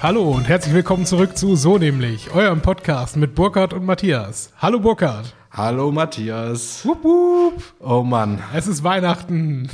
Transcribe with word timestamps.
Hallo 0.00 0.30
und 0.30 0.44
herzlich 0.48 0.74
willkommen 0.74 1.06
zurück 1.06 1.36
zu 1.36 1.56
So 1.56 1.78
nämlich, 1.78 2.30
eurem 2.32 2.60
Podcast 2.62 3.16
mit 3.16 3.34
Burkhard 3.34 3.72
und 3.72 3.84
Matthias. 3.84 4.52
Hallo 4.58 4.78
Burkhard. 4.78 5.34
Hallo 5.50 5.90
Matthias. 5.90 6.84
Wupp, 6.86 7.02
wupp. 7.04 7.62
Oh 7.80 8.02
Mann, 8.02 8.40
Es 8.54 8.66
ist 8.68 8.84
Weihnachten. 8.84 9.68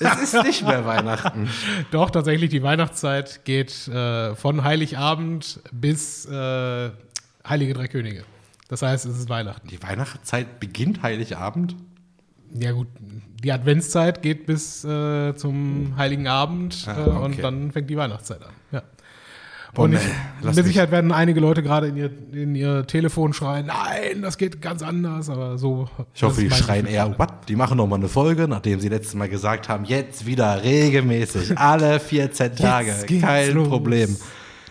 es 0.00 0.34
ist 0.34 0.42
nicht 0.44 0.66
mehr 0.66 0.84
Weihnachten. 0.84 1.48
Doch, 1.92 2.10
tatsächlich, 2.10 2.50
die 2.50 2.62
Weihnachtszeit 2.62 3.44
geht 3.44 3.86
äh, 3.88 4.34
von 4.34 4.64
Heiligabend 4.64 5.60
bis 5.72 6.26
äh, 6.26 6.90
Heilige 7.48 7.74
Drei 7.74 7.86
Könige. 7.88 8.24
Das 8.68 8.82
heißt, 8.82 9.06
es 9.06 9.16
ist 9.18 9.28
Weihnachten. 9.28 9.68
Die 9.68 9.82
Weihnachtszeit 9.82 10.58
beginnt 10.60 11.02
Heiligabend. 11.02 11.76
Ja 12.52 12.72
gut, 12.72 12.88
die 13.44 13.52
Adventszeit 13.52 14.22
geht 14.22 14.46
bis 14.46 14.82
äh, 14.84 15.34
zum 15.36 15.94
Heiligen 15.96 16.26
Abend 16.26 16.84
Ah, 16.86 16.96
äh, 16.96 17.00
okay. 17.10 17.18
und 17.24 17.42
dann 17.44 17.72
fängt 17.72 17.90
die 17.90 17.96
Weihnachtszeit 17.96 18.42
an. 18.42 18.52
Ja. 18.72 18.82
Boah, 19.78 19.84
und 19.84 19.90
nee, 19.92 19.96
ich, 19.96 20.44
lass 20.44 20.56
mit. 20.56 20.64
Sicherheit 20.66 20.90
werden 20.90 21.12
einige 21.12 21.38
Leute 21.38 21.62
gerade 21.62 21.86
in 21.86 21.96
ihr, 21.96 22.10
in 22.32 22.56
ihr 22.56 22.84
Telefon 22.84 23.32
schreien, 23.32 23.66
nein, 23.66 24.22
das 24.22 24.36
geht 24.36 24.60
ganz 24.60 24.82
anders, 24.82 25.30
aber 25.30 25.56
so. 25.56 25.88
Ich 26.14 26.22
hoffe, 26.24 26.40
die 26.40 26.50
schreien 26.50 26.86
eher, 26.86 27.16
what? 27.16 27.30
Die 27.48 27.54
machen 27.54 27.76
noch 27.76 27.86
mal 27.86 27.94
eine 27.94 28.08
Folge, 28.08 28.48
nachdem 28.48 28.80
sie 28.80 28.88
letztes 28.88 29.14
Mal 29.14 29.28
gesagt 29.28 29.68
haben, 29.68 29.84
jetzt 29.84 30.26
wieder 30.26 30.64
regelmäßig, 30.64 31.56
alle 31.56 32.00
14 32.00 32.56
Tage, 32.56 32.92
kein 33.20 33.54
los. 33.54 33.68
Problem. 33.68 34.16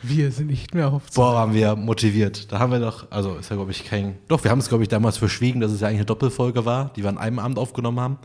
Wir 0.04 0.32
sind 0.32 0.48
nicht 0.48 0.76
mehr 0.76 0.92
auf 0.92 1.04
Boah, 1.16 1.34
waren 1.36 1.54
wir 1.54 1.78
motiviert. 1.78 2.52
Da 2.52 2.60
haben 2.60 2.74
wir 2.74 2.80
doch, 2.80 3.10
also 3.10 3.36
ist 3.36 3.50
ja 3.50 3.56
glaube 3.56 3.72
ich 3.72 3.86
kein, 3.86 4.18
doch, 4.28 4.44
wir 4.44 4.52
haben 4.52 4.60
es 4.60 4.68
glaube 4.68 4.84
ich 4.84 4.90
damals 4.90 5.18
verschwiegen, 5.18 5.62
dass 5.62 5.72
es 5.72 5.80
ja 5.80 5.88
eigentlich 5.88 6.00
eine 6.00 6.06
Doppelfolge 6.06 6.66
war, 6.66 6.92
die 6.98 7.04
wir 7.04 7.10
an 7.10 7.18
einem 7.18 7.40
Abend 7.40 7.58
aufgenommen 7.60 8.02
haben. 8.02 8.18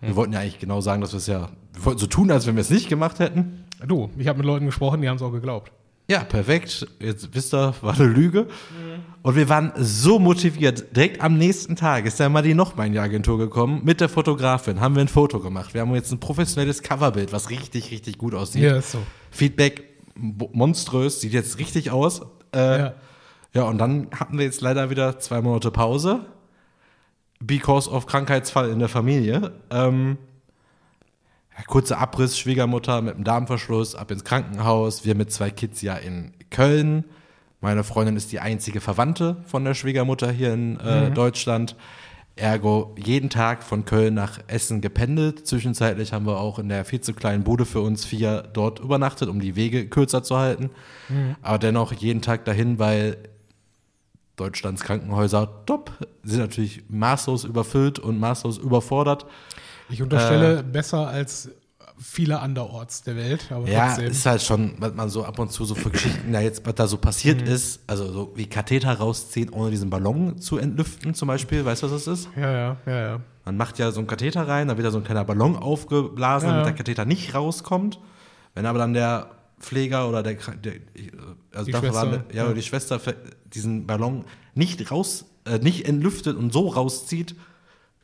Wir 0.00 0.16
wollten 0.16 0.32
ja 0.32 0.40
eigentlich 0.40 0.58
genau 0.58 0.80
sagen, 0.80 1.00
dass 1.00 1.12
wir 1.12 1.18
es 1.18 1.28
ja, 1.28 1.48
wir 1.72 1.84
wollten 1.84 2.00
so 2.00 2.06
tun, 2.06 2.32
als 2.32 2.46
wenn 2.48 2.56
wir 2.56 2.60
es 2.60 2.70
nicht 2.70 2.88
gemacht 2.88 3.20
hätten. 3.20 3.64
Du, 3.86 4.10
ich 4.18 4.26
habe 4.26 4.38
mit 4.38 4.46
Leuten 4.46 4.66
gesprochen, 4.66 5.00
die 5.00 5.08
haben 5.08 5.16
es 5.16 5.22
auch 5.22 5.32
geglaubt. 5.32 5.70
Ja, 6.10 6.22
perfekt. 6.22 6.86
Jetzt 7.00 7.34
wisst 7.34 7.54
ihr, 7.54 7.74
war 7.80 7.94
eine 7.94 8.04
Lüge. 8.04 8.46
Und 9.22 9.36
wir 9.36 9.48
waren 9.48 9.72
so 9.76 10.18
motiviert. 10.18 10.94
Direkt 10.94 11.22
am 11.22 11.38
nächsten 11.38 11.76
Tag 11.76 12.04
ist 12.04 12.20
der 12.20 12.28
Madi 12.28 12.52
noch 12.54 12.76
mal 12.76 12.86
in 12.86 12.92
die 12.92 12.98
Agentur 12.98 13.38
gekommen. 13.38 13.80
Mit 13.84 14.02
der 14.02 14.10
Fotografin 14.10 14.80
haben 14.80 14.94
wir 14.96 15.00
ein 15.00 15.08
Foto 15.08 15.40
gemacht. 15.40 15.72
Wir 15.72 15.80
haben 15.80 15.94
jetzt 15.94 16.12
ein 16.12 16.20
professionelles 16.20 16.82
Coverbild, 16.82 17.32
was 17.32 17.48
richtig, 17.48 17.90
richtig 17.90 18.18
gut 18.18 18.34
aussieht. 18.34 18.62
Ja, 18.64 18.76
ist 18.76 18.92
so. 18.92 18.98
Feedback 19.30 19.84
mo- 20.14 20.50
monströs, 20.52 21.22
sieht 21.22 21.32
jetzt 21.32 21.58
richtig 21.58 21.90
aus. 21.90 22.20
Äh, 22.54 22.78
Ja. 22.78 22.94
ja. 23.54 23.62
und 23.62 23.78
dann 23.78 24.08
hatten 24.14 24.36
wir 24.36 24.44
jetzt 24.44 24.60
leider 24.60 24.90
wieder 24.90 25.18
zwei 25.20 25.40
Monate 25.40 25.70
Pause. 25.70 26.20
Because 27.40 27.88
of 27.90 28.04
Krankheitsfall 28.06 28.68
in 28.68 28.78
der 28.78 28.88
Familie. 28.88 29.52
Ähm, 29.70 30.18
kurzer 31.66 31.98
Abriss, 31.98 32.38
Schwiegermutter 32.38 33.00
mit 33.02 33.14
einem 33.14 33.24
Darmverschluss, 33.24 33.94
ab 33.94 34.10
ins 34.10 34.24
Krankenhaus. 34.24 35.04
Wir 35.04 35.14
mit 35.14 35.32
zwei 35.32 35.50
Kids 35.50 35.82
ja 35.82 35.94
in 35.94 36.32
Köln. 36.50 37.04
Meine 37.60 37.84
Freundin 37.84 38.16
ist 38.16 38.32
die 38.32 38.40
einzige 38.40 38.80
Verwandte 38.80 39.36
von 39.46 39.64
der 39.64 39.74
Schwiegermutter 39.74 40.30
hier 40.30 40.52
in 40.52 40.78
äh, 40.80 41.10
Deutschland. 41.10 41.76
Ergo 42.36 42.94
jeden 42.98 43.30
Tag 43.30 43.62
von 43.62 43.84
Köln 43.84 44.14
nach 44.14 44.40
Essen 44.48 44.80
gependelt. 44.80 45.46
Zwischenzeitlich 45.46 46.12
haben 46.12 46.26
wir 46.26 46.40
auch 46.40 46.58
in 46.58 46.68
der 46.68 46.84
viel 46.84 47.00
zu 47.00 47.14
kleinen 47.14 47.44
Bude 47.44 47.64
für 47.64 47.80
uns 47.80 48.04
vier 48.04 48.42
dort 48.52 48.80
übernachtet, 48.80 49.28
um 49.28 49.40
die 49.40 49.54
Wege 49.54 49.88
kürzer 49.88 50.24
zu 50.24 50.36
halten. 50.36 50.70
Aber 51.42 51.58
dennoch 51.58 51.92
jeden 51.92 52.22
Tag 52.22 52.44
dahin, 52.44 52.80
weil 52.80 53.16
Deutschlands 54.36 54.82
Krankenhäuser 54.82 55.64
top 55.64 55.92
sind 56.24 56.40
natürlich 56.40 56.82
maßlos 56.88 57.44
überfüllt 57.44 58.00
und 58.00 58.18
maßlos 58.18 58.58
überfordert. 58.58 59.26
Ich 59.88 60.02
unterstelle 60.02 60.60
Äh. 60.60 60.62
besser 60.62 61.06
als 61.08 61.50
viele 61.98 62.40
anderorts 62.40 63.02
der 63.02 63.14
Welt, 63.16 63.46
aber 63.50 63.68
Ja, 63.68 63.86
trotzdem. 63.86 64.10
ist 64.10 64.26
halt 64.26 64.42
schon, 64.42 64.72
was 64.78 64.94
man 64.94 65.08
so 65.08 65.24
ab 65.24 65.38
und 65.38 65.52
zu 65.52 65.64
so 65.64 65.74
für 65.76 65.90
Geschichten, 65.90 66.32
da 66.32 66.40
jetzt, 66.40 66.66
was 66.66 66.74
da 66.74 66.86
so 66.88 66.96
passiert 66.98 67.42
Mhm. 67.42 67.46
ist, 67.46 67.80
also 67.86 68.10
so 68.12 68.32
wie 68.34 68.46
Katheter 68.46 68.92
rausziehen, 68.94 69.50
ohne 69.50 69.70
diesen 69.70 69.90
Ballon 69.90 70.38
zu 70.40 70.58
entlüften 70.58 71.14
zum 71.14 71.28
Beispiel, 71.28 71.64
weißt 71.64 71.82
du, 71.84 71.90
was 71.90 72.04
das 72.04 72.20
ist? 72.20 72.28
ja, 72.36 72.50
ja, 72.50 72.76
ja, 72.86 73.00
ja. 73.00 73.20
Man 73.44 73.56
macht 73.56 73.78
ja 73.78 73.92
so 73.92 74.00
einen 74.00 74.06
Katheter 74.08 74.48
rein, 74.48 74.68
dann 74.68 74.76
wird 74.76 74.86
da 74.86 74.90
so 74.90 74.98
ein 74.98 75.04
kleiner 75.04 75.24
Ballon 75.24 75.54
aufgeblasen, 75.56 76.48
Ja, 76.48 76.52
damit 76.54 76.66
der 76.66 76.72
Katheter 76.74 77.04
nicht 77.04 77.34
rauskommt. 77.34 78.00
Wenn 78.54 78.66
aber 78.66 78.78
dann 78.78 78.94
der 78.94 79.30
Pfleger 79.60 80.08
oder 80.08 80.22
der, 80.22 80.34
der 80.34 80.72
also 81.52 81.66
Die 81.66 81.72
Schwester, 81.72 81.92
war, 81.94 82.12
ja, 82.12 82.20
ja. 82.32 82.44
oder 82.46 82.54
die 82.54 82.62
Schwester 82.62 83.00
diesen 83.52 83.86
Ballon 83.86 84.24
nicht 84.54 84.90
raus, 84.90 85.26
äh, 85.46 85.58
nicht 85.58 85.86
entlüftet 85.86 86.36
und 86.36 86.52
so 86.52 86.68
rauszieht, 86.68 87.36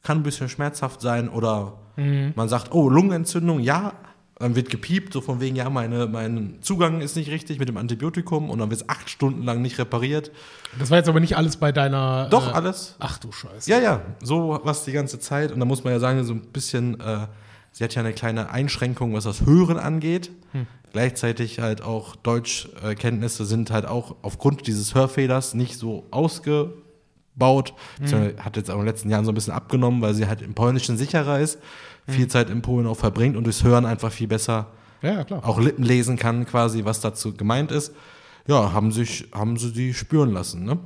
kann 0.03 0.19
ein 0.19 0.23
bisschen 0.23 0.49
schmerzhaft 0.49 1.01
sein 1.01 1.29
oder 1.29 1.75
Mhm. 1.97 2.33
man 2.37 2.49
sagt, 2.49 2.73
oh, 2.73 2.89
Lungenentzündung, 2.89 3.61
ja, 3.61 3.93
dann 4.39 4.57
wird 4.57 4.71
gepiept, 4.71 5.13
so 5.13 5.21
von 5.21 5.39
wegen, 5.41 5.55
ja, 5.57 5.69
meine, 5.69 6.07
mein 6.07 6.59
Zugang 6.63 7.03
ist 7.03 7.15
nicht 7.15 7.31
richtig 7.31 7.59
mit 7.59 7.69
dem 7.69 7.77
Antibiotikum 7.77 8.49
und 8.49 8.59
dann 8.59 8.71
wird 8.71 8.81
es 8.81 8.89
acht 8.89 9.11
Stunden 9.11 9.43
lang 9.43 9.61
nicht 9.61 9.79
repariert. 9.79 10.31
Das 10.79 10.89
war 10.91 10.97
jetzt 10.97 11.11
aber 11.11 11.21
nicht 11.21 11.37
alles 11.37 11.59
bei 11.59 11.73
deiner. 11.73 12.29
Doch, 12.31 12.49
äh, 12.49 12.53
alles. 12.53 12.97
Ach 13.01 13.19
du 13.19 13.31
Scheiße. 13.33 13.69
Ja, 13.71 13.79
ja, 13.81 14.01
so 14.23 14.59
was 14.65 14.87
die 14.87 14.93
ganze 14.93 15.19
Zeit. 15.19 15.53
Und 15.53 15.61
da 15.61 15.67
muss 15.67 15.85
man 15.85 15.93
ja 15.93 15.99
sagen, 15.99 16.25
so 16.25 16.33
ein 16.33 16.41
bisschen, 16.41 16.99
äh, 17.01 17.27
sie 17.73 17.85
hat 17.85 17.95
ja 17.95 18.01
eine 18.01 18.15
kleine 18.15 18.49
Einschränkung, 18.51 19.13
was 19.13 19.25
das 19.25 19.45
Hören 19.45 19.77
angeht. 19.79 20.31
Gleichzeitig 20.93 21.61
halt 21.61 21.83
auch 21.83 22.17
Deutschkenntnisse 22.17 23.45
sind 23.45 23.71
halt 23.71 23.85
auch 23.87 24.17
aufgrund 24.23 24.67
dieses 24.67 24.95
Hörfehlers 24.95 25.53
nicht 25.55 25.77
so 25.79 26.05
ausgebaut. 27.41 27.75
Beziehungsweise 27.99 28.45
Hat 28.45 28.57
jetzt 28.57 28.71
auch 28.71 28.75
in 28.75 28.81
den 28.81 28.87
letzten 28.87 29.11
Jahren 29.11 29.25
so 29.25 29.33
ein 29.33 29.35
bisschen 29.35 29.53
abgenommen, 29.53 30.03
weil 30.03 30.15
sie 30.15 30.27
halt 30.27 30.43
im 30.43 30.55
Polnischen 30.55 30.97
sicherer 30.97 31.41
ist, 31.41 31.59
viel 32.07 32.29
Zeit 32.29 32.51
in 32.51 32.63
Polen 32.63 32.87
auch 32.87 32.97
verbringt 32.97 33.37
und 33.37 33.45
durchs 33.45 33.63
Hören 33.63 33.87
einfach 33.87 34.13
viel 34.13 34.29
besser 34.29 34.67
Ja, 35.03 35.25
auch 35.43 35.59
Lippen 35.59 35.85
lesen 35.85 36.17
kann, 36.17 36.45
quasi, 36.45 36.85
was 36.85 37.01
dazu 37.01 37.35
gemeint 37.35 37.73
ist. 37.73 37.95
Ja, 38.47 38.73
haben 38.73 38.91
sich, 38.91 39.29
haben 39.33 39.57
sie 39.57 39.73
die 39.73 39.95
spüren 39.95 40.33
lassen, 40.33 40.65
ne? 40.65 40.79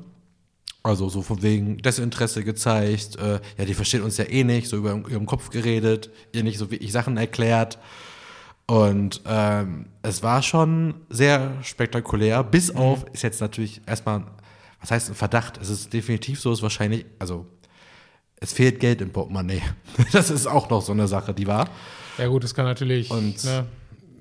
Also 0.82 1.09
so 1.09 1.22
von 1.22 1.42
wegen 1.42 1.78
Desinteresse 1.78 2.44
gezeigt, 2.44 3.16
äh, 3.16 3.41
ja, 3.56 3.65
die 3.65 3.72
versteht 3.72 4.03
uns 4.03 4.19
ja 4.19 4.26
eh 4.26 4.44
nicht, 4.44 4.69
so 4.69 4.76
über 4.76 5.00
ihrem 5.09 5.25
Kopf 5.25 5.48
geredet, 5.48 6.10
ihr 6.32 6.44
nicht 6.44 6.59
so 6.59 6.71
wie 6.71 6.76
ich 6.76 6.92
Sachen 6.92 7.16
erklärt. 7.16 7.78
Und 8.66 9.22
ähm, 9.26 9.86
es 10.03 10.22
war 10.22 10.42
schon 10.42 10.94
sehr 11.09 11.53
spektakulär, 11.62 12.44
bis 12.44 12.75
auf, 12.75 13.06
ist 13.15 13.22
jetzt 13.22 13.41
natürlich 13.41 13.81
erstmal, 13.86 14.25
was 14.84 14.91
heißt 14.91 15.09
ein 15.09 15.15
Verdacht? 15.15 15.59
Es 15.62 15.71
ist 15.71 15.95
definitiv 15.95 16.39
so, 16.39 16.53
ist 16.53 16.61
wahrscheinlich, 16.62 17.06
also 17.19 17.47
es 18.37 18.53
fehlt 18.53 18.81
Geld 18.81 19.00
im 19.00 19.11
Portemonnaie. 19.12 19.62
Das 20.12 20.28
ist 20.28 20.47
auch 20.47 20.69
noch 20.69 20.83
so 20.83 20.93
eine 20.93 21.09
Sache, 21.09 21.33
die 21.33 21.47
war. 21.47 21.69
Ja, 22.19 22.27
gut, 22.28 22.45
das 22.45 22.55
kann 22.55 22.67
natürlich 22.67 23.11
Und- 23.11 23.43
ne, 23.45 23.65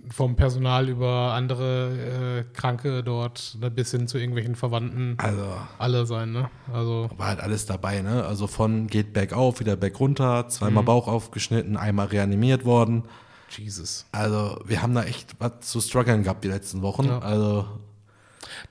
vom 0.10 0.38
Personal 0.38 0.88
über 0.88 1.34
andere 1.34 2.46
äh, 2.50 2.56
Kranke 2.58 3.04
dort 3.04 3.58
ne, 3.60 3.70
bis 3.70 3.92
hin 3.92 4.08
zu 4.08 4.18
irgendwelchen 4.18 4.56
Verwandten 4.56 5.16
Also 5.18 5.46
alle 5.80 6.06
sein, 6.06 6.32
ne? 6.32 6.50
Also, 6.72 7.10
war 7.18 7.28
halt 7.28 7.42
alles 7.42 7.66
dabei, 7.66 8.02
ne? 8.02 8.24
Also 8.24 8.48
von 8.48 8.88
geht 8.88 9.12
bergauf, 9.12 9.60
wieder 9.60 9.76
bergunter, 9.76 10.48
zweimal 10.48 10.84
Bauch 10.84 11.10
aufgeschnitten, 11.10 11.76
einmal 11.76 12.08
reanimiert 12.08 12.64
worden. 12.64 13.04
Jesus. 13.50 14.06
Also 14.14 14.62
wir 14.66 14.82
haben 14.82 14.96
da 14.96 15.04
echt 15.04 15.36
was 15.40 15.60
zu 15.62 15.82
strugglen 15.82 16.24
gehabt 16.24 16.44
die 16.46 16.50
letzten 16.50 16.82
Wochen. 16.82 17.06
Ja. 17.06 17.20
Also 17.20 17.66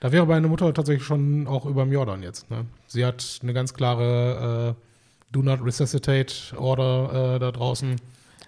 Da 0.03 0.11
wäre 0.11 0.25
meine 0.25 0.49
Mutter 0.49 0.73
tatsächlich 0.73 1.07
schon 1.07 1.47
auch 1.47 1.65
über 1.65 1.85
dem 1.85 1.93
Jordan 1.93 2.23
jetzt. 2.23 2.51
Ne? 2.51 2.65
Sie 2.87 3.05
hat 3.05 3.39
eine 3.41 3.53
ganz 3.53 3.73
klare 3.73 4.75
äh, 4.75 5.31
Do 5.31 5.41
Not 5.41 5.63
Resuscitate 5.63 6.57
Order 6.57 7.35
äh, 7.35 7.39
da 7.39 7.53
draußen 7.53 7.95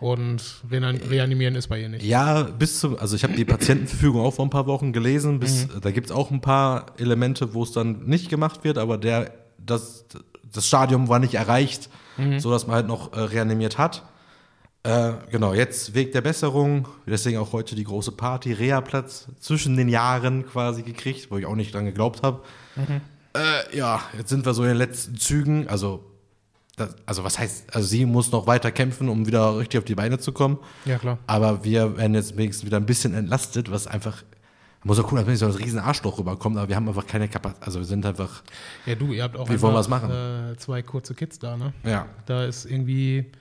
und 0.02 0.42
rean 0.70 0.98
reanimieren 0.98 1.56
ist 1.56 1.68
bei 1.68 1.80
ihr 1.80 1.88
nicht. 1.88 2.04
ja, 2.04 2.44
bis 2.44 2.82
zum, 2.82 3.00
also 3.00 3.16
ich 3.16 3.24
habe 3.24 3.36
die 3.36 3.46
Patientenverfügung 3.46 4.20
auch 4.20 4.34
vor 4.34 4.46
ein 4.46 4.50
paar 4.50 4.68
Wochen 4.68 4.92
gelesen. 4.92 5.40
Bis, 5.40 5.70
Da 5.80 5.92
gibt 5.92 6.08
es 6.08 6.12
auch 6.12 6.30
ein 6.30 6.42
paar 6.42 6.88
Elemente, 6.98 7.54
wo 7.54 7.64
es 7.64 7.72
dann 7.72 8.04
nicht 8.06 8.28
gemacht 8.28 8.66
wird, 8.66 8.78
aber 8.78 8.98
der, 8.98 9.32
das, 9.58 10.04
das 10.52 10.68
Stadium 10.68 11.08
war 11.08 11.20
nicht 11.20 11.36
erreicht, 11.36 11.90
so 12.38 12.52
dass 12.52 12.68
man 12.68 12.76
halt 12.76 12.88
noch 12.88 13.14
äh, 13.14 13.22
reanimiert 13.22 13.78
hat. 13.78 14.04
Äh, 14.86 15.14
genau, 15.32 15.56
jetzt 15.56 15.96
Weg 15.96 16.12
der 16.12 16.22
Besserung. 16.22 16.88
Deswegen 17.08 17.40
auch 17.40 17.54
heute 17.54 17.76
die 17.76 17.84
große 17.84 18.12
Party, 18.12 18.54
Reha-Platz 18.54 19.28
zwischen 19.40 19.76
den 19.78 19.90
Jahren 19.90 20.46
quasi 20.46 20.84
gekriegt, 20.84 21.32
wo 21.32 21.38
ich 21.38 21.48
auch 21.48 21.56
nicht 21.56 21.74
dran 21.74 21.86
geglaubt 21.86 22.22
habe. 22.22 22.42
Äh, 23.36 23.76
ja, 23.76 24.00
jetzt 24.16 24.30
sind 24.30 24.46
wir 24.46 24.54
so 24.54 24.62
in 24.62 24.70
den 24.70 24.78
letzten 24.78 25.18
Zügen. 25.18 25.68
Also, 25.68 26.04
das, 26.76 26.96
also 27.08 27.24
was 27.24 27.40
heißt, 27.40 27.74
also 27.76 27.88
sie 27.88 28.06
muss 28.06 28.32
noch 28.32 28.46
weiter 28.46 28.72
kämpfen, 28.72 29.10
um 29.10 29.26
wieder 29.26 29.58
richtig 29.58 29.80
auf 29.80 29.86
die 29.86 29.96
Beine 29.96 30.20
zu 30.20 30.32
kommen. 30.32 30.60
Ja, 30.86 31.00
klar. 31.00 31.18
Aber 31.26 31.64
wir 31.64 31.98
werden 31.98 32.14
jetzt 32.14 32.38
wenigstens 32.38 32.64
wieder 32.64 32.78
ein 32.78 32.86
bisschen 32.86 33.16
entlastet, 33.16 33.72
was 33.72 33.88
einfach. 33.88 34.24
Muss 34.84 35.00
auch 35.00 35.12
cool, 35.12 35.18
dass 35.18 35.28
nicht 35.28 35.40
so 35.40 35.48
ein 35.48 35.52
riesen 35.52 35.80
Arschloch 35.80 36.20
rüberkommt, 36.20 36.58
aber 36.58 36.70
wir 36.70 36.76
haben 36.76 36.88
einfach 36.88 37.08
keine 37.08 37.28
Kapazität. 37.28 37.66
Also 37.66 37.80
wir 37.80 37.86
sind 37.88 38.06
einfach. 38.06 38.44
Ja, 38.86 38.94
du, 38.94 39.14
ihr 39.14 39.24
habt 39.24 39.36
auch 39.36 39.50
Wie 39.50 39.60
wollen 39.60 39.76
einfach, 39.76 39.90
wir's 39.90 40.12
machen? 40.12 40.52
Äh, 40.52 40.58
zwei 40.58 40.84
kurze 40.84 41.16
Kids 41.16 41.40
da, 41.40 41.58
ne? 41.58 41.74
Ja. 41.84 42.06
Da 42.28 42.46
ist 42.46 42.66
irgendwie 42.66 43.32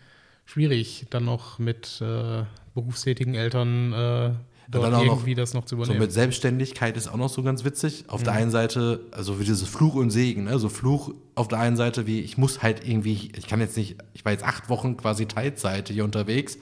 schwierig, 0.44 1.06
dann 1.10 1.24
noch 1.24 1.58
mit 1.58 2.00
äh, 2.00 2.44
berufstätigen 2.74 3.34
Eltern 3.34 3.92
äh, 3.92 4.30
dort 4.70 4.84
dann 4.86 4.94
auch 4.94 5.04
noch 5.04 5.12
irgendwie 5.14 5.34
das 5.34 5.54
noch 5.54 5.64
zu 5.64 5.76
So 5.76 5.82
übernehmen. 5.82 6.00
mit 6.00 6.12
Selbstständigkeit 6.12 6.96
ist 6.96 7.08
auch 7.08 7.16
noch 7.16 7.28
so 7.28 7.42
ganz 7.42 7.64
witzig. 7.64 8.04
Auf 8.08 8.22
der 8.22 8.32
Mhm. 8.34 8.38
einen 8.40 8.50
Seite, 8.50 9.00
also 9.12 9.38
wie 9.40 9.44
dieses 9.44 9.68
Fluch 9.68 9.94
und 9.94 10.10
Segen, 10.10 10.44
ne? 10.44 10.58
So 10.58 10.68
Fluch 10.68 11.12
auf 11.34 11.48
der 11.48 11.58
einen 11.60 11.76
Seite, 11.76 12.06
wie 12.06 12.20
ich 12.20 12.38
muss 12.38 12.62
halt 12.62 12.86
irgendwie, 12.86 13.30
ich 13.36 13.46
kann 13.46 13.60
jetzt 13.60 13.76
nicht, 13.76 13.96
ich 14.12 14.24
war 14.24 14.32
jetzt 14.32 14.44
acht 14.44 14.68
Wochen 14.68 14.96
quasi 14.96 15.26
Teilzeit 15.26 15.88
hier 15.88 16.04
unterwegs, 16.04 16.58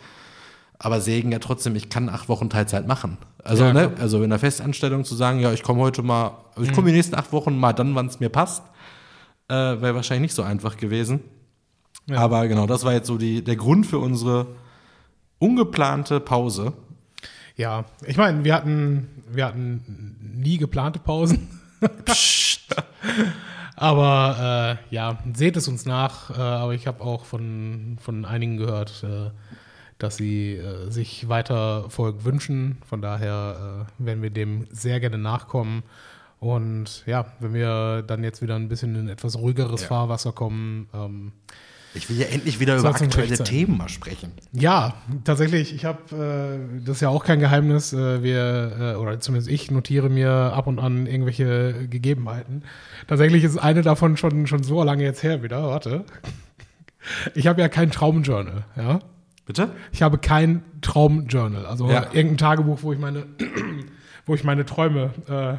Aber 0.84 1.00
Segen 1.00 1.30
ja 1.30 1.38
trotzdem, 1.38 1.76
ich 1.76 1.90
kann 1.90 2.08
acht 2.08 2.28
Wochen 2.28 2.50
Teilzeit 2.50 2.88
machen. 2.88 3.16
Also, 3.44 3.62
Ja, 3.64 3.72
ne, 3.72 3.92
also 4.00 4.20
in 4.24 4.30
der 4.30 4.40
Festanstellung 4.40 5.04
zu 5.04 5.14
sagen, 5.14 5.38
ja, 5.38 5.52
ich 5.52 5.62
komme 5.62 5.80
heute 5.80 6.02
mal, 6.02 6.38
ich 6.60 6.72
komme 6.72 6.88
die 6.90 6.96
nächsten 6.96 7.14
acht 7.14 7.32
Wochen 7.32 7.56
mal 7.56 7.72
dann, 7.72 7.94
wann 7.94 8.06
es 8.06 8.18
mir 8.18 8.30
passt, 8.30 8.64
äh, 9.48 9.54
wäre 9.54 9.94
wahrscheinlich 9.94 10.22
nicht 10.22 10.34
so 10.34 10.42
einfach 10.42 10.76
gewesen. 10.76 11.20
Ja. 12.06 12.18
Aber 12.18 12.48
genau, 12.48 12.66
das 12.66 12.84
war 12.84 12.92
jetzt 12.92 13.06
so 13.06 13.18
die, 13.18 13.42
der 13.42 13.56
Grund 13.56 13.86
für 13.86 13.98
unsere 13.98 14.46
ungeplante 15.38 16.20
Pause. 16.20 16.72
Ja, 17.56 17.84
ich 18.06 18.16
meine, 18.16 18.44
wir 18.44 18.54
hatten, 18.54 19.08
wir 19.30 19.46
hatten 19.46 20.16
nie 20.20 20.58
geplante 20.58 20.98
Pausen. 20.98 21.48
aber 23.76 24.78
äh, 24.90 24.94
ja, 24.94 25.18
seht 25.34 25.56
es 25.56 25.68
uns 25.68 25.84
nach. 25.84 26.30
Äh, 26.30 26.40
aber 26.40 26.74
ich 26.74 26.86
habe 26.86 27.02
auch 27.02 27.24
von, 27.24 27.98
von 28.00 28.24
einigen 28.24 28.56
gehört, 28.56 29.04
äh, 29.04 29.30
dass 29.98 30.16
sie 30.16 30.54
äh, 30.54 30.90
sich 30.90 31.28
weiter 31.28 31.88
Folgen 31.90 32.24
wünschen. 32.24 32.78
Von 32.86 33.02
daher 33.02 33.86
werden 33.98 34.22
wir 34.22 34.30
dem 34.30 34.66
sehr 34.70 34.98
gerne 34.98 35.18
nachkommen. 35.18 35.82
Und 36.40 37.04
ja, 37.06 37.26
wenn 37.38 37.54
wir 37.54 38.02
dann 38.02 38.24
jetzt 38.24 38.42
wieder 38.42 38.56
ein 38.56 38.68
bisschen 38.68 38.96
in 38.96 39.08
etwas 39.08 39.38
ruhigeres 39.38 39.82
Ja. 39.82 39.86
Fahrwasser 39.86 40.32
kommen, 40.32 40.88
ähm, 40.92 41.32
Ich 41.94 42.08
will 42.08 42.18
ja 42.18 42.26
endlich 42.26 42.58
wieder 42.58 42.76
über 42.78 42.88
aktuelle. 42.88 43.36
Themen 43.44 43.76
mal 43.76 43.88
sprechen. 43.88 44.32
Ja, 44.52 44.94
tatsächlich. 45.24 45.74
Ich 45.74 45.84
habe, 45.84 46.58
äh, 46.80 46.84
das 46.84 46.96
ist 46.96 47.00
ja 47.02 47.10
auch 47.10 47.24
kein 47.24 47.38
Geheimnis, 47.38 47.92
äh, 47.92 48.22
wir, 48.22 48.94
äh, 48.94 48.94
oder 48.96 49.20
zumindest 49.20 49.50
ich 49.50 49.70
notiere 49.70 50.08
mir 50.08 50.30
ab 50.30 50.66
und 50.66 50.78
an 50.78 51.06
irgendwelche 51.06 51.86
Gegebenheiten. 51.88 52.62
Tatsächlich 53.08 53.44
ist 53.44 53.58
eine 53.58 53.82
davon 53.82 54.16
schon, 54.16 54.46
schon 54.46 54.62
so 54.62 54.82
lange 54.82 55.02
jetzt 55.04 55.22
her 55.22 55.42
wieder. 55.42 55.62
Warte. 55.64 56.04
Ich 57.34 57.46
habe 57.46 57.60
ja 57.60 57.68
kein 57.68 57.90
Traumjournal, 57.90 58.64
ja. 58.76 59.00
Bitte? 59.44 59.70
Ich 59.90 60.02
habe 60.02 60.18
kein 60.18 60.62
Traumjournal, 60.82 61.66
also 61.66 61.90
Ja. 61.90 62.06
irgendein 62.12 62.38
Tagebuch, 62.38 62.78
wo 62.82 62.92
ich 62.92 62.98
meine, 62.98 63.26
wo 64.26 64.34
ich 64.34 64.44
meine 64.44 64.64
Träume 64.64 65.10
äh, 65.28 65.56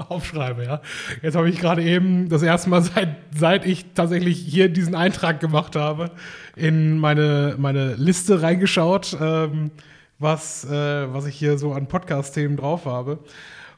aufschreibe, 0.08 0.64
ja. 0.64 0.80
Jetzt 1.22 1.36
habe 1.36 1.48
ich 1.48 1.60
gerade 1.60 1.82
eben 1.82 2.28
das 2.28 2.42
erste 2.42 2.70
Mal 2.70 2.82
seit, 2.82 3.16
seit 3.34 3.66
ich 3.66 3.92
tatsächlich 3.94 4.38
hier 4.38 4.68
diesen 4.68 4.94
Eintrag 4.94 5.40
gemacht 5.40 5.76
habe, 5.76 6.10
in 6.56 6.98
meine, 6.98 7.56
meine 7.58 7.94
Liste 7.94 8.42
reingeschaut, 8.42 9.16
ähm, 9.20 9.70
was, 10.18 10.64
äh, 10.64 11.12
was 11.12 11.26
ich 11.26 11.36
hier 11.36 11.58
so 11.58 11.72
an 11.72 11.86
Podcast-Themen 11.86 12.56
drauf 12.56 12.86
habe. 12.86 13.18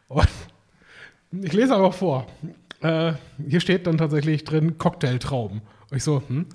Und 0.09 0.29
ich 1.43 1.53
lese 1.53 1.75
aber 1.75 1.93
vor. 1.93 2.27
Äh, 2.81 3.15
hier 3.49 3.61
steht 3.61 3.87
dann 3.87 3.99
tatsächlich 3.99 4.45
drin 4.45 4.79
Cocktailtraum. 4.79 5.63
Und 5.91 5.97
ich 5.97 6.05
so, 6.05 6.23
hm, 6.27 6.47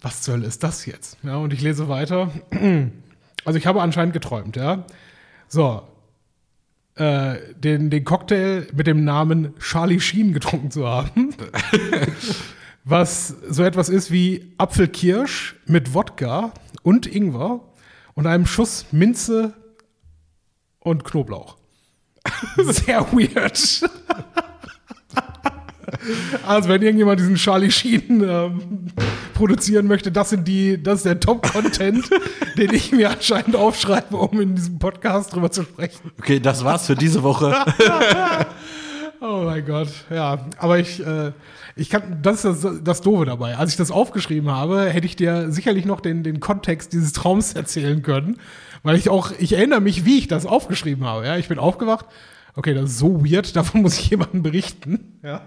was 0.00 0.22
zur 0.22 0.34
Hölle 0.34 0.46
ist 0.46 0.62
das 0.62 0.86
jetzt? 0.86 1.18
Ja, 1.22 1.36
und 1.36 1.52
ich 1.52 1.60
lese 1.60 1.88
weiter. 1.88 2.30
Also 3.46 3.58
ich 3.58 3.66
habe 3.66 3.80
anscheinend 3.80 4.12
geträumt, 4.12 4.56
ja. 4.56 4.84
So. 5.48 5.89
Äh, 7.00 7.54
den, 7.54 7.88
den 7.88 8.04
Cocktail 8.04 8.66
mit 8.74 8.86
dem 8.86 9.04
Namen 9.04 9.54
Charlie 9.58 10.00
Sheen 10.00 10.34
getrunken 10.34 10.70
zu 10.70 10.86
haben. 10.86 11.34
was 12.84 13.28
so 13.48 13.64
etwas 13.64 13.88
ist 13.88 14.10
wie 14.10 14.52
Apfelkirsch 14.58 15.56
mit 15.64 15.94
Wodka 15.94 16.52
und 16.82 17.06
Ingwer 17.06 17.60
und 18.12 18.26
einem 18.26 18.44
Schuss 18.44 18.84
Minze 18.92 19.54
und 20.78 21.04
Knoblauch. 21.04 21.56
Sehr 22.58 23.10
weird. 23.12 23.90
Also, 26.46 26.68
wenn 26.68 26.82
irgendjemand 26.82 27.20
diesen 27.20 27.36
Charlie 27.36 27.70
Sheen 27.70 28.22
ähm, 28.22 28.86
produzieren 29.34 29.86
möchte, 29.86 30.10
das 30.10 30.30
sind 30.30 30.46
die, 30.46 30.82
das 30.82 30.98
ist 30.98 31.06
der 31.06 31.20
Top-Content, 31.20 32.08
den 32.56 32.74
ich 32.74 32.92
mir 32.92 33.10
anscheinend 33.10 33.56
aufschreibe, 33.56 34.16
um 34.16 34.40
in 34.40 34.54
diesem 34.54 34.78
Podcast 34.78 35.34
drüber 35.34 35.50
zu 35.50 35.62
sprechen. 35.62 36.10
Okay, 36.18 36.40
das 36.40 36.64
war's 36.64 36.86
für 36.86 36.96
diese 36.96 37.22
Woche. 37.22 37.54
Oh 39.22 39.42
mein 39.44 39.66
Gott, 39.66 39.88
ja. 40.08 40.46
Aber 40.56 40.78
ich, 40.78 41.04
äh, 41.06 41.32
ich 41.76 41.90
kann, 41.90 42.20
das 42.22 42.44
ist 42.44 42.64
das, 42.64 42.82
das 42.82 43.00
Doofe 43.02 43.26
dabei. 43.26 43.58
Als 43.58 43.70
ich 43.70 43.76
das 43.76 43.90
aufgeschrieben 43.90 44.50
habe, 44.50 44.88
hätte 44.88 45.06
ich 45.06 45.14
dir 45.14 45.52
sicherlich 45.52 45.84
noch 45.84 46.00
den, 46.00 46.22
den 46.22 46.40
Kontext 46.40 46.94
dieses 46.94 47.12
Traums 47.12 47.52
erzählen 47.52 48.02
können. 48.02 48.38
Weil 48.82 48.96
ich 48.96 49.10
auch, 49.10 49.32
ich 49.38 49.52
erinnere 49.52 49.82
mich, 49.82 50.06
wie 50.06 50.16
ich 50.18 50.28
das 50.28 50.46
aufgeschrieben 50.46 51.04
habe. 51.04 51.26
Ja, 51.26 51.36
ich 51.36 51.48
bin 51.48 51.58
aufgewacht. 51.58 52.06
Okay, 52.54 52.72
das 52.72 52.90
ist 52.90 52.98
so 52.98 53.22
weird, 53.24 53.54
davon 53.56 53.82
muss 53.82 53.98
ich 53.98 54.08
jemandem 54.08 54.42
berichten. 54.42 55.18
Ja. 55.22 55.42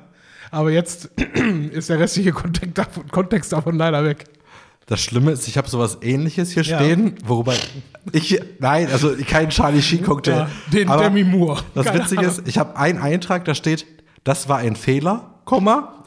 Aber 0.54 0.70
jetzt 0.72 1.06
ist 1.72 1.90
der 1.90 2.00
restliche 2.00 2.32
Kontext 2.32 2.78
davon, 2.78 3.08
Kontext 3.10 3.52
davon 3.54 3.76
leider 3.76 4.04
weg. 4.06 4.26
Das 4.86 5.02
Schlimme 5.02 5.32
ist, 5.32 5.48
ich 5.48 5.58
habe 5.58 5.68
sowas 5.68 5.98
ähnliches 6.02 6.52
hier 6.52 6.62
Ja. 6.64 6.78
stehen, 6.78 7.16
worüber 7.26 7.54
ich, 8.12 8.40
nein, 8.60 8.88
also 8.92 9.16
kein 9.28 9.50
Charlie 9.50 9.82
Sheen 9.82 10.04
Cocktail. 10.04 10.32
Ja, 10.32 10.50
den 10.72 10.90
aber 10.90 11.04
Demi 11.06 11.24
Moore. 11.24 11.62
Das 11.74 11.88
Keine 11.88 12.02
Witzige 12.02 12.22
Ahnung. 12.22 12.34
ist, 12.34 12.48
ich 12.48 12.58
habe 12.60 12.76
einen 12.78 13.00
Eintrag, 13.00 13.46
da 13.46 13.56
steht, 13.56 13.86
das 14.26 14.48
war 14.48 14.58
ein 14.58 14.76
Fehler, 14.76 15.40
Komma, 15.46 16.04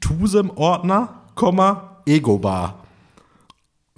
Tusem 0.00 0.50
Ordner, 0.50 1.22
Komma, 1.34 2.02
Ego 2.06 2.38
Bar. 2.38 2.84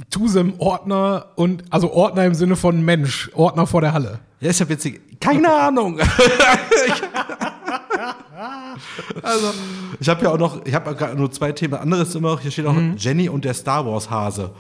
Tusem 0.08 0.54
Ordner 0.58 1.26
und, 1.34 1.64
also 1.70 1.92
Ordner 1.92 2.24
im 2.24 2.34
Sinne 2.34 2.56
von 2.56 2.80
Mensch, 2.82 3.30
Ordner 3.34 3.66
vor 3.66 3.80
der 3.82 3.92
Halle. 3.92 4.20
Ja, 4.40 4.50
ist 4.50 4.60
ja 4.60 4.68
witzig. 4.68 5.00
Keine 5.20 5.52
Ahnung. 5.52 5.98
also, 9.22 9.52
ich 10.00 10.08
habe 10.08 10.22
ja 10.24 10.30
auch 10.30 10.38
noch, 10.38 10.64
ich 10.64 10.74
habe 10.74 11.14
nur 11.16 11.30
zwei 11.30 11.52
Themen. 11.52 11.74
Anderes 11.74 12.14
immer 12.14 12.30
noch, 12.32 12.40
hier 12.40 12.50
steht 12.50 12.66
auch 12.66 12.72
Mhm. 12.72 12.96
Jenny 12.96 13.28
und 13.28 13.44
der 13.44 13.54
Star 13.54 13.84
Wars 13.86 14.10
Hase. 14.10 14.50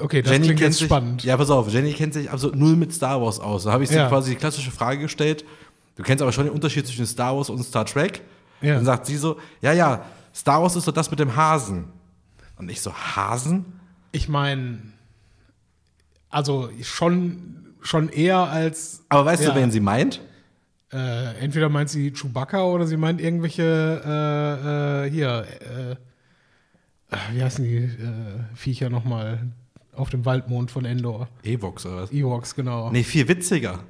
Okay, 0.00 0.22
das 0.22 0.32
Jenny 0.32 0.46
klingt 0.46 0.60
jetzt 0.60 0.78
sich, 0.78 0.86
spannend. 0.86 1.24
Ja, 1.24 1.36
pass 1.36 1.50
auf, 1.50 1.68
Jenny 1.70 1.92
kennt 1.94 2.12
sich 2.14 2.30
absolut 2.30 2.56
null 2.56 2.76
mit 2.76 2.92
Star 2.92 3.20
Wars 3.22 3.40
aus. 3.40 3.64
Da 3.64 3.72
habe 3.72 3.82
ich 3.84 3.88
sie 3.90 3.96
Ja. 3.96 4.08
quasi 4.08 4.30
die 4.30 4.36
klassische 4.36 4.70
Frage 4.70 5.00
gestellt. 5.00 5.44
Du 5.96 6.02
kennst 6.02 6.20
aber 6.22 6.32
schon 6.32 6.44
den 6.44 6.52
Unterschied 6.54 6.86
zwischen 6.86 7.06
Star 7.06 7.36
Wars 7.36 7.48
und 7.50 7.62
Star 7.64 7.84
Trek. 7.86 8.22
Ja. 8.60 8.74
Dann 8.76 8.84
sagt 8.84 9.06
sie 9.06 9.16
so, 9.16 9.38
ja, 9.60 9.72
ja, 9.72 10.04
Star 10.34 10.62
Wars 10.62 10.76
ist 10.76 10.84
so 10.84 10.92
das 10.92 11.10
mit 11.10 11.18
dem 11.20 11.34
Hasen. 11.36 11.84
Und 12.58 12.70
ich 12.70 12.80
so, 12.80 12.92
Hasen? 12.92 13.64
Ich 14.12 14.28
meine, 14.28 14.78
also 16.30 16.68
schon, 16.82 17.66
schon 17.80 18.08
eher 18.08 18.38
als, 18.38 19.02
Aber 19.08 19.24
weißt 19.24 19.42
Ja. 19.42 19.50
du, 19.50 19.56
wen 19.60 19.70
sie 19.70 19.80
meint? 19.80 20.20
Äh, 20.92 21.34
entweder 21.40 21.68
meint 21.68 21.88
sie 21.90 22.12
Chewbacca 22.12 22.64
oder 22.64 22.86
sie 22.86 22.96
meint 22.96 23.20
irgendwelche, 23.20 23.62
äh, 24.04 25.06
äh, 25.06 25.10
hier, 25.10 25.46
äh, 25.60 25.92
äh, 27.14 27.18
wie 27.32 27.42
heißen 27.42 27.64
die 27.64 27.76
äh, 27.76 27.88
Viecher 28.54 28.90
nochmal 28.90 29.40
auf 29.94 30.10
dem 30.10 30.24
Waldmond 30.24 30.70
von 30.70 30.84
Endor? 30.84 31.28
Evox 31.42 31.86
oder 31.86 32.02
was? 32.02 32.12
Ewoks, 32.12 32.54
genau. 32.54 32.90
Nee, 32.90 33.02
viel 33.04 33.26
witziger. 33.28 33.80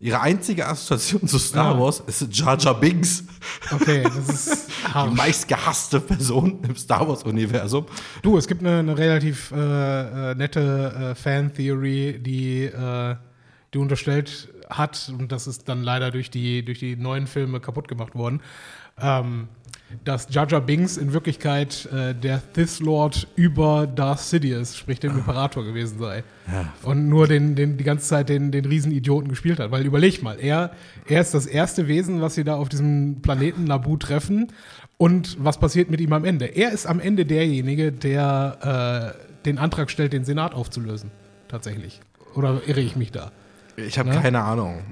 Ihre 0.00 0.20
einzige 0.20 0.66
Assoziation 0.68 1.26
zu 1.26 1.38
Star 1.40 1.74
Ja. 1.74 1.80
Wars 1.80 2.00
ist 2.06 2.28
Jar 2.32 2.56
Jar 2.56 2.78
Binks, 2.78 3.24
Okay, 3.72 4.04
das 4.04 4.28
ist 4.28 4.68
die 4.94 5.14
meistgehasste 5.14 5.98
Person 6.00 6.60
im 6.62 6.76
Star 6.76 7.08
Wars-Universum. 7.08 7.86
Du, 8.22 8.38
es 8.38 8.46
gibt 8.46 8.60
eine, 8.60 8.78
eine 8.78 8.96
relativ 8.96 9.50
äh, 9.50 10.30
äh, 10.30 10.34
nette 10.36 10.60
äh, 10.60 11.14
Fan-Theory, 11.16 12.20
die, 12.20 12.64
äh, 12.66 13.16
die 13.74 13.78
unterstellt 13.78 14.48
hat, 14.68 15.12
und 15.16 15.32
das 15.32 15.46
ist 15.46 15.68
dann 15.68 15.82
leider 15.82 16.10
durch 16.10 16.30
die, 16.30 16.64
durch 16.64 16.78
die 16.78 16.96
neuen 16.96 17.26
Filme 17.26 17.60
kaputt 17.60 17.88
gemacht 17.88 18.14
worden, 18.14 18.40
ähm, 19.00 19.48
dass 20.04 20.26
Jar 20.30 20.46
Jar 20.46 20.60
Binks 20.60 20.96
in 20.96 21.12
Wirklichkeit 21.12 21.86
äh, 21.92 22.14
der 22.14 22.42
Sith 22.54 22.80
Lord 22.80 23.26
über 23.36 23.86
Darth 23.86 24.20
Sidious, 24.20 24.76
sprich 24.76 25.00
dem 25.00 25.12
Imperator 25.12 25.64
gewesen 25.64 25.98
sei. 25.98 26.24
Ja. 26.50 26.72
Und 26.82 27.08
nur 27.08 27.26
den, 27.26 27.54
den, 27.54 27.78
die 27.78 27.84
ganze 27.84 28.06
Zeit 28.06 28.28
den, 28.28 28.52
den 28.52 28.66
Riesenidioten 28.66 29.28
gespielt 29.28 29.58
hat. 29.60 29.70
Weil 29.70 29.86
überleg 29.86 30.22
mal, 30.22 30.38
er, 30.38 30.72
er 31.06 31.20
ist 31.20 31.32
das 31.32 31.46
erste 31.46 31.88
Wesen, 31.88 32.20
was 32.20 32.34
sie 32.34 32.44
da 32.44 32.56
auf 32.56 32.68
diesem 32.68 33.22
Planeten 33.22 33.64
Naboo 33.64 33.96
treffen. 33.96 34.52
Und 34.98 35.42
was 35.42 35.58
passiert 35.58 35.90
mit 35.90 36.00
ihm 36.00 36.12
am 36.12 36.24
Ende? 36.24 36.46
Er 36.46 36.72
ist 36.72 36.86
am 36.86 37.00
Ende 37.00 37.24
derjenige, 37.24 37.92
der 37.92 39.14
äh, 39.14 39.44
den 39.46 39.58
Antrag 39.58 39.90
stellt, 39.90 40.12
den 40.12 40.24
Senat 40.24 40.54
aufzulösen. 40.54 41.10
Tatsächlich. 41.48 42.00
Oder 42.34 42.60
irre 42.66 42.80
ich 42.80 42.94
mich 42.94 43.10
da? 43.10 43.32
Ich 43.86 43.98
habe 43.98 44.10
Ne? 44.10 44.20
keine 44.20 44.42
Ahnung. 44.42 44.82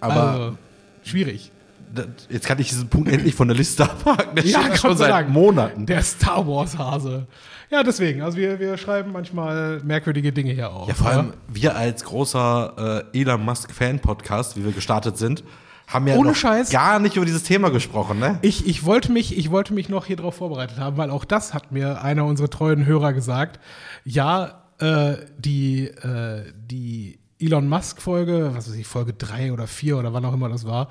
Aber 0.00 0.14
also, 0.22 0.58
schwierig. 1.02 1.50
das- 1.94 2.06
jetzt 2.28 2.46
kann 2.46 2.58
ich 2.58 2.68
diesen 2.68 2.88
Punkt 2.88 3.08
endlich 3.10 3.34
von 3.34 3.48
der 3.48 3.56
Liste 3.56 3.84
abhaken. 3.84 4.38
Steht 4.38 4.54
Gott 4.54 4.78
schon 4.78 4.96
sei 4.96 5.04
seit 5.04 5.10
Dank. 5.12 5.28
Monaten. 5.30 5.86
Der 5.86 6.02
Star 6.02 6.46
Wars-Hase. 6.46 7.26
Ja, 7.70 7.82
deswegen. 7.82 8.22
Also 8.22 8.38
wir, 8.38 8.58
wir 8.58 8.76
schreiben 8.78 9.12
manchmal 9.12 9.80
merkwürdige 9.84 10.32
Dinge 10.32 10.52
hier 10.52 10.70
auf. 10.70 10.88
Ja, 10.88 10.94
vor 10.94 11.08
allem 11.10 11.32
wir 11.48 11.76
als 11.76 12.02
großer 12.04 13.04
äh, 13.12 13.20
Elon 13.20 13.44
Musk 13.44 13.72
Fan-Podcast, 13.72 14.56
wie 14.56 14.64
wir 14.64 14.72
gestartet 14.72 15.16
sind, 15.18 15.44
haben 15.86 16.06
ja 16.06 16.16
Ohne 16.16 16.30
noch 16.30 16.36
Scheiß. 16.36 16.70
gar 16.70 16.98
nicht 16.98 17.16
über 17.16 17.24
dieses 17.24 17.44
Thema 17.44 17.70
gesprochen, 17.70 18.18
ne? 18.18 18.38
Ich, 18.42 18.66
ich, 18.66 18.84
wollte 18.84 19.10
mich, 19.12 19.36
ich 19.38 19.50
wollte 19.50 19.72
mich 19.72 19.88
noch 19.88 20.04
hier 20.06 20.16
drauf 20.16 20.34
vorbereitet 20.36 20.78
haben, 20.78 20.96
weil 20.98 21.10
auch 21.10 21.24
das 21.24 21.54
hat 21.54 21.72
mir 21.72 22.02
einer 22.02 22.24
unserer 22.26 22.50
treuen 22.50 22.84
Hörer 22.84 23.12
gesagt. 23.14 23.58
Ja, 24.04 24.62
äh, 24.80 25.14
die, 25.38 25.86
äh, 25.88 26.44
die 26.56 27.18
Elon 27.40 27.68
Musk-Folge, 27.68 28.50
was 28.54 28.68
weiß 28.68 28.76
ich, 28.76 28.86
Folge 28.86 29.12
3 29.12 29.52
oder 29.52 29.66
4 29.66 29.98
oder 29.98 30.12
wann 30.12 30.24
auch 30.24 30.34
immer 30.34 30.48
das 30.48 30.66
war, 30.66 30.88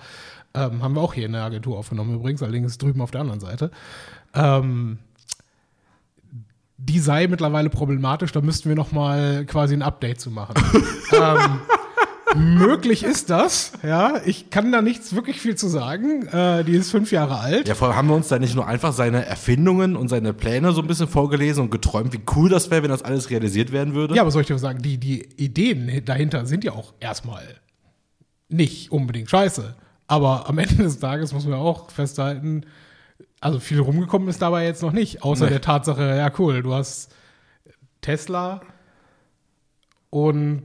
ähm, 0.53 0.81
haben 0.81 0.95
wir 0.95 1.01
auch 1.01 1.13
hier 1.13 1.25
in 1.25 1.33
der 1.33 1.43
Agentur 1.43 1.77
aufgenommen 1.77 2.15
übrigens, 2.15 2.41
allerdings 2.41 2.77
drüben 2.77 3.01
auf 3.01 3.11
der 3.11 3.21
anderen 3.21 3.39
Seite. 3.39 3.71
Ähm, 4.33 4.99
die 6.77 6.99
sei 6.99 7.27
mittlerweile 7.27 7.69
problematisch, 7.69 8.31
da 8.31 8.41
müssten 8.41 8.69
wir 8.69 8.75
noch 8.75 8.91
mal 8.91 9.45
quasi 9.45 9.73
ein 9.73 9.81
Update 9.81 10.21
zu 10.21 10.31
machen. 10.31 10.55
ähm, 11.11 11.59
möglich 12.35 13.03
ist 13.03 13.29
das, 13.29 13.71
ja. 13.83 14.21
Ich 14.25 14.49
kann 14.49 14.71
da 14.71 14.81
nichts 14.81 15.13
wirklich 15.15 15.39
viel 15.39 15.55
zu 15.55 15.67
sagen. 15.67 16.27
Äh, 16.27 16.63
die 16.63 16.73
ist 16.73 16.91
fünf 16.91 17.11
Jahre 17.11 17.39
alt. 17.39 17.67
Ja, 17.67 17.75
vor 17.75 17.87
allem 17.87 17.97
haben 17.97 18.07
wir 18.09 18.15
uns 18.15 18.27
da 18.27 18.37
nicht 18.39 18.55
nur 18.55 18.67
einfach 18.67 18.91
seine 18.93 19.25
Erfindungen 19.25 19.95
und 19.95 20.07
seine 20.09 20.33
Pläne 20.33 20.71
so 20.73 20.81
ein 20.81 20.87
bisschen 20.87 21.07
vorgelesen 21.07 21.63
und 21.63 21.69
geträumt, 21.71 22.13
wie 22.13 22.21
cool 22.35 22.49
das 22.49 22.69
wäre, 22.71 22.83
wenn 22.83 22.89
das 22.89 23.03
alles 23.03 23.29
realisiert 23.29 23.71
werden 23.71 23.93
würde. 23.93 24.15
Ja, 24.15 24.21
aber 24.23 24.31
soll 24.31 24.41
ich 24.41 24.47
dir 24.47 24.57
sagen, 24.59 24.81
die, 24.81 24.97
die 24.97 25.23
Ideen 25.37 26.03
dahinter 26.05 26.45
sind 26.45 26.63
ja 26.63 26.73
auch 26.73 26.93
erstmal 26.99 27.43
nicht 28.49 28.91
unbedingt 28.91 29.29
scheiße. 29.29 29.75
Aber 30.07 30.47
am 30.49 30.57
Ende 30.57 30.75
des 30.83 30.99
Tages 30.99 31.33
muss 31.33 31.45
man 31.45 31.59
auch 31.59 31.91
festhalten, 31.91 32.65
also 33.39 33.59
viel 33.59 33.79
rumgekommen 33.79 34.27
ist 34.29 34.41
dabei 34.41 34.65
jetzt 34.65 34.81
noch 34.81 34.93
nicht, 34.93 35.21
außer 35.23 35.45
Nee. 35.45 35.51
der 35.51 35.61
Tatsache, 35.61 36.15
ja 36.15 36.31
cool, 36.39 36.63
du 36.63 36.73
hast 36.73 37.13
Tesla 38.01 38.61
und 40.09 40.63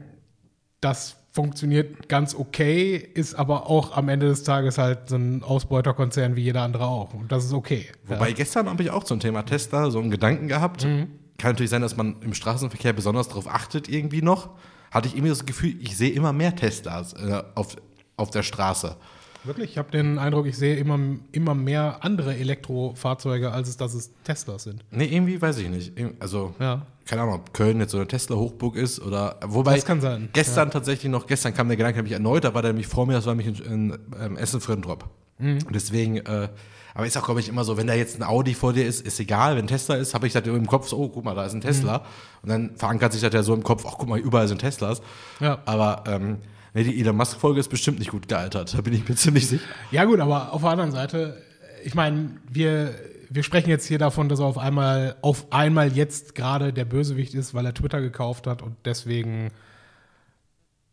das 0.81 1.17
funktioniert 1.33 2.09
ganz 2.09 2.35
okay, 2.35 2.97
ist 2.97 3.35
aber 3.35 3.69
auch 3.69 3.97
am 3.97 4.09
Ende 4.11 4.27
des 4.27 4.43
Tages 4.45 4.77
halt 4.77 5.09
so 5.09 5.17
ein 5.17 5.43
Ausbeuterkonzern 5.43 6.37
wie 6.37 6.43
jeder 6.43 6.63
andere 6.63 6.87
auch. 6.87 7.15
Und 7.15 7.33
das 7.33 7.45
ist 7.47 7.55
okay. 7.55 7.87
Wobei 8.07 8.33
gestern 8.33 8.69
habe 8.69 8.83
ich 8.83 8.91
auch 8.91 9.05
zum 9.05 9.19
Thema 9.19 9.43
Tesla 9.43 9.91
so 9.91 9.99
einen 9.99 10.11
Gedanken 10.11 10.47
gehabt. 10.47 10.85
Mhm. 10.85 11.09
Kann 11.39 11.53
natürlich 11.53 11.71
sein, 11.71 11.83
dass 11.83 11.97
man 11.97 12.17
im 12.21 12.35
Straßenverkehr 12.35 12.93
besonders 12.93 13.29
darauf 13.29 13.49
achtet, 13.49 13.89
irgendwie 13.89 14.21
noch. 14.23 14.51
Hatte 14.91 15.09
ich 15.09 15.15
irgendwie 15.15 15.31
das 15.31 15.47
Gefühl, 15.47 15.75
ich 15.81 15.97
sehe 15.97 16.11
immer 16.11 16.35
mehr 16.35 16.55
Teslas 16.55 17.15
äh, 17.15 17.43
auf, 17.55 17.77
auf 18.19 18.31
der 18.31 18.43
Straße. 18.43 18.97
Wirklich, 19.45 19.73
ich 19.73 19.79
habe 19.79 19.91
den 19.91 20.19
Eindruck, 20.19 20.47
ich 20.47 20.57
sehe 20.57 20.77
immer, 20.77 20.99
immer 21.33 21.55
mehr 21.55 21.99
andere 22.03 22.37
Elektrofahrzeuge, 22.37 23.51
als 23.51 23.71
es, 23.71 23.77
dass 23.77 23.95
es 23.95 24.13
Teslas 24.23 24.65
sind. 24.65 24.85
Nee, 24.91 25.07
irgendwie 25.07 25.41
weiß 25.41 25.59
ich 25.59 25.69
nicht. 25.69 25.93
Also, 26.21 26.55
Ja. 26.61 26.87
Keine 27.07 27.23
Ahnung, 27.23 27.35
ob 27.37 27.53
Köln 27.53 27.81
jetzt 27.81 27.93
so 27.93 27.99
eine 27.99 28.07
Tesla-Hochburg 28.07 28.77
ist 28.77 29.01
oder. 29.01 29.39
Wobei, 29.45 29.77
Das 29.77 29.85
kann 29.85 30.01
sein, 30.01 30.29
Gestern 30.33 30.71
tatsächlich 30.71 31.11
noch, 31.11 31.27
gestern 31.27 31.55
kam 31.55 31.69
der 31.69 31.77
Gedanke 31.77 31.99
nämlich 31.99 32.13
erneut, 32.13 32.45
da 32.45 32.55
war 32.55 32.63
der 32.63 32.73
nämlich 32.73 32.87
vor 32.87 33.07
mir, 33.07 33.15
das 33.15 33.27
war 33.27 33.35
nämlich 33.35 33.61
in, 33.61 33.91
in 33.91 33.99
ähm, 34.21 34.37
Essen-Fröndrop. 34.37 35.09
Mhm. 35.39 35.59
Und 35.67 35.75
deswegen, 35.75 36.19
äh, 36.19 36.49
aber 36.95 37.07
ist 37.07 37.17
auch, 37.17 37.25
glaube 37.25 37.41
ich, 37.41 37.49
immer 37.49 37.65
so, 37.65 37.77
wenn 37.77 37.87
da 37.87 37.95
jetzt 37.95 38.19
ein 38.19 38.23
Audi 38.23 38.55
vor 38.55 38.73
dir 38.73 38.87
ist, 38.87 39.05
ist 39.07 39.19
egal, 39.19 39.57
wenn 39.57 39.67
Tesla 39.67 39.95
ist, 39.95 40.15
habe 40.15 40.27
ich 40.27 40.33
das 40.33 40.47
im 40.47 40.67
Kopf 40.67 40.89
so, 40.89 40.99
oh, 40.99 41.09
guck 41.09 41.25
mal, 41.25 41.35
da 41.35 41.47
ist 41.47 41.55
ein 41.55 41.61
Tesla. 41.61 41.99
Mhm. 41.99 42.05
Und 42.43 42.49
dann 42.49 42.77
verankert 42.77 43.13
sich 43.13 43.23
das 43.23 43.33
ja 43.33 43.43
so 43.43 43.55
im 43.55 43.63
Kopf, 43.63 43.85
ach, 43.87 43.95
guck 43.99 44.09
mal, 44.09 44.19
überall 44.19 44.49
sind 44.49 44.59
Teslas. 44.59 45.01
Ja. 45.41 45.59
Aber, 45.65 46.05
ähm, 46.07 46.39
nee, 46.75 46.85
die 46.85 47.01
Elon 47.01 47.17
Musk-Folge 47.17 47.61
ist 47.61 47.69
bestimmt 47.69 47.99
nicht 47.99 48.11
gut 48.11 48.29
gealtert, 48.29 48.75
da 48.75 48.81
bin 48.83 48.93
ich 48.93 49.09
mir 49.09 49.15
ziemlich 49.17 49.49
sicher. 49.49 49.65
Ja, 49.91 50.05
gut, 50.05 50.21
aber 50.21 50.53
auf 50.53 50.61
der 50.61 50.71
anderen 50.71 50.93
Seite, 50.93 51.43
ich 51.83 51.95
meine, 51.95 52.37
wir, 52.51 52.95
wir 53.35 53.43
sprechen 53.43 53.71
jetzt 53.71 53.87
hier 53.87 53.99
davon, 53.99 54.29
dass 54.29 54.41
er 54.41 54.47
auf 54.47 54.59
einmal, 54.59 55.17
auf 55.23 55.53
einmal 55.53 55.93
jetzt 55.93 56.35
gerade 56.35 56.73
der 56.73 56.85
Bösewicht 56.85 57.35
ist, 57.35 57.55
weil 57.55 57.65
er 57.65 57.75
Twitter 57.75 58.01
gekauft 58.01 58.47
hat 58.47 58.63
und 58.63 58.77
deswegen 58.85 59.51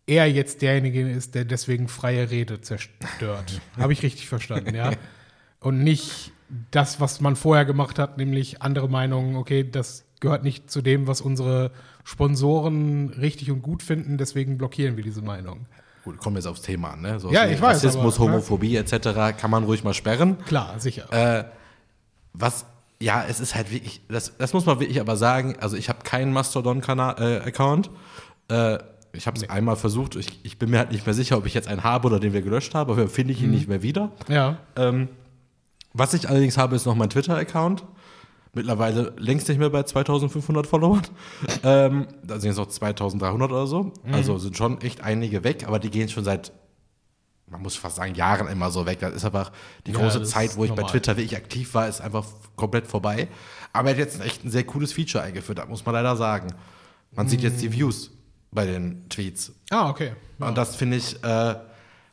er 0.08 0.29
jetzt 0.29 0.62
derjenige 0.62 1.08
ist, 1.10 1.36
der 1.36 1.46
deswegen 1.46 1.88
freie 1.88 2.31
Rede 2.31 2.62
zerstört. 2.62 3.62
Habe 3.77 3.93
ich 3.93 4.01
richtig 4.01 4.27
verstanden, 4.27 4.74
ja? 4.74 4.91
Und 5.60 5.84
nicht 5.84 6.31
das, 6.72 7.00
was 7.00 7.22
man 7.22 7.36
vorher 7.36 7.65
gemacht 7.65 8.00
hat, 8.00 8.17
nämlich 8.17 8.62
andere 8.62 8.89
Meinungen, 8.89 9.36
okay, 9.36 9.69
das 9.69 10.05
gehört 10.19 10.43
nicht 10.43 10.72
zu 10.72 10.81
dem, 10.81 11.05
was 11.05 11.22
unsere 11.22 11.72
Sponsoren 12.03 13.10
richtig 13.10 13.51
und 13.51 13.62
gut 13.62 13.84
finden, 13.84 14.17
deswegen 14.17 14.58
blockieren 14.58 14.98
wir 14.98 15.03
diese 15.03 15.22
Meinung. 15.22 15.67
Gut, 16.03 16.17
kommen 16.17 16.38
wir 16.38 16.39
jetzt 16.39 16.48
aufs 16.48 16.62
Thema 16.62 16.91
an, 16.91 17.01
ne? 17.01 17.19
So 17.19 17.31
Ja, 17.31 17.46
ich 17.46 17.62
weiß, 17.62 17.84
Rassismus, 17.84 18.15
aber, 18.15 18.25
ne? 18.25 18.31
Homophobie 18.31 18.77
etc. 18.77 19.38
kann 19.38 19.51
man 19.51 19.65
ruhig 19.65 19.84
mal 19.84 19.93
sperren. 19.93 20.38
Klar, 20.46 20.79
sicher. 20.79 21.12
Äh, 21.12 21.43
was, 22.33 22.65
ja, 23.01 23.24
es 23.27 23.39
ist 23.39 23.55
halt 23.55 23.71
wirklich, 23.71 24.01
das, 24.09 24.38
das 24.38 24.53
muss 24.53 24.65
man 24.65 24.79
wirklich 24.79 25.00
aber 25.00 25.17
sagen, 25.17 25.55
also 25.59 25.77
ich 25.77 25.89
habe 25.89 26.00
keinen 26.03 26.33
Mastodon-Account. 26.33 27.89
Äh, 28.50 28.77
ich 29.12 29.25
habe 29.25 29.38
es 29.38 29.50
einmal 29.50 29.75
versucht, 29.75 30.15
ich, 30.15 30.39
ich 30.43 30.59
bin 30.59 30.69
mir 30.69 30.77
halt 30.77 30.91
nicht 30.91 31.05
mehr 31.05 31.15
sicher, 31.15 31.38
ob 31.38 31.45
ich 31.45 31.53
jetzt 31.53 31.67
einen 31.67 31.83
habe 31.83 32.07
oder 32.07 32.19
den 32.19 32.33
wir 32.33 32.41
gelöscht 32.41 32.75
haben, 32.75 32.91
aber 32.91 33.07
finde 33.07 33.33
ich 33.33 33.41
ihn 33.41 33.51
nicht 33.51 33.67
mehr 33.67 33.81
wieder. 33.81 34.12
ja. 34.27 34.57
Ähm, 34.75 35.09
was 35.93 36.13
ich 36.13 36.29
allerdings 36.29 36.57
habe, 36.57 36.75
ist 36.75 36.86
noch 36.86 36.95
mein 36.95 37.09
Twitter-Account. 37.09 37.83
Mittlerweile 38.53 39.13
längst 39.17 39.48
nicht 39.48 39.57
mehr 39.57 39.69
bei 39.69 39.83
2500 39.83 40.65
Followern. 40.65 41.01
ähm, 41.63 42.07
da 42.24 42.39
sind 42.39 42.50
jetzt 42.50 42.57
noch 42.57 42.67
2300 42.67 43.51
oder 43.51 43.67
so. 43.67 43.91
Also 44.12 44.38
sind 44.38 44.57
schon 44.57 44.81
echt 44.81 45.01
einige 45.03 45.43
weg, 45.43 45.67
aber 45.67 45.79
die 45.79 45.89
gehen 45.89 46.09
schon 46.09 46.24
seit, 46.24 46.51
man 47.50 47.62
muss 47.62 47.75
fast 47.75 47.96
sagen, 47.98 48.15
Jahren 48.15 48.48
immer 48.48 48.72
so 48.72 48.86
weg. 48.86 49.00
Das 49.00 49.13
ist 49.13 49.25
einfach 49.25 49.51
die 49.88 49.91
Ja, 49.91 50.00
große 50.00 50.24
Zeit, 50.24 50.56
wo 50.56 50.63
ich 50.63 50.72
bei 50.72 50.77
normal. 50.77 50.91
Twitter 50.91 51.18
wirklich 51.18 51.36
aktiv 51.38 51.74
war, 51.74 51.88
ist 51.88 52.01
einfach 52.01 52.25
komplett 52.56 52.88
vorbei. 52.88 53.27
Aber 53.74 53.89
er 53.89 53.96
hat 53.96 54.00
jetzt 54.00 54.22
echt 54.22 54.44
ein 54.46 54.51
sehr 54.51 54.63
cooles 54.63 54.94
Feature 54.94 55.24
eingeführt, 55.24 55.60
das 55.60 55.68
muss 55.68 55.86
man 55.86 55.94
leider 55.94 56.15
sagen. 56.15 56.53
Man 57.12 57.27
sieht 57.27 57.41
jetzt 57.41 57.62
die 57.62 57.72
Views 57.72 58.12
bei 58.51 58.65
den 58.65 59.08
Tweets. 59.10 59.51
Ah, 59.70 59.89
okay. 59.89 60.13
Und 60.39 60.58
das 60.58 60.75
finde 60.75 60.98
ich 60.98 61.24
äh, 61.24 61.56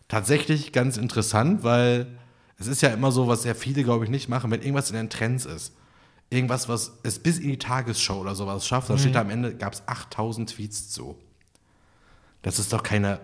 tatsächlich 0.08 0.72
ganz 0.72 0.96
interessant, 0.96 1.64
weil 1.64 2.06
es 2.58 2.66
ist 2.66 2.82
ja 2.82 2.90
immer 2.90 3.12
so, 3.12 3.28
was 3.28 3.42
sehr 3.42 3.54
viele, 3.54 3.84
glaube 3.84 4.04
ich, 4.04 4.10
nicht 4.10 4.28
machen, 4.28 4.50
wenn 4.50 4.60
irgendwas 4.62 4.90
in 4.90 4.96
den 4.96 5.10
Trends 5.10 5.44
ist. 5.44 5.74
Irgendwas, 6.30 6.68
was 6.68 6.92
es 7.04 7.18
bis 7.18 7.38
in 7.38 7.48
die 7.48 7.58
Tagesschau 7.58 8.20
oder 8.20 8.34
sowas 8.34 8.66
schafft, 8.66 8.90
dann 8.90 8.98
steht 8.98 9.14
da 9.14 9.20
am 9.20 9.30
Ende, 9.30 9.54
gab 9.54 9.74
es 9.74 9.86
8000 9.86 10.50
Tweets 10.50 10.90
zu. 10.90 11.16
Das 12.42 12.58
ist 12.58 12.72
doch 12.72 12.82
keine 12.82 13.20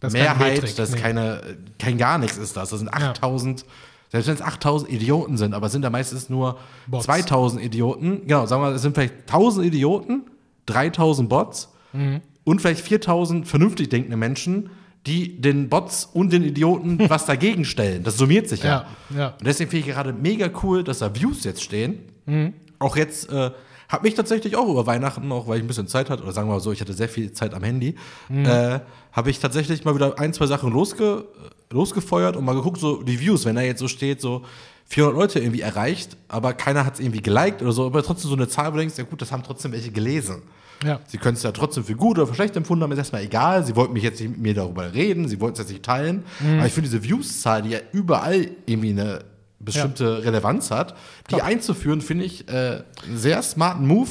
Das 0.00 0.12
Mehrheit, 0.12 0.54
Metrik, 0.62 0.76
das 0.76 0.90
ist 0.90 0.94
nee. 0.96 1.00
keine, 1.00 1.42
kein 1.78 1.98
gar 1.98 2.18
nichts 2.18 2.36
ist 2.36 2.56
das. 2.56 2.70
Das 2.70 2.78
sind 2.78 2.92
8000, 2.92 3.64
selbst 4.10 4.28
wenn 4.28 4.34
es 4.34 4.42
8000 4.42 4.92
Idioten 4.92 5.36
sind, 5.36 5.54
aber 5.54 5.66
es 5.66 5.72
sind 5.72 5.82
da 5.82 5.90
meistens 5.90 6.28
nur 6.28 6.58
Bots. 6.86 7.04
2000 7.06 7.62
Idioten. 7.62 8.22
Genau, 8.26 8.46
sagen 8.46 8.62
wir, 8.62 8.70
es 8.70 8.82
sind 8.82 8.94
vielleicht 8.94 9.14
1000 9.26 9.66
Idioten, 9.66 10.22
3000 10.66 11.28
Bots 11.28 11.68
Mhm. 11.94 12.20
und 12.44 12.60
vielleicht 12.60 12.82
4000 12.82 13.48
vernünftig 13.48 13.88
denkende 13.88 14.16
Menschen, 14.18 14.70
die 15.06 15.40
den 15.40 15.68
Bots 15.70 16.04
und 16.12 16.32
den 16.32 16.44
Idioten 16.44 16.98
was 17.08 17.24
dagegen 17.24 17.64
stellen. 17.64 18.04
Das 18.04 18.18
summiert 18.18 18.48
sich 18.48 18.62
ja. 18.62 18.86
Ja, 19.10 19.18
ja. 19.18 19.28
Und 19.38 19.46
deswegen 19.46 19.70
finde 19.70 19.88
ich 19.88 19.94
gerade 19.94 20.12
mega 20.12 20.50
cool, 20.62 20.84
dass 20.84 20.98
da 20.98 21.14
Views 21.14 21.44
jetzt 21.44 21.62
stehen. 21.62 22.00
Mhm. 22.26 22.52
Auch 22.78 22.96
jetzt 22.96 23.30
äh, 23.32 23.50
habe 23.88 24.04
mich 24.04 24.14
tatsächlich 24.14 24.56
auch 24.56 24.68
über 24.68 24.86
Weihnachten, 24.86 25.30
auch 25.32 25.48
weil 25.48 25.58
ich 25.58 25.64
ein 25.64 25.66
bisschen 25.66 25.88
Zeit 25.88 26.10
hatte, 26.10 26.22
oder 26.22 26.32
sagen 26.32 26.48
wir 26.48 26.54
mal 26.54 26.60
so, 26.60 26.72
ich 26.72 26.80
hatte 26.80 26.92
sehr 26.92 27.08
viel 27.08 27.32
Zeit 27.32 27.54
am 27.54 27.62
Handy, 27.62 27.94
Mhm. 28.28 28.44
äh, 28.44 28.80
habe 29.12 29.30
ich 29.30 29.38
tatsächlich 29.40 29.84
mal 29.84 29.94
wieder 29.94 30.18
ein, 30.18 30.32
zwei 30.32 30.46
Sachen 30.46 30.70
losge 30.72 31.24
losgefeuert 31.70 32.36
und 32.36 32.44
mal 32.44 32.54
geguckt, 32.54 32.80
so 32.80 33.02
die 33.02 33.20
Views, 33.20 33.44
wenn 33.44 33.56
da 33.56 33.60
jetzt 33.62 33.80
so 33.80 33.88
steht, 33.88 34.20
so 34.20 34.42
400 34.86 35.18
Leute 35.20 35.38
irgendwie 35.40 35.60
erreicht, 35.60 36.16
aber 36.28 36.54
keiner 36.54 36.86
hat 36.86 36.94
es 36.94 37.00
irgendwie 37.00 37.20
geliked 37.20 37.60
oder 37.60 37.72
so, 37.72 37.84
aber 37.86 38.02
trotzdem 38.02 38.30
so 38.30 38.36
eine 38.36 38.48
Zahl, 38.48 38.68
wo 38.68 38.72
du 38.72 38.78
denkst, 38.78 38.96
ja 38.96 39.04
gut, 39.04 39.20
das 39.20 39.32
haben 39.32 39.42
trotzdem 39.42 39.72
welche 39.72 39.90
gelesen. 39.90 40.42
Ja. 40.82 41.00
Sie 41.08 41.18
können 41.18 41.36
es 41.36 41.42
ja 41.42 41.52
trotzdem 41.52 41.84
für 41.84 41.94
gut 41.94 42.16
oder 42.18 42.26
für 42.26 42.34
schlecht 42.34 42.56
empfunden 42.56 42.84
haben, 42.84 42.92
ist 42.92 42.98
erstmal 42.98 43.22
egal. 43.22 43.66
Sie 43.66 43.74
wollten 43.76 43.92
mich 43.92 44.02
jetzt 44.04 44.20
nicht 44.20 44.30
mit 44.30 44.40
mir 44.40 44.54
darüber 44.54 44.94
reden, 44.94 45.28
sie 45.28 45.40
wollten 45.40 45.54
es 45.54 45.58
jetzt 45.58 45.70
nicht 45.70 45.84
teilen. 45.84 46.22
Aber 46.56 46.66
ich 46.66 46.72
finde 46.72 46.88
diese 46.88 47.02
Views-Zahl, 47.02 47.62
die 47.62 47.70
ja 47.70 47.80
überall 47.92 48.48
irgendwie 48.64 48.90
eine 48.90 49.24
bestimmte 49.58 50.24
Relevanz 50.24 50.70
hat, 50.70 50.96
die 51.30 51.42
einzuführen, 51.42 52.00
finde 52.00 52.24
ich 52.24 52.48
äh, 52.48 52.82
einen 53.04 53.16
sehr 53.16 53.42
smarten 53.42 53.86
Move, 53.86 54.10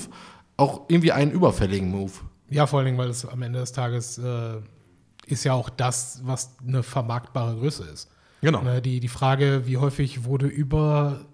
auch 0.58 0.82
irgendwie 0.90 1.12
einen 1.12 1.32
überfälligen 1.32 1.90
Move. 1.90 2.12
Ja, 2.50 2.68
vor 2.68 2.80
allen 2.80 2.88
Dingen, 2.88 2.98
weil 2.98 3.10
es 3.10 3.26
am 3.26 3.42
Ende 3.42 3.60
des 3.60 3.72
Tages 3.72 4.18
äh, 4.18 4.58
ist 5.26 5.44
ja 5.44 5.54
auch 5.54 5.70
das, 5.70 6.22
was 6.24 6.56
eine 6.66 6.84
vermarktbare 6.84 7.56
Größe 7.58 7.84
ist. 7.84 8.10
Genau. 8.42 8.62
Ne, 8.62 8.82
die, 8.82 9.00
die 9.00 9.08
Frage, 9.08 9.64
wie 9.66 9.78
häufig 9.78 10.24
wurde 10.24 10.48
über, 10.48 11.26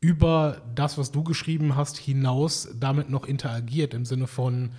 über 0.00 0.62
das, 0.74 0.98
was 0.98 1.12
du 1.12 1.22
geschrieben 1.22 1.76
hast, 1.76 1.96
hinaus 1.98 2.68
damit 2.78 3.10
noch 3.10 3.26
interagiert, 3.26 3.94
im 3.94 4.04
Sinne 4.04 4.26
von, 4.26 4.72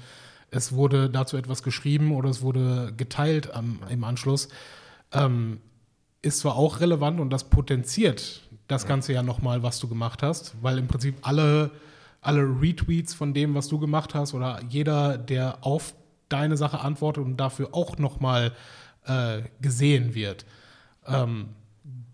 es 0.50 0.74
wurde 0.74 1.10
dazu 1.10 1.38
etwas 1.38 1.64
geschrieben 1.64 2.12
oder 2.12 2.30
es 2.30 2.42
wurde 2.42 2.94
geteilt 2.96 3.54
am, 3.54 3.80
im 3.90 4.04
Anschluss, 4.04 4.50
ähm, 5.14 5.62
ist 6.22 6.40
zwar 6.40 6.56
auch 6.56 6.80
relevant 6.80 7.20
und 7.20 7.30
das 7.30 7.46
potenziert 7.46 8.42
das 8.72 8.88
Ganze 8.88 9.14
ja 9.14 9.24
nochmal, 9.24 9.64
was 9.64 9.80
du 9.80 9.88
gemacht 9.88 10.24
hast, 10.24 10.56
weil 10.62 10.78
im 10.78 10.88
Prinzip 10.88 11.16
alle, 11.22 11.72
alle 12.22 12.42
Retweets 12.42 13.14
von 13.14 13.34
dem, 13.34 13.54
was 13.56 13.68
du 13.68 13.80
gemacht 13.80 14.16
hast 14.16 14.34
oder 14.34 14.60
jeder, 14.70 15.18
der 15.18 15.60
auf 15.62 15.94
deine 16.30 16.58
Sache 16.58 16.80
antwortet 16.80 17.24
und 17.24 17.38
dafür 17.38 17.70
auch 17.74 17.98
nochmal 17.98 18.54
äh, 19.06 19.42
gesehen 19.62 20.16
wird, 20.16 20.46
ähm, 21.06 21.50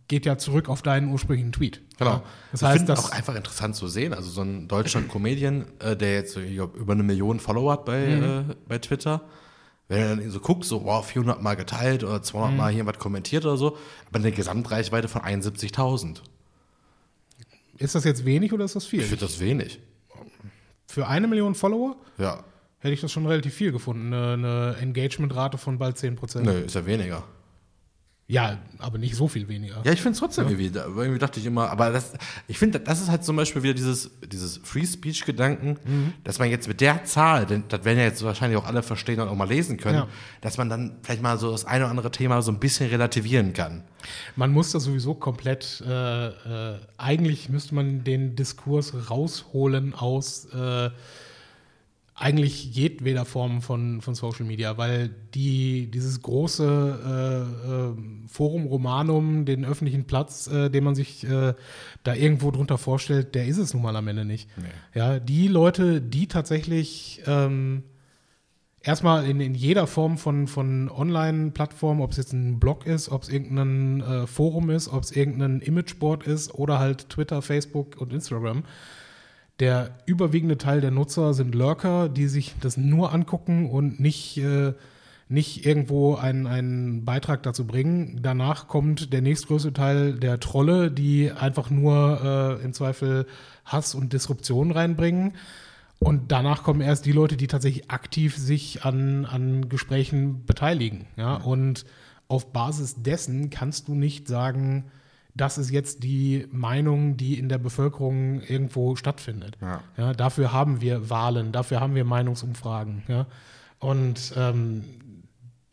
geht 0.07 0.25
ja 0.25 0.37
zurück 0.37 0.69
auf 0.69 0.81
deinen 0.81 1.11
ursprünglichen 1.11 1.51
Tweet. 1.51 1.81
Genau. 1.97 2.11
Ja, 2.11 2.23
das 2.51 2.61
ich 2.61 2.67
heißt, 2.67 2.77
finde 2.77 2.93
das 2.93 3.05
auch 3.05 3.11
einfach 3.11 3.35
interessant 3.35 3.75
zu 3.75 3.87
sehen. 3.87 4.13
Also 4.13 4.29
so 4.29 4.41
ein 4.41 4.67
deutscher 4.67 5.01
Comedian, 5.01 5.65
äh, 5.79 5.95
der 5.95 6.13
jetzt 6.13 6.37
glaub, 6.39 6.75
über 6.75 6.93
eine 6.93 7.03
Million 7.03 7.39
Follower 7.39 7.73
hat 7.73 7.85
bei, 7.85 8.03
äh, 8.03 8.43
bei 8.67 8.77
Twitter. 8.77 9.21
Wenn 9.89 9.99
er 9.99 10.15
dann 10.15 10.29
so 10.31 10.39
guckt, 10.39 10.65
so 10.65 10.83
wow, 10.83 11.05
400 11.05 11.41
Mal 11.41 11.55
geteilt 11.55 12.03
oder 12.03 12.21
200 12.21 12.57
Mal 12.57 12.73
hier 12.73 12.85
was 12.85 12.99
kommentiert 12.99 13.45
oder 13.45 13.57
so, 13.57 13.77
aber 14.07 14.19
eine 14.19 14.31
Gesamtreichweite 14.31 15.07
von 15.07 15.21
71.000. 15.21 16.21
ist 17.77 17.95
das 17.95 18.03
jetzt 18.03 18.25
wenig 18.25 18.53
oder 18.53 18.65
ist 18.65 18.75
das 18.75 18.85
viel? 18.85 19.01
Ich 19.01 19.07
finde 19.07 19.25
das 19.25 19.39
wenig. 19.39 19.79
Für 20.87 21.07
eine 21.07 21.27
Million 21.27 21.53
Follower 21.55 21.95
Ja. 22.17 22.43
hätte 22.79 22.93
ich 22.93 23.01
das 23.01 23.11
schon 23.11 23.25
relativ 23.25 23.53
viel 23.53 23.71
gefunden. 23.71 24.13
Eine, 24.13 24.33
eine 24.33 24.75
Engagementrate 24.81 25.57
von 25.57 25.77
bald 25.77 25.97
10%. 25.97 26.41
Nö, 26.41 26.51
ist 26.61 26.75
ja 26.75 26.85
weniger. 26.85 27.23
Ja, 28.29 28.57
aber 28.79 28.97
nicht 28.97 29.15
so 29.15 29.29
viel 29.29 29.47
weniger. 29.47 29.81
Ja, 29.85 29.93
ich 29.93 30.01
finde 30.01 30.11
es 30.15 30.19
trotzdem 30.19 30.47
irgendwie, 30.47 30.69
da- 30.69 30.85
irgendwie 30.85 31.17
dachte 31.17 31.39
ich 31.39 31.45
immer, 31.45 31.69
aber 31.69 31.91
das, 31.91 32.11
ich 32.49 32.57
finde, 32.59 32.77
das 32.81 32.99
ist 33.01 33.09
halt 33.09 33.23
zum 33.23 33.37
Beispiel 33.37 33.63
wieder 33.63 33.73
dieses, 33.73 34.11
dieses 34.21 34.57
Free 34.57 34.85
Speech-Gedanken, 34.85 35.77
Mhm. 35.85 36.13
dass 36.25 36.37
man 36.37 36.49
jetzt 36.49 36.67
mit 36.67 36.81
der 36.81 37.05
Zahl, 37.05 37.45
denn 37.45 37.63
das 37.69 37.85
werden 37.85 37.99
ja 37.99 38.03
jetzt 38.03 38.21
wahrscheinlich 38.23 38.57
auch 38.59 38.65
alle 38.65 38.83
verstehen 38.83 39.21
und 39.21 39.29
auch 39.29 39.35
mal 39.35 39.47
lesen 39.47 39.77
können, 39.77 39.99
Ja. 39.99 40.07
dass 40.41 40.57
man 40.57 40.67
dann 40.67 40.97
vielleicht 41.03 41.21
mal 41.21 41.37
so 41.39 41.51
das 41.51 41.63
eine 41.63 41.85
oder 41.85 41.91
andere 41.91 42.11
Thema 42.11 42.41
so 42.41 42.51
ein 42.51 42.59
bisschen 42.59 42.89
relativieren 42.89 43.53
kann. 43.53 43.83
Man 44.35 44.51
muss 44.51 44.73
das 44.73 44.83
sowieso 44.83 45.13
komplett, 45.13 45.81
äh, 45.87 46.27
äh, 46.73 46.79
eigentlich 46.97 47.47
müsste 47.47 47.75
man 47.75 48.03
den 48.03 48.35
Diskurs 48.35 48.93
rausholen 49.09 49.93
aus 49.93 50.47
äh, 50.53 50.89
eigentlich 52.19 52.73
jedweder 52.73 53.25
Form 53.25 53.61
von, 53.61 54.01
von 54.01 54.15
Social 54.15 54.43
Media, 54.43 54.75
weil 54.79 55.09
die, 55.35 55.85
dieses 55.91 56.19
große 56.23 56.65
äh, 57.05 57.69
äh, 57.69 58.27
Forum 58.27 58.65
Romanum, 58.65 59.45
den 59.45 59.63
öffentlichen 59.63 60.05
Platz, 60.05 60.47
äh, 60.47 60.71
den 60.71 60.83
man 60.83 60.95
sich 60.95 61.23
äh, 61.25 61.53
da 62.03 62.15
irgendwo 62.15 62.49
drunter 62.49 62.79
vorstellt, 62.79 63.35
der 63.35 63.45
ist 63.45 63.59
es 63.59 63.75
nun 63.75 63.83
mal 63.83 63.95
am 63.95 64.07
Ende 64.07 64.25
nicht. 64.25 64.49
Ja, 64.95 65.19
die 65.19 65.47
Leute, 65.47 66.01
die 66.01 66.27
tatsächlich 66.27 67.21
ähm, 67.27 67.83
erstmal 68.81 69.29
in, 69.29 69.39
in 69.39 69.53
jeder 69.53 69.85
Form 69.85 70.17
von, 70.17 70.47
von 70.47 70.89
Online-Plattformen, 70.89 72.01
ob 72.01 72.11
es 72.11 72.17
jetzt 72.17 72.33
ein 72.33 72.59
Blog 72.59 72.87
ist, 72.87 73.09
ob 73.09 73.21
es 73.21 73.29
irgendein 73.29 74.01
äh, 74.01 74.25
Forum 74.25 74.71
ist, 74.71 74.87
ob 74.87 75.03
es 75.03 75.11
irgendein 75.11 75.61
Imageboard 75.61 76.25
ist 76.25 76.51
oder 76.55 76.79
halt 76.79 77.09
Twitter, 77.09 77.43
Facebook 77.43 78.01
und 78.01 78.11
Instagram. 78.11 78.63
Der 79.59 79.97
überwiegende 80.05 80.57
Teil 80.57 80.81
der 80.81 80.91
Nutzer 80.91 81.33
sind 81.33 81.55
Lurker, 81.55 82.09
die 82.09 82.27
sich 82.27 82.53
das 82.61 82.77
nur 82.77 83.11
angucken 83.11 83.69
und 83.69 83.99
nicht, 83.99 84.37
äh, 84.37 84.73
nicht 85.29 85.65
irgendwo 85.65 86.15
einen, 86.15 86.45
einen 86.45 87.05
Beitrag 87.05 87.41
dazu 87.41 87.65
bringen. 87.65 88.19
Danach 88.21 88.67
kommt 88.67 89.11
der 89.13 89.21
nächstgrößte 89.21 89.73
Teil 89.73 90.13
der 90.13 90.39
Trolle, 90.39 90.91
die 90.91 91.31
einfach 91.31 91.71
nur 91.71 92.59
äh, 92.61 92.63
im 92.63 92.73
Zweifel 92.73 93.25
Hass 93.65 93.95
und 93.95 94.13
Disruption 94.13 94.71
reinbringen. 94.71 95.33
Und 95.99 96.31
danach 96.31 96.61
kommen 96.61 96.81
erst 96.81 97.07
die 97.07 97.11
Leute, 97.11 97.37
die 97.37 97.47
tatsächlich 97.47 97.89
aktiv 97.89 98.37
sich 98.37 98.85
an, 98.85 99.25
an 99.25 99.69
Gesprächen 99.69 100.45
beteiligen. 100.45 101.07
Ja? 101.15 101.35
Und 101.35 101.85
auf 102.27 102.53
Basis 102.53 103.01
dessen 103.01 103.49
kannst 103.49 103.87
du 103.87 103.95
nicht 103.95 104.27
sagen, 104.27 104.85
das 105.37 105.57
ist 105.57 105.71
jetzt 105.71 106.03
die 106.03 106.47
Meinung, 106.51 107.15
die 107.15 107.37
in 107.37 107.47
der 107.47 107.59
Bevölkerung 107.59 108.41
irgendwo 108.41 108.95
stattfindet. 108.95 109.57
Ja. 109.97 110.13
dafür 110.13 110.51
haben 110.51 110.81
wir 110.81 111.09
Wahlen, 111.09 111.51
dafür 111.51 111.79
haben 111.79 111.95
wir 111.95 112.03
Meinungsumfragen. 112.03 113.03
Ja? 113.07 113.27
Und 113.79 114.33
ähm, 114.35 114.83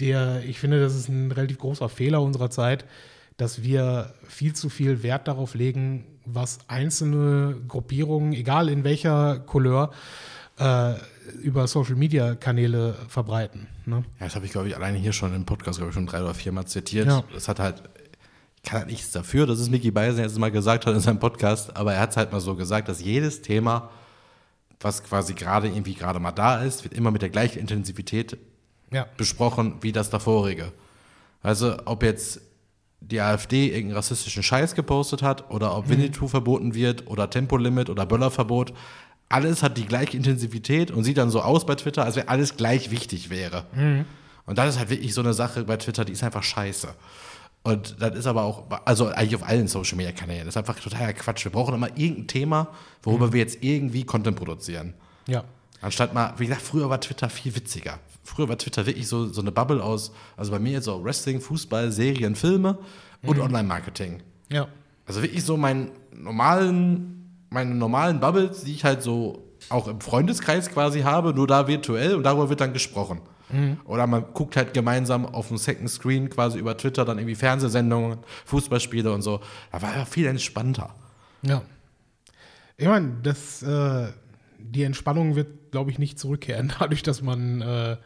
der, 0.00 0.44
ich 0.44 0.58
finde, 0.58 0.80
das 0.80 0.94
ist 0.94 1.08
ein 1.08 1.32
relativ 1.32 1.58
großer 1.58 1.88
Fehler 1.88 2.20
unserer 2.22 2.50
Zeit, 2.50 2.84
dass 3.36 3.62
wir 3.62 4.12
viel 4.28 4.54
zu 4.54 4.68
viel 4.68 5.02
Wert 5.02 5.26
darauf 5.28 5.54
legen, 5.54 6.04
was 6.24 6.58
einzelne 6.68 7.56
Gruppierungen, 7.66 8.32
egal 8.32 8.68
in 8.68 8.84
welcher 8.84 9.40
Couleur, 9.40 9.92
äh, 10.58 10.94
über 11.42 11.66
Social 11.66 11.96
Media 11.96 12.34
Kanäle 12.34 12.94
verbreiten. 13.08 13.66
Ne? 13.86 14.04
Ja, 14.20 14.26
das 14.26 14.36
habe 14.36 14.46
ich, 14.46 14.52
glaube 14.52 14.68
ich, 14.68 14.76
alleine 14.76 14.98
hier 14.98 15.12
schon 15.12 15.34
im 15.34 15.44
Podcast, 15.44 15.78
glaube 15.78 15.90
ich, 15.90 15.94
schon 15.94 16.06
drei 16.06 16.22
oder 16.22 16.34
viermal 16.34 16.66
zitiert. 16.66 17.06
Ja. 17.06 17.24
Das 17.32 17.48
hat 17.48 17.58
halt, 17.58 17.82
kann 18.64 18.80
halt 18.80 18.90
nichts 18.90 19.10
dafür, 19.12 19.46
dass 19.46 19.58
es 19.58 19.68
Mickey 19.70 19.90
Beisen 19.90 20.20
jetzt 20.22 20.38
mal 20.38 20.50
gesagt 20.50 20.86
hat 20.86 20.94
in 20.94 21.00
seinem 21.00 21.18
Podcast, 21.20 21.76
aber 21.76 21.94
er 21.94 22.00
hat 22.00 22.10
es 22.10 22.16
halt 22.16 22.32
mal 22.32 22.40
so 22.40 22.54
gesagt, 22.54 22.88
dass 22.88 23.00
jedes 23.02 23.42
Thema, 23.42 23.90
was 24.80 25.02
quasi 25.04 25.34
gerade 25.34 25.68
irgendwie 25.68 25.94
gerade 25.94 26.18
mal 26.18 26.32
da 26.32 26.62
ist, 26.62 26.84
wird 26.84 26.94
immer 26.94 27.10
mit 27.10 27.22
der 27.22 27.30
gleichen 27.30 27.58
Intensivität 27.58 28.36
Ja. 28.90 29.06
besprochen 29.16 29.76
wie 29.82 29.92
das 29.92 30.10
davorige. 30.10 30.72
Also 31.42 31.76
ob 31.84 32.02
jetzt 32.02 32.40
die 33.00 33.20
AfD 33.20 33.66
irgendeinen 33.66 33.96
rassistischen 33.96 34.42
Scheiß 34.42 34.74
gepostet 34.74 35.20
hat 35.22 35.50
oder 35.50 35.76
ob 35.76 35.88
Winnetou 35.90 36.26
verboten 36.26 36.74
wird 36.74 37.06
oder 37.06 37.28
Tempolimit 37.28 37.90
oder 37.90 38.06
Böllerverbot, 38.06 38.72
alles 39.28 39.62
hat 39.62 39.76
die 39.76 39.84
gleiche 39.84 40.16
Intensivität 40.16 40.90
und 40.90 41.04
sieht 41.04 41.18
dann 41.18 41.30
so 41.30 41.42
aus 41.42 41.66
bei 41.66 41.74
Twitter, 41.74 42.04
als 42.04 42.16
wenn 42.16 42.28
alles 42.28 42.56
gleich 42.56 42.90
wichtig 42.90 43.28
wäre. 43.30 43.64
Und 44.46 44.58
das 44.58 44.70
ist 44.74 44.78
halt 44.78 44.90
wirklich 44.90 45.12
so 45.12 45.20
eine 45.22 45.34
Sache 45.34 45.64
bei 45.64 45.76
Twitter, 45.76 46.04
die 46.04 46.12
ist 46.12 46.22
einfach 46.24 46.42
scheiße. 46.42 46.88
Und 47.64 47.96
das 47.98 48.14
ist 48.14 48.26
aber 48.26 48.42
auch, 48.42 48.64
also 48.84 49.08
eigentlich 49.08 49.36
auf 49.36 49.48
allen 49.48 49.68
Social 49.68 49.96
Media 49.96 50.12
Kanälen, 50.12 50.44
das 50.44 50.54
ist 50.54 50.58
einfach 50.58 50.78
totaler 50.78 51.14
Quatsch. 51.14 51.44
Wir 51.44 51.52
brauchen 51.52 51.74
immer 51.74 51.88
irgendein 51.96 52.26
Thema, 52.26 52.68
worüber 53.02 53.32
wir 53.32 53.40
jetzt 53.40 53.64
irgendwie 53.64 54.04
Content 54.04 54.36
produzieren. 54.36 54.92
Ja. 55.26 55.44
Anstatt 55.80 56.12
mal, 56.12 56.34
wie 56.36 56.46
gesagt, 56.46 56.60
früher 56.62 56.90
war 56.90 57.00
Twitter 57.00 57.30
viel 57.30 57.56
witziger. 57.56 57.98
Früher 58.22 58.50
war 58.50 58.58
Twitter 58.58 58.84
wirklich 58.84 59.08
so, 59.08 59.26
so 59.26 59.40
eine 59.40 59.50
Bubble 59.50 59.82
aus, 59.82 60.12
also 60.36 60.50
bei 60.50 60.58
mir 60.58 60.72
jetzt 60.72 60.84
so 60.84 61.02
Wrestling, 61.02 61.40
Fußball, 61.40 61.90
Serien, 61.90 62.36
Filme 62.36 62.78
und 63.22 63.38
Online-Marketing. 63.38 64.22
Ja. 64.50 64.68
Also 65.06 65.22
wirklich 65.22 65.42
so 65.44 65.56
meinen 65.56 65.90
normalen, 66.14 67.46
meine 67.48 67.74
normalen 67.74 68.20
Bubbles, 68.20 68.64
die 68.64 68.72
ich 68.72 68.84
halt 68.84 69.02
so 69.02 69.42
auch 69.70 69.88
im 69.88 70.02
Freundeskreis 70.02 70.70
quasi 70.70 71.00
habe, 71.00 71.32
nur 71.32 71.46
da 71.46 71.66
virtuell 71.66 72.14
und 72.14 72.24
darüber 72.24 72.50
wird 72.50 72.60
dann 72.60 72.74
gesprochen. 72.74 73.20
Oder 73.84 74.06
man 74.06 74.24
guckt 74.32 74.56
halt 74.56 74.74
gemeinsam 74.74 75.26
auf 75.26 75.48
dem 75.48 75.58
Second 75.58 75.88
Screen 75.90 76.30
quasi 76.30 76.58
über 76.58 76.76
Twitter 76.76 77.04
dann 77.04 77.18
irgendwie 77.18 77.34
Fernsehsendungen, 77.34 78.18
Fußballspiele 78.46 79.12
und 79.12 79.22
so. 79.22 79.40
Da 79.70 79.82
war 79.82 79.96
ja 79.96 80.04
viel 80.04 80.26
entspannter. 80.26 80.94
Ja. 81.42 81.62
Ich 82.76 82.86
meine, 82.86 83.12
das, 83.22 83.62
äh, 83.62 84.08
die 84.58 84.82
Entspannung 84.82 85.36
wird, 85.36 85.70
glaube 85.70 85.90
ich, 85.90 85.98
nicht 85.98 86.18
zurückkehren, 86.18 86.72
dadurch, 86.78 87.02
dass 87.02 87.22
man 87.22 87.60
äh, 87.60 87.96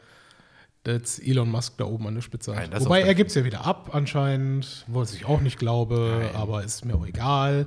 jetzt 0.87 1.25
Elon 1.25 1.51
Musk 1.51 1.79
da 1.79 1.85
oben 1.85 2.07
an 2.07 2.15
der 2.15 2.23
Spitze 2.23 2.55
hat. 2.55 2.71
Nein, 2.71 2.85
Wobei 2.85 3.03
er 3.03 3.15
gibt 3.15 3.31
es 3.31 3.35
ja 3.37 3.45
wieder 3.45 3.65
ab, 3.65 3.91
anscheinend, 3.93 4.85
was 4.87 5.15
ich 5.15 5.25
auch 5.25 5.41
nicht 5.41 5.59
glaube, 5.59 6.31
aber 6.35 6.65
ist 6.65 6.85
mir 6.85 6.95
auch 6.95 7.07
egal. 7.07 7.67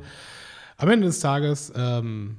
Am 0.77 0.89
Ende 0.89 1.07
des 1.07 1.19
Tages, 1.19 1.71
ähm, 1.75 2.37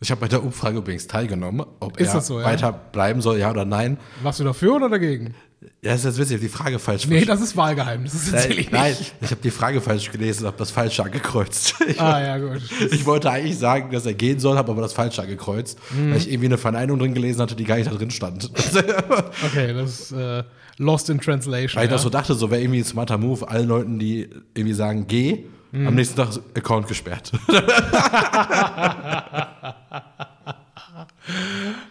Ich 0.00 0.10
habe 0.10 0.20
bei 0.20 0.28
der 0.28 0.42
Umfrage 0.42 0.78
übrigens 0.78 1.06
teilgenommen, 1.06 1.64
ob 1.80 1.98
Ist 1.98 2.12
er 2.14 2.20
so, 2.20 2.38
ja? 2.40 2.46
weiter 2.46 2.72
bleiben 2.72 3.20
soll, 3.22 3.38
ja 3.38 3.50
oder 3.50 3.64
nein. 3.64 3.96
warst 4.22 4.40
du 4.40 4.44
dafür 4.44 4.76
oder 4.76 4.88
dagegen? 4.90 5.34
Ja, 5.80 5.92
das 5.92 6.00
ist 6.04 6.04
jetzt 6.04 6.18
witzig, 6.18 6.36
ich 6.36 6.42
habe 6.42 6.48
die 6.48 6.48
Frage 6.62 6.78
falsch 6.78 7.06
Nee, 7.06 7.24
das 7.24 7.40
ist 7.40 7.56
Wahlgeheimnis, 7.56 8.12
das 8.12 8.32
erzähle 8.32 8.60
ich 8.60 8.70
Nein, 8.70 8.90
nicht. 8.90 9.00
nein, 9.00 9.18
ich 9.22 9.30
habe 9.30 9.40
die 9.40 9.50
Frage 9.50 9.80
falsch 9.80 10.10
gelesen, 10.12 10.46
habe 10.46 10.58
das 10.58 10.70
Falsche 10.70 11.02
angekreuzt. 11.04 11.76
Ich, 11.88 11.98
Ah, 12.00 12.20
ja, 12.20 12.36
gut. 12.38 12.60
ich 12.90 13.06
wollte 13.06 13.30
eigentlich 13.30 13.56
sagen, 13.56 13.90
dass 13.92 14.04
er 14.04 14.12
gehen 14.12 14.38
soll, 14.40 14.58
habe 14.58 14.72
aber 14.72 14.82
das 14.82 14.92
Falsche 14.92 15.22
angekreuzt, 15.22 15.78
Mhm. 15.92 16.10
weil 16.10 16.18
ich 16.18 16.28
irgendwie 16.28 16.46
eine 16.46 16.58
Verneinung 16.58 16.98
drin 16.98 17.14
gelesen 17.14 17.40
hatte, 17.40 17.54
die 17.56 17.64
gar 17.64 17.76
nicht 17.76 17.90
da 17.90 17.94
drin 17.94 18.10
stand. 18.10 18.50
Okay, 19.46 19.72
das 19.72 20.00
ist 20.00 20.12
äh, 20.12 20.42
Lost 20.78 21.08
in 21.08 21.18
Translation. 21.20 21.76
Weil 21.76 21.84
ich 21.84 21.90
ja. 21.90 21.94
das 21.96 22.02
so 22.02 22.10
dachte, 22.10 22.34
so 22.34 22.50
wäre 22.50 22.60
irgendwie 22.60 22.80
ein 22.80 22.84
smarter 22.84 23.16
Move, 23.16 23.48
allen 23.48 23.68
Leuten, 23.68 23.98
die 23.98 24.28
irgendwie 24.54 24.74
sagen, 24.74 25.06
geh, 25.06 25.46
Mhm. 25.74 25.88
am 25.88 25.94
nächsten 25.94 26.16
Tag 26.16 26.28
Account 26.56 26.86
gesperrt. 26.88 27.32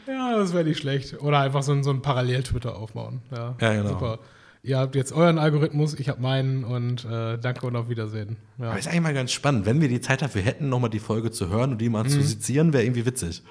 Ja, 0.08 0.38
das 0.38 0.54
wäre 0.54 0.64
nicht 0.64 0.80
schlecht. 0.80 1.20
Oder 1.22 1.40
einfach 1.40 1.64
so 1.64 1.72
ein, 1.72 1.84
so 1.84 1.90
ein 1.90 2.02
Parallel-Twitter 2.02 2.76
aufbauen. 2.76 3.22
Ja, 3.32 3.56
Ja, 3.60 3.74
genau. 3.74 3.90
Super. 3.90 4.20
Ihr 4.66 4.78
habt 4.78 4.96
jetzt 4.96 5.12
euren 5.12 5.40
Algorithmus, 5.40 5.94
ich 6.00 6.08
habe 6.08 6.22
meinen 6.22 6.64
und 6.64 7.04
äh, 7.04 7.38
danke 7.38 7.66
und 7.68 7.76
auf 7.76 7.90
Wiedersehen. 7.90 8.38
Ja. 8.58 8.70
Aber 8.70 8.80
ist 8.80 8.88
eigentlich 8.88 9.02
mal 9.02 9.14
ganz 9.14 9.34
spannend, 9.34 9.66
wenn 9.66 9.82
wir 9.82 9.90
die 9.90 10.00
Zeit 10.00 10.22
dafür 10.22 10.42
hätten, 10.42 10.70
nochmal 10.70 10.90
die 10.90 11.00
Folge 11.00 11.32
zu 11.32 11.50
hören 11.50 11.72
und 11.74 11.80
die 11.82 11.90
mal 11.90 12.06
zu 12.06 12.20
Mhm. 12.20 12.24
sezieren, 12.24 12.72
wäre 12.74 12.84
irgendwie 12.84 13.06
witzig. 13.06 13.44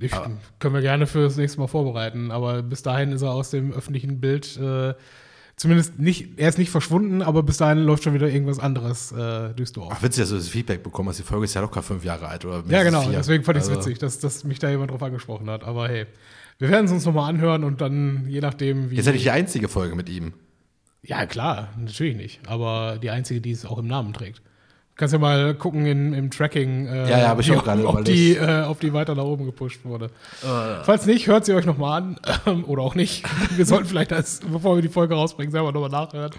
Ich, 0.00 0.12
können 0.58 0.74
wir 0.74 0.80
gerne 0.80 1.06
für 1.06 1.22
das 1.22 1.36
nächste 1.36 1.60
Mal 1.60 1.68
vorbereiten, 1.68 2.30
aber 2.32 2.62
bis 2.62 2.82
dahin 2.82 3.12
ist 3.12 3.22
er 3.22 3.30
aus 3.32 3.50
dem 3.50 3.72
öffentlichen 3.72 4.20
Bild 4.20 4.56
äh, 4.56 4.94
zumindest 5.58 5.98
nicht, 5.98 6.38
er 6.38 6.48
ist 6.48 6.56
nicht 6.58 6.70
verschwunden, 6.70 7.20
aber 7.20 7.42
bis 7.42 7.58
dahin 7.58 7.78
läuft 7.84 8.04
schon 8.04 8.14
wieder 8.14 8.28
irgendwas 8.28 8.58
anderes 8.58 9.12
äh, 9.12 9.50
durchs 9.54 9.72
Dorf. 9.72 9.92
Ach, 9.94 10.02
witzig, 10.02 10.22
dass 10.22 10.30
du 10.30 10.36
das 10.36 10.48
Feedback 10.48 10.82
bekommen 10.82 11.10
hast. 11.10 11.18
Die 11.18 11.22
Folge 11.24 11.44
ist 11.44 11.52
ja 11.54 11.60
locker 11.60 11.82
fünf 11.82 12.04
Jahre 12.04 12.28
alt. 12.28 12.44
Oder 12.46 12.62
ja, 12.68 12.82
genau, 12.82 13.02
vier. 13.02 13.12
deswegen 13.18 13.44
fand 13.44 13.58
ich 13.58 13.64
es 13.64 13.68
Also- 13.68 13.80
witzig, 13.80 13.98
dass, 13.98 14.18
dass 14.18 14.44
mich 14.44 14.58
da 14.58 14.70
jemand 14.70 14.90
drauf 14.90 15.02
angesprochen 15.02 15.50
hat. 15.50 15.64
Aber 15.64 15.88
hey, 15.88 16.06
wir 16.58 16.70
werden 16.70 16.86
es 16.86 16.92
uns 16.92 17.04
nochmal 17.04 17.28
anhören 17.28 17.62
und 17.64 17.80
dann, 17.80 18.26
je 18.28 18.40
nachdem, 18.40 18.90
wie. 18.90 18.96
Jetzt 18.96 19.06
hätte 19.06 19.16
ich 19.18 19.22
die 19.24 19.30
einzige 19.30 19.68
Folge 19.68 19.94
mit 19.94 20.08
ihm. 20.08 20.32
Ja, 21.02 21.26
klar, 21.26 21.68
natürlich 21.78 22.16
nicht. 22.16 22.40
Aber 22.48 22.98
die 23.00 23.10
einzige, 23.10 23.40
die 23.40 23.52
es 23.52 23.64
auch 23.64 23.78
im 23.78 23.86
Namen 23.86 24.12
trägt. 24.12 24.42
Kannst 24.98 25.12
ja 25.12 25.20
mal 25.20 25.54
gucken 25.54 25.86
in, 25.86 26.12
im 26.12 26.28
Tracking, 26.28 26.88
äh, 26.88 27.08
Ja, 27.08 27.18
ja, 27.18 27.32
auch 27.32 27.64
gerade 27.64 27.86
ob, 27.88 28.04
die, 28.04 28.34
äh, 28.34 28.64
ob 28.64 28.80
die 28.80 28.92
weiter 28.92 29.14
nach 29.14 29.22
oben 29.22 29.46
gepusht 29.46 29.84
wurde. 29.84 30.10
Falls 30.82 31.06
nicht, 31.06 31.28
hört 31.28 31.44
sie 31.44 31.54
euch 31.54 31.64
nochmal 31.64 32.02
an. 32.02 32.16
ähm, 32.46 32.64
oder 32.64 32.82
auch 32.82 32.96
nicht. 32.96 33.24
Wir 33.56 33.64
sollten 33.64 33.86
vielleicht, 33.86 34.12
als, 34.12 34.40
bevor 34.40 34.74
wir 34.74 34.82
die 34.82 34.88
Folge 34.88 35.14
rausbringen, 35.14 35.52
selber 35.52 35.70
nochmal 35.70 35.88
nachhören. 35.90 36.32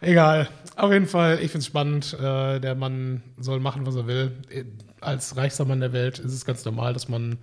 Egal. 0.00 0.48
Auf 0.74 0.92
jeden 0.92 1.06
Fall, 1.06 1.34
ich 1.36 1.52
finde 1.52 1.58
es 1.58 1.66
spannend. 1.66 2.16
Äh, 2.20 2.58
der 2.58 2.74
Mann 2.74 3.22
soll 3.38 3.60
machen, 3.60 3.86
was 3.86 3.94
er 3.94 4.08
will. 4.08 4.32
Äh, 4.50 4.64
Als 5.00 5.36
reichster 5.36 5.64
Mann 5.64 5.78
der 5.78 5.92
Welt 5.92 6.18
ist 6.18 6.32
es 6.34 6.44
ganz 6.44 6.64
normal, 6.64 6.92
dass 6.92 7.08
man 7.08 7.38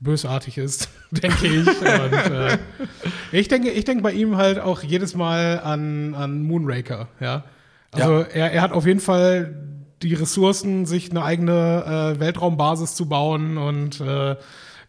bösartig 0.00 0.56
ist, 0.56 0.88
denke 1.10 1.46
ich. 1.48 1.66
Und, 1.66 2.32
äh, 2.32 2.58
ich 3.30 3.48
denke, 3.48 3.70
ich 3.70 3.84
denke 3.84 4.02
bei 4.02 4.12
ihm 4.12 4.38
halt 4.38 4.58
auch 4.58 4.82
jedes 4.82 5.14
Mal 5.14 5.60
an, 5.60 6.14
an 6.14 6.42
Moonraker, 6.42 7.08
ja. 7.20 7.44
Also 7.96 8.20
er, 8.20 8.52
er 8.52 8.62
hat 8.62 8.72
auf 8.72 8.86
jeden 8.86 9.00
Fall 9.00 9.54
die 10.02 10.14
Ressourcen, 10.14 10.86
sich 10.86 11.10
eine 11.10 11.24
eigene 11.24 12.14
äh, 12.16 12.20
Weltraumbasis 12.20 12.94
zu 12.94 13.08
bauen 13.08 13.56
und 13.56 14.00
äh, 14.00 14.36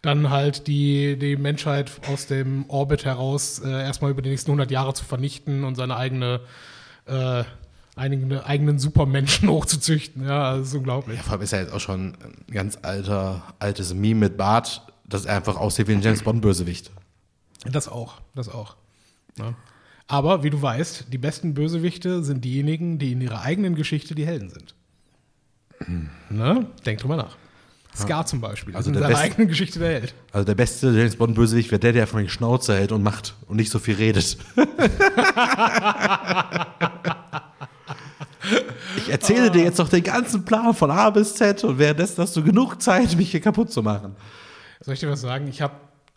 dann 0.01 0.29
halt 0.29 0.67
die, 0.67 1.17
die 1.17 1.37
Menschheit 1.37 1.91
aus 2.11 2.27
dem 2.27 2.65
Orbit 2.69 3.05
heraus 3.05 3.59
äh, 3.59 3.69
erstmal 3.69 4.11
über 4.11 4.21
die 4.21 4.29
nächsten 4.29 4.51
100 4.51 4.69
Jahre 4.69 4.93
zu 4.93 5.05
vernichten 5.05 5.63
und 5.63 5.75
seine 5.75 5.97
eigene 5.97 6.41
äh, 7.05 7.43
eigene, 7.97 8.45
eigenen 8.45 8.79
Supermenschen 8.79 9.49
hochzuzüchten. 9.49 10.25
Ja, 10.25 10.57
das 10.57 10.67
ist 10.67 10.75
unglaublich. 10.75 11.17
Ja, 11.17 11.23
vor 11.23 11.33
allem 11.33 11.41
ist 11.41 11.53
er 11.53 11.61
jetzt 11.61 11.73
auch 11.73 11.79
schon 11.79 12.15
ein 12.47 12.53
ganz 12.53 12.77
alter, 12.81 13.41
altes 13.59 13.93
Meme 13.93 14.21
mit 14.21 14.37
Bart, 14.37 14.85
das 15.05 15.25
einfach 15.25 15.57
aussieht 15.57 15.87
wie 15.87 15.93
ein 15.93 16.01
James 16.01 16.21
Bond-Bösewicht. 16.21 16.91
Das 17.65 17.87
auch, 17.87 18.21
das 18.35 18.49
auch. 18.49 18.75
Ja. 19.37 19.55
Aber 20.07 20.43
wie 20.43 20.49
du 20.49 20.61
weißt, 20.61 21.05
die 21.11 21.17
besten 21.17 21.53
Bösewichte 21.53 22.23
sind 22.23 22.45
diejenigen, 22.45 22.97
die 22.97 23.11
in 23.11 23.21
ihrer 23.21 23.41
eigenen 23.41 23.75
Geschichte 23.75 24.15
die 24.15 24.25
Helden 24.25 24.49
sind. 24.49 24.73
Ne? 26.29 26.65
Denk 26.85 26.99
drüber 26.99 27.17
nach. 27.17 27.35
Scar 27.95 28.25
zum 28.25 28.39
Beispiel. 28.41 28.75
Also 28.75 28.89
in 28.89 28.93
der 28.93 29.01
seiner 29.03 29.13
beste- 29.15 29.25
eigenen 29.31 29.47
Geschichte 29.49 29.79
der 29.79 29.89
Held. 29.89 30.13
Also 30.31 30.45
der 30.45 30.55
beste 30.55 30.91
James 30.91 31.15
Bond-Bösewicht 31.15 31.71
wäre 31.71 31.79
der, 31.79 31.93
der 31.93 32.07
von 32.07 32.21
die 32.23 32.29
Schnauze 32.29 32.75
hält 32.75 32.91
und 32.91 33.01
macht 33.03 33.35
und 33.47 33.57
nicht 33.57 33.71
so 33.71 33.79
viel 33.79 33.95
redet. 33.95 34.37
ich 38.97 39.09
erzähle 39.09 39.51
dir 39.51 39.63
jetzt 39.63 39.77
noch 39.79 39.89
den 39.89 40.03
ganzen 40.03 40.45
Plan 40.45 40.73
von 40.73 40.91
A 40.91 41.09
bis 41.09 41.35
Z 41.35 41.63
und 41.63 41.79
währenddessen 41.79 42.21
hast 42.21 42.35
du 42.35 42.43
genug 42.43 42.81
Zeit, 42.81 43.15
mich 43.17 43.31
hier 43.31 43.41
kaputt 43.41 43.71
zu 43.71 43.81
machen. 43.83 44.15
Soll 44.81 44.93
ich 44.93 44.99
dir 44.99 45.09
was 45.09 45.21
sagen? 45.21 45.47
Ich 45.47 45.61
habe 45.61 45.73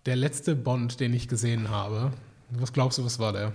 der 0.07 0.17
letzte 0.17 0.55
Bond, 0.55 1.01
den 1.01 1.13
ich 1.15 1.29
gesehen 1.29 1.71
habe. 1.71 2.13
Was 2.51 2.73
glaubst 2.73 2.99
du, 2.99 3.05
was 3.05 3.19
war 3.19 3.33
der? 3.33 3.53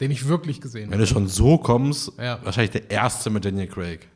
Den 0.00 0.10
ich 0.10 0.26
wirklich 0.28 0.60
gesehen 0.60 0.90
Wenn 0.90 0.98
habe. 0.98 1.06
du 1.06 1.06
schon 1.06 1.26
so 1.28 1.58
kommst, 1.58 2.12
Ja. 2.18 2.38
wahrscheinlich 2.44 2.72
der 2.72 2.90
erste 2.90 3.30
mit 3.30 3.44
Daniel 3.44 3.66
Craig. 3.66 4.08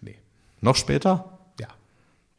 Nee. 0.00 0.16
Noch 0.60 0.76
später? 0.76 1.38
Ja. 1.60 1.68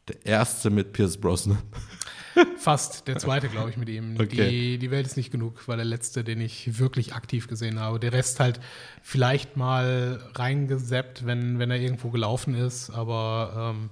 Der 0.08 0.26
erste 0.26 0.70
mit 0.70 0.92
Pierce 0.92 1.16
Brosnan. 1.16 1.58
Fast. 2.58 3.08
Der 3.08 3.16
zweite, 3.18 3.48
glaube 3.48 3.70
ich, 3.70 3.76
mit 3.76 3.88
ihm. 3.88 4.14
Okay. 4.20 4.48
Die, 4.50 4.78
die 4.78 4.90
Welt 4.90 5.06
ist 5.06 5.16
nicht 5.16 5.30
genug, 5.32 5.66
war 5.68 5.76
der 5.76 5.84
letzte, 5.84 6.22
den 6.22 6.40
ich 6.40 6.78
wirklich 6.78 7.14
aktiv 7.14 7.48
gesehen 7.48 7.80
habe. 7.80 7.98
Der 7.98 8.12
Rest 8.12 8.38
halt 8.40 8.60
vielleicht 9.02 9.56
mal 9.56 10.20
reingeseppt, 10.34 11.26
wenn, 11.26 11.58
wenn 11.58 11.70
er 11.70 11.78
irgendwo 11.80 12.10
gelaufen 12.10 12.54
ist, 12.54 12.90
aber 12.90 13.72
ähm, 13.74 13.90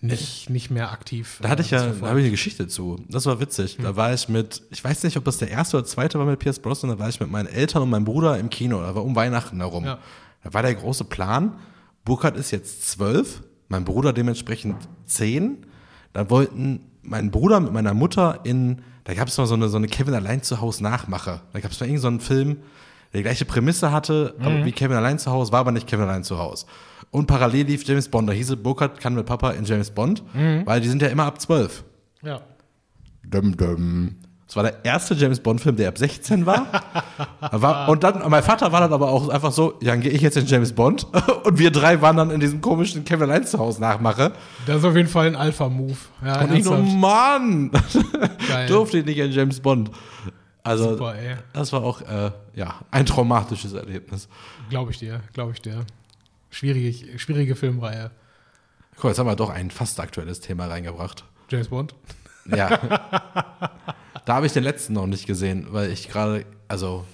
nicht, 0.00 0.48
nicht 0.48 0.70
mehr 0.70 0.92
aktiv. 0.92 1.38
Da 1.42 1.48
hatte 1.48 1.62
ich 1.62 1.72
äh, 1.72 1.76
ja, 1.76 1.80
verfolgt. 1.82 2.04
da 2.04 2.08
habe 2.10 2.20
ich 2.20 2.24
eine 2.24 2.30
Geschichte 2.30 2.68
zu. 2.68 3.00
Das 3.08 3.26
war 3.26 3.40
witzig. 3.40 3.78
Da 3.82 3.96
war 3.96 4.14
ich 4.14 4.28
mit, 4.28 4.62
ich 4.70 4.82
weiß 4.82 5.02
nicht, 5.02 5.16
ob 5.16 5.24
das 5.24 5.38
der 5.38 5.50
erste 5.50 5.76
oder 5.76 5.86
zweite 5.86 6.18
war 6.18 6.26
mit 6.26 6.38
Pierce 6.38 6.60
Brosnan, 6.60 6.92
da 6.92 6.98
war 6.98 7.08
ich 7.08 7.18
mit 7.18 7.30
meinen 7.30 7.48
Eltern 7.48 7.82
und 7.82 7.90
meinem 7.90 8.04
Bruder 8.04 8.38
im 8.38 8.48
Kino. 8.48 8.80
Da 8.80 8.94
war 8.94 9.04
um 9.04 9.16
Weihnachten 9.16 9.58
herum. 9.58 9.84
Ja. 9.84 9.98
Da 10.44 10.54
war 10.54 10.62
der 10.62 10.74
große 10.74 11.04
Plan. 11.04 11.58
Burkhard 12.04 12.36
ist 12.36 12.52
jetzt 12.52 12.88
zwölf, 12.88 13.42
mein 13.68 13.84
Bruder 13.84 14.12
dementsprechend 14.12 14.76
zehn. 15.04 15.66
Da 16.12 16.30
wollten 16.30 16.80
mein 17.02 17.30
Bruder 17.30 17.58
mit 17.58 17.72
meiner 17.72 17.94
Mutter 17.94 18.40
in, 18.44 18.82
da 19.04 19.14
gab 19.14 19.28
es 19.28 19.36
mal 19.36 19.46
so 19.46 19.54
eine, 19.54 19.68
so 19.68 19.78
eine 19.78 19.88
Kevin 19.88 20.14
allein 20.14 20.42
zu 20.42 20.60
Hause 20.60 20.82
Nachmache. 20.84 21.42
Da 21.52 21.60
gab 21.60 21.72
es 21.72 21.80
mal 21.80 21.86
irgendeinen 21.86 22.00
so 22.00 22.08
einen 22.08 22.20
Film, 22.20 22.56
der 23.12 23.18
die 23.18 23.22
gleiche 23.24 23.44
Prämisse 23.46 23.90
hatte, 23.90 24.34
aber 24.40 24.64
wie 24.64 24.72
Kevin 24.72 24.96
allein 24.96 25.18
zu 25.18 25.30
Hause, 25.30 25.50
war 25.50 25.60
aber 25.60 25.72
nicht 25.72 25.86
Kevin 25.86 26.04
allein 26.06 26.24
zu 26.24 26.38
Hause. 26.38 26.66
Und 27.10 27.26
parallel 27.26 27.66
lief 27.66 27.84
James 27.86 28.08
Bond. 28.08 28.28
Da 28.28 28.32
hieß 28.32 28.50
es, 28.50 28.56
Burkhard 28.56 29.00
kann 29.00 29.14
mit 29.14 29.26
Papa 29.26 29.50
in 29.52 29.64
James 29.64 29.90
Bond, 29.90 30.22
weil 30.64 30.80
die 30.80 30.88
sind 30.88 31.02
ja 31.02 31.08
immer 31.08 31.24
ab 31.24 31.40
zwölf. 31.40 31.84
Ja. 32.22 32.40
Dum, 33.24 33.56
dum. 33.56 34.16
Das 34.48 34.56
war 34.56 34.62
der 34.62 34.82
erste 34.82 35.14
James 35.14 35.40
Bond-Film, 35.40 35.76
der 35.76 35.88
ab 35.88 35.98
16 35.98 36.46
war. 36.46 36.66
war. 37.52 37.90
Und 37.90 38.02
dann, 38.02 38.26
mein 38.30 38.42
Vater 38.42 38.72
war 38.72 38.80
dann 38.80 38.94
aber 38.94 39.10
auch 39.10 39.28
einfach 39.28 39.52
so, 39.52 39.74
ja, 39.82 39.90
dann 39.92 40.00
gehe 40.00 40.10
ich 40.10 40.22
jetzt 40.22 40.38
in 40.38 40.46
James 40.46 40.72
Bond. 40.72 41.06
Und 41.44 41.58
wir 41.58 41.70
drei 41.70 42.00
waren 42.00 42.16
dann 42.16 42.30
in 42.30 42.40
diesem 42.40 42.62
komischen 42.62 43.04
Kevin 43.04 43.28
allein 43.28 43.46
zu 43.46 43.58
Hause 43.58 43.82
nachmache. 43.82 44.32
Das 44.64 44.78
ist 44.78 44.84
auf 44.86 44.96
jeden 44.96 45.10
Fall 45.10 45.26
ein 45.26 45.36
Alpha-Move. 45.36 45.98
Ja, 46.24 46.40
Und 46.40 46.54
ich 46.54 46.64
so, 46.64 46.72
ernsthaft. 46.72 46.98
Mann, 46.98 47.70
durfte 48.68 48.98
ich 48.98 49.04
nicht 49.04 49.18
in 49.18 49.32
James 49.32 49.60
Bond. 49.60 49.90
Also, 50.64 50.92
Super, 50.92 51.14
ey. 51.14 51.36
das 51.52 51.70
war 51.74 51.82
auch, 51.82 52.00
äh, 52.00 52.30
ja, 52.54 52.74
ein 52.90 53.04
traumatisches 53.04 53.74
Erlebnis. 53.74 54.30
Glaube 54.70 54.92
ich 54.92 54.98
dir, 54.98 55.20
glaube 55.34 55.52
ich 55.52 55.60
dir. 55.60 55.84
Schwierige, 56.50 57.18
schwierige 57.18 57.54
Filmreihe. 57.56 58.10
Mal, 59.02 59.08
jetzt 59.10 59.18
haben 59.18 59.26
wir 59.26 59.36
doch 59.36 59.50
ein 59.50 59.70
fast 59.70 60.00
aktuelles 60.00 60.40
Thema 60.40 60.66
reingebracht. 60.66 61.24
James 61.50 61.68
Bond. 61.68 61.94
Ja. 62.46 62.68
da 64.24 64.34
habe 64.34 64.46
ich 64.46 64.52
den 64.52 64.64
letzten 64.64 64.94
noch 64.94 65.06
nicht 65.06 65.26
gesehen, 65.26 65.66
weil 65.70 65.90
ich 65.90 66.08
gerade, 66.08 66.44
also 66.66 67.04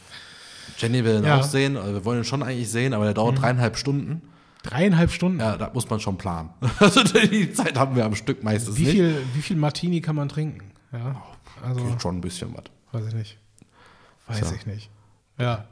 Jenny 0.79 1.05
will 1.05 1.18
ihn 1.18 1.25
Ja. 1.25 1.38
auch 1.38 1.42
sehen, 1.42 1.77
also 1.77 1.92
wir 1.94 2.05
wollen 2.05 2.20
ihn 2.20 2.25
schon 2.25 2.42
eigentlich 2.42 2.70
sehen, 2.70 2.94
aber 2.94 3.05
der 3.05 3.14
dauert 3.14 3.40
dreieinhalb 3.40 3.77
Stunden. 3.77 4.23
Dreieinhalb 4.62 5.11
Stunden. 5.11 5.40
Ja, 5.40 5.57
da 5.59 5.70
muss 5.75 5.90
man 5.90 6.01
schon 6.01 6.16
planen. 6.16 6.51
Also 6.79 7.03
die 7.03 7.53
Zeit 7.53 7.77
haben 7.79 7.97
wir 7.97 8.05
am 8.07 8.14
Stück 8.14 8.42
meistens 8.42 8.77
Wie 8.79 8.83
nicht. 8.85 8.92
viel, 8.92 9.23
wie 9.35 9.42
viel 9.42 9.57
Martini 9.57 10.01
kann 10.01 10.16
man 10.16 10.29
trinken? 10.29 10.70
Ja, 10.92 11.23
also 11.62 11.85
Geht 11.85 12.01
schon 12.01 12.16
ein 12.16 12.20
bisschen 12.23 12.55
was. 12.55 12.64
weiß 12.92 13.09
ich 13.09 13.14
nicht. 13.14 13.38
Weiß 14.27 14.49
So. 14.49 14.55
ich 14.55 14.64
nicht. 14.66 14.88
Ja. 15.38 15.66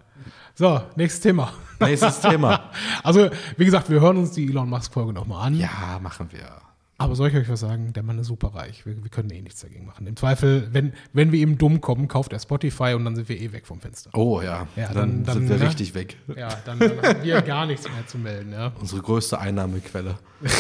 So, 0.54 0.80
nächstes 0.96 1.20
Thema. 1.22 1.52
Nächstes 1.80 2.20
Thema. 2.20 2.70
Also, 3.02 3.30
wie 3.56 3.64
gesagt, 3.64 3.90
wir 3.90 4.00
hören 4.00 4.16
uns 4.18 4.32
die 4.32 4.46
Elon 4.48 4.68
Musk-Folge 4.68 5.12
nochmal 5.12 5.46
an. 5.48 5.54
Ja, 5.56 5.98
machen 6.00 6.28
wir. 6.30 6.60
Aber 6.98 7.16
soll 7.16 7.30
ich 7.30 7.34
euch 7.34 7.48
was 7.48 7.58
sagen? 7.58 7.92
Der 7.94 8.04
Mann 8.04 8.18
ist 8.20 8.28
super 8.28 8.54
reich. 8.54 8.86
Wir, 8.86 9.02
wir 9.02 9.10
können 9.10 9.30
eh 9.30 9.40
nichts 9.42 9.60
dagegen 9.60 9.86
machen. 9.86 10.06
Im 10.06 10.14
Zweifel, 10.14 10.68
wenn, 10.72 10.92
wenn 11.12 11.32
wir 11.32 11.40
ihm 11.40 11.58
dumm 11.58 11.80
kommen, 11.80 12.06
kauft 12.06 12.32
er 12.32 12.38
Spotify 12.38 12.94
und 12.94 13.04
dann 13.04 13.16
sind 13.16 13.28
wir 13.28 13.40
eh 13.40 13.50
weg 13.52 13.66
vom 13.66 13.80
Fenster. 13.80 14.10
Oh 14.14 14.40
ja, 14.40 14.68
Ja, 14.76 14.86
dann, 14.92 14.94
dann- 14.94 15.24
dann, 15.24 15.34
sind 15.34 15.48
wir 15.48 15.56
ne? 15.58 15.66
richtig 15.66 15.94
weg. 15.94 16.16
Ja, 16.36 16.48
dann, 16.64 16.78
dann 16.78 17.02
haben 17.02 17.22
wir 17.24 17.42
gar 17.42 17.66
nichts 17.66 17.84
mehr 17.88 18.06
zu 18.06 18.18
melden. 18.18 18.52
Ja. 18.52 18.70
Unsere 18.78 19.02
größte 19.02 19.38
Einnahmequelle. 19.38 20.16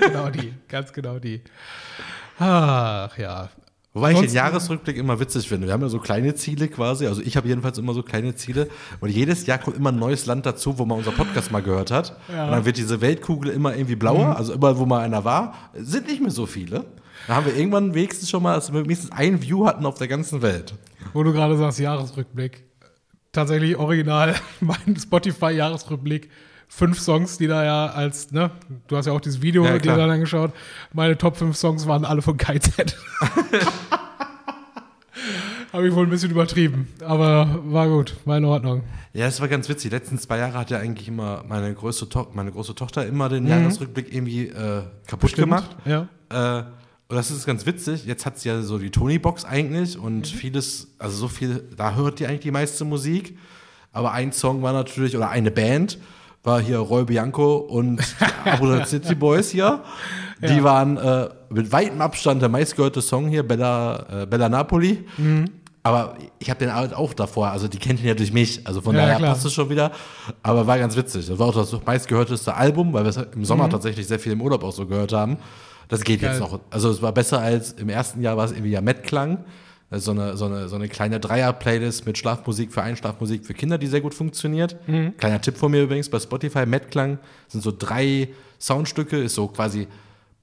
Genau 0.00 0.28
die. 0.28 0.52
Ganz 0.68 0.92
genau 0.92 1.18
die. 1.18 1.40
Ach 2.38 3.16
ja. 3.16 3.48
Wobei 3.94 4.12
ich 4.12 4.20
den 4.20 4.32
Jahresrückblick 4.32 4.96
immer 4.96 5.20
witzig 5.20 5.46
finde. 5.46 5.66
Wir 5.66 5.74
haben 5.74 5.82
ja 5.82 5.90
so 5.90 5.98
kleine 5.98 6.34
Ziele 6.34 6.68
quasi. 6.68 7.06
Also 7.06 7.20
ich 7.20 7.36
habe 7.36 7.46
jedenfalls 7.48 7.76
immer 7.76 7.92
so 7.92 8.02
kleine 8.02 8.34
Ziele. 8.34 8.68
Und 9.00 9.10
jedes 9.10 9.44
Jahr 9.44 9.58
kommt 9.58 9.76
immer 9.76 9.92
ein 9.92 9.98
neues 9.98 10.24
Land 10.24 10.46
dazu, 10.46 10.78
wo 10.78 10.86
man 10.86 10.96
unser 10.98 11.10
Podcast 11.12 11.52
mal 11.52 11.60
gehört 11.62 11.90
hat. 11.90 12.16
Ja. 12.32 12.46
Und 12.46 12.52
dann 12.52 12.64
wird 12.64 12.78
diese 12.78 13.02
Weltkugel 13.02 13.50
immer 13.50 13.74
irgendwie 13.76 13.96
blauer. 13.96 14.34
Also 14.36 14.54
überall, 14.54 14.78
wo 14.78 14.86
mal 14.86 15.00
einer 15.00 15.24
war, 15.24 15.54
sind 15.74 16.06
nicht 16.06 16.22
mehr 16.22 16.30
so 16.30 16.46
viele. 16.46 16.86
Da 17.28 17.36
haben 17.36 17.46
wir 17.46 17.54
irgendwann 17.54 17.92
wenigstens 17.94 18.30
schon 18.30 18.42
mal, 18.42 18.54
dass 18.54 18.72
wir 18.72 18.82
wenigstens 18.82 19.12
ein 19.12 19.42
View 19.42 19.66
hatten 19.66 19.84
auf 19.84 19.98
der 19.98 20.08
ganzen 20.08 20.40
Welt. 20.40 20.74
Wo 21.12 21.22
du 21.22 21.32
gerade 21.32 21.56
sagst, 21.58 21.78
Jahresrückblick. 21.78 22.64
Tatsächlich 23.30 23.76
original, 23.76 24.34
mein 24.60 24.96
Spotify-Jahresrückblick. 24.98 26.30
Fünf 26.74 26.98
Songs, 26.98 27.36
die 27.36 27.46
da 27.48 27.64
ja 27.64 27.86
als, 27.88 28.32
ne, 28.32 28.50
du 28.86 28.96
hast 28.96 29.04
ja 29.04 29.12
auch 29.12 29.20
dieses 29.20 29.42
Video 29.42 29.62
Ja, 29.62 29.76
dir 29.78 29.94
dann 29.94 30.08
angeschaut. 30.08 30.52
Meine 30.94 31.18
Top 31.18 31.36
5 31.36 31.54
Songs 31.54 31.86
waren 31.86 32.06
alle 32.06 32.22
von 32.22 32.38
KZ. 32.38 32.96
Habe 35.72 35.86
ich 35.86 35.94
wohl 35.94 36.06
ein 36.06 36.10
bisschen 36.10 36.30
übertrieben, 36.30 36.88
aber 37.04 37.60
war 37.64 37.88
gut, 37.88 38.16
war 38.24 38.38
in 38.38 38.46
Ordnung. 38.46 38.84
Ja, 39.12 39.26
das 39.26 39.38
war 39.42 39.48
ganz 39.48 39.68
witzig. 39.68 39.90
Die 39.90 39.96
letzten 39.96 40.18
zwei 40.18 40.38
Jahre 40.38 40.54
hat 40.54 40.70
ja 40.70 40.78
eigentlich 40.78 41.08
immer 41.08 41.44
meine 41.46 41.74
größte, 41.74 42.08
to 42.08 42.28
meine 42.32 42.50
große 42.50 42.74
Tochter 42.74 43.06
immer 43.06 43.28
den 43.28 43.46
Jahresrückblick 43.46 44.10
irgendwie 44.10 44.46
äh, 44.46 44.82
kaputt 45.06 45.34
gemacht. 45.34 45.76
Ja. 45.84 46.08
Äh, 46.30 46.62
und 47.08 47.16
das 47.16 47.30
ist 47.30 47.44
ganz 47.44 47.66
witzig. 47.66 48.06
Jetzt 48.06 48.24
hat 48.24 48.38
sie 48.38 48.48
ja 48.48 48.62
so 48.62 48.78
die 48.78 48.90
Tony-Box 48.90 49.44
eigentlich 49.44 49.98
und 49.98 50.26
vieles, 50.26 50.94
also 50.98 51.16
so 51.18 51.28
viel, 51.28 51.68
da 51.76 51.94
hört 51.94 52.18
die 52.18 52.26
eigentlich 52.26 52.40
die 52.40 52.50
meiste 52.50 52.86
Musik. 52.86 53.36
Aber 53.92 54.12
ein 54.12 54.32
Song 54.32 54.62
war 54.62 54.72
natürlich, 54.72 55.14
oder 55.14 55.28
eine 55.28 55.50
Band, 55.50 55.98
war 56.44 56.60
hier 56.60 56.78
Roy 56.78 57.04
Bianco 57.04 57.56
und 57.56 58.00
Abu 58.44 58.84
City 58.84 59.14
Boys 59.14 59.50
hier. 59.50 59.80
Die 60.40 60.46
Ja. 60.56 60.64
waren 60.64 60.96
äh, 60.96 61.28
mit 61.50 61.70
weitem 61.70 62.00
Abstand 62.00 62.42
der 62.42 62.48
meistgehörte 62.48 63.00
Song 63.00 63.28
hier, 63.28 63.46
Bella, 63.46 64.22
äh, 64.22 64.26
Bella 64.26 64.48
Napoli. 64.48 65.04
Aber 65.84 66.14
ich 66.38 66.48
habe 66.50 66.58
den 66.60 66.72
halt 66.74 66.94
auch 66.94 67.12
davor, 67.12 67.48
also 67.48 67.66
die 67.68 67.78
kennt 67.78 68.00
ihn 68.00 68.06
ja 68.06 68.14
durch 68.14 68.32
mich, 68.32 68.64
also 68.66 68.80
von 68.80 68.94
Ja, 68.94 69.02
daher 69.02 69.16
klar. 69.18 69.30
passt 69.34 69.44
es 69.46 69.52
schon 69.52 69.68
wieder. 69.68 69.90
Aber 70.42 70.66
war 70.66 70.78
ganz 70.78 70.96
witzig. 70.96 71.26
Das 71.26 71.38
war 71.38 71.48
auch 71.48 71.54
das 71.54 71.72
meistgehörteste 71.84 72.54
Album, 72.54 72.92
weil 72.92 73.04
wir 73.04 73.10
es 73.10 73.16
im 73.16 73.44
Sommer 73.44 73.68
tatsächlich 73.68 74.06
sehr 74.06 74.18
viel 74.20 74.32
im 74.32 74.40
Urlaub 74.42 74.62
auch 74.64 74.72
so 74.72 74.86
gehört 74.86 75.12
haben. 75.12 75.38
Das 75.88 76.02
geht 76.02 76.22
jetzt 76.22 76.38
Geil. 76.38 76.40
noch. 76.40 76.60
Also 76.70 76.88
es 76.90 77.02
war 77.02 77.12
besser 77.12 77.40
als 77.40 77.72
im 77.72 77.88
ersten 77.88 78.20
Jahr 78.22 78.36
war 78.36 78.44
es 78.44 78.52
irgendwie 78.52 78.70
ja 78.70 78.80
Met-Klang. 78.80 79.38
Also 79.92 80.14
so 80.14 80.20
eine, 80.20 80.36
so 80.38 80.46
eine, 80.46 80.68
so 80.68 80.76
eine 80.76 80.88
kleine 80.88 81.20
Dreier-Playlist 81.20 82.06
mit 82.06 82.16
Schlafmusik 82.16 82.72
für 82.72 82.82
Einschlafmusik 82.82 83.44
für 83.44 83.52
Kinder, 83.52 83.76
die 83.76 83.86
sehr 83.86 84.00
gut 84.00 84.14
funktioniert. 84.14 84.76
Kleiner 85.18 85.40
Tipp 85.42 85.58
von 85.58 85.70
mir 85.70 85.82
übrigens 85.82 86.08
bei 86.08 86.18
Spotify, 86.18 86.64
Met-Klang 86.64 87.18
sind 87.48 87.62
so 87.62 87.70
drei 87.76 88.30
Soundstücke, 88.58 89.18
ist 89.18 89.34
so 89.34 89.48
quasi 89.48 89.86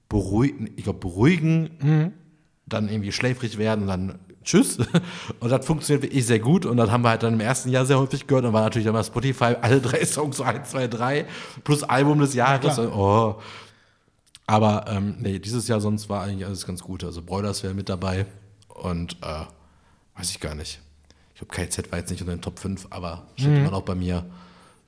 beruhigen, 0.08 0.70
ich 0.76 0.84
glaube 0.84 1.00
beruhigen, 1.00 1.70
dann 2.66 2.88
irgendwie 2.88 3.10
schläfrig 3.10 3.58
werden 3.58 3.82
und 3.82 3.88
dann 3.88 4.18
tschüss. 4.44 4.78
Und 5.40 5.50
das 5.50 5.66
funktioniert 5.66 6.04
wirklich 6.04 6.24
sehr 6.24 6.38
gut. 6.38 6.64
Und 6.64 6.76
das 6.76 6.90
haben 6.90 7.02
wir 7.02 7.10
halt 7.10 7.22
dann 7.22 7.34
im 7.34 7.40
ersten 7.40 7.70
Jahr 7.70 7.84
sehr 7.86 7.98
häufig 7.98 8.26
gehört. 8.26 8.44
Und 8.44 8.52
war 8.52 8.62
natürlich 8.62 8.86
dann 8.86 8.94
bei 8.94 9.02
Spotify 9.02 9.56
alle 9.60 9.80
drei 9.80 10.04
Songs, 10.04 10.36
so 10.36 10.44
eins, 10.44 10.70
zwei, 10.70 10.86
drei, 10.86 11.26
plus 11.64 11.82
Album 11.82 12.20
des 12.20 12.34
Jahres. 12.34 12.78
Und, 12.78 12.88
oh. 12.88 13.40
Aber 14.46 14.86
ähm, 14.88 15.16
nee, 15.18 15.38
dieses 15.38 15.68
Jahr 15.68 15.80
sonst 15.80 16.08
war 16.08 16.22
eigentlich 16.22 16.46
alles 16.46 16.66
ganz 16.66 16.82
gut. 16.82 17.04
Also 17.04 17.20
Broilers 17.22 17.62
wäre 17.62 17.74
mit 17.74 17.88
dabei. 17.88 18.26
Und 18.82 19.16
äh, 19.22 19.44
weiß 20.16 20.30
ich 20.30 20.40
gar 20.40 20.54
nicht. 20.54 20.80
Ich 21.34 21.40
glaube, 21.40 21.54
KZ 21.54 21.90
war 21.92 21.98
jetzt 21.98 22.10
nicht 22.10 22.20
unter 22.20 22.34
den 22.34 22.42
Top 22.42 22.58
5, 22.58 22.88
aber 22.90 23.26
steht 23.36 23.56
immer 23.58 23.70
noch 23.70 23.82
bei 23.82 23.94
mir 23.94 24.24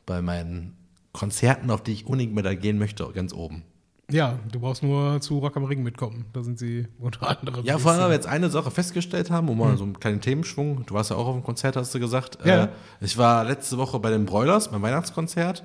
bei 0.07 0.21
meinen 0.21 0.77
Konzerten, 1.13 1.71
auf 1.71 1.83
die 1.83 1.93
ich 1.93 2.07
unbedingt 2.07 2.35
mehr 2.35 2.43
da 2.43 2.55
gehen 2.55 2.79
möchte, 2.79 3.07
ganz 3.13 3.33
oben. 3.33 3.63
Ja, 4.11 4.39
du 4.51 4.61
brauchst 4.61 4.83
nur 4.83 5.21
zu 5.23 5.39
Rock 5.39 5.57
am 5.57 5.65
Ring 5.65 5.83
mitkommen. 5.83 6.27
Da 6.35 6.43
sind 6.43 6.59
sie 6.59 6.87
unter 6.99 7.29
anderem. 7.29 7.65
Ja, 7.65 7.79
vor 7.79 7.93
allem, 7.93 8.01
weil 8.03 8.09
wir 8.11 8.15
jetzt 8.15 8.27
eine 8.27 8.51
Sache 8.51 8.71
festgestellt 8.71 9.31
haben, 9.31 9.49
um 9.49 9.57
mal 9.59 9.77
so 9.79 9.85
einen 9.85 9.99
kleinen 9.99 10.21
Themenschwung. 10.21 10.85
Du 10.85 10.95
warst 10.95 11.11
ja 11.11 11.17
auch 11.17 11.27
auf 11.29 11.35
dem 11.35 11.45
Konzert, 11.45 11.77
hast 11.77 11.95
du 11.95 12.01
gesagt. 12.01 12.39
Ja. 12.45 12.65
Äh, 12.65 12.69
ich 13.01 13.17
war 13.17 13.45
letzte 13.45 13.79
Woche 13.79 13.99
bei 14.01 14.11
den 14.11 14.27
Broilers, 14.27 14.71
beim 14.71 14.83
Weihnachtskonzert. 14.83 15.63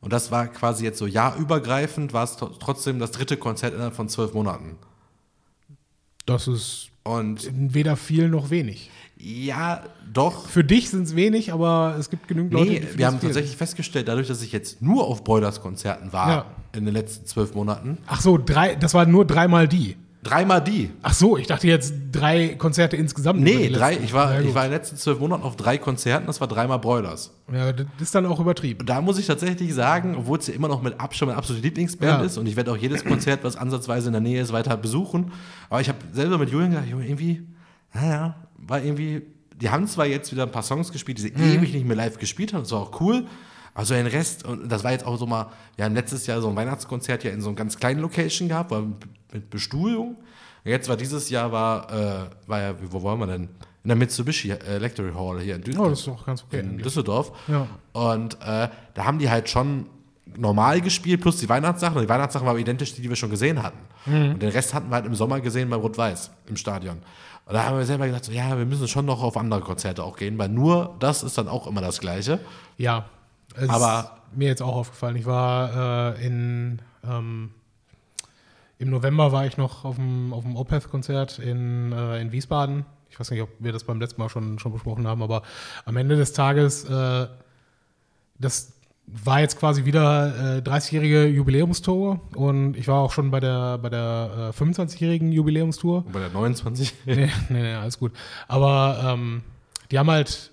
Und 0.00 0.14
das 0.14 0.30
war 0.30 0.46
quasi 0.46 0.84
jetzt 0.84 0.98
so 0.98 1.06
jahrübergreifend, 1.06 2.14
war 2.14 2.24
es 2.24 2.38
tr- 2.38 2.52
trotzdem 2.58 3.00
das 3.00 3.10
dritte 3.10 3.36
Konzert 3.36 3.74
innerhalb 3.74 3.94
von 3.94 4.08
zwölf 4.08 4.32
Monaten. 4.32 4.78
Das 6.26 6.46
ist 6.48 6.89
Und 7.02 7.48
weder 7.52 7.96
viel 7.96 8.28
noch 8.28 8.50
wenig. 8.50 8.90
ja, 9.16 9.82
doch. 10.12 10.48
Für 10.48 10.64
dich 10.64 10.90
sind 10.90 11.02
es 11.04 11.14
wenig, 11.16 11.52
aber 11.52 11.94
es 11.98 12.10
gibt 12.10 12.26
genügend 12.28 12.52
Leute, 12.52 12.70
Nee, 12.72 12.80
die 12.80 12.98
wir 12.98 13.06
haben 13.06 13.20
viel 13.20 13.28
tatsächlich 13.28 13.56
festgestellt, 13.56 14.08
dadurch, 14.08 14.26
dass 14.28 14.42
ich 14.42 14.50
jetzt 14.52 14.82
nur 14.82 15.04
auf 15.06 15.22
Broilers-Konzerten 15.24 16.12
war 16.12 16.28
Ja. 16.30 16.46
in 16.76 16.84
den 16.84 16.92
letzten 16.94 17.26
zwölf 17.26 17.54
Monaten, 17.54 17.98
Ach 18.06 18.20
so, 18.20 18.36
drei, 18.38 18.74
das 18.74 18.92
war 18.94 19.06
nur 19.06 19.24
dreimal 19.24 19.68
die. 19.68 19.96
Dreimal 20.22 20.62
die. 20.62 20.90
Ach 21.02 21.14
so, 21.14 21.36
ich 21.36 21.46
dachte 21.46 21.66
jetzt 21.66 21.94
drei 22.12 22.48
Konzerte 22.56 22.96
insgesamt. 22.96 23.40
Nee, 23.40 23.68
drei, 23.70 23.96
ich 23.96 24.12
war, 24.12 24.40
ich 24.40 24.54
war 24.54 24.64
in 24.64 24.70
den 24.70 24.78
letzten 24.78 24.96
zwölf 24.96 25.18
Monaten 25.18 25.42
auf 25.42 25.56
drei 25.56 25.78
Konzerten, 25.78 26.26
das 26.26 26.40
war 26.40 26.48
dreimal 26.48 26.78
Broilers. 26.78 27.32
Ja, 27.52 27.72
das 27.72 27.86
ist 28.00 28.14
dann 28.14 28.26
auch 28.26 28.38
übertrieben. 28.40 28.84
Da 28.86 29.00
muss 29.00 29.18
ich 29.18 29.26
tatsächlich 29.26 29.72
sagen, 29.74 30.14
obwohl 30.16 30.38
es 30.38 30.46
ja 30.46 30.54
immer 30.54 30.68
noch 30.68 30.82
mit 30.82 31.00
Abstand 31.00 31.28
meine 31.28 31.38
absolute 31.38 31.64
Lieblingsband 31.66 32.20
Ja. 32.20 32.26
ist 32.26 32.36
und 32.38 32.46
ich 32.46 32.56
werde 32.56 32.70
auch 32.72 32.76
jedes 32.76 33.04
Konzert, 33.04 33.44
was 33.44 33.56
ansatzweise 33.56 34.08
in 34.08 34.12
der 34.12 34.20
Nähe 34.20 34.40
ist, 34.42 34.52
weiter 34.52 34.76
besuchen. 34.76 35.32
Aber 35.70 35.80
ich 35.80 35.88
habe 35.88 35.98
selber 36.12 36.36
mit 36.38 36.50
Julian 36.50 36.70
gesagt, 36.70 36.88
Junge, 36.88 37.06
irgendwie, 37.06 37.42
naja, 37.94 38.36
war 38.58 38.82
irgendwie, 38.82 39.22
die 39.56 39.70
haben 39.70 39.86
zwar 39.86 40.06
jetzt 40.06 40.30
wieder 40.32 40.42
ein 40.44 40.52
paar 40.52 40.62
Songs 40.62 40.92
gespielt, 40.92 41.18
die 41.18 41.22
sie 41.22 41.32
Mhm. 41.34 41.54
ewig 41.58 41.72
nicht 41.72 41.86
mehr 41.86 41.96
live 41.96 42.18
gespielt 42.18 42.52
haben, 42.52 42.60
das 42.62 42.72
war 42.72 42.80
auch 42.80 43.00
cool. 43.00 43.24
Also 43.74 43.94
den 43.94 44.06
Rest, 44.06 44.44
und 44.44 44.68
das 44.68 44.84
war 44.84 44.92
jetzt 44.92 45.06
auch 45.06 45.16
so 45.16 45.26
mal, 45.26 45.46
wir 45.76 45.84
haben 45.84 45.94
letztes 45.94 46.26
Jahr 46.26 46.40
so 46.40 46.48
ein 46.48 46.56
Weihnachtskonzert 46.56 47.24
ja 47.24 47.30
in 47.30 47.40
so 47.40 47.48
einer 47.48 47.56
ganz 47.56 47.78
kleinen 47.78 48.00
Location 48.00 48.48
gehabt, 48.48 48.70
war 48.70 48.82
mit 49.32 49.50
Bestuhlung. 49.50 50.16
Jetzt 50.64 50.88
war 50.88 50.96
dieses 50.96 51.30
Jahr, 51.30 51.52
war, 51.52 51.90
äh, 51.90 52.26
war 52.46 52.60
ja, 52.60 52.74
wo 52.90 53.02
waren 53.02 53.18
wir 53.20 53.26
denn? 53.26 53.48
In 53.82 53.88
der 53.88 53.96
Mitsubishi 53.96 54.50
äh, 54.50 54.58
Electric 54.76 55.14
Hall 55.14 55.40
hier 55.40 55.54
in 55.54 55.62
Oh, 55.62 55.64
Düsseldorf 55.64 55.90
das 55.90 55.98
ist 56.00 56.06
doch 56.08 56.26
ganz 56.26 56.44
okay. 56.44 56.60
in. 56.60 56.78
Düsseldorf. 56.78 57.32
Ja. 57.48 57.66
Und 57.92 58.34
äh, 58.42 58.68
da 58.94 59.04
haben 59.04 59.18
die 59.18 59.30
halt 59.30 59.48
schon 59.48 59.86
normal 60.36 60.80
gespielt, 60.82 61.22
plus 61.22 61.38
die 61.38 61.48
Weihnachtssachen. 61.48 61.96
Und 61.96 62.02
die 62.02 62.08
Weihnachtssachen 62.08 62.46
waren 62.46 62.58
identisch, 62.58 62.94
die, 62.94 63.02
die 63.02 63.08
wir 63.08 63.16
schon 63.16 63.30
gesehen 63.30 63.62
hatten. 63.62 63.78
Mhm. 64.04 64.32
Und 64.32 64.42
den 64.42 64.50
Rest 64.50 64.74
hatten 64.74 64.90
wir 64.90 64.96
halt 64.96 65.06
im 65.06 65.14
Sommer 65.14 65.40
gesehen 65.40 65.70
bei 65.70 65.76
Rot-Weiß 65.76 66.30
im 66.46 66.56
Stadion. 66.56 66.98
Und 67.46 67.54
da 67.54 67.64
haben 67.64 67.78
wir 67.78 67.86
selber 67.86 68.06
gedacht, 68.06 68.24
so, 68.24 68.32
ja, 68.32 68.56
wir 68.56 68.66
müssen 68.66 68.86
schon 68.86 69.06
noch 69.06 69.22
auf 69.22 69.36
andere 69.36 69.60
Konzerte 69.60 70.04
auch 70.04 70.16
gehen, 70.16 70.36
weil 70.38 70.50
nur 70.50 70.94
das 71.00 71.22
ist 71.22 71.38
dann 71.38 71.48
auch 71.48 71.66
immer 71.66 71.80
das 71.80 72.00
Gleiche. 72.00 72.38
Ja, 72.76 73.06
es 73.56 73.68
Aber- 73.68 74.16
ist 74.30 74.36
mir 74.38 74.48
jetzt 74.48 74.62
auch 74.62 74.74
aufgefallen. 74.76 75.16
Ich 75.16 75.26
war 75.26 76.14
äh, 76.16 76.26
in 76.26 76.80
ähm, 77.04 77.50
im 78.78 78.88
November 78.88 79.30
war 79.30 79.44
ich 79.46 79.58
noch 79.58 79.84
auf 79.84 79.96
dem, 79.96 80.32
auf 80.32 80.42
dem 80.44 80.56
Opeth-Konzert 80.56 81.38
in, 81.38 81.92
äh, 81.92 82.18
in 82.20 82.32
Wiesbaden. 82.32 82.86
Ich 83.10 83.20
weiß 83.20 83.30
nicht, 83.30 83.42
ob 83.42 83.50
wir 83.58 83.72
das 83.72 83.84
beim 83.84 84.00
letzten 84.00 84.22
Mal 84.22 84.30
schon, 84.30 84.58
schon 84.58 84.72
besprochen 84.72 85.06
haben, 85.06 85.22
aber 85.22 85.42
am 85.84 85.96
Ende 85.98 86.16
des 86.16 86.32
Tages, 86.32 86.84
äh, 86.84 87.26
das 88.38 88.72
war 89.06 89.40
jetzt 89.40 89.58
quasi 89.58 89.84
wieder 89.84 90.58
äh, 90.58 90.60
30-jährige 90.62 91.26
Jubiläumstour 91.26 92.20
und 92.36 92.74
ich 92.76 92.88
war 92.88 93.00
auch 93.00 93.12
schon 93.12 93.30
bei 93.30 93.40
der, 93.40 93.76
bei 93.78 93.90
der 93.90 94.52
äh, 94.56 94.58
25-jährigen 94.58 95.30
Jubiläumstour. 95.32 96.06
Und 96.06 96.12
bei 96.12 96.20
der 96.20 96.30
29. 96.30 96.94
nee, 97.04 97.14
nee, 97.16 97.30
nee, 97.50 97.74
alles 97.74 97.98
gut. 97.98 98.12
Aber 98.48 98.98
ähm, 99.04 99.42
die 99.90 99.98
haben 99.98 100.10
halt, 100.10 100.49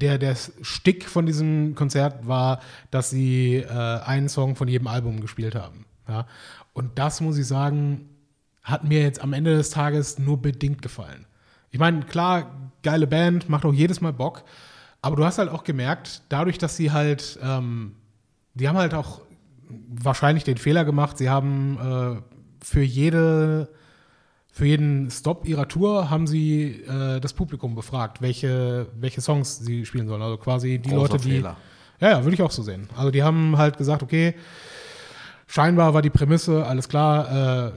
der, 0.00 0.18
der 0.18 0.36
Stick 0.62 1.08
von 1.08 1.26
diesem 1.26 1.74
Konzert 1.74 2.26
war, 2.26 2.60
dass 2.90 3.10
sie 3.10 3.56
äh, 3.56 3.68
einen 3.68 4.28
Song 4.28 4.56
von 4.56 4.68
jedem 4.68 4.86
Album 4.86 5.20
gespielt 5.20 5.54
haben. 5.54 5.84
Ja? 6.08 6.26
Und 6.72 6.98
das, 6.98 7.20
muss 7.20 7.38
ich 7.38 7.46
sagen, 7.46 8.08
hat 8.62 8.84
mir 8.84 9.02
jetzt 9.02 9.22
am 9.22 9.32
Ende 9.32 9.56
des 9.56 9.70
Tages 9.70 10.18
nur 10.18 10.40
bedingt 10.40 10.82
gefallen. 10.82 11.26
Ich 11.70 11.78
meine, 11.78 12.00
klar, 12.02 12.70
geile 12.82 13.06
Band, 13.06 13.48
macht 13.48 13.64
auch 13.64 13.72
jedes 13.72 14.00
Mal 14.00 14.12
Bock, 14.12 14.44
aber 15.02 15.16
du 15.16 15.24
hast 15.24 15.38
halt 15.38 15.50
auch 15.50 15.64
gemerkt, 15.64 16.22
dadurch, 16.28 16.58
dass 16.58 16.76
sie 16.76 16.92
halt, 16.92 17.38
ähm, 17.42 17.94
die 18.54 18.68
haben 18.68 18.76
halt 18.76 18.94
auch 18.94 19.22
wahrscheinlich 19.88 20.44
den 20.44 20.56
Fehler 20.56 20.84
gemacht, 20.84 21.18
sie 21.18 21.30
haben 21.30 21.78
äh, 21.78 22.64
für 22.64 22.82
jede 22.82 23.68
für 24.60 24.66
jeden 24.66 25.10
Stop 25.10 25.48
ihrer 25.48 25.66
Tour 25.68 26.10
haben 26.10 26.26
sie 26.26 26.82
äh, 26.86 27.18
das 27.18 27.32
Publikum 27.32 27.74
befragt, 27.74 28.20
welche, 28.20 28.88
welche 28.94 29.22
Songs 29.22 29.58
sie 29.58 29.86
spielen 29.86 30.06
sollen. 30.06 30.20
Also 30.20 30.36
quasi 30.36 30.78
die 30.78 30.90
Großer 30.90 31.12
Leute, 31.14 31.16
die. 31.16 31.30
Fehler. 31.30 31.56
Ja, 31.98 32.10
ja, 32.10 32.24
würde 32.24 32.34
ich 32.34 32.42
auch 32.42 32.50
so 32.50 32.62
sehen. 32.62 32.86
Also 32.94 33.10
die 33.10 33.22
haben 33.22 33.56
halt 33.56 33.78
gesagt, 33.78 34.02
okay, 34.02 34.34
scheinbar 35.46 35.94
war 35.94 36.02
die 36.02 36.10
Prämisse, 36.10 36.66
alles 36.66 36.90
klar, 36.90 37.68
äh, 37.68 37.72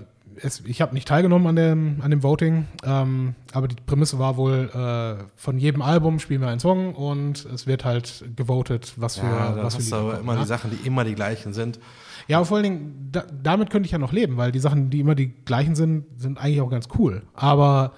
es, 0.45 0.61
ich 0.65 0.81
habe 0.81 0.93
nicht 0.93 1.07
teilgenommen 1.07 1.47
an 1.47 1.55
dem, 1.55 2.01
an 2.01 2.11
dem 2.11 2.21
Voting, 2.21 2.67
ähm, 2.83 3.35
aber 3.53 3.69
die 3.69 3.75
Prämisse 3.85 4.19
war 4.19 4.35
wohl, 4.35 4.69
äh, 4.73 5.23
von 5.37 5.57
jedem 5.57 5.81
Album 5.81 6.19
spielen 6.19 6.41
wir 6.41 6.49
einen 6.49 6.59
Song 6.59 6.95
und 6.95 7.45
es 7.45 7.65
wird 7.65 7.85
halt 7.85 8.25
gewotet, 8.35 8.91
was 8.97 9.19
für, 9.19 9.25
Ja, 9.25 9.55
was 9.55 9.75
für 9.75 9.79
hast 9.79 9.85
Lieder 9.85 9.97
aber 9.99 10.09
kommen, 10.09 10.23
immer 10.23 10.33
ja? 10.33 10.41
die 10.41 10.47
Sachen, 10.47 10.71
die 10.71 10.85
immer 10.85 11.05
die 11.05 11.15
gleichen 11.15 11.53
sind. 11.53 11.79
Ja, 12.27 12.43
vor 12.43 12.57
allen 12.57 12.63
Dingen, 12.63 13.09
da, 13.11 13.25
damit 13.43 13.69
könnte 13.69 13.85
ich 13.87 13.91
ja 13.91 13.97
noch 13.97 14.13
leben, 14.13 14.37
weil 14.37 14.51
die 14.51 14.59
Sachen, 14.59 14.89
die 14.89 14.99
immer 14.99 15.15
die 15.15 15.33
gleichen 15.45 15.75
sind, 15.75 16.05
sind 16.17 16.37
eigentlich 16.37 16.61
auch 16.61 16.69
ganz 16.69 16.87
cool. 16.97 17.23
Aber 17.33 17.93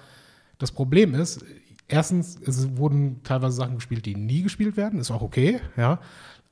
das 0.58 0.72
Problem 0.72 1.14
ist, 1.14 1.44
erstens, 1.88 2.38
es 2.44 2.76
wurden 2.76 3.22
teilweise 3.22 3.56
Sachen 3.56 3.76
gespielt, 3.76 4.06
die 4.06 4.14
nie 4.14 4.42
gespielt 4.42 4.76
werden, 4.76 5.00
ist 5.00 5.10
auch 5.10 5.22
okay, 5.22 5.60
ja. 5.76 6.00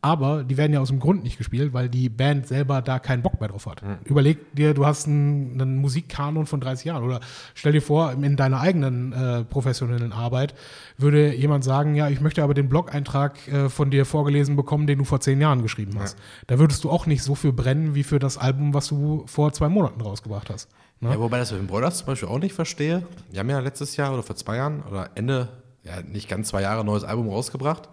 Aber 0.05 0.45
die 0.45 0.59
werden 0.59 0.75
ja 0.75 0.81
aus 0.81 0.89
dem 0.89 1.01
Grund 1.01 1.25
nicht 1.25 1.39
gespielt, 1.39 1.73
weil 1.73 1.89
die 1.89 2.11
Band 2.11 2.47
selber 2.47 2.83
da 2.83 2.99
keinen 2.99 3.23
Bock 3.23 3.41
mehr 3.41 3.49
drauf 3.49 3.65
hat. 3.65 3.81
Überleg 4.05 4.55
dir, 4.55 4.75
du 4.75 4.85
hast 4.85 5.07
einen, 5.07 5.59
einen 5.59 5.79
Musikkanon 5.79 6.45
von 6.45 6.61
30 6.61 6.85
Jahren 6.85 7.05
oder 7.05 7.21
stell 7.55 7.73
dir 7.73 7.81
vor, 7.81 8.13
in 8.13 8.37
deiner 8.37 8.61
eigenen 8.61 9.15
äh, 9.15 9.45
professionellen 9.45 10.13
Arbeit 10.13 10.55
würde 10.99 11.35
jemand 11.35 11.65
sagen, 11.65 11.95
ja, 11.95 12.11
ich 12.11 12.21
möchte 12.21 12.43
aber 12.43 12.53
den 12.53 12.69
Blog-Eintrag 12.69 13.49
äh, 13.49 13.71
von 13.71 13.91
dir 13.91 14.05
vorgelesen 14.05 14.57
bekommen, 14.57 14.87
den 14.87 14.99
du 14.99 15.05
vor 15.05 15.21
zehn 15.21 15.41
Jahren 15.41 15.63
geschrieben 15.63 15.93
hast. 15.99 16.19
Da 16.49 16.59
würdest 16.59 16.85
du 16.85 16.91
auch 16.91 17.07
nicht 17.07 17.23
so 17.23 17.35
für 17.35 17.55
brennen 17.55 17.95
wie 17.95 18.03
für 18.03 18.19
das 18.19 18.37
Album, 18.37 18.75
was 18.75 18.89
du 18.89 19.25
vor 19.27 19.55
zwei 19.55 19.71
Monaten 19.71 20.03
rausgebracht 20.03 20.51
hast. 20.51 20.69
Ne? 21.01 21.13
Ja, 21.13 21.19
wobei 21.19 21.39
das 21.39 21.51
mit 21.51 21.63
den 21.63 21.67
Broilers 21.67 21.97
zum 21.97 22.09
Beispiel 22.09 22.29
auch 22.29 22.39
nicht 22.39 22.55
verstehe. 22.55 23.07
Die 23.33 23.39
haben 23.39 23.49
ja 23.49 23.59
letztes 23.61 23.97
Jahr 23.97 24.13
oder 24.13 24.23
vor 24.23 24.37
zwei 24.37 24.57
Jahren 24.57 24.83
oder 24.83 25.09
Ende, 25.15 25.49
ja 25.83 26.03
nicht 26.03 26.29
ganz 26.29 26.49
zwei 26.49 26.61
Jahre, 26.61 26.81
ein 26.81 26.87
neues 26.87 27.05
Album 27.05 27.31
rausgebracht. 27.31 27.89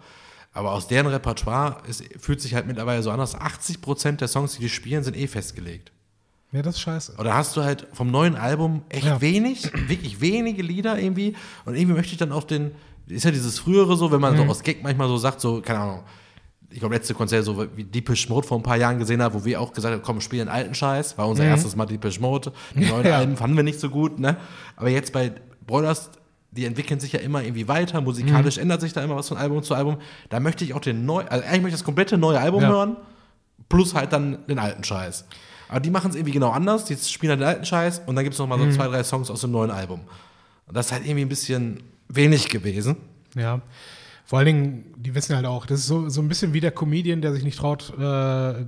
Aber 0.52 0.72
aus 0.72 0.86
deren 0.86 1.06
Repertoire 1.06 1.78
ist, 1.88 2.04
fühlt 2.18 2.40
sich 2.40 2.54
halt 2.54 2.66
mittlerweile 2.66 3.02
so 3.02 3.10
an, 3.10 3.18
dass 3.18 3.34
80 3.34 3.80
Prozent 3.80 4.20
der 4.20 4.28
Songs, 4.28 4.54
die 4.54 4.60
die 4.60 4.68
spielen, 4.68 5.02
sind 5.02 5.16
eh 5.16 5.26
festgelegt. 5.26 5.92
Ja, 6.52 6.60
das 6.60 6.74
ist 6.74 6.82
scheiße. 6.82 7.14
Oder 7.18 7.34
hast 7.34 7.56
du 7.56 7.62
halt 7.64 7.86
vom 7.94 8.10
neuen 8.10 8.36
Album 8.36 8.82
echt 8.90 9.06
Ja. 9.06 9.20
wenig, 9.22 9.70
wirklich 9.88 10.20
wenige 10.20 10.62
Lieder 10.62 10.98
irgendwie. 10.98 11.34
Und 11.64 11.74
irgendwie 11.76 11.96
möchte 11.96 12.12
ich 12.12 12.18
dann 12.18 12.32
auf 12.32 12.46
den, 12.46 12.72
ist 13.06 13.24
ja 13.24 13.30
dieses 13.30 13.58
frühere 13.58 13.96
so, 13.96 14.12
wenn 14.12 14.20
man 14.20 14.34
Mhm. 14.34 14.38
so 14.38 14.44
aus 14.44 14.62
Gag 14.62 14.82
manchmal 14.82 15.08
so 15.08 15.16
sagt, 15.16 15.40
so, 15.40 15.62
keine 15.62 15.78
Ahnung, 15.80 16.02
ich 16.68 16.78
glaube, 16.80 16.94
letzte 16.94 17.14
Konzert, 17.14 17.44
so 17.46 17.66
wie 17.76 17.84
Deepish 17.84 18.28
Mode 18.28 18.46
vor 18.46 18.58
ein 18.58 18.62
paar 18.62 18.76
Jahren 18.76 18.98
gesehen 18.98 19.22
habe, 19.22 19.34
wo 19.40 19.44
wir 19.46 19.58
auch 19.60 19.72
gesagt 19.72 19.94
haben, 19.94 20.02
komm, 20.02 20.20
spielen 20.20 20.48
alten 20.48 20.74
Scheiß. 20.74 21.16
War 21.16 21.28
unser 21.28 21.44
erstes 21.44 21.74
Mal 21.76 21.86
Deepish 21.86 22.20
Mode. 22.20 22.52
Die 22.74 22.80
neuen 22.86 23.00
Mhm. 23.02 23.06
Ja. 23.08 23.16
Alben 23.18 23.36
fanden 23.38 23.56
wir 23.56 23.64
nicht 23.64 23.80
so 23.80 23.88
gut, 23.88 24.18
ne? 24.18 24.36
Aber 24.76 24.90
jetzt 24.90 25.14
bei 25.14 25.32
Brothers, 25.66 26.10
die 26.52 26.64
entwickeln 26.66 27.00
sich 27.00 27.12
ja 27.12 27.20
immer 27.20 27.42
irgendwie 27.42 27.66
weiter. 27.66 28.00
Musikalisch 28.00 28.56
Mhm. 28.56 28.62
ändert 28.62 28.80
sich 28.82 28.92
da 28.92 29.02
immer 29.02 29.16
was 29.16 29.28
von 29.28 29.36
Album 29.38 29.62
zu 29.62 29.74
Album. 29.74 29.96
Da 30.28 30.38
möchte 30.38 30.64
ich 30.64 30.74
auch 30.74 30.80
den 30.80 31.04
neu, 31.04 31.24
also 31.28 31.44
eigentlich 31.44 31.62
möchte 31.62 31.68
ich 31.68 31.74
das 31.80 31.84
komplette 31.84 32.16
neue 32.18 32.38
Album 32.38 32.62
Ja. 32.62 32.68
hören, 32.68 32.96
plus 33.68 33.94
halt 33.94 34.12
dann 34.12 34.46
den 34.46 34.58
alten 34.58 34.84
Scheiß. 34.84 35.24
Aber 35.68 35.80
die 35.80 35.90
machen 35.90 36.10
es 36.10 36.16
irgendwie 36.16 36.32
genau 36.32 36.50
anders. 36.50 36.84
Die 36.84 36.96
spielen 36.96 37.30
halt 37.30 37.40
den 37.40 37.48
alten 37.48 37.64
Scheiß 37.64 38.02
und 38.06 38.14
dann 38.16 38.24
gibt 38.24 38.34
es 38.34 38.38
noch 38.38 38.46
mal 38.46 38.58
so 38.58 38.66
Mhm. 38.66 38.72
zwei, 38.72 38.86
drei 38.88 39.02
Songs 39.02 39.30
aus 39.30 39.40
dem 39.40 39.50
neuen 39.52 39.70
Album. 39.70 40.00
Und 40.66 40.76
das 40.76 40.86
ist 40.86 40.92
halt 40.92 41.04
irgendwie 41.06 41.22
ein 41.22 41.28
bisschen 41.30 41.82
wenig 42.08 42.48
gewesen. 42.50 42.96
Ja. 43.34 43.62
Vor 44.26 44.38
allen 44.38 44.46
Dingen, 44.46 44.84
die 44.96 45.14
wissen 45.14 45.34
halt 45.34 45.46
auch, 45.46 45.64
das 45.66 45.80
ist 45.80 45.86
so, 45.86 46.08
so 46.10 46.20
ein 46.20 46.28
bisschen 46.28 46.52
wie 46.52 46.60
der 46.60 46.70
Comedian, 46.70 47.22
der 47.22 47.32
sich 47.32 47.44
nicht 47.44 47.58
traut, 47.58 47.92
äh, 47.98 48.64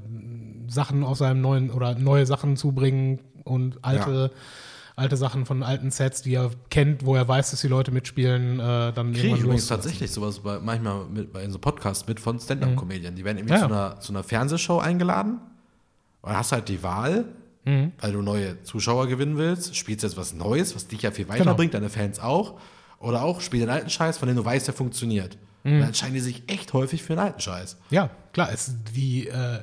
Sachen 0.68 1.05
aus 1.05 1.18
seinem 1.18 1.40
neuen 1.42 1.70
oder 1.70 1.94
neue 1.99 2.25
Sachen 2.27 2.57
zu 2.57 2.73
bringen 2.73 3.18
und 3.44 3.79
alte, 3.83 4.31
alte 4.96 5.16
Sachen 5.16 5.44
von 5.46 5.62
alten 5.62 5.90
Sets, 5.90 6.22
die 6.22 6.35
er 6.35 6.50
kennt, 6.70 7.04
wo 7.04 7.16
er 7.16 7.26
weiß, 7.26 7.50
dass 7.50 7.61
die 7.61 7.68
Leute 7.68 7.90
mitspielen, 7.90 8.61
äh, 8.61 8.92
dann 8.92 9.12
Kriege 9.12 9.35
ich 9.35 9.40
übrigens 9.42 9.66
tatsächlich 9.66 10.11
sowas 10.12 10.40
bei, 10.40 10.59
manchmal 10.61 11.07
mit, 11.07 11.33
bei 11.33 11.42
in 11.42 11.50
so 11.50 11.59
Podcasts 11.59 12.07
mit 12.07 12.20
von 12.20 12.38
Stand-Up-Comedian. 12.38 13.14
Die 13.16 13.24
werden 13.24 13.38
irgendwie. 13.38 13.54
Ja, 13.54 13.61
zu, 13.61 13.66
einer, 13.66 14.00
zu 14.00 14.12
einer 14.12 14.22
Fernsehshow 14.22 14.78
eingeladen 14.78 15.40
und 16.22 16.33
hast 16.37 16.52
halt 16.52 16.68
die 16.68 16.83
Wahl, 16.83 17.24
Mhm. 17.66 17.92
weil 17.98 18.12
du 18.12 18.20
neue 18.20 18.62
Zuschauer 18.62 19.07
gewinnen 19.09 19.38
willst, 19.38 19.74
spielst 19.74 20.02
jetzt 20.02 20.18
was 20.18 20.35
Neues, 20.35 20.74
was 20.74 20.87
dich 20.87 21.00
ja 21.00 21.11
viel 21.11 21.24
Genau. 21.24 21.38
weiterbringt, 21.38 21.72
deine 21.72 21.88
Fans 21.88 22.20
auch. 22.20 22.61
Oder 22.98 23.22
auch 23.22 23.40
spiel 23.40 23.61
den 23.61 23.70
alten 23.70 23.88
Scheiß, 23.88 24.18
von 24.18 24.28
dem 24.28 24.37
du 24.37 24.44
weißt, 24.44 24.66
der 24.66 24.74
funktioniert. 24.74 25.38
Mhm. 25.62 25.78
Dann 25.80 25.83
entscheiden 25.88 26.12
die 26.12 26.20
sich 26.20 26.42
echt 26.46 26.74
häufig 26.74 27.02
für 27.02 27.14
den 27.14 27.20
alten 27.20 27.40
Scheiß. 27.40 27.78
Ja, 27.88 28.11
klar, 28.35 28.50
es 28.52 28.74
die, 28.94 29.28
äh, 29.28 29.61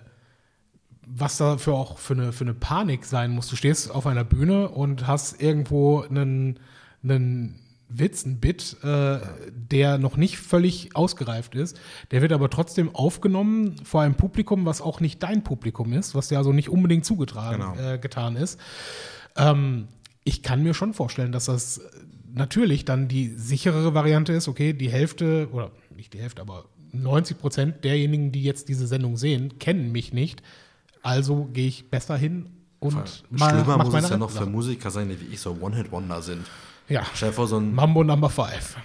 was 1.13 1.37
da 1.37 1.57
für 1.57 1.73
auch 1.73 1.97
für 1.97 2.13
eine, 2.13 2.31
für 2.31 2.43
eine 2.43 2.53
Panik 2.53 3.05
sein 3.05 3.31
muss. 3.31 3.47
Du 3.49 3.55
stehst 3.55 3.91
auf 3.91 4.07
einer 4.07 4.23
Bühne 4.23 4.69
und 4.69 5.07
hast 5.07 5.41
irgendwo 5.41 6.01
einen, 6.01 6.59
einen 7.03 7.59
Witz, 7.89 8.25
ein 8.25 8.39
Bit, 8.39 8.77
äh, 8.83 9.19
der 9.51 9.97
noch 9.97 10.15
nicht 10.15 10.37
völlig 10.37 10.95
ausgereift 10.95 11.55
ist. 11.55 11.79
Der 12.11 12.21
wird 12.21 12.31
aber 12.31 12.49
trotzdem 12.49 12.95
aufgenommen 12.95 13.75
vor 13.83 14.01
einem 14.01 14.15
Publikum, 14.15 14.65
was 14.65 14.81
auch 14.81 14.99
nicht 15.01 15.21
dein 15.21 15.43
Publikum 15.43 15.91
ist, 15.93 16.15
was 16.15 16.29
ja 16.29 16.43
so 16.43 16.53
nicht 16.53 16.69
unbedingt 16.69 17.05
zugetragen 17.05 17.61
Genau. 17.75 17.93
äh, 17.93 17.97
getan 17.97 18.35
ist. 18.37 18.59
Ähm, 19.35 19.87
ich 20.23 20.43
kann 20.43 20.63
mir 20.63 20.73
schon 20.73 20.93
vorstellen, 20.93 21.31
dass 21.31 21.45
das 21.45 21.81
natürlich 22.33 22.85
dann 22.85 23.07
die 23.07 23.27
sicherere 23.35 23.93
Variante 23.93 24.31
ist. 24.33 24.47
Okay, 24.47 24.71
die 24.73 24.89
Hälfte, 24.89 25.49
oder 25.51 25.71
nicht 25.95 26.13
die 26.13 26.19
Hälfte, 26.19 26.41
aber 26.41 26.65
90 26.93 27.37
Prozent 27.39 27.83
derjenigen, 27.83 28.31
die 28.31 28.43
jetzt 28.43 28.69
diese 28.69 28.87
Sendung 28.87 29.17
sehen, 29.17 29.59
kennen 29.59 29.91
mich 29.91 30.13
nicht. 30.13 30.41
Also 31.03 31.45
gehe 31.53 31.67
ich 31.67 31.89
besser 31.89 32.17
hin 32.17 32.49
und 32.79 32.91
Schlimmer 33.35 33.77
mach 33.77 33.85
muss 33.85 33.93
es 33.95 34.09
ja 34.09 34.17
noch 34.17 34.29
für. 34.31 34.45
Musiker 34.45 34.89
sein, 34.91 35.09
die 35.09 35.19
wie 35.19 35.33
ich 35.33 35.39
so 35.39 35.57
One-Hit-Wonder 35.59 36.21
sind. 36.21 36.45
Ja, 36.89 37.03
Stell 37.13 37.29
dir 37.29 37.35
vor, 37.35 37.47
so 37.47 37.57
ein 37.57 37.73
Mambo 37.73 38.03
Number 38.03 38.29
Five. 38.29 38.75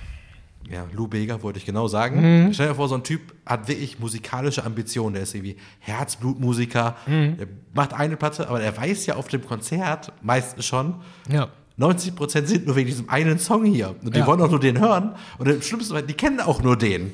Ja, 0.71 0.85
Lou 0.93 1.07
Bega 1.07 1.41
wollte 1.43 1.59
ich 1.59 1.65
genau 1.67 1.87
sagen. 1.89 2.47
Mhm. 2.47 2.53
Stell 2.55 2.69
dir 2.69 2.75
vor, 2.75 2.89
so 2.89 2.95
ein 2.97 3.05
Typ 3.05 3.35
hat 3.45 3.69
wirklich 3.69 3.99
musikalische 4.01 4.65
Ambitionen. 4.65 5.15
Der 5.15 5.23
ist 5.23 5.35
irgendwie 5.35 5.57
Herzblutmusiker. 5.81 6.97
Mhm. 7.07 7.37
Der 7.39 7.47
macht 7.75 7.93
eine 7.95 8.17
Platte, 8.17 8.49
aber 8.49 8.61
er 8.61 8.77
weiß 8.77 9.07
ja 9.07 9.17
auf 9.17 9.29
dem 9.29 9.45
Konzert 9.47 10.13
meistens 10.23 10.65
schon, 10.67 10.97
Ja. 11.29 11.49
90% 11.79 12.47
sind 12.47 12.67
nur 12.67 12.75
wegen 12.75 12.87
diesem 12.89 13.11
einen 13.11 13.39
Song 13.39 13.65
hier. 13.65 13.95
Und 14.03 14.15
die 14.15 14.21
Ja. 14.21 14.27
wollen 14.27 14.41
auch 14.41 14.51
nur 14.51 14.61
den 14.61 14.81
hören. 14.81 15.15
Und 15.39 15.47
im 15.49 15.61
schlimmsten 15.61 15.93
Fall, 15.93 16.03
die 16.03 16.15
kennen 16.15 16.41
auch 16.41 16.63
nur 16.63 16.77
den. 16.77 17.13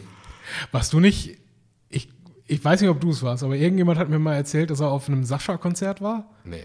Was 0.71 0.89
du 0.91 1.01
nicht, 1.01 1.37
ich, 2.53 2.65
weiß 2.65 2.81
nicht, 2.81 2.91
ob 2.91 3.01
du 3.01 3.11
es 3.11 3.23
warst, 3.23 3.43
aber 3.43 3.57
irgendjemand 3.57 3.99
hat 3.99 4.09
mir 4.09 4.19
mal 4.19 4.35
erzählt, 4.35 4.71
dass 4.71 4.81
er 4.81 4.91
auf 4.91 5.09
einem 5.09 5.25
Sascha-Konzert 5.25 6.01
war. 6.01 6.25
Nee. 6.45 6.65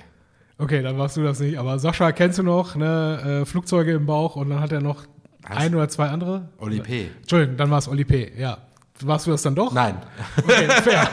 Okay, 0.57 0.81
dann 0.81 0.97
warst 0.97 1.17
du 1.17 1.23
das 1.23 1.39
nicht. 1.39 1.59
Aber 1.59 1.77
Sascha 1.79 2.11
kennst 2.11 2.39
du 2.39 2.43
noch, 2.43 2.75
ne? 2.75 3.41
Äh, 3.41 3.45
Flugzeuge 3.45 3.93
im 3.93 4.05
Bauch 4.05 4.35
und 4.35 4.49
dann 4.49 4.59
hat 4.59 4.71
er 4.71 4.81
noch 4.81 5.05
Was? 5.47 5.57
ein 5.57 5.75
oder 5.75 5.87
zwei 5.89 6.07
andere. 6.07 6.49
Oli 6.57 6.79
P. 6.79 7.09
Entschuldigung, 7.21 7.57
dann 7.57 7.69
war 7.69 7.77
es 7.77 7.87
Oli 7.87 8.05
P. 8.05 8.31
Ja. 8.37 8.57
Warst 9.01 9.27
du 9.27 9.31
das 9.31 9.43
dann 9.43 9.53
doch? 9.53 9.71
Nein. 9.73 9.97
Okay, 10.37 10.67
fair. 10.81 11.07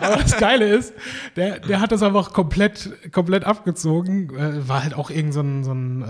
Aber 0.00 0.22
das 0.22 0.36
Geile 0.36 0.68
ist, 0.68 0.94
der, 1.34 1.58
der 1.58 1.80
hat 1.80 1.90
das 1.90 2.02
einfach 2.04 2.32
komplett, 2.32 3.12
komplett 3.12 3.44
abgezogen. 3.44 4.30
Äh, 4.36 4.68
war 4.68 4.84
halt 4.84 4.94
auch 4.94 5.10
irgend 5.10 5.34
so 5.34 5.40
ein, 5.40 5.64
so 5.64 5.72
ein 5.72 6.02
äh, 6.02 6.06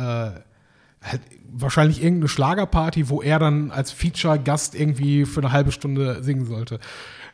halt 1.03 1.21
wahrscheinlich 1.51 2.03
irgendeine 2.03 2.29
Schlagerparty, 2.29 3.09
wo 3.09 3.23
er 3.23 3.38
dann 3.38 3.71
als 3.71 3.92
Feature-Gast 3.92 4.75
irgendwie 4.75 5.25
für 5.25 5.40
eine 5.40 5.53
halbe 5.53 5.73
Stunde 5.73 6.23
singen 6.23 6.45
sollte. 6.45 6.81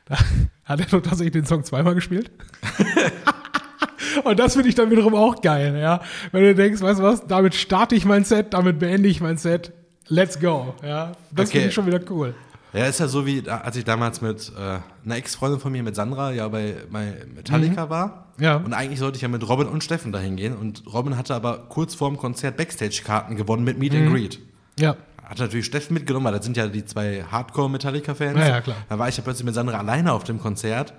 Da 0.07 0.17
hat 0.65 0.81
er 0.81 0.87
doch 0.87 1.01
tatsächlich 1.03 1.33
den 1.33 1.47
Song 1.47 1.65
zweimal 1.65 1.95
gespielt. 1.95 2.31
Und 4.25 4.39
das 4.39 4.55
finde 4.55 4.69
ich 4.69 4.75
dann 4.75 4.91
wiederum 4.91 5.15
auch 5.15 5.41
geil, 5.41 5.79
ja. 5.81 6.01
Wenn 6.33 6.43
du 6.43 6.55
denkst, 6.55 6.81
weißt 6.83 6.99
du 7.01 7.03
was, 7.05 7.27
damit 7.27 7.55
starte 7.55 7.95
ich 7.95 8.05
mein 8.05 8.25
Set, 8.25 8.53
damit 8.53 8.79
beende 8.79 9.09
ich 9.09 9.21
mein 9.21 9.39
Set. 9.39 9.73
Let's 10.09 10.39
go, 10.39 10.75
ja. 10.83 11.13
Das 11.31 11.49
Okay. 11.49 11.53
finde 11.59 11.69
ich 11.69 11.75
schon 11.75 11.87
wieder 11.87 12.01
cool. 12.11 12.35
Ja, 12.75 12.87
ist 12.87 13.01
ja 13.01 13.09
so 13.09 13.27
wie, 13.27 13.49
als 13.49 13.77
ich 13.77 13.85
damals 13.85 14.21
mit 14.23 14.51
äh, 14.59 14.79
einer 15.05 15.17
Ex-Freundin 15.17 15.61
von 15.61 15.73
mir, 15.73 15.83
mit 15.83 15.95
Sandra, 15.95 16.33
ja 16.33 16.49
bei, 16.49 16.77
bei 16.91 17.15
Metallica 17.35 17.91
war. 17.91 18.27
Mhm. 18.39 18.45
Ja. 18.45 18.57
Und 18.57 18.73
eigentlich 18.73 18.99
sollte 18.99 19.17
ich 19.17 19.23
ja 19.23 19.29
mit 19.29 19.47
Robin 19.49 19.67
und 19.69 19.85
Steffen 19.85 20.11
dahin 20.11 20.37
gehen. 20.37 20.57
Und 20.57 20.83
Robin 20.93 21.17
hatte 21.17 21.35
aber 21.35 21.67
kurz 21.69 21.95
vorm 21.95 22.17
Konzert 22.17 22.57
Backstage-Karten 22.57 23.37
gewonnen 23.37 23.65
mit 23.65 23.79
Meet 23.79 23.95
and 23.95 24.07
Mhm. 24.09 24.13
Greet. 24.15 24.41
Ja. 24.79 24.97
Hat 25.33 25.39
natürlich 25.39 25.65
Steffen 25.65 25.95
mitgenommen, 25.95 26.27
weil 26.27 26.35
das 26.35 26.45
sind 26.45 26.59
ja 26.59 26.67
die 26.69 26.85
zwei 26.85 27.25
Hardcore-Metallica-Fans. 27.25 28.39
Ja, 28.39 28.47
ja, 28.49 28.61
klar. 28.61 28.77
Dann 28.91 28.99
war 28.99 29.09
ich 29.09 29.17
ja 29.17 29.23
plötzlich 29.23 29.47
mit 29.47 29.55
Sandra 29.55 29.79
alleine 29.79 30.13
auf 30.13 30.25
dem 30.25 30.39
Konzert 30.39 30.93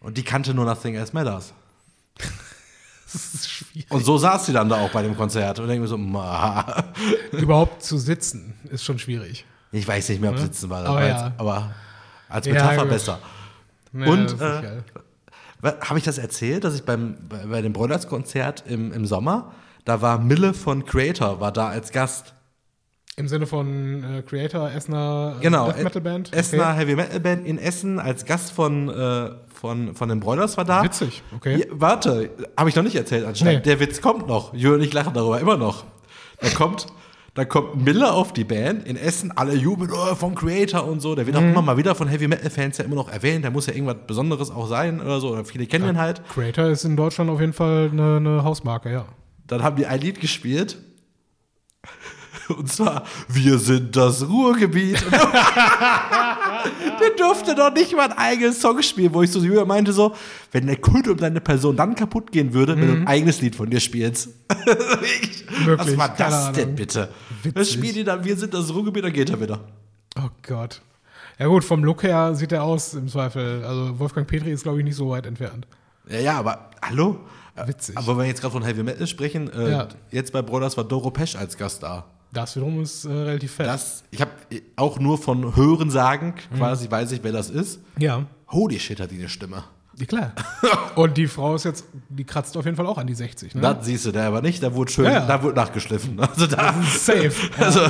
und 0.00 0.16
die 0.18 0.24
kannte 0.24 0.54
nur 0.54 0.64
Nothing 0.64 0.96
Else 0.96 1.12
Matters. 1.14 1.54
Das 3.12 3.34
ist 3.34 3.50
schwierig. 3.50 3.90
Und 3.90 4.04
so 4.04 4.18
saß 4.18 4.46
sie 4.46 4.52
dann 4.52 4.68
da 4.68 4.76
auch 4.80 4.90
bei 4.90 5.02
dem 5.02 5.16
Konzert 5.16 5.58
und 5.58 5.66
denke 5.66 5.82
mir 5.82 5.88
so, 5.88 5.98
ma. 5.98 6.64
Überhaupt 7.32 7.82
zu 7.82 7.98
sitzen 7.98 8.54
ist 8.70 8.84
schon 8.84 9.00
schwierig. 9.00 9.44
ich 9.72 9.86
weiß 9.88 10.10
nicht 10.10 10.20
mehr, 10.20 10.30
ob 10.30 10.38
sitzen 10.38 10.70
war, 10.70 10.84
Aber 10.86 10.98
aber, 10.98 11.08
ja. 11.08 11.32
aber 11.36 11.70
als 12.28 12.46
Ja, 12.46 12.52
Metapher 12.52 12.82
gut. 12.82 12.88
besser. 12.90 13.18
Ja, 13.92 14.06
Und, 14.06 14.40
äh. 14.40 14.82
Habe 15.82 15.98
ich 15.98 16.04
das 16.04 16.18
erzählt, 16.18 16.62
dass 16.62 16.76
ich 16.76 16.84
beim, 16.84 17.16
bei, 17.28 17.44
bei 17.46 17.62
dem 17.62 17.72
Broilers-Konzert 17.72 18.62
im, 18.68 18.92
im 18.92 19.04
Sommer, 19.06 19.52
da 19.84 20.00
war 20.00 20.18
Mille 20.20 20.54
von 20.54 20.84
Creator, 20.84 21.40
war 21.40 21.50
da 21.50 21.68
als 21.68 21.90
Gast. 21.90 22.34
Im 23.20 23.28
Sinne 23.28 23.46
von 23.46 24.02
äh, 24.02 24.22
Creator, 24.22 24.70
Essener 24.70 25.36
äh, 25.38 25.42
Genau. 25.42 25.66
Death 25.70 25.84
Metal 25.84 26.00
Band. 26.02 26.34
Essener 26.34 26.72
Heavy 26.74 26.96
Metal 26.96 27.20
Band 27.20 27.46
in 27.46 27.58
Essen 27.58 27.98
als 27.98 28.24
Gast 28.24 28.50
von, 28.52 28.88
äh, 28.88 29.30
von, 29.54 29.94
von 29.94 30.08
den 30.08 30.20
Broilers 30.20 30.56
war 30.56 30.64
da. 30.64 30.82
Witzig, 30.82 31.22
okay. 31.36 31.58
Ja, 31.60 31.66
warte, 31.70 32.30
habe 32.56 32.70
ich 32.70 32.76
noch 32.76 32.82
nicht 32.82 32.96
erzählt 32.96 33.26
anscheinend. 33.26 33.66
Nee. 33.66 33.70
Der 33.72 33.78
Witz 33.80 34.00
kommt 34.00 34.26
noch. 34.26 34.54
Jürgen 34.54 34.80
und 34.80 34.86
ich 34.86 34.92
lachen 34.94 35.12
darüber 35.14 35.38
immer 35.38 35.58
noch. 35.58 35.84
Da 36.40 36.48
kommt, 36.48 36.86
da 37.34 37.44
kommt 37.44 37.84
Miller 37.84 38.14
auf 38.14 38.32
die 38.32 38.44
Band 38.44 38.86
in 38.88 38.96
Essen, 38.96 39.32
alle 39.36 39.54
jubeln, 39.54 39.90
oh, 39.92 40.14
von 40.14 40.34
Creator 40.34 40.86
und 40.86 41.00
so. 41.00 41.14
Der 41.14 41.26
wird 41.26 41.36
auch 41.36 41.42
Mhm. 41.42 41.50
immer 41.50 41.62
mal 41.62 41.76
wieder 41.76 41.94
von 41.94 42.08
Heavy 42.08 42.26
Metal 42.26 42.48
Fans 42.50 42.78
ja 42.78 42.84
immer 42.86 42.96
noch 42.96 43.10
erwähnt. 43.12 43.44
Der 43.44 43.50
muss 43.50 43.66
ja 43.66 43.74
irgendwas 43.74 43.96
Besonderes 44.06 44.50
auch 44.50 44.66
sein 44.66 45.00
oder 45.02 45.20
so. 45.20 45.28
Oder 45.32 45.44
viele 45.44 45.66
kennen 45.66 45.86
ihn 45.90 45.98
halt. 45.98 46.22
Creator 46.32 46.68
ist 46.68 46.84
in 46.84 46.96
Deutschland 46.96 47.28
auf 47.30 47.40
jeden 47.40 47.52
Fall 47.52 47.90
eine, 47.92 48.16
eine 48.16 48.44
Hausmarke, 48.44 48.90
ja. 48.90 49.04
Dann 49.46 49.62
haben 49.62 49.76
die 49.76 49.84
ein 49.84 50.00
Lied 50.00 50.20
gespielt. 50.20 50.78
Und 52.50 52.70
zwar, 52.72 53.04
wir 53.28 53.58
sind 53.58 53.96
das 53.96 54.26
Ruhrgebiet. 54.28 55.02
der 57.00 57.10
durfte 57.16 57.54
doch 57.54 57.72
nicht 57.72 57.94
mal 57.96 58.04
einen 58.10 58.18
eigenen 58.18 58.52
Song 58.52 58.82
spielen, 58.82 59.12
wo 59.14 59.22
ich 59.22 59.30
so 59.30 59.38
Julia 59.40 59.64
meinte 59.64 59.92
so, 59.92 60.14
wenn 60.52 60.66
der 60.66 60.76
Kult 60.76 61.08
um 61.08 61.16
deine 61.16 61.40
Person 61.40 61.76
dann 61.76 61.94
kaputt 61.94 62.30
gehen 62.32 62.52
würde, 62.52 62.76
wenn 62.76 62.86
du 62.86 62.92
ein 63.02 63.06
eigenes 63.06 63.40
Lied 63.40 63.54
von 63.56 63.70
dir 63.70 63.80
spielst. 63.80 64.28
Ich- 65.22 65.44
Was 65.76 65.86
Mhm. 65.88 65.98
War 65.98 66.14
das 66.16 66.52
denn 66.52 66.74
bitte? 66.74 67.08
Witzig. 67.42 67.54
Dann 67.54 67.64
spielt 67.64 67.96
die 67.96 68.04
dann, 68.04 68.24
wir 68.24 68.36
sind 68.36 68.54
das 68.54 68.72
Ruhrgebiet, 68.72 69.04
dann 69.04 69.12
geht 69.12 69.30
er 69.30 69.40
wieder. 69.40 69.60
Oh 70.18 70.28
Gott. 70.46 70.80
Ja 71.38 71.46
gut, 71.46 71.64
vom 71.64 71.82
Look 71.84 72.02
her 72.02 72.34
sieht 72.34 72.52
er 72.52 72.62
aus 72.62 72.94
im 72.94 73.08
Zweifel. 73.08 73.64
Also 73.64 73.98
Wolfgang 73.98 74.26
Petri 74.26 74.52
ist, 74.52 74.62
glaube 74.62 74.78
ich, 74.78 74.84
nicht 74.84 74.96
so 74.96 75.10
weit 75.10 75.26
entfernt. 75.26 75.66
Ja, 76.08 76.18
ja, 76.18 76.38
aber 76.38 76.70
hallo? 76.82 77.18
Witzig. 77.66 77.96
Aber 77.98 78.08
wenn 78.08 78.18
wir 78.18 78.24
jetzt 78.26 78.40
gerade 78.40 78.52
von 78.52 78.62
Heavy 78.62 78.82
Metal 78.82 79.06
sprechen, 79.06 79.50
äh, 79.52 79.70
Ja. 79.70 79.88
jetzt 80.10 80.32
bei 80.32 80.40
Brothers 80.42 80.76
war 80.76 80.84
Doro 80.84 81.10
Pesch 81.10 81.36
als 81.36 81.56
Gast 81.58 81.82
da. 81.82 82.04
Das 82.32 82.54
wiederum 82.56 82.80
ist 82.82 83.04
äh, 83.04 83.10
relativ 83.12 83.52
fett. 83.52 83.66
Das, 83.66 84.04
ich 84.10 84.20
habe 84.20 84.30
auch 84.76 84.98
nur 84.98 85.18
von 85.18 85.56
Hören 85.56 85.90
sagen, 85.90 86.34
Mhm. 86.50 86.56
quasi 86.56 86.90
weiß 86.90 87.12
ich, 87.12 87.20
wer 87.22 87.32
das 87.32 87.50
ist. 87.50 87.80
ja, 87.98 88.24
Holy 88.48 88.78
shit, 88.80 88.98
hat 89.00 89.10
die 89.12 89.16
eine 89.18 89.28
Stimme. 89.28 89.62
ja, 89.96 90.06
klar. 90.06 90.32
Und 90.96 91.16
die 91.16 91.28
Frau 91.28 91.54
ist 91.54 91.64
jetzt, 91.64 91.84
die 92.08 92.24
kratzt 92.24 92.56
auf 92.56 92.64
jeden 92.64 92.76
Fall 92.76 92.86
auch 92.86 92.98
an 92.98 93.06
die 93.06 93.14
60, 93.14 93.54
ne? 93.54 93.60
Das 93.60 93.84
siehst 93.86 94.06
du 94.06 94.12
da 94.12 94.26
aber 94.26 94.42
nicht, 94.42 94.60
da 94.62 94.74
wurde 94.74 94.90
schön, 94.90 95.04
Ja, 95.04 95.12
ja. 95.12 95.26
da 95.26 95.42
wurde 95.42 95.54
nachgeschliffen. 95.56 96.18
Also 96.20 96.46
da, 96.48 96.74
Safe. 96.82 97.30
Also 97.58 97.80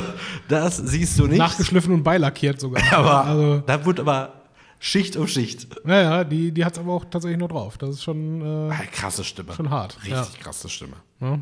das 0.47 0.77
siehst 0.77 1.17
du 1.17 1.25
nicht. 1.27 1.37
Nachgeschliffen 1.39 1.93
und 1.93 2.03
beilackiert 2.03 2.59
sogar. 2.59 2.81
aber 2.93 3.25
also, 3.25 3.57
da 3.65 3.83
wurde 3.85 4.01
aber 4.03 4.33
Schicht 4.79 5.15
um 5.17 5.27
Schicht. 5.27 5.67
naja, 5.85 6.23
die, 6.23 6.51
die 6.51 6.65
hat 6.65 6.73
es 6.73 6.79
aber 6.79 6.93
auch 6.93 7.05
tatsächlich 7.05 7.37
nur 7.39 7.47
drauf. 7.49 7.77
Das 7.77 7.91
ist 7.91 8.03
schon, 8.03 8.69
äh, 8.71 8.73
Krasse 8.91 9.23
Stimme. 9.23 9.53
schon 9.53 9.69
hart. 9.69 9.97
Richtig 10.03 10.39
krasse 10.39 10.69
Stimme. 10.69 10.93
Ja. 11.19 11.39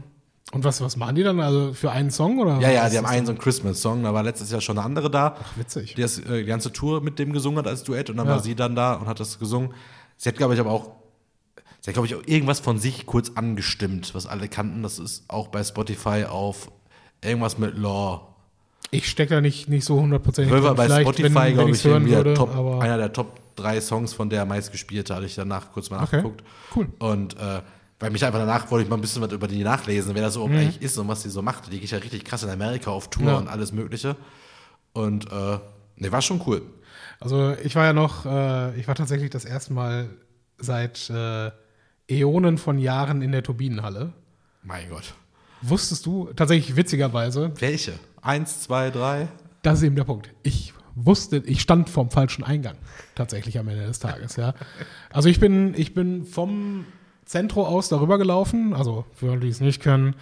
Und 0.52 0.64
was, 0.64 0.82
was 0.82 0.98
machen 0.98 1.16
die 1.16 1.24
dann? 1.24 1.40
Also 1.40 1.74
für 1.74 1.92
einen 1.92 2.10
Song? 2.10 2.40
Oder 2.40 2.60
Ja, 2.60 2.72
ja, 2.72 2.90
die 2.90 2.98
haben 2.98 3.06
einen 3.06 3.26
so 3.26 3.32
einen 3.32 3.40
Christmas-Song, 3.40 4.02
da 4.04 4.14
war 4.14 4.24
letztes 4.24 4.50
Jahr 4.52 4.62
schon 4.62 4.78
eine 4.78 4.86
andere 4.86 5.12
da. 5.12 5.32
das? 5.38 5.58
Witzig. 5.58 5.96
die 5.96 6.02
das, 6.02 6.18
äh, 6.20 6.40
die 6.40 6.46
ganze 6.46 6.74
Tour 6.74 7.02
mit 7.02 7.20
dem 7.20 7.34
gesungen 7.34 7.60
hat 7.60 7.68
als 7.68 7.84
Duett 7.84 8.10
und 8.10 8.18
dann 8.18 8.26
Ja. 8.28 8.34
war 8.34 8.40
sie 8.40 8.56
dann 8.56 8.76
da 8.76 8.94
und 8.96 9.08
hat 9.08 9.20
das 9.20 9.38
gesungen. 9.38 9.74
Sie 10.18 10.28
hat, 10.28 10.38
glaube 10.38 10.56
ich, 10.56 10.60
aber 10.60 10.72
auch, 10.72 10.92
sie 11.82 11.88
hat, 11.92 11.94
glaube 11.94 12.08
ich, 12.08 12.16
auch 12.16 12.24
irgendwas 12.26 12.60
von 12.60 12.80
sich 12.80 13.06
kurz 13.06 13.32
angestimmt, 13.36 14.16
was 14.16 14.26
alle 14.26 14.48
kannten. 14.48 14.82
Das 14.82 14.98
ist 14.98 15.24
auch 15.28 15.50
bei 15.50 15.64
Spotify 15.64 16.26
auf 16.28 16.72
irgendwas 17.24 17.58
mit 17.60 17.78
Law. 17.78 18.26
Ich 18.92 19.08
stecke 19.08 19.36
da 19.36 19.42
nicht, 19.42 19.70
nicht 19.70 19.86
so 19.86 20.02
hundertprozentig 20.02 20.52
wir 20.52 20.74
bei 20.74 20.86
Vielleicht, 20.86 21.02
Spotify, 21.02 21.54
glaube 21.54 21.72
ich, 21.72 21.86
irgendwie 21.86 22.12
würde, 22.16 22.34
Top, 22.34 22.82
einer 22.82 22.98
der 22.98 23.14
Top 23.14 23.40
drei 23.56 23.80
Songs 23.82 24.14
von 24.14 24.32
der 24.32 24.46
meistgespielte, 24.46 25.14
hatte 25.14 25.28
ich 25.28 25.36
danach 25.36 25.72
kurz 25.72 25.92
mal 25.92 25.98
Okay. 25.98 26.16
nachgeguckt. 26.18 26.44
Cool. 26.76 26.88
Und 26.98 27.38
äh, 27.38 27.62
weil 28.00 28.12
mich 28.12 28.24
einfach 28.26 28.40
danach 28.40 28.70
wollte 28.72 28.84
ich 28.84 28.90
mal 28.90 28.96
ein 28.98 29.02
bisschen 29.02 29.22
was 29.22 29.32
über 29.32 29.48
die 29.48 29.64
nachlesen, 29.64 30.16
wer 30.16 30.22
das 30.22 30.36
so 30.36 30.46
eigentlich 30.46 30.82
ist 30.82 30.98
und 30.98 31.08
was 31.08 31.24
die 31.24 31.30
so 31.30 31.42
macht. 31.42 31.72
Die 31.72 31.80
geht 31.80 31.92
ja 31.92 31.98
richtig 31.98 32.24
krass 32.26 32.44
in 32.44 32.50
Amerika 32.50 32.92
auf 32.92 33.10
Tour 33.10 33.24
Mhm. 33.24 33.30
Ja. 33.30 33.38
und 33.38 33.48
alles 33.48 33.72
Mögliche. 33.72 34.16
Und 34.94 35.32
äh, 35.32 35.60
ne, 35.98 36.12
war 36.12 36.22
schon 36.22 36.42
cool. 36.48 36.62
Also 37.20 37.54
ich 37.64 37.76
war 37.76 37.86
ja 37.86 37.94
noch, 37.94 38.26
äh, 38.26 38.80
ich 38.80 38.88
war 38.88 38.96
tatsächlich 38.96 39.30
das 39.30 39.44
erste 39.46 39.74
Mal 39.74 40.10
seit 40.58 41.10
äh, 41.10 41.52
Äonen 42.10 42.58
von 42.58 42.80
Jahren 42.80 43.22
in 43.22 43.32
der 43.32 43.44
Turbinenhalle. 43.44 44.14
Mein 44.64 44.90
Gott. 44.90 45.14
Wusstest 45.62 46.06
du, 46.06 46.32
tatsächlich 46.36 46.76
witzigerweise, 46.78 47.52
Welche? 47.60 47.94
Eins, 48.22 48.62
zwei, 48.62 48.90
drei? 48.92 49.28
das 49.62 49.80
ist 49.80 49.84
eben 49.84 49.96
der 49.98 50.06
Punkt. 50.06 50.30
Ich 50.44 50.74
wusste, 50.96 51.38
ich 51.46 51.60
stand 51.62 51.90
vorm 51.90 52.10
falschen 52.12 52.44
Eingang, 52.46 52.76
tatsächlich 53.16 53.60
am 53.60 53.68
Ende 53.68 53.86
des 53.86 54.00
Tages, 54.00 54.38
ja. 54.38 54.54
Also 55.12 55.28
ich 55.30 55.40
bin, 55.40 55.74
ich 55.78 55.94
bin 55.94 56.26
vom 56.26 56.86
Zentro 57.30 57.64
aus 57.68 57.90
darüber 57.90 58.18
gelaufen, 58.18 58.74
also 58.74 59.06
für 59.14 59.28
Leute, 59.28 59.42
die 59.42 59.50
es 59.50 59.62
nicht 59.62 59.84
können, 59.84 60.16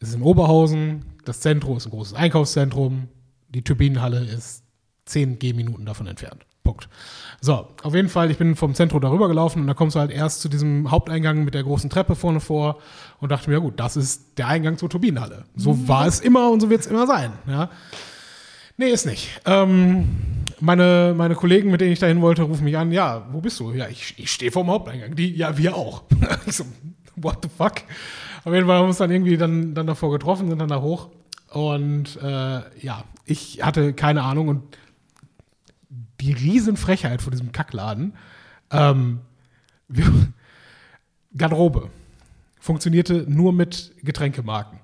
es 0.00 0.08
ist 0.08 0.16
in 0.16 0.22
Oberhausen, 0.22 1.04
das 1.24 1.38
Zentrum 1.38 1.76
ist 1.76 1.86
ein 1.86 1.90
großes 1.90 2.14
Einkaufszentrum, 2.14 3.06
die 3.50 3.62
Turbinenhalle 3.62 4.24
ist 4.24 4.64
10 5.04 5.38
Gehminuten 5.38 5.86
davon 5.86 6.08
entfernt. 6.08 6.44
Punkt. 6.64 6.88
So, 7.40 7.68
auf 7.84 7.94
jeden 7.94 8.08
Fall, 8.08 8.32
ich 8.32 8.38
bin 8.38 8.56
vom 8.56 8.74
Zentrum 8.74 9.00
darüber 9.00 9.28
gelaufen 9.28 9.60
und 9.60 9.68
da 9.68 9.74
kommst 9.74 9.94
du 9.94 10.00
halt 10.00 10.10
erst 10.10 10.40
zu 10.40 10.48
diesem 10.48 10.90
Haupteingang 10.90 11.44
mit 11.44 11.54
der 11.54 11.62
großen 11.62 11.88
Treppe 11.88 12.16
vorne 12.16 12.40
vor 12.40 12.78
und 13.20 13.30
dachte 13.30 13.48
mir, 13.48 13.56
ja 13.56 13.62
gut, 13.62 13.78
das 13.78 13.96
ist 13.96 14.36
der 14.36 14.48
Eingang 14.48 14.76
zur 14.76 14.90
Turbinenhalle. 14.90 15.44
So 15.54 15.86
war 15.86 16.08
es 16.08 16.18
immer 16.18 16.50
und 16.50 16.58
so 16.58 16.68
wird 16.68 16.80
es 16.80 16.88
immer 16.88 17.06
sein. 17.06 17.32
Ja. 17.46 17.70
Nee, 18.76 18.88
ist 18.88 19.06
nicht. 19.06 19.40
Ähm, 19.46 20.08
meine, 20.60 21.14
meine 21.16 21.34
Kollegen, 21.34 21.70
mit 21.70 21.80
denen 21.80 21.92
ich 21.92 21.98
dahin 21.98 22.20
wollte, 22.20 22.42
rufen 22.42 22.64
mich 22.64 22.76
an. 22.76 22.92
Ja, 22.92 23.26
wo 23.32 23.40
bist 23.40 23.60
du? 23.60 23.72
Ja, 23.72 23.88
ich, 23.88 24.14
ich 24.18 24.30
stehe 24.30 24.50
vorm 24.50 24.68
Haupteingang. 24.68 25.14
Die, 25.14 25.34
ja, 25.34 25.56
wir 25.56 25.74
auch. 25.76 26.04
ich 26.46 26.56
so, 26.56 26.64
what 27.16 27.38
the 27.42 27.48
fuck? 27.48 27.82
Auf 28.44 28.52
jeden 28.52 28.66
Fall 28.66 28.76
haben 28.76 28.84
wir 28.84 28.88
uns 28.88 28.98
dann 28.98 29.10
irgendwie 29.10 29.36
dann, 29.36 29.74
dann 29.74 29.86
davor 29.86 30.10
getroffen, 30.12 30.48
sind 30.48 30.58
dann 30.58 30.68
da 30.68 30.80
hoch. 30.80 31.10
Und 31.50 32.16
äh, 32.22 32.60
ja, 32.84 33.04
ich 33.24 33.62
hatte 33.62 33.92
keine 33.92 34.22
Ahnung 34.22 34.48
und 34.48 34.76
die 36.20 36.32
Riesenfrechheit 36.32 37.22
von 37.22 37.30
diesem 37.30 37.52
Kackladen. 37.52 38.14
Ähm, 38.70 39.20
wir, 39.88 40.06
Garderobe 41.36 41.90
funktionierte 42.60 43.24
nur 43.28 43.52
mit 43.52 43.92
Getränkemarken. 44.02 44.80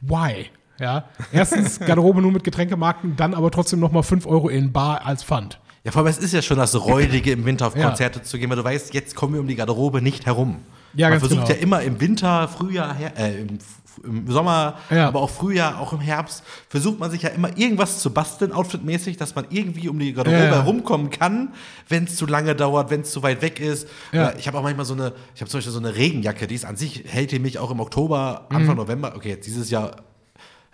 Why? 0.00 0.50
Ja, 0.84 1.04
erstens 1.32 1.80
Garderobe 1.80 2.20
nur 2.20 2.30
mit 2.30 2.44
Getränkemarken, 2.44 3.16
dann 3.16 3.32
aber 3.34 3.50
trotzdem 3.50 3.80
nochmal 3.80 4.02
5 4.02 4.26
Euro 4.26 4.48
in 4.50 4.70
Bar 4.70 5.06
als 5.06 5.24
Pfand. 5.24 5.58
Ja, 5.82 5.92
vor 5.92 6.00
allem, 6.02 6.08
es 6.10 6.18
ist 6.18 6.32
ja 6.34 6.42
schon 6.42 6.58
das 6.58 6.74
Räudige, 6.78 7.32
im 7.32 7.44
Winter 7.46 7.66
auf 7.66 7.76
Ja. 7.76 7.86
Konzerte 7.88 8.22
zu 8.22 8.38
gehen, 8.38 8.50
weil 8.50 8.56
du 8.56 8.64
weißt, 8.64 8.92
jetzt 8.92 9.14
kommen 9.14 9.32
wir 9.34 9.40
um 9.40 9.46
die 9.48 9.56
Garderobe 9.56 10.02
nicht 10.02 10.26
herum. 10.26 10.58
Ja, 10.94 11.08
Man 11.08 11.18
versucht 11.20 11.40
genau. 11.46 11.54
ja 11.54 11.62
immer 11.62 11.82
im 11.82 12.00
Winter, 12.00 12.48
Frühjahr, 12.48 12.94
äh, 13.18 13.40
im, 13.40 13.58
im 14.04 14.30
Sommer, 14.30 14.74
Ja. 14.90 15.08
aber 15.08 15.20
auch 15.20 15.28
Frühjahr, 15.30 15.80
auch 15.80 15.92
im 15.92 16.00
Herbst, 16.00 16.42
versucht 16.68 16.98
man 17.00 17.10
sich 17.10 17.22
ja 17.22 17.30
immer 17.30 17.56
irgendwas 17.58 17.98
zu 18.00 18.10
basteln, 18.12 18.52
outfitmäßig, 18.52 19.16
dass 19.16 19.34
man 19.34 19.44
irgendwie 19.50 19.88
um 19.88 19.98
die 19.98 20.12
Garderobe 20.12 20.42
Ja, 20.44 20.50
ja. 20.50 20.62
herumkommen 20.62 21.10
kann, 21.10 21.52
wenn 21.88 22.04
es 22.04 22.16
zu 22.16 22.26
lange 22.26 22.54
dauert, 22.54 22.90
wenn 22.90 23.02
es 23.02 23.10
zu 23.10 23.22
weit 23.22 23.42
weg 23.42 23.58
ist. 23.60 23.88
Ja. 24.12 24.32
Ich 24.38 24.46
habe 24.46 24.56
auch 24.58 24.62
manchmal 24.62 24.86
so 24.86 24.94
eine, 24.94 25.12
ich 25.34 25.40
habe 25.40 25.50
zum 25.50 25.58
Beispiel 25.58 25.72
so 25.72 25.78
eine 25.80 25.94
Regenjacke, 25.96 26.46
die 26.46 26.54
ist 26.54 26.64
an 26.64 26.76
sich, 26.76 27.04
hält 27.08 27.30
die 27.32 27.38
mich 27.40 27.58
auch 27.58 27.70
im 27.70 27.80
Oktober, 27.80 28.46
Mhm. 28.50 28.56
Anfang 28.56 28.76
November, 28.76 29.12
okay, 29.16 29.30
jetzt 29.30 29.46
dieses 29.46 29.68
Jahr 29.70 29.96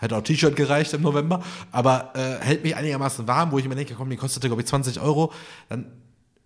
Hätte 0.00 0.16
auch 0.16 0.22
T-Shirt 0.22 0.56
gereicht 0.56 0.92
im 0.94 1.02
November, 1.02 1.42
aber 1.70 2.10
äh, 2.14 2.44
hält 2.44 2.64
mich 2.64 2.74
einigermaßen 2.74 3.28
warm, 3.28 3.52
wo 3.52 3.58
ich 3.58 3.68
mir 3.68 3.74
denke, 3.76 3.94
komm, 3.94 4.10
die 4.10 4.16
kostete, 4.16 4.48
glaube 4.48 4.62
ich, 4.62 4.68
20 4.68 5.00
Euro. 5.00 5.32
Dann 5.68 5.86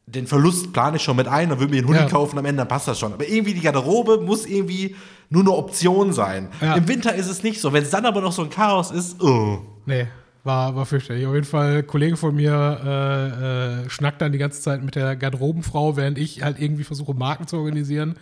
den 0.07 0.27
Verlust 0.27 0.73
plane 0.75 0.97
ich 0.99 1.03
schon 1.03 1.17
mit 1.17 1.29
ein, 1.29 1.49
dann 1.49 1.59
würde 1.61 1.73
mir 1.73 1.79
einen 1.79 1.89
Hoodie 1.89 2.01
Ja. 2.01 2.09
kaufen, 2.09 2.39
am 2.39 2.45
Ende 2.45 2.59
dann 2.59 2.69
passt 2.69 2.89
das 2.89 2.99
schon. 2.99 3.13
Aber 3.15 3.27
irgendwie 3.27 3.55
die 3.55 3.61
Garderobe 3.63 4.19
muss 4.21 4.45
irgendwie 4.45 4.97
nur 5.31 5.43
eine 5.43 5.53
Option 5.53 6.13
sein. 6.13 6.49
Ja. 6.61 6.75
Im 6.75 6.87
Winter 6.89 7.15
ist 7.15 7.29
es 7.29 7.43
nicht 7.43 7.61
so. 7.61 7.73
Wenn 7.73 7.83
es 7.85 7.91
dann 7.91 8.05
aber 8.05 8.21
noch 8.21 8.33
so 8.33 8.43
ein 8.43 8.51
Chaos 8.51 8.91
ist, 8.91 9.23
oh. 9.23 9.61
Nee, 9.87 10.07
war, 10.43 10.77
war 10.77 10.85
fürchterlich. 10.85 11.27
Auf 11.27 11.33
jeden 11.35 11.47
Fall, 11.47 11.77
ein 11.79 11.87
Kollege 11.87 12.19
von 12.19 12.35
mir 12.35 12.53
äh, 12.85 13.85
äh, 13.87 13.91
schnackt 13.91 14.21
dann 14.21 14.33
die 14.33 14.39
ganze 14.39 14.61
Zeit 14.61 14.83
mit 14.83 14.95
der 14.95 15.17
Garderobenfrau, 15.17 15.97
während 15.97 16.19
ich 16.19 16.43
halt 16.43 16.61
irgendwie 16.61 16.85
versuche, 16.85 17.15
Marken 17.15 17.47
zu 17.47 17.57
organisieren. 17.57 18.17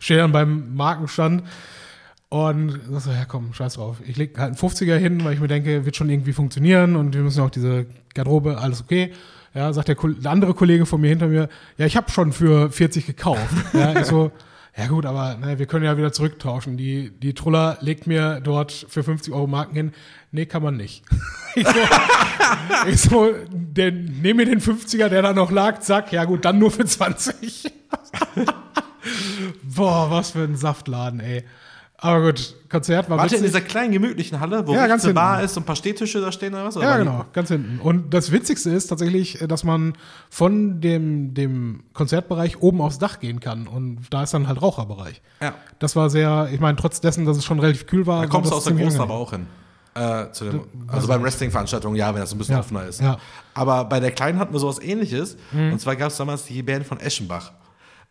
Stehe 0.00 0.18
dann 0.18 0.32
beim 0.32 0.74
Markenstand 0.74 1.44
und 2.30 2.78
sag 2.90 3.00
so, 3.00 3.10
ja 3.10 3.24
komm, 3.24 3.54
scheiß 3.54 3.74
drauf. 3.74 3.98
Ich 4.06 4.16
leg 4.16 4.38
halt 4.38 4.48
einen 4.48 4.70
50er 4.70 4.96
hin, 4.96 5.24
weil 5.24 5.32
ich 5.32 5.40
mir 5.40 5.48
denke, 5.48 5.86
wird 5.86 5.96
schon 5.96 6.10
irgendwie 6.10 6.32
funktionieren 6.32 6.96
und 6.96 7.14
wir 7.14 7.22
müssen 7.22 7.42
auch 7.42 7.50
diese 7.50 7.86
Garderobe, 8.14 8.58
alles 8.58 8.82
okay. 8.82 9.12
Ja, 9.54 9.72
sagt 9.72 9.88
der, 9.88 9.96
der 9.96 10.30
andere 10.30 10.52
Kollege 10.52 10.84
von 10.84 11.00
mir 11.00 11.08
hinter 11.08 11.28
mir, 11.28 11.48
ja, 11.78 11.86
ich 11.86 11.96
habe 11.96 12.10
schon 12.10 12.32
für 12.32 12.70
40 12.70 13.06
gekauft. 13.06 13.54
Ja, 13.72 13.98
ich 13.98 14.06
so, 14.06 14.30
ja 14.76 14.86
gut, 14.88 15.06
aber 15.06 15.36
ne, 15.36 15.58
wir 15.58 15.66
können 15.66 15.84
ja 15.84 15.96
wieder 15.96 16.12
zurücktauschen. 16.12 16.76
Die, 16.76 17.10
die 17.10 17.32
Truller 17.32 17.78
legt 17.80 18.06
mir 18.06 18.40
dort 18.40 18.72
für 18.88 19.02
50 19.02 19.32
Euro 19.32 19.46
Marken 19.46 19.74
hin. 19.74 19.92
Nee, 20.30 20.44
kann 20.44 20.62
man 20.62 20.76
nicht. 20.76 21.02
ich 21.54 21.66
so, 21.66 21.72
ich 22.88 23.00
so 23.00 23.34
den, 23.50 24.20
nehm 24.20 24.36
mir 24.36 24.44
den 24.44 24.60
50er, 24.60 25.08
der 25.08 25.22
da 25.22 25.32
noch 25.32 25.50
lag, 25.50 25.80
zack, 25.80 26.12
ja 26.12 26.26
gut, 26.26 26.44
dann 26.44 26.58
nur 26.58 26.70
für 26.70 26.84
20. 26.84 27.72
Boah, 29.62 30.10
was 30.10 30.32
für 30.32 30.44
ein 30.44 30.56
Saftladen, 30.56 31.20
ey. 31.20 31.44
Aber 32.00 32.26
gut, 32.26 32.54
Konzert 32.70 33.10
war 33.10 33.18
Warte 33.18 33.34
in 33.34 33.42
witzig. 33.42 33.54
dieser 33.56 33.64
kleinen 33.66 33.92
gemütlichen 33.92 34.38
Halle, 34.38 34.64
wo 34.66 34.72
Ja, 34.72 34.86
ganz 34.86 35.04
eine 35.04 35.14
Bar 35.14 35.42
ist 35.42 35.56
und 35.56 35.64
ein 35.64 35.66
paar 35.66 35.74
Stehtische 35.74 36.20
da 36.20 36.30
stehen 36.30 36.54
oder 36.54 36.64
was? 36.66 36.76
Oder 36.76 36.84
Ja, 36.86 36.90
war 36.92 36.98
die- 36.98 37.04
genau, 37.04 37.24
ganz 37.32 37.48
hinten. 37.48 37.80
Und 37.80 38.14
das 38.14 38.30
Witzigste 38.30 38.70
ist 38.70 38.86
tatsächlich, 38.86 39.38
dass 39.48 39.64
man 39.64 39.94
von 40.30 40.80
dem, 40.80 41.34
dem 41.34 41.82
Konzertbereich 41.94 42.62
oben 42.62 42.80
aufs 42.82 42.98
Dach 43.00 43.18
gehen 43.18 43.40
kann. 43.40 43.66
Und 43.66 44.06
da 44.10 44.22
ist 44.22 44.32
dann 44.32 44.46
halt 44.46 44.62
Raucherbereich. 44.62 45.20
Ja. 45.42 45.54
Das 45.80 45.96
war 45.96 46.08
sehr, 46.08 46.48
ich 46.52 46.60
meine, 46.60 46.76
trotz 46.76 47.00
dessen, 47.00 47.26
dass 47.26 47.36
es 47.36 47.44
schon 47.44 47.58
relativ 47.58 47.86
kühl 47.86 48.06
war. 48.06 48.22
Da 48.22 48.28
kommst 48.28 48.52
du 48.52 48.56
aus 48.56 48.64
der 48.64 48.74
Großen 48.74 49.00
aber 49.00 49.14
auch 49.14 49.32
hin. 49.32 49.46
Äh, 49.94 50.30
zu 50.30 50.44
dem, 50.44 50.60
also 50.86 51.08
beim 51.08 51.24
Wrestling-Veranstaltungen, 51.24 51.96
ja, 51.96 52.14
wenn 52.14 52.20
das 52.20 52.30
ein 52.32 52.38
bisschen 52.38 52.52
Ja, 52.54 52.60
offener 52.60 52.84
ist. 52.86 53.00
ja. 53.00 53.14
Mhm. 53.14 53.16
Aber 53.54 53.84
bei 53.86 53.98
der 53.98 54.12
Kleinen 54.12 54.38
hatten 54.38 54.52
wir 54.54 54.60
sowas 54.60 54.78
ähnliches. 54.80 55.36
Und 55.52 55.80
zwar 55.80 55.96
gab 55.96 56.08
es 56.12 56.16
damals 56.16 56.44
die 56.44 56.62
Band 56.62 56.86
von 56.86 57.00
Eschenbach. 57.00 57.50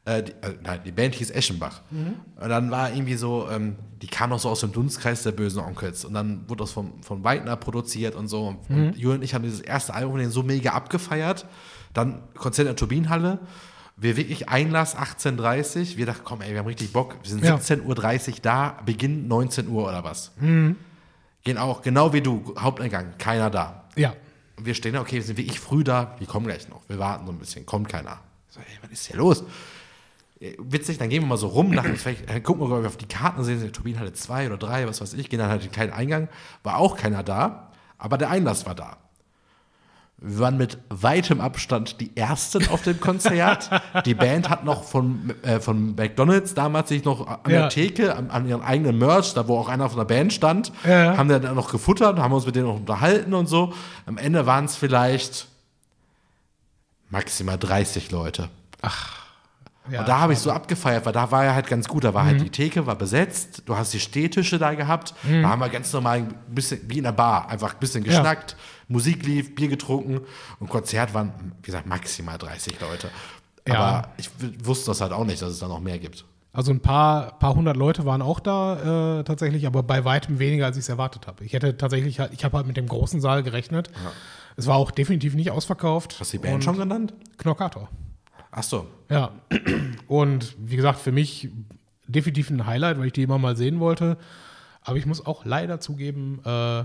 Äh, 0.08 0.24
die, 0.24 0.32
äh, 0.42 0.56
nein, 0.64 0.80
die 0.86 0.92
Band 0.94 1.16
hieß 1.16 1.32
Eschenbach. 1.32 1.82
Mhm. 1.92 2.14
Und 2.42 2.50
dann 2.50 2.72
war 2.72 2.92
irgendwie 2.94 3.16
so, 3.16 3.50
ähm, 3.52 3.76
die 4.02 4.08
kam 4.08 4.32
auch 4.32 4.40
so 4.40 4.48
aus 4.50 4.62
dem 4.62 4.72
Dunstkreis 4.72 5.24
der 5.24 5.34
bösen 5.34 5.60
Onkels. 5.62 6.06
Und 6.06 6.14
dann 6.14 6.48
wurde 6.48 6.64
das 6.64 6.72
von, 6.72 7.04
von 7.04 7.24
Weidner 7.26 7.58
produziert 7.58 8.16
und 8.16 8.30
so. 8.30 8.48
Und, 8.48 8.70
Mhm. 8.70 8.88
und 8.88 8.98
Julian 8.98 9.18
und 9.20 9.24
ich 9.24 9.34
haben 9.34 9.44
dieses 9.44 9.60
erste 9.60 9.94
Album 9.94 10.12
von 10.14 10.20
denen 10.22 10.32
so 10.32 10.44
mega 10.44 10.72
abgefeiert. 10.72 11.46
Dann 11.94 12.22
Konzert 12.36 12.68
in 12.68 12.70
der 12.70 12.76
Turbinenhalle. 12.78 13.40
Wir 13.98 14.16
wirklich 14.16 14.48
Einlass 14.48 14.96
18.30 14.96 15.98
Wir 15.98 16.06
dachten, 16.06 16.22
komm, 16.24 16.42
ey, 16.42 16.52
wir 16.52 16.60
haben 16.60 16.68
richtig 16.68 16.94
Bock. 16.94 17.16
Wir 17.24 17.30
sind 17.32 17.44
Ja. 17.44 17.56
17.30 17.58 18.30
Uhr 18.30 18.36
da, 18.44 18.78
Beginn 18.86 19.28
19 19.28 19.68
Uhr 19.68 19.84
oder 19.90 20.04
was. 20.06 20.32
Mhm. 20.40 20.78
Gehen 21.44 21.58
auch, 21.58 21.82
genau 21.82 22.14
wie 22.14 22.22
du, 22.22 22.54
Haupteingang, 22.60 23.14
keiner 23.18 23.50
da. 23.50 23.84
Ja. 23.98 24.14
Und 24.56 24.66
wir 24.66 24.74
stehen 24.74 24.94
da, 24.94 25.02
okay, 25.02 25.16
wir 25.16 25.24
sind 25.24 25.38
wirklich 25.38 25.60
früh 25.60 25.84
da, 25.84 26.16
wir 26.20 26.28
kommen 26.28 26.46
gleich 26.46 26.70
noch. 26.70 26.82
Wir 26.88 26.98
warten 27.00 27.26
so 27.26 27.32
ein 27.32 27.40
bisschen, 27.40 27.66
kommt 27.66 27.90
keiner. 27.90 28.20
So, 28.50 28.60
ey, 28.60 28.66
was 28.82 28.92
ist 28.92 29.08
hier 29.08 29.18
los? 29.18 29.44
Äh, 30.40 30.54
Witzig, 30.60 30.98
dann 30.98 31.10
gehen 31.10 31.24
wir 31.24 31.28
mal 31.28 31.38
so 31.38 31.48
rum, 31.48 31.72
nach, 31.72 31.86
vielleicht, 31.96 32.30
dann 32.30 32.44
gucken 32.44 32.70
wir 32.70 32.88
auf 32.88 32.98
die 32.98 33.06
Karten, 33.08 33.44
sehen 33.44 33.60
sie 33.60 33.72
Turbinenhalle 33.72 34.14
2 34.14 34.48
oder 34.48 34.58
3, 34.58 34.88
was 34.88 35.02
weiß 35.02 35.14
ich, 35.14 35.30
gehen 35.30 35.40
dann 35.40 35.50
halt 35.50 35.62
in 35.64 35.68
den 35.70 35.74
kleinen 35.74 35.94
Eingang, 35.94 36.30
war 36.64 36.78
auch 36.78 36.98
keiner 36.98 37.24
da, 37.24 37.72
aber 37.98 38.18
der 38.18 38.30
Einlass 38.30 38.66
war 38.66 38.76
da. 38.76 38.98
Wir 40.20 40.40
waren 40.40 40.58
mit 40.58 40.80
weitem 40.90 41.40
Abstand 41.42 42.02
die 42.02 42.18
Ersten 42.18 42.68
auf 42.70 42.82
dem 42.82 43.00
Konzert. 43.00 43.70
die 44.08 44.16
Band 44.16 44.50
hat 44.50 44.66
noch 44.66 44.84
von, 44.84 45.32
äh, 45.44 45.60
von 45.60 45.94
McDonalds 45.94 46.56
damals 46.56 46.90
sich 46.90 47.06
noch 47.06 47.28
an 47.28 47.40
Ja. 47.52 47.60
der 47.62 47.70
Theke, 47.70 48.16
an, 48.16 48.32
an 48.32 48.48
ihren 48.48 48.64
eigenen 48.64 48.98
Merch, 48.98 49.36
da 49.36 49.48
wo 49.48 49.60
auch 49.60 49.68
einer 49.70 49.88
von 49.90 50.00
der 50.00 50.06
Band 50.06 50.34
stand, 50.34 50.72
Ja. 50.88 51.16
haben 51.18 51.30
dann 51.30 51.54
noch 51.54 51.70
gefuttert, 51.72 52.18
haben 52.18 52.34
uns 52.34 52.48
mit 52.48 52.56
denen 52.56 52.66
noch 52.66 52.78
unterhalten 52.78 53.36
und 53.36 53.46
so. 53.46 53.74
Am 54.08 54.18
Ende 54.18 54.48
waren 54.48 54.66
es 54.66 54.76
vielleicht 54.76 55.48
maximal 57.12 57.60
30 57.60 58.10
Leute. 58.10 58.50
Ja. 59.92 60.00
Und 60.02 60.08
da 60.08 60.20
habe 60.20 60.34
ich 60.34 60.40
so 60.40 60.52
abgefeiert, 60.52 61.06
weil 61.06 61.14
da 61.14 61.32
war 61.32 61.46
ja 61.46 61.54
halt 61.54 61.68
ganz 61.68 61.88
gut. 61.88 62.04
Da 62.04 62.14
war 62.14 62.24
Mhm. 62.24 62.28
halt 62.28 62.42
die 62.42 62.50
Theke, 62.50 62.86
war 62.86 62.96
besetzt, 62.96 63.64
du 63.66 63.76
hast 63.78 63.94
die 63.94 64.00
Stehtische 64.00 64.58
da 64.60 64.74
gehabt. 64.74 65.14
Da 65.24 65.50
haben 65.50 65.60
wir 65.60 65.70
ganz 65.70 65.92
normal 65.94 66.18
ein 66.20 66.36
bisschen 66.50 66.82
wie 66.88 66.98
in 67.00 67.04
der 67.04 67.12
Bar, 67.12 67.50
einfach 67.50 67.74
ein 67.74 67.80
bisschen 67.80 68.04
Ja. 68.06 68.12
geschnackt, 68.12 68.56
Musik 68.88 69.26
lief, 69.26 69.56
Bier 69.56 69.68
getrunken 69.68 70.22
und 70.60 70.70
Konzert 70.70 71.14
waren, 71.14 71.32
wie 71.62 71.66
gesagt, 71.66 71.86
maximal 71.88 72.38
30 72.38 72.80
Leute. 72.80 73.10
Ja. 73.68 73.76
Aber 73.80 74.10
ich 74.18 74.30
wusste 74.64 74.92
das 74.92 75.02
halt 75.02 75.12
auch 75.12 75.26
nicht, 75.26 75.42
dass 75.42 75.52
es 75.52 75.60
da 75.60 75.68
noch 75.68 75.80
mehr 75.82 76.00
gibt. 76.00 76.24
Also 76.54 76.72
ein 76.72 76.80
paar, 76.80 77.38
paar 77.38 77.54
hundert 77.54 77.78
Leute 77.78 78.06
waren 78.06 78.22
auch 78.24 78.40
da 78.40 79.20
äh, 79.20 79.24
tatsächlich, 79.26 79.68
aber 79.68 79.84
bei 79.84 80.06
weitem 80.06 80.40
weniger, 80.40 80.66
als 80.66 80.76
ich 80.78 80.82
es 80.84 80.90
erwartet 80.90 81.28
habe. 81.28 81.44
Ich 81.44 81.54
hätte 81.54 81.78
tatsächlich, 81.78 82.20
halt- 82.20 82.32
ich 82.34 82.44
habe 82.46 82.58
halt 82.58 82.66
mit 82.66 82.78
dem 82.78 82.88
großen 82.88 83.22
Saal 83.22 83.44
gerechnet. 83.44 83.92
Es 84.56 84.66
war 84.66 84.78
auch 84.78 84.90
definitiv 84.90 85.36
nicht 85.36 85.52
ausverkauft. 85.52 86.16
Hast 86.20 86.34
du 86.34 86.38
die 86.40 86.48
Band 86.48 86.64
schon 86.64 86.78
genannt? 86.78 87.14
Knockator. 87.38 87.90
Ach 88.52 88.64
so. 88.64 88.88
Ja. 89.10 89.32
Und 90.08 90.56
wie 90.60 90.76
gesagt, 90.76 91.00
für 91.00 91.12
mich 91.12 91.50
definitiv 92.08 92.50
ein 92.50 92.66
Highlight, 92.66 92.98
weil 93.00 93.08
ich 93.08 93.14
die 93.14 93.24
immer 93.24 93.38
mal 93.38 93.56
sehen 93.56 93.80
wollte. 93.80 94.18
Aber 94.82 94.98
ich 94.98 95.06
muss 95.06 95.26
auch 95.26 95.46
leider 95.46 95.80
zugeben, 95.80 96.40
äh, 96.46 96.84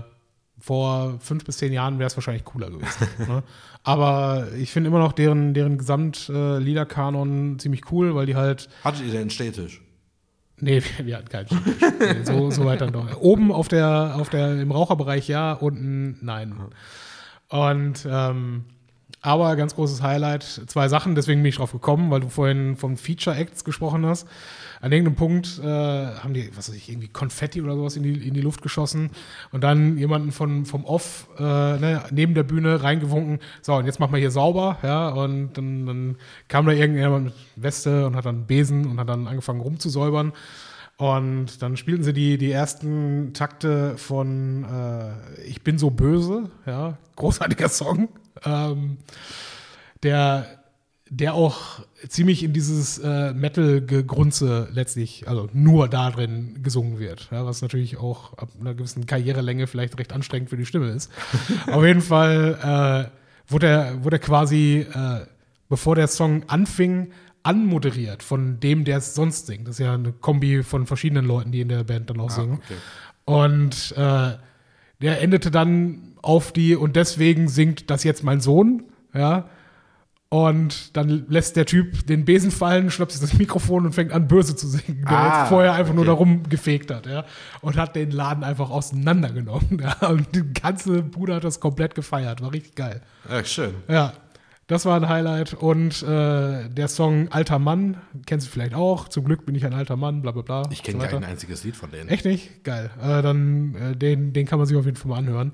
vor 0.59 1.19
fünf 1.19 1.43
bis 1.45 1.57
zehn 1.57 1.73
Jahren 1.73 1.99
wäre 1.99 2.07
es 2.07 2.15
wahrscheinlich 2.15 2.45
cooler 2.45 2.69
gewesen. 2.69 3.07
ne? 3.27 3.43
Aber 3.83 4.47
ich 4.57 4.71
finde 4.71 4.89
immer 4.89 4.99
noch 4.99 5.13
deren, 5.13 5.53
deren 5.53 5.77
Gesamtliederkanon 5.77 7.59
ziemlich 7.59 7.91
cool, 7.91 8.15
weil 8.15 8.25
die 8.25 8.35
halt 8.35 8.69
Hattet 8.83 9.01
ihr 9.05 9.11
denn 9.11 9.21
einen 9.21 9.29
Stehtisch? 9.29 9.81
Nee, 10.59 10.81
wir, 10.97 11.05
wir 11.05 11.17
hatten 11.17 11.29
keinen 11.29 11.47
Stammtisch. 11.47 11.75
nee, 11.99 12.23
so, 12.23 12.51
so 12.51 12.65
weit 12.65 12.81
dann 12.81 12.93
doch. 12.93 13.19
Oben 13.19 13.51
auf 13.51 13.67
der, 13.67 14.15
auf 14.17 14.29
der, 14.29 14.61
im 14.61 14.71
Raucherbereich 14.71 15.27
ja, 15.27 15.53
unten 15.53 16.17
nein. 16.21 16.55
Und 17.49 18.07
ähm, 18.09 18.65
aber 19.23 19.55
ganz 19.55 19.73
großes 19.75 20.01
Highlight, 20.01 20.43
zwei 20.43 20.89
Sachen, 20.89 21.15
deswegen 21.15 21.41
bin 21.41 21.49
ich 21.49 21.55
drauf 21.55 21.71
gekommen, 21.71 22.11
weil 22.11 22.19
du 22.19 22.27
vorhin 22.27 22.75
von 22.75 22.97
Feature 22.97 23.37
Acts 23.37 23.63
gesprochen 23.63 24.05
hast. 24.05 24.27
An 24.81 24.91
irgendeinem 24.91 25.15
Punkt 25.15 25.61
äh, 25.63 25.65
haben 25.65 26.33
die, 26.33 26.49
was 26.57 26.67
weiß 26.67 26.75
ich, 26.75 26.89
irgendwie 26.89 27.07
Konfetti 27.07 27.61
oder 27.61 27.77
sowas 27.77 27.95
in 27.95 28.03
die, 28.03 28.27
in 28.27 28.33
die 28.33 28.41
Luft 28.41 28.61
geschossen 28.61 29.11
und 29.53 29.63
dann 29.63 29.97
jemanden 29.97 30.33
von, 30.33 30.65
vom 30.65 30.83
Off 30.83 31.29
äh, 31.39 31.41
ne, 31.41 32.03
neben 32.11 32.33
der 32.33 32.43
Bühne 32.43 32.83
reingewunken, 32.83 33.39
so 33.61 33.75
und 33.75 33.85
jetzt 33.85 34.01
machen 34.01 34.11
wir 34.11 34.19
hier 34.19 34.29
sauber, 34.29 34.77
ja, 34.83 35.07
und 35.07 35.53
dann, 35.53 35.85
dann 35.85 36.15
kam 36.49 36.65
da 36.65 36.73
irgendjemand 36.73 37.25
mit 37.25 37.33
Weste 37.55 38.05
und 38.05 38.17
hat 38.17 38.25
dann 38.25 38.45
Besen 38.45 38.85
und 38.85 38.99
hat 38.99 39.07
dann 39.07 39.27
angefangen 39.27 39.61
rumzusäubern. 39.61 40.33
Und 40.97 41.61
dann 41.61 41.75
spielten 41.75 42.03
sie 42.03 42.13
die, 42.13 42.37
die 42.37 42.51
ersten 42.51 43.33
Takte 43.33 43.97
von 43.97 44.63
äh, 44.65 45.41
Ich 45.47 45.63
bin 45.63 45.77
so 45.77 45.89
böse, 45.89 46.51
ja, 46.65 46.97
großartiger 47.15 47.69
Song. 47.69 48.09
Ähm, 48.45 48.97
der 50.03 50.47
der 51.09 51.35
auch 51.35 51.81
ziemlich 52.07 52.41
in 52.41 52.53
dieses 52.53 52.97
äh, 52.97 53.33
Metal-Gegrunze 53.33 54.69
letztlich, 54.71 55.27
also 55.27 55.47
nur 55.53 55.87
da 55.87 56.09
drin 56.09 56.63
gesungen 56.63 56.97
wird. 56.97 57.27
Ja, 57.31 57.45
was 57.45 57.61
natürlich 57.61 57.97
auch 57.97 58.35
ab 58.37 58.49
einer 58.59 58.73
gewissen 58.73 59.05
Karrierelänge 59.05 59.67
vielleicht 59.67 59.99
recht 59.99 60.11
anstrengend 60.11 60.49
für 60.49 60.57
die 60.57 60.65
Stimme 60.65 60.89
ist. 60.89 61.11
Auf 61.71 61.83
jeden 61.85 62.01
Fall 62.01 63.11
äh, 63.47 63.51
wurde, 63.51 63.67
er, 63.67 64.03
wurde 64.03 64.15
er 64.15 64.19
quasi, 64.21 64.87
äh, 64.91 65.25
bevor 65.69 65.93
der 65.95 66.07
Song 66.07 66.45
anfing, 66.49 67.11
anmoderiert 67.43 68.23
von 68.23 68.59
dem, 68.59 68.83
der 68.83 68.97
es 68.97 69.13
sonst 69.13 69.45
singt. 69.45 69.67
Das 69.67 69.75
ist 69.75 69.85
ja 69.85 69.93
eine 69.93 70.13
Kombi 70.13 70.63
von 70.63 70.87
verschiedenen 70.87 71.25
Leuten, 71.25 71.51
die 71.51 71.61
in 71.61 71.69
der 71.69 71.83
Band 71.83 72.09
dann 72.09 72.19
auch 72.21 72.31
Ah, 72.31 72.41
singen. 72.41 72.53
okay. 72.53 72.75
Und 73.25 73.91
äh, 73.97 74.37
der 74.99 75.21
endete 75.21 75.51
dann 75.51 76.12
auf 76.23 76.51
die, 76.51 76.75
und 76.75 76.95
deswegen 76.95 77.47
singt 77.47 77.91
das 77.91 78.03
jetzt 78.03 78.23
mein 78.23 78.41
Sohn, 78.41 78.83
ja. 79.13 79.49
Und 80.29 80.97
dann 80.97 81.27
lässt 81.29 81.55
der 81.57 81.67
Typ 81.67 82.07
den 82.07 82.25
Besen 82.25 82.49
fallen, 82.49 82.89
schnappt 82.89 83.11
sich 83.11 83.21
das 83.21 83.37
Mikrofon 83.37 83.85
und 83.85 83.93
fängt 83.93 84.11
an, 84.11 84.27
böse 84.27 84.55
zu 84.55 84.67
singen, 84.67 85.05
der 85.07 85.15
Ah, 85.15 85.39
jetzt 85.41 85.49
vorher 85.49 85.73
einfach 85.73 85.93
nur 85.93 86.05
okay. 86.05 86.11
darum 86.11 86.49
gefegt 86.49 86.89
hat, 86.89 87.05
ja. 87.05 87.23
Und 87.61 87.77
hat 87.77 87.95
den 87.95 88.09
Laden 88.09 88.43
einfach 88.43 88.71
auseinandergenommen, 88.71 89.79
ja. 90.01 90.07
Und 90.07 90.33
die 90.33 90.51
ganze 90.53 91.03
Bude 91.03 91.35
hat 91.35 91.43
das 91.43 91.59
komplett 91.59 91.93
gefeiert, 91.93 92.41
war 92.41 92.51
richtig 92.51 92.73
geil. 92.73 93.01
Ja, 93.29 93.43
schön. 93.43 93.75
Ja, 93.87 94.13
das 94.65 94.85
war 94.85 94.95
ein 94.95 95.07
Highlight. 95.07 95.53
Und 95.53 96.01
äh, 96.01 96.69
der 96.69 96.87
Song 96.87 97.27
Alter 97.31 97.59
Mann, 97.59 97.97
kennst 98.25 98.47
du 98.47 98.51
vielleicht 98.51 98.73
auch. 98.73 99.09
Zum 99.09 99.25
Glück 99.25 99.45
bin 99.45 99.53
ich 99.53 99.65
ein 99.65 99.73
alter 99.73 99.97
Mann, 99.97 100.21
bla 100.23 100.31
bla 100.31 100.41
bla. 100.41 100.63
Ich 100.71 100.81
kenne 100.81 101.03
so 101.03 101.07
kein 101.09 101.23
einziges 101.23 101.63
Lied 101.63 101.75
von 101.75 101.91
denen. 101.91 102.09
Echt 102.09 102.25
nicht? 102.25 102.63
Geil. 102.63 102.89
Äh, 102.99 103.21
dann, 103.21 103.75
äh, 103.75 103.95
den, 103.95 104.33
den 104.33 104.47
kann 104.47 104.57
man 104.57 104.67
sich 104.67 104.77
auf 104.77 104.85
jeden 104.85 104.97
Fall 104.97 105.09
mal 105.09 105.17
anhören. 105.17 105.53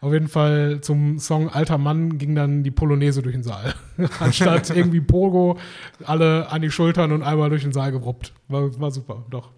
Auf 0.00 0.12
jeden 0.12 0.28
Fall 0.28 0.80
zum 0.82 1.18
Song 1.18 1.48
Alter 1.48 1.78
Mann 1.78 2.18
ging 2.18 2.34
dann 2.34 2.62
die 2.62 2.70
Polonaise 2.70 3.22
durch 3.22 3.34
den 3.34 3.42
Saal. 3.42 3.74
Anstatt 4.20 4.70
irgendwie 4.70 5.00
Pogo, 5.00 5.58
alle 6.04 6.50
an 6.50 6.62
die 6.62 6.70
Schultern 6.70 7.12
und 7.12 7.22
einmal 7.22 7.48
durch 7.50 7.62
den 7.62 7.72
Saal 7.72 7.92
geruppt. 7.92 8.32
War, 8.48 8.78
war 8.78 8.90
super, 8.90 9.24
doch. 9.30 9.50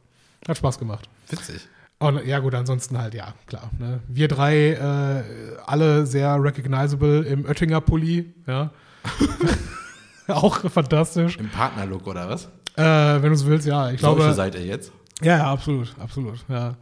Hat 0.47 0.57
Spaß 0.57 0.78
gemacht. 0.78 1.09
Witzig. 1.28 1.68
Und 1.99 2.24
ja, 2.24 2.39
gut, 2.39 2.55
ansonsten 2.55 2.97
halt, 2.97 3.14
ja, 3.14 3.34
klar. 3.47 3.70
Ne? 3.78 4.01
Wir 4.07 4.28
drei, 4.28 4.72
äh, 4.72 5.22
alle 5.66 6.07
sehr 6.07 6.41
recognizable 6.43 7.22
im 7.22 7.45
Oettinger 7.45 7.80
Pulli, 7.80 8.32
ja. 8.47 8.70
Auch 10.28 10.59
fantastisch. 10.70 11.36
Im 11.39 11.49
Partnerlook 11.49 12.07
oder 12.07 12.28
was? 12.28 12.45
Äh, 12.76 12.82
wenn 12.84 13.30
du 13.30 13.32
es 13.32 13.45
willst, 13.45 13.66
ja. 13.66 13.91
Ich 13.91 14.01
Solche 14.01 14.16
glaube, 14.16 14.34
seid 14.34 14.55
ihr 14.55 14.64
jetzt? 14.64 14.93
ja, 15.22 15.39
ja, 15.39 15.53
absolut, 15.53 15.93
absolut, 15.99 16.45
ja. 16.49 16.76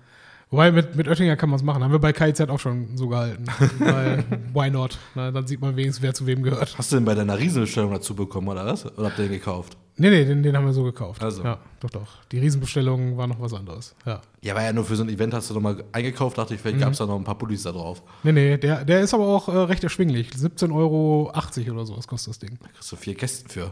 Wobei 0.51 0.71
mit, 0.71 0.95
mit 0.95 1.09
Oettinger 1.09 1.37
kann 1.37 1.51
man 1.51 1.59
es 1.59 1.65
machen. 1.65 1.83
Haben 1.83 1.91
wir 1.91 1.99
bei 1.99 2.13
KIZ 2.13 2.41
auch 2.43 2.61
schon 2.61 2.97
so 2.97 3.09
gehalten. 3.09 3.45
Weil, 3.81 4.25
why 4.55 4.71
not? 4.71 4.97
Na, 5.17 5.33
dann 5.33 5.47
sieht 5.47 5.61
man 5.61 5.75
wenigstens, 5.75 6.03
wer 6.03 6.15
zu 6.15 6.25
wem 6.27 6.43
gehört. 6.45 6.79
Hast 6.79 6.93
du 6.93 6.97
denn 6.97 7.05
bei 7.05 7.15
deiner 7.15 7.37
Riesenbestellung 7.37 7.91
dazu 7.91 8.15
bekommen 8.15 8.47
oder 8.49 8.65
was? 8.65 8.87
Oder 8.87 9.09
habt 9.09 9.19
ihr 9.19 9.25
den 9.25 9.33
gekauft? 9.33 9.77
Nee, 9.99 10.11
nee, 10.11 10.25
den, 10.25 10.43
den 10.43 10.57
haben 10.57 10.67
wir 10.67 10.73
so 10.73 10.85
gekauft. 10.85 11.23
Also. 11.23 11.43
Ja, 11.43 11.59
doch, 11.81 11.91
doch. 11.91 12.07
Die 12.31 12.39
Riesenbestellung 12.39 13.17
war 13.17 13.27
noch 13.27 13.41
was 13.41 13.55
anderes. 13.55 13.97
Ja. 14.05 14.21
Ja, 14.43 14.55
war 14.55 14.63
ja 14.63 14.73
nur 14.73 14.85
für 14.85 14.95
so 14.95 15.03
ein 15.03 15.09
Event, 15.09 15.35
hast 15.35 15.51
du 15.51 15.55
nochmal 15.55 15.83
eingekauft, 15.93 16.39
dachte 16.39 16.55
ich, 16.55 16.61
Mhm. 16.61 16.63
vielleicht 16.63 16.81
gab 16.81 16.93
es 16.93 16.99
da 16.99 17.07
noch 17.07 17.17
ein 17.17 17.25
paar 17.25 17.39
Pullis 17.39 17.63
da 17.65 17.73
drauf. 17.73 18.03
Nee, 18.23 18.33
nee, 18.33 18.57
der, 18.59 18.85
der 18.85 19.01
ist 19.01 19.15
aber 19.15 19.27
auch 19.27 19.49
äh, 19.49 19.57
recht 19.57 19.83
erschwinglich. 19.83 20.31
17,80 20.31 20.73
Euro 20.75 21.33
oder 21.73 21.87
sowas 21.87 22.07
kostet 22.07 22.31
das 22.33 22.39
Ding. 22.39 22.59
Da 22.63 22.69
kriegst 22.69 22.93
du 22.93 22.97
vier 22.97 23.15
Kästen 23.17 23.49
für. 23.49 23.71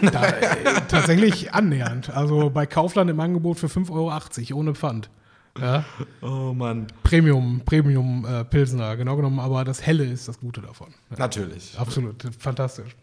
Da, 0.00 0.24
äh, 0.26 0.80
tatsächlich 0.88 1.52
annähernd. 1.52 2.10
Also 2.10 2.50
bei 2.50 2.66
Kaufland 2.66 3.10
im 3.10 3.20
Angebot 3.20 3.58
für 3.58 3.66
5,80 3.68 3.92
Euro 4.52 4.58
ohne 4.60 4.74
Pfand. 4.74 5.10
Ja, 5.60 5.84
Oh 6.20 6.52
Mann. 6.54 6.86
Premium, 7.02 7.62
Premium 7.64 8.24
äh, 8.24 8.44
Pilsner, 8.44 8.96
genau 8.96 9.16
genommen, 9.16 9.40
aber 9.40 9.64
das 9.64 9.84
Helle 9.84 10.04
ist 10.04 10.28
das 10.28 10.38
Gute 10.40 10.60
davon. 10.60 10.88
Ja, 11.10 11.18
Natürlich. 11.18 11.78
absolut, 11.78 12.22
fantastisch. 12.38 12.94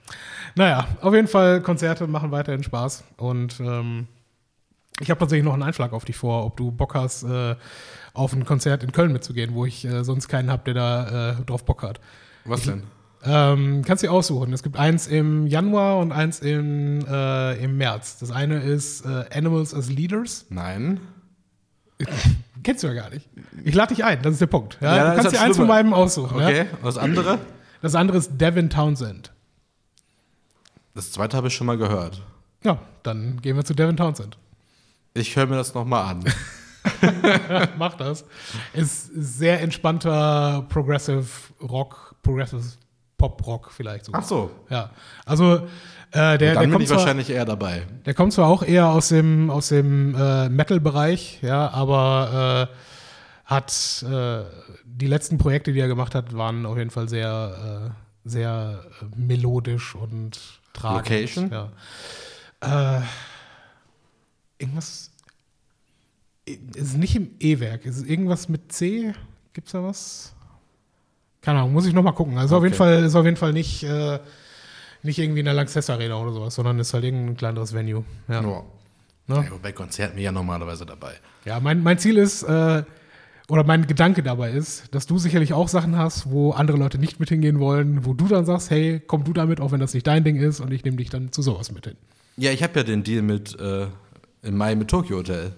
Naja, 0.56 0.88
auf 1.02 1.14
jeden 1.14 1.28
Fall, 1.28 1.62
Konzerte 1.62 2.08
machen 2.08 2.32
weiterhin 2.32 2.64
Spaß. 2.64 3.04
Und 3.18 3.60
ähm, 3.60 4.08
ich 5.02 5.10
habe 5.10 5.20
tatsächlich 5.20 5.44
noch 5.46 5.54
einen 5.54 5.64
Einschlag 5.64 5.92
auf 5.94 6.06
dich 6.06 6.16
vor, 6.16 6.46
ob 6.46 6.56
du 6.58 6.72
Bock 6.72 6.96
hast, 6.96 7.24
äh, 7.24 7.56
auf 8.14 8.34
ein 8.34 8.46
Konzert 8.46 8.84
in 8.84 8.92
Köln 8.92 9.12
mitzugehen, 9.12 9.54
wo 9.54 9.66
ich 9.66 9.84
äh, 9.86 10.04
sonst 10.04 10.28
keinen 10.30 10.50
habe, 10.50 10.64
der 10.64 10.74
da 10.74 11.32
äh, 11.32 11.44
drauf 11.46 11.66
Bock 11.66 11.84
hat. 11.84 12.00
Was 12.46 12.64
denn? 12.64 12.84
Ähm, 13.28 13.82
kannst 13.86 14.04
du 14.04 14.08
dir 14.08 14.14
aussuchen. 14.14 14.54
Es 14.54 14.62
gibt 14.62 14.78
eins 14.78 15.08
im 15.08 15.48
Januar 15.48 15.98
und 15.98 16.12
eins 16.12 16.40
im, 16.40 17.04
äh, 17.08 17.56
im 17.64 17.76
März. 17.78 18.20
Das 18.20 18.30
eine 18.32 18.62
ist 18.62 19.04
äh, 19.04 19.26
Animals 19.34 19.74
as 19.74 19.90
Leaders. 19.90 20.46
Nein. 20.50 21.00
Kennst 22.64 22.84
du 22.84 22.88
ja 22.88 22.94
gar 22.94 23.10
nicht. 23.10 23.28
Ich 23.64 23.76
lade 23.76 23.94
dich 23.94 24.04
ein, 24.04 24.22
das 24.22 24.34
ist 24.34 24.42
der 24.42 24.48
Punkt. 24.48 24.78
Ja, 24.82 24.96
Ja, 24.96 25.10
du 25.12 25.22
kannst 25.22 25.36
dir 25.36 25.42
eins 25.42 25.58
von 25.58 25.68
meinem 25.68 25.94
aussuchen. 25.94 26.36
Okay. 26.36 26.66
Und 26.72 26.86
das 26.86 26.98
andere? 26.98 27.40
Das 27.82 27.96
andere 27.96 28.18
ist 28.18 28.32
Devin 28.40 28.70
Townsend. 28.70 29.32
Das 30.94 31.12
zweite 31.12 31.38
habe 31.38 31.48
ich 31.48 31.54
schon 31.56 31.68
mal 31.68 31.78
gehört. 31.78 32.22
Ja, 32.64 32.80
dann 33.04 33.42
gehen 33.42 33.56
wir 33.56 33.64
zu 33.66 33.74
Devin 33.76 33.98
Townsend. 33.98 34.38
Ich 35.14 35.36
höre 35.36 35.46
mir 35.46 35.56
das 35.58 35.74
nochmal 35.74 36.06
an. 36.06 36.24
Mach 37.78 37.96
das. 37.96 38.26
Ist 38.74 39.08
sehr 39.14 39.62
entspannter 39.62 40.66
Progressive 40.70 41.28
Rock, 41.62 42.16
Progressive 42.22 42.64
Pop 43.18 43.46
Rock 43.46 43.72
vielleicht 43.72 44.06
sogar. 44.06 44.22
Ach 44.22 44.28
so. 44.28 44.52
Ja, 44.70 44.90
also 45.26 45.68
äh, 46.16 46.38
der, 46.38 46.38
der 46.38 46.54
Dann 46.54 46.64
bin 46.64 46.72
kommt 46.72 46.84
ich 46.84 46.90
zwar, 46.90 47.00
wahrscheinlich 47.00 47.30
eher 47.30 47.46
dabei. 47.46 47.84
Der 48.06 48.14
kommt 48.14 48.34
zwar 48.34 48.48
auch 48.48 48.64
eher 48.64 48.88
aus 48.90 49.10
dem, 49.10 49.50
aus 49.50 49.68
dem 49.70 50.16
äh, 50.16 50.50
Metal-Bereich, 50.50 51.40
ja, 51.42 51.70
aber 51.70 52.70
äh, 52.72 52.76
hat 53.46 54.04
äh, 54.10 54.44
die 54.86 55.08
letzten 55.08 55.38
Projekte, 55.38 55.72
die 55.74 55.80
er 55.80 55.88
gemacht 55.88 56.16
hat, 56.16 56.36
waren 56.36 56.66
auf 56.66 56.78
jeden 56.78 56.90
Fall 56.90 57.08
sehr, 57.10 57.94
äh, 58.26 58.30
sehr 58.30 58.84
äh, 59.02 59.06
melodisch 59.16 59.94
und 59.96 60.40
tragend. 60.74 61.10
Location? 61.10 61.52
Ja. 61.52 63.04
Irgendwas. 64.58 65.12
Es 66.48 66.82
ist 66.82 66.98
nicht 66.98 67.16
im 67.16 67.32
E-Werk, 67.40 67.86
es 67.86 67.98
ist 67.98 68.08
irgendwas 68.08 68.50
mit 68.50 68.72
C. 68.72 69.14
Gibt's 69.54 69.72
da 69.74 69.84
was? 69.84 70.34
Keine 71.42 71.60
Ahnung, 71.60 71.74
muss 71.74 71.86
ich 71.86 71.94
nochmal 71.94 72.14
gucken. 72.14 72.38
Also 72.38 72.56
auf 72.56 72.60
Okay. 72.62 72.68
jeden 72.68 72.78
Fall 72.78 73.04
ist 73.04 73.16
auf 73.16 73.26
jeden 73.26 73.38
Fall 73.38 73.54
nicht, 73.54 73.84
nicht 75.06 75.20
irgendwie 75.20 75.40
in 75.40 75.46
der 75.46 75.54
Lanxess 75.54 75.90
Arena 75.90 76.18
oder 76.18 76.34
sowas, 76.34 76.56
sondern 76.56 76.80
ist 76.80 76.94
halt 76.94 77.04
irgendein 77.04 77.38
kleineres 77.38 77.74
Venue. 77.74 78.04
Ja, 78.28 78.42
Ja. 78.42 78.64
Ne? 79.28 79.36
Ja, 79.38 79.58
bei 79.62 79.72
Konzerten 79.72 80.14
bin 80.14 80.20
ich 80.20 80.26
ja 80.26 80.32
normalerweise 80.32 80.86
dabei. 80.86 81.14
ja 81.46 81.60
mein, 81.60 81.82
mein 81.82 81.98
Ziel 81.98 82.18
ist, 82.18 82.44
äh, 82.44 82.84
oder 83.48 83.64
mein 83.64 83.88
Gedanke 83.88 84.24
dabei 84.24 84.52
ist, 84.52 84.94
dass 84.94 85.06
du 85.08 85.18
sicherlich 85.18 85.54
auch 85.54 85.68
Sachen 85.68 85.98
hast, 85.98 86.30
wo 86.30 86.52
andere 86.52 86.78
Leute 86.78 86.98
nicht 86.98 87.20
mit 87.20 87.30
hingehen 87.30 87.60
wollen, 87.60 88.06
wo 88.06 88.14
du 88.14 88.28
dann 88.28 88.46
sagst, 88.46 88.70
hey, 88.72 89.02
komm 89.06 89.24
du 89.24 89.34
damit, 89.34 89.62
auch 89.62 89.72
wenn 89.72 89.80
das 89.80 89.94
nicht 89.94 90.08
dein 90.08 90.24
Ding 90.24 90.36
ist, 90.36 90.60
und 90.60 90.72
ich 90.72 90.84
nehme 90.84 90.98
dich 90.98 91.10
dann 91.10 91.32
zu 91.32 91.42
sowas 91.42 91.72
mit 91.72 91.86
hin. 91.86 91.96
Ja, 92.38 92.52
ich 92.52 92.64
habe 92.64 92.80
ja 92.80 92.84
den 92.84 93.04
Deal 93.04 93.22
mit 93.22 93.60
äh, 93.60 93.88
im 94.42 94.58
Mai 94.58 94.76
mit 94.76 94.90
Tokyo 94.90 95.18
Hotel. 95.18 95.54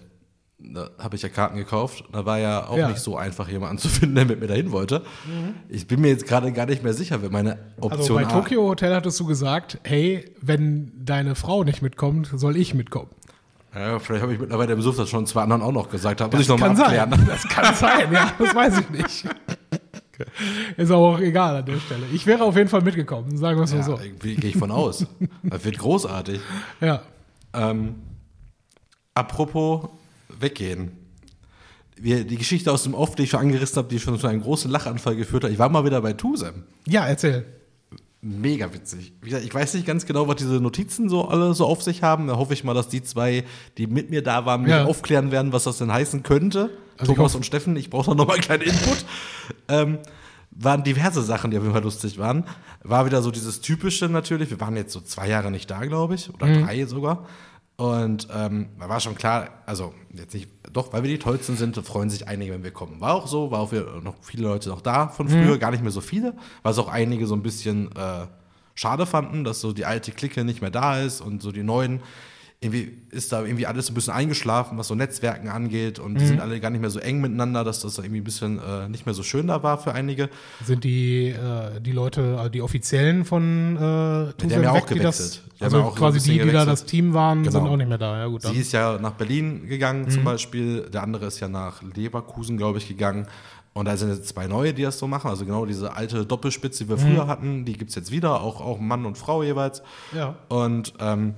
Da 0.60 0.90
habe 0.98 1.16
ich 1.16 1.22
ja 1.22 1.30
Karten 1.30 1.56
gekauft. 1.58 2.04
Da 2.12 2.26
war 2.26 2.40
ja 2.40 2.66
auch 2.68 2.78
Ja. 2.78 2.90
nicht 2.90 3.00
so 3.00 3.16
einfach, 3.16 3.48
jemanden 3.48 3.78
zu 3.78 3.90
finden, 3.90 4.16
der 4.16 4.26
mit 4.26 4.40
mir 4.40 4.48
dahin 4.48 4.72
wollte. 4.72 5.04
Ich 5.70 5.86
bin 5.88 6.02
mir 6.02 6.08
jetzt 6.10 6.26
gerade 6.26 6.52
gar 6.52 6.66
nicht 6.66 6.84
mehr 6.84 6.94
sicher, 6.94 7.22
wer 7.22 7.30
meine 7.30 7.60
Option 7.80 8.00
Also 8.02 8.16
bei 8.16 8.24
Tokyo 8.26 8.64
Hotel 8.68 8.96
hattest 8.96 9.20
du 9.20 9.26
gesagt, 9.26 9.80
hey, 9.84 10.26
wenn 10.42 10.92
deine 10.96 11.36
Frau 11.36 11.64
nicht 11.64 11.82
mitkommt, 11.84 12.32
soll 12.34 12.58
ich 12.58 12.74
mitkommen. 12.74 13.10
Ja, 13.76 14.00
vielleicht 14.00 14.24
habe 14.24 14.34
ich 14.34 14.40
mittlerweile 14.40 14.74
im 14.74 14.82
Suff 14.82 14.98
das 14.98 15.10
schon 15.10 15.28
zwei 15.28 15.44
anderen 15.44 15.62
auch 15.62 15.72
noch 15.72 15.90
gesagt. 15.92 16.20
Da 16.22 16.28
muss 16.28 16.40
ich 16.40 16.48
nochmal 16.48 16.72
abklären. 16.72 17.12
sein. 17.12 17.28
Das 17.28 17.44
kann 17.48 17.76
sein, 17.76 18.12
ja, 18.12 18.32
das 18.40 18.56
weiß 18.56 18.80
ich 18.80 18.90
nicht. 18.90 19.26
Ist 20.78 20.90
auch 20.90 21.20
egal 21.20 21.58
an 21.58 21.66
der 21.68 21.78
Stelle. 21.80 22.02
Ich 22.12 22.26
wäre 22.26 22.44
auf 22.44 22.56
jeden 22.58 22.70
Fall 22.70 22.82
mitgekommen, 22.82 23.38
sagen 23.38 23.60
wir 23.60 23.66
es 23.66 23.72
mal 23.74 23.78
Ja, 23.80 23.84
so. 23.84 24.00
gehe 24.20 24.34
ich 24.50 24.58
von 24.58 24.72
aus. 24.72 25.06
Das 25.44 25.64
wird 25.64 25.78
großartig. 25.78 26.40
Ja. 26.82 27.04
Ähm, 27.54 27.96
apropos 29.14 29.90
weggehen. 30.40 30.92
Wir, 32.00 32.24
die 32.26 32.38
Geschichte 32.38 32.72
aus 32.72 32.84
dem 32.84 32.94
Off, 32.94 33.16
die 33.16 33.24
ich 33.24 33.32
schon 33.32 33.40
angerissen 33.40 33.78
habe, 33.78 33.88
die 33.88 34.00
schon 34.00 34.20
zu 34.20 34.28
einem 34.28 34.42
großen 34.42 34.70
Lachanfall 34.70 35.16
geführt 35.16 35.44
hat. 35.44 35.52
Ich 35.52 35.58
war 35.60 35.70
mal 35.70 35.84
wieder 35.86 36.02
bei 36.02 36.14
Tusem. 36.14 36.64
ja, 36.88 37.06
erzähl. 37.08 37.46
Mega 38.22 38.74
witzig. 38.74 39.14
Gesagt, 39.22 39.46
ich 39.46 39.54
weiß 39.54 39.76
nicht 39.76 39.86
ganz 39.86 40.06
genau, 40.08 40.28
was 40.28 40.38
diese 40.38 40.56
Notizen 40.60 41.08
so 41.08 41.28
alle 41.28 41.54
so 41.54 41.66
auf 41.66 41.84
sich 41.84 42.02
haben. 42.02 42.28
Da 42.28 42.36
hoffe 42.36 42.54
ich 42.54 42.64
mal, 42.64 42.74
dass 42.74 42.90
die 42.90 43.04
zwei, 43.04 43.44
die 43.78 43.86
mit 43.88 44.10
mir 44.10 44.24
da 44.24 44.46
waren, 44.46 44.62
mich 44.64 44.72
Ja. 44.72 44.86
aufklären 44.86 45.32
werden, 45.32 45.54
was 45.54 45.66
das 45.66 45.78
denn 45.78 45.94
heißen 45.94 46.24
könnte. 46.24 46.72
Also 46.98 47.14
Thomas 47.14 47.36
und 47.36 47.46
Steffen, 47.46 47.76
ich 47.76 47.92
brauche 47.92 48.10
da 48.10 48.16
noch 48.16 48.26
mal 48.28 48.34
einen 48.34 48.42
kleinen 48.42 48.64
Input. 48.64 49.06
ähm, 49.70 50.00
waren 50.52 50.84
diverse 50.84 51.22
Sachen, 51.22 51.52
die 51.52 51.58
auf 51.58 51.64
jeden 51.64 51.74
Fall 51.76 51.84
lustig 51.84 52.18
waren. 52.18 52.44
War 52.84 53.06
wieder 53.06 53.22
so 53.22 53.30
dieses 53.30 53.62
Typische 53.62 54.10
natürlich. 54.10 54.50
Wir 54.50 54.60
waren 54.60 54.76
jetzt 54.76 54.94
so 54.94 55.00
zwei 55.02 55.30
Jahre 55.30 55.52
nicht 55.52 55.70
da, 55.70 55.86
glaube 55.86 56.16
ich, 56.16 56.34
oder 56.34 56.48
Mhm. 56.48 56.64
drei 56.66 56.86
sogar. 56.86 57.28
Und 57.78 58.28
ähm, 58.34 58.70
war 58.80 59.00
schon 59.00 59.14
klar, 59.14 59.50
also 59.68 59.94
jetzt 60.12 60.34
nicht, 60.34 60.50
doch, 60.74 60.94
weil 60.94 61.04
wir 61.04 61.12
die 61.12 61.20
Tollsten 61.20 61.56
sind, 61.58 61.78
freuen 61.86 62.10
sich 62.10 62.28
einige, 62.28 62.52
wenn 62.52 62.64
wir 62.64 62.72
kommen. 62.72 63.00
War 63.00 63.14
auch 63.14 63.28
so, 63.28 63.52
war 63.52 63.60
auch 63.60 63.72
noch 64.02 64.16
viele 64.22 64.44
Leute 64.44 64.70
noch 64.70 64.82
da 64.82 65.10
von 65.10 65.30
früher, 65.30 65.60
gar 65.60 65.70
nicht 65.70 65.84
mehr 65.84 65.92
so 65.92 66.02
viele, 66.02 66.34
was 66.64 66.80
auch 66.80 66.88
einige 66.88 67.28
so 67.28 67.36
ein 67.36 67.44
bisschen 67.44 67.92
äh, 67.96 68.26
schade 68.74 69.06
fanden, 69.06 69.44
dass 69.44 69.62
so 69.62 69.74
die 69.74 69.86
alte 69.86 70.12
Clique 70.12 70.44
nicht 70.44 70.60
mehr 70.62 70.72
da 70.72 71.00
ist 71.00 71.22
und 71.22 71.44
so 71.44 71.52
die 71.52 71.62
neuen 71.62 72.02
irgendwie 72.60 73.04
ist 73.12 73.32
da 73.32 73.44
irgendwie 73.44 73.68
alles 73.68 73.90
ein 73.90 73.94
bisschen 73.94 74.14
eingeschlafen, 74.14 74.80
was 74.80 74.88
so 74.88 74.96
Netzwerken 74.96 75.48
angeht 75.50 76.00
und 76.00 76.16
die 76.16 76.26
sind 76.26 76.42
alle 76.42 76.60
gar 76.60 76.72
nicht 76.72 76.82
mehr 76.82 76.90
so 76.90 76.98
eng 76.98 77.22
miteinander, 77.22 77.64
dass 77.64 77.82
das 77.82 77.96
da 77.96 78.02
irgendwie 78.02 78.22
ein 78.22 78.24
bisschen 78.24 78.58
äh, 78.60 78.90
nicht 78.90 79.06
mehr 79.06 79.14
so 79.14 79.22
schön 79.22 79.46
da 79.46 79.62
war 79.62 79.78
für 79.78 79.94
einige. 79.94 80.28
Sind 80.66 80.84
die, 80.84 81.28
äh, 81.30 81.80
die 81.80 81.92
Leute, 81.92 82.36
also 82.40 82.50
die 82.50 82.64
Offiziellen 82.64 83.26
von 83.26 83.78
äh, 83.78 83.80
haben 83.80 84.34
Tusem 84.40 84.64
ja 84.64 84.72
auch 84.72 84.76
weg, 84.76 84.88
die 84.88 85.00
das, 85.00 85.18
gewechselt. 85.18 85.44
Die 85.46 85.60
haben 85.60 85.66
also 85.66 85.78
ja 85.78 85.84
auch 85.84 85.96
quasi 85.96 86.20
die, 86.20 86.32
die 86.32 86.38
da 86.40 86.46
gewechselt. 86.46 86.70
das 86.72 86.86
Team 86.86 87.14
waren, 87.14 87.44
Genau. 87.44 87.52
sind 87.52 87.68
auch 87.68 87.78
nicht 87.78 87.90
mehr 87.90 87.98
da. 88.00 88.18
Ja 88.18 88.26
gut, 88.26 88.44
dann. 88.44 88.54
Sie 88.54 88.60
ist 88.60 88.72
ja 88.72 88.98
nach 88.98 89.14
Berlin 89.14 89.68
gegangen 89.68 90.10
zum 90.10 90.24
Beispiel, 90.24 90.90
der 90.90 91.04
andere 91.04 91.28
ist 91.28 91.40
ja 91.40 91.48
nach 91.48 91.84
Leverkusen, 91.84 92.58
glaube 92.58 92.80
ich, 92.80 92.88
gegangen. 92.88 93.28
Und 93.74 93.86
da 93.86 93.96
sind 93.96 94.10
jetzt 94.10 94.28
zwei 94.30 94.48
neue, 94.48 94.74
die 94.74 94.82
das 94.82 94.98
so 94.98 95.06
machen. 95.06 95.30
Also 95.30 95.46
genau 95.46 95.68
diese 95.68 95.96
alte 95.96 96.26
Doppelspitze, 96.26 96.86
die 96.86 96.90
wir 96.90 96.98
früher 96.98 97.28
hatten, 97.28 97.64
die 97.64 97.74
gibt 97.74 97.90
es 97.92 97.96
jetzt 97.96 98.10
wieder, 98.10 98.42
auch, 98.42 98.60
auch 98.60 98.80
Mann 98.80 99.06
und 99.06 99.20
Frau 99.20 99.44
jeweils. 99.44 99.84
Ja. 100.16 100.36
Und 100.50 100.96
ähm, 101.00 101.36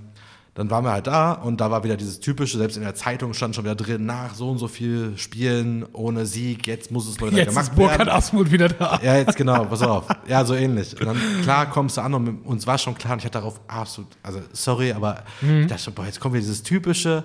dann 0.56 0.70
waren 0.70 0.84
wir 0.84 0.92
halt 0.92 1.08
da 1.08 1.34
und 1.34 1.62
da 1.62 1.72
war 1.72 1.84
wieder 1.84 1.96
dieses 1.96 2.20
typische, 2.20 2.58
selbst 2.58 2.76
in 2.76 2.84
der 2.84 2.96
Zeitung 2.96 3.34
stand 3.34 3.56
schon 3.56 3.64
wieder 3.64 3.76
drin, 3.76 4.06
nach 4.06 4.34
so 4.34 4.50
und 4.50 4.58
so 4.58 4.68
viel 4.68 5.18
Spielen 5.18 5.86
ohne 5.94 6.26
Sieg, 6.26 6.68
jetzt 6.68 6.92
muss 6.92 7.08
es 7.08 7.20
mal 7.20 7.28
wieder 7.28 7.40
Jetzt 7.40 7.50
gemacht 7.50 7.70
ist 7.70 7.76
Burkhard 7.76 8.00
werden. 8.00 8.10
Asmuth 8.10 8.52
wieder 8.52 8.70
da. 8.70 9.00
Ja, 9.02 9.16
jetzt 9.18 9.36
genau, 9.36 9.66
pass 9.66 9.82
auf. 9.82 10.06
Ja, 10.28 10.44
so 10.44 10.56
ähnlich. 10.56 11.00
Und 11.00 11.06
dann, 11.06 11.18
klar, 11.44 11.70
kommst 11.70 11.98
du 11.98 12.02
an 12.02 12.14
und 12.14 12.46
uns 12.46 12.68
war 12.68 12.78
schon 12.78 12.96
klar, 12.96 13.14
und 13.14 13.20
ich 13.20 13.26
hatte 13.26 13.40
darauf 13.40 13.62
absolut, 13.68 14.10
also 14.24 14.40
sorry, 14.52 14.92
aber 14.92 15.24
ich 15.42 15.68
dachte 15.68 15.84
schon, 15.84 15.94
boah, 15.94 16.06
jetzt 16.06 16.20
kommt 16.20 16.34
wieder 16.34 16.42
dieses 16.42 16.64
typische, 16.64 17.24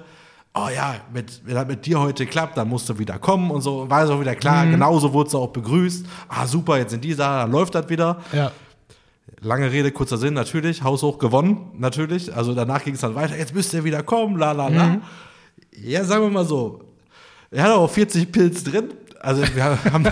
oh 0.55 0.69
ja, 0.75 0.97
mit, 1.13 1.43
wenn 1.45 1.55
das 1.55 1.67
mit 1.67 1.85
dir 1.85 1.99
heute 2.01 2.27
klappt, 2.27 2.57
dann 2.57 2.69
musst 2.69 2.89
du 2.89 2.99
wieder 2.99 3.19
kommen 3.19 3.51
und 3.51 3.61
so. 3.63 3.91
War 3.91 4.05
es 4.05 4.11
auch 4.11 4.21
wieder 4.21 4.37
klar, 4.37 4.67
genauso 4.67 5.13
wurde 5.13 5.29
es 5.29 5.35
auch 5.35 5.49
begrüßt. 5.49 6.07
Ah, 6.29 6.47
super, 6.47 6.79
jetzt 6.79 6.91
sind 6.91 7.05
die 7.05 7.17
da, 7.17 7.43
dann 7.43 7.51
läuft 7.51 7.75
das 7.75 7.89
wieder. 7.89 8.21
Ja. 8.33 8.53
Lange 9.45 9.71
Rede, 9.71 9.93
kurzer 9.93 10.17
Sinn, 10.17 10.33
natürlich, 10.33 10.83
haushoch 10.83 11.19
gewonnen, 11.19 11.71
natürlich. 11.77 12.35
Also 12.35 12.55
danach 12.55 12.83
ging 12.83 12.95
es 12.95 13.01
dann 13.01 13.15
weiter, 13.15 13.37
jetzt 13.37 13.55
müsst 13.55 13.75
ihr 13.75 13.85
wieder 13.85 14.03
kommen, 14.03 14.39
la 14.39 14.53
la 14.53 14.69
la. 14.69 15.01
Ja, 15.77 16.03
sagen 16.05 16.25
wir 16.25 16.31
mal 16.31 16.47
so, 16.47 16.81
er 17.51 17.65
hat 17.65 17.73
auch 17.73 17.91
40 17.91 18.33
Pilz 18.33 18.65
drin. 18.65 18.95
Also 19.21 19.43
wir 19.55 19.65
haben, 19.93 20.07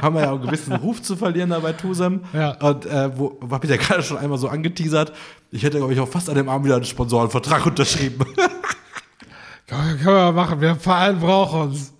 haben 0.00 0.16
ja 0.16 0.30
auch 0.30 0.36
einen 0.36 0.46
gewissen 0.46 0.72
Ruf 0.74 1.02
zu 1.02 1.16
verlieren 1.16 1.50
da 1.50 1.58
bei 1.58 1.72
Tusem. 1.72 2.20
Ja. 2.32 2.52
Und 2.60 2.86
äh, 2.86 3.10
wo 3.18 3.38
habe 3.50 3.66
ich 3.66 3.70
ja 3.70 3.76
gerade 3.76 4.02
schon 4.02 4.18
einmal 4.18 4.38
so 4.38 4.48
angeteasert. 4.48 5.12
Ich 5.50 5.62
hätte, 5.62 5.78
glaube 5.78 5.92
ich, 5.92 6.00
auch 6.00 6.08
fast 6.08 6.28
an 6.28 6.36
dem 6.36 6.48
Abend 6.48 6.66
wieder 6.66 6.76
einen 6.76 6.84
Sponsorenvertrag 6.84 7.66
unterschrieben. 7.66 8.24
Können 9.66 9.88
wir, 9.88 9.96
können 9.96 10.16
wir 10.16 10.32
machen, 10.32 10.60
der 10.60 10.76
Verein 10.76 11.18
braucht 11.18 11.54
uns. 11.54 11.92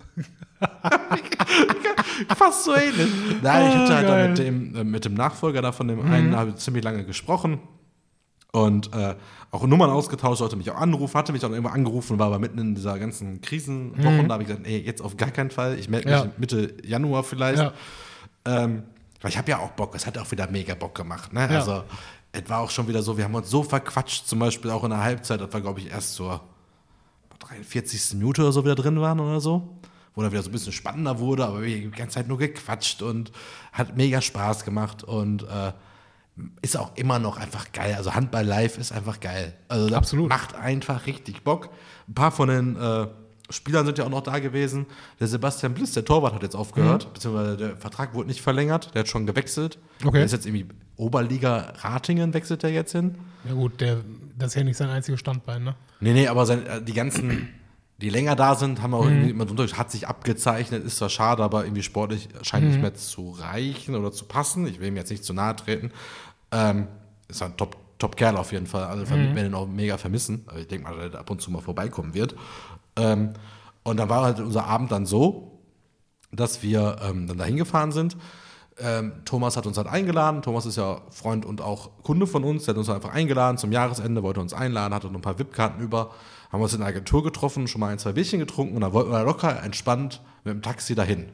fast 2.37 2.63
so 2.65 2.75
ähnlich. 2.75 3.07
Nein, 3.41 3.67
ich 3.69 3.75
hatte 3.75 3.95
halt 3.95 4.07
Ah, 4.07 4.17
dann 4.17 4.29
mit 4.29 4.37
dem, 4.39 4.75
äh, 4.75 4.83
mit 4.83 5.05
dem 5.05 5.13
Nachfolger 5.13 5.61
da 5.61 5.71
von 5.71 5.87
dem 5.87 6.01
einen 6.01 6.35
habe 6.35 6.51
ich 6.51 6.55
ziemlich 6.57 6.83
lange 6.83 7.03
gesprochen. 7.05 7.59
Und 8.51 8.93
äh, 8.93 9.15
auch 9.51 9.65
Nummern 9.67 9.89
ausgetauscht, 9.89 10.39
sollte 10.39 10.55
mich 10.55 10.71
auch 10.71 10.77
anrufen, 10.77 11.15
hatte 11.15 11.31
mich 11.31 11.45
auch 11.45 11.49
irgendwo 11.49 11.69
angerufen, 11.69 12.17
war 12.17 12.27
aber 12.27 12.39
mitten 12.39 12.57
in 12.59 12.75
dieser 12.75 12.97
ganzen 12.97 13.41
Krisenwoche. 13.41 14.23
Da 14.25 14.33
habe 14.33 14.43
ich 14.43 14.49
gesagt, 14.49 14.65
ey, 14.65 14.79
jetzt 14.79 15.01
auf 15.01 15.15
gar 15.17 15.31
keinen 15.31 15.51
Fall. 15.51 15.77
Ich 15.77 15.89
melde 15.89 16.09
mich 16.09 16.17
Ja. 16.17 16.27
Mitte 16.37 16.73
Januar 16.83 17.23
vielleicht. 17.23 17.59
Ja. 17.59 17.73
Ähm, 18.45 18.83
weil 19.21 19.31
ich 19.31 19.37
habe 19.37 19.49
ja 19.51 19.59
auch 19.59 19.71
Bock, 19.71 19.93
es 19.95 20.05
hat 20.07 20.17
auch 20.17 20.31
wieder 20.31 20.49
mega 20.49 20.75
Bock 20.75 20.95
gemacht. 20.95 21.33
Ne? 21.33 21.41
Ja. 21.41 21.59
Also, 21.59 21.83
es 22.31 22.49
war 22.49 22.59
auch 22.59 22.69
schon 22.69 22.87
wieder 22.87 23.01
so, 23.01 23.17
wir 23.17 23.23
haben 23.25 23.35
uns 23.35 23.49
so 23.49 23.63
verquatscht, 23.63 24.27
zum 24.27 24.39
Beispiel 24.39 24.71
auch 24.71 24.83
in 24.83 24.91
der 24.91 25.03
Halbzeit, 25.03 25.41
das 25.41 25.51
war, 25.51 25.61
glaube 25.61 25.79
ich, 25.79 25.89
erst 25.91 26.13
zur 26.15 26.41
43. 27.39 28.15
Minute 28.17 28.41
oder 28.41 28.51
so 28.51 28.63
wieder 28.63 28.75
drin 28.75 28.99
waren 29.01 29.19
oder 29.19 29.39
so. 29.39 29.77
Wo 30.17 30.23
dann 30.23 30.31
wieder 30.31 30.41
so 30.41 30.49
ein 30.49 30.51
bisschen 30.51 30.73
spannender 30.73 31.19
wurde, 31.19 31.45
aber 31.45 31.61
wir 31.61 31.75
haben 31.75 31.91
die 31.91 31.97
ganze 31.97 32.15
Zeit 32.15 32.27
nur 32.27 32.39
gequatscht 32.39 33.03
und 33.03 33.31
hat 33.71 33.95
mega 33.95 34.19
Spaß 34.19 34.65
gemacht 34.65 35.03
und 35.03 35.43
äh, 35.43 35.73
ist 36.63 36.75
auch 36.75 36.95
immer 36.95 37.19
noch 37.19 37.37
einfach 37.37 37.71
geil. 37.71 37.93
Also 37.95 38.15
Handball 38.15 38.43
live 38.43 38.79
ist 38.79 38.91
einfach 38.91 39.19
geil. 39.19 39.53
Also 39.67 39.93
Absolut. 39.95 40.27
macht 40.27 40.55
einfach 40.55 41.05
richtig 41.05 41.43
Bock. 41.43 41.69
Ein 42.07 42.15
paar 42.15 42.31
von 42.31 42.49
den 42.49 42.75
äh, 42.77 43.05
Spielern 43.51 43.85
sind 43.85 43.99
ja 43.99 44.05
auch 44.05 44.09
noch 44.09 44.21
da 44.21 44.39
gewesen. 44.39 44.87
Der 45.19 45.27
Sebastian 45.27 45.75
Bliss, 45.75 45.91
der 45.91 46.03
Torwart, 46.03 46.33
hat 46.33 46.41
jetzt 46.41 46.55
aufgehört, 46.55 47.13
beziehungsweise 47.13 47.55
der 47.55 47.77
Vertrag 47.77 48.15
wurde 48.15 48.29
nicht 48.29 48.41
verlängert. 48.41 48.95
Der 48.95 49.01
hat 49.01 49.07
schon 49.07 49.27
gewechselt. 49.27 49.77
Okay. 50.03 50.17
Der 50.17 50.25
ist 50.25 50.31
jetzt 50.31 50.47
irgendwie 50.47 50.65
Oberliga 50.95 51.73
Ratingen, 51.77 52.33
wechselt 52.33 52.63
der 52.63 52.71
jetzt 52.71 52.93
hin. 52.93 53.19
Ja 53.47 53.53
gut, 53.53 53.79
der, 53.81 53.97
das 54.35 54.47
ist 54.47 54.55
ja 54.55 54.63
nicht 54.63 54.77
sein 54.77 54.89
einziges 54.89 55.19
Standbein, 55.19 55.63
ne? 55.63 55.75
Nee, 55.99 56.13
nee, 56.13 56.27
aber 56.27 56.45
sein, 56.47 56.65
äh, 56.65 56.81
die 56.81 56.93
ganzen, 56.93 57.49
die 57.99 58.09
länger 58.09 58.35
da 58.35 58.55
sind, 58.55 58.81
haben 58.81 58.93
auch 58.93 59.05
irgendwie 59.05 59.31
immer 59.31 59.45
drunter, 59.45 59.65
hat 59.75 59.89
sich 59.89 60.07
abgezeichnet, 60.07 60.83
ist 60.83 60.97
zwar 60.97 61.09
schade, 61.09 61.43
aber 61.43 61.63
irgendwie 61.63 61.81
sportlich 61.81 62.29
scheint 62.43 62.67
nicht 62.67 62.81
mehr 62.81 62.93
zu 62.93 63.31
reichen 63.31 63.95
oder 63.95 64.11
zu 64.11 64.25
passen. 64.25 64.67
Ich 64.67 64.79
will 64.79 64.89
ihm 64.89 64.97
jetzt 64.97 65.09
nicht 65.09 65.23
zu 65.23 65.33
nahe 65.33 65.55
treten. 65.55 65.91
Ähm, 66.51 66.87
ist 67.27 67.41
ein 67.41 67.57
Top, 67.57 67.75
Top 67.97 68.15
Kerl 68.15 68.37
auf 68.37 68.51
jeden 68.51 68.67
Fall. 68.67 68.83
Alle 68.83 69.03
mhm. 69.05 69.35
werden 69.35 69.47
ihn 69.47 69.53
auch 69.55 69.67
mega 69.67 69.97
vermissen. 69.97 70.45
Aber 70.47 70.59
ich 70.59 70.67
denke 70.67 70.87
mal, 70.87 70.95
dass 70.95 71.13
er 71.13 71.19
ab 71.19 71.29
und 71.31 71.41
zu 71.41 71.49
mal 71.49 71.61
vorbeikommen 71.61 72.13
wird. 72.13 72.35
Ähm, 72.97 73.33
und 73.83 73.97
dann 73.97 74.09
war 74.09 74.23
halt 74.23 74.39
unser 74.39 74.65
Abend 74.65 74.91
dann 74.91 75.07
so, 75.07 75.59
dass 76.31 76.61
wir 76.61 76.97
ähm, 77.01 77.25
dann 77.25 77.37
dahin 77.39 77.57
gefahren 77.57 77.91
sind. 77.91 78.15
Ähm, 78.79 79.13
Thomas 79.25 79.57
hat 79.57 79.65
uns 79.65 79.77
halt 79.77 79.87
eingeladen. 79.87 80.43
Thomas 80.43 80.67
ist 80.67 80.75
ja 80.75 81.01
Freund 81.09 81.45
und 81.45 81.61
auch 81.61 82.03
Kunde 82.03 82.27
von 82.27 82.43
uns. 82.43 82.65
Der 82.65 82.73
hat 82.73 82.77
uns 82.77 82.89
einfach 82.89 83.13
eingeladen 83.13 83.57
zum 83.57 83.71
Jahresende, 83.71 84.21
wollte 84.21 84.39
uns 84.39 84.53
einladen, 84.53 84.93
hatte 84.93 85.07
noch 85.07 85.15
ein 85.15 85.21
paar 85.21 85.39
VIP-Karten 85.39 85.81
über. 85.81 86.11
Haben 86.51 86.61
uns 86.61 86.73
in 86.73 86.79
der 86.79 86.87
Agentur 86.87 87.23
getroffen, 87.23 87.67
schon 87.67 87.81
mal 87.81 87.89
ein, 87.89 87.99
zwei 87.99 88.13
Bierchen 88.13 88.39
getrunken 88.39 88.75
und 88.75 88.81
dann 88.81 88.93
wollten 88.93 89.11
wir 89.11 89.23
locker 89.23 89.61
entspannt 89.63 90.21
mit 90.43 90.53
dem 90.53 90.61
Taxi 90.61 90.95
dahin. 90.95 91.27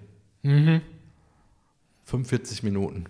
45 2.06 2.64
Minuten 2.64 3.06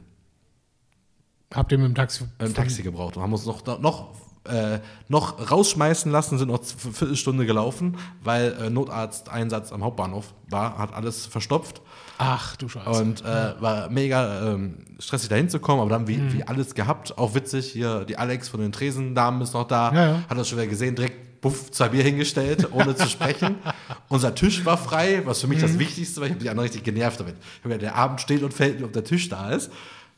Habt 1.54 1.72
ihr 1.72 1.78
mit 1.78 1.88
dem 1.88 1.96
Taxi. 1.96 2.26
im 2.40 2.54
Taxi 2.54 2.82
gebraucht 2.84 3.16
und 3.16 3.24
haben 3.24 3.32
uns 3.32 3.46
noch, 3.46 3.64
noch, 3.80 4.16
äh, 4.46 4.80
noch 5.08 5.52
rausschmeißen 5.52 6.12
lassen, 6.12 6.38
sind 6.40 6.48
noch 6.50 6.60
eine 6.60 6.94
Viertelstunde 6.94 7.46
gelaufen, 7.46 7.96
weil 8.24 8.54
äh, 8.60 8.70
Notarzteinsatz 8.72 9.72
am 9.72 9.84
Hauptbahnhof 9.84 10.34
war, 10.50 10.78
hat 10.80 10.94
alles 10.94 11.28
verstopft. 11.28 11.82
Ach 12.18 12.56
du 12.56 12.68
Scheiße. 12.70 12.90
Und 13.02 13.22
äh, 13.24 13.54
war 13.62 13.90
mega 13.90 14.52
ähm, 14.54 14.80
stressig 15.00 15.30
dahin 15.30 15.48
zu 15.50 15.60
kommen, 15.60 15.80
aber 15.82 15.92
dann 15.92 16.08
wie, 16.08 16.34
wie 16.34 16.44
alles 16.44 16.74
gehabt. 16.74 17.18
Auch 17.20 17.36
witzig, 17.36 17.72
hier 17.72 18.04
die 18.06 18.18
Alex 18.18 18.50
von 18.50 18.60
den 18.60 18.72
Tresendamen 18.72 19.42
ist 19.42 19.54
noch 19.54 19.68
da, 19.68 19.94
Ja, 19.94 20.06
ja. 20.14 20.24
hat 20.28 20.38
das 20.38 20.50
schon 20.50 20.58
wieder 20.58 20.68
gesehen, 20.68 20.96
direkt 20.96 21.33
buff, 21.44 21.70
zwei 21.70 21.90
Bier 21.90 22.04
hingestellt, 22.04 22.70
ohne 22.72 22.96
zu 22.96 23.08
sprechen. 23.08 23.58
Unser 24.10 24.34
Tisch 24.34 24.66
war 24.66 24.78
frei, 24.78 25.22
was 25.26 25.42
für 25.42 25.48
mich 25.48 25.62
das 25.62 25.78
Wichtigste 25.78 26.22
war. 26.22 26.28
Ich 26.28 26.34
habe 26.34 26.42
die 26.44 26.50
anderen 26.50 26.68
richtig 26.68 26.84
genervt 26.84 27.20
damit. 27.20 27.36
Gedacht, 27.62 27.82
Der 27.84 27.96
Abend 27.96 28.22
steht 28.22 28.42
und 28.42 28.54
fällt, 28.54 28.82
ob 28.82 28.94
der 28.94 29.04
Tisch 29.04 29.30
da 29.30 29.52
ist. 29.52 29.72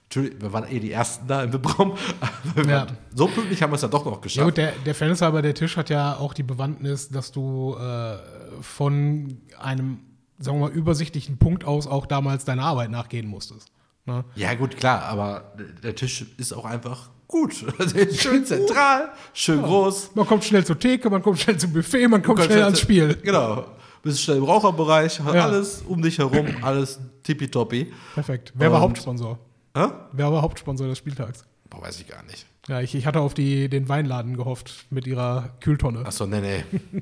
Natürlich, 0.03 0.39
wir 0.39 0.53
waren 0.53 0.69
eh 0.69 0.80
die 0.80 0.91
Ersten 0.91 1.28
da 1.28 1.43
im 1.43 1.51
aber 2.51 2.55
wir 2.55 2.73
Ja. 2.73 2.88
So 3.13 3.28
pünktlich 3.28 3.61
haben 3.63 3.71
wir 3.71 3.76
es 3.76 3.82
ja 3.82 3.88
doch 3.88 4.05
noch 4.05 4.13
Ja 4.13 4.19
geschafft. 4.21 4.45
gut, 4.45 4.57
der, 4.57 4.73
der 4.86 4.93
Fairness 4.93 5.21
halber, 5.21 5.41
der 5.41 5.55
Tisch 5.55 5.76
hat 5.78 5.89
ja 5.89 6.15
auch 6.15 6.34
die 6.36 6.43
Bewandtnis, 6.43 7.09
dass 7.09 7.32
du 7.32 7.76
äh, 7.76 8.17
von 8.61 9.41
einem, 9.59 9.99
sagen 10.38 10.59
wir 10.59 10.67
mal, 10.69 10.71
übersichtlichen 10.71 11.38
Punkt 11.39 11.65
aus 11.65 11.88
auch 11.88 12.05
damals 12.05 12.45
deiner 12.45 12.63
Arbeit 12.63 12.91
nachgehen 12.91 13.28
musstest. 13.28 13.71
Ne? 14.05 14.23
Ja, 14.36 14.53
gut, 14.53 14.78
klar, 14.78 15.01
aber 15.01 15.55
der 15.82 15.95
Tisch 15.95 16.23
ist 16.38 16.53
auch 16.53 16.65
einfach 16.65 17.09
gut. 17.28 17.53
Schön 18.13 18.45
zentral, 18.45 19.09
schön 19.34 19.61
groß. 19.61 20.11
Man 20.15 20.26
kommt 20.28 20.43
schnell 20.43 20.65
zur 20.65 20.78
Theke, 20.80 21.09
man 21.09 21.21
kommt 21.21 21.39
schnell 21.39 21.57
zum 21.57 21.73
Buffet, 21.73 22.07
man 22.07 22.21
kommt 22.21 22.41
schnell 22.43 22.63
ans 22.63 22.80
Spiel. 22.80 23.15
Genau. 23.23 23.65
Bist 24.03 24.21
schnell 24.21 24.38
im 24.38 24.43
Raucherbereich, 24.43 25.19
hat 25.21 25.34
Ja. 25.34 25.45
alles 25.45 25.82
um 25.88 26.01
dich 26.01 26.19
herum, 26.19 26.45
alles 26.61 26.99
tippitoppi. 27.23 27.91
Perfekt. 28.13 28.53
Wer 28.55 28.71
war 28.71 28.78
Und- 28.78 28.84
Hauptsponsor? 28.89 29.39
Hä? 29.76 29.88
Wer 30.11 30.32
war 30.32 30.41
Hauptsponsor 30.41 30.88
des 30.88 30.97
Spieltags? 30.99 31.43
Boah, 31.69 31.82
weiß 31.82 31.99
ich 31.99 32.07
gar 32.07 32.23
nicht. 32.23 32.45
Ja, 32.67 32.82
ich, 32.82 32.95
ich 32.95 33.05
hatte 33.05 33.19
auf 33.19 33.34
die, 33.34 33.67
den 33.69 33.89
Weinladen 33.89 34.38
gehofft 34.38 34.86
mit 34.89 35.05
ihrer 35.07 35.49
Kühltonne. 35.59 36.05
Achso, 36.05 36.26
nee, 36.28 36.39
nee. 36.41 36.63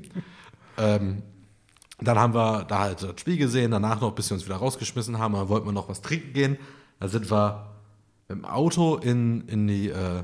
ähm, 0.78 1.22
dann 2.00 2.18
haben 2.18 2.34
wir 2.34 2.64
da 2.64 2.80
halt 2.80 3.02
das 3.02 3.20
Spiel 3.20 3.36
gesehen, 3.36 3.70
danach 3.70 4.00
noch, 4.00 4.12
bis 4.12 4.30
wir 4.30 4.34
uns 4.34 4.44
wieder 4.44 4.56
rausgeschmissen 4.56 5.18
haben, 5.18 5.34
dann 5.34 5.48
wollten 5.48 5.66
wir 5.66 5.72
noch 5.72 5.88
was 5.88 6.00
trinken 6.02 6.32
gehen. 6.32 6.58
Da 7.00 7.08
sind 7.08 7.30
wir 7.30 7.66
mit 8.28 8.38
dem 8.38 8.44
Auto 8.44 8.96
in, 8.96 9.46
in 9.48 9.66
die, 9.66 9.88
äh, 9.90 10.22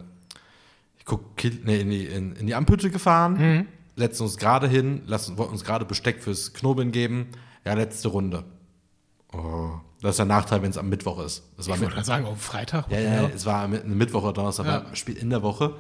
ich 0.99 1.05
guck, 1.05 1.23
nee, 1.65 1.81
in 1.81 1.91
die, 1.91 2.07
in, 2.07 2.35
in 2.37 2.47
die 2.47 2.55
Amphütte 2.55 2.91
gefahren, 2.91 3.67
setzen 3.97 4.23
uns 4.23 4.37
gerade 4.39 4.69
hin, 4.69 5.03
lassen, 5.07 5.37
wollten 5.39 5.53
uns 5.53 5.65
gerade 5.65 5.85
Besteck 5.85 6.23
fürs 6.23 6.53
Knobeln 6.55 6.93
geben. 6.93 7.29
Ja, 7.65 7.75
letzte 7.75 8.09
Runde. 8.09 8.45
Oh, 9.33 9.73
das 10.01 10.13
ist 10.13 10.19
der 10.19 10.27
Nachteil, 10.27 10.63
wenn 10.63 10.71
es 10.71 10.79
am 10.79 10.89
Mittwoch 10.89 11.21
ist. 11.23 11.43
Das 11.57 11.69
war 11.69 11.75
Ich 11.77 11.81
wollte 11.83 11.95
gerade 11.95 12.07
sagen, 12.07 12.25
auf 12.25 12.41
Freitag. 12.41 12.91
ja, 12.91 12.99
ja, 13.01 13.31
es 13.35 13.45
war 13.45 13.65
am 13.65 13.73
Mittwoch 13.99 14.23
oder 14.23 14.33
Donnerstag, 14.33 14.67
Ja. 14.67 14.97
Spiel 14.97 15.17
in 15.17 15.31
der 15.31 15.43
Woche. 15.43 15.75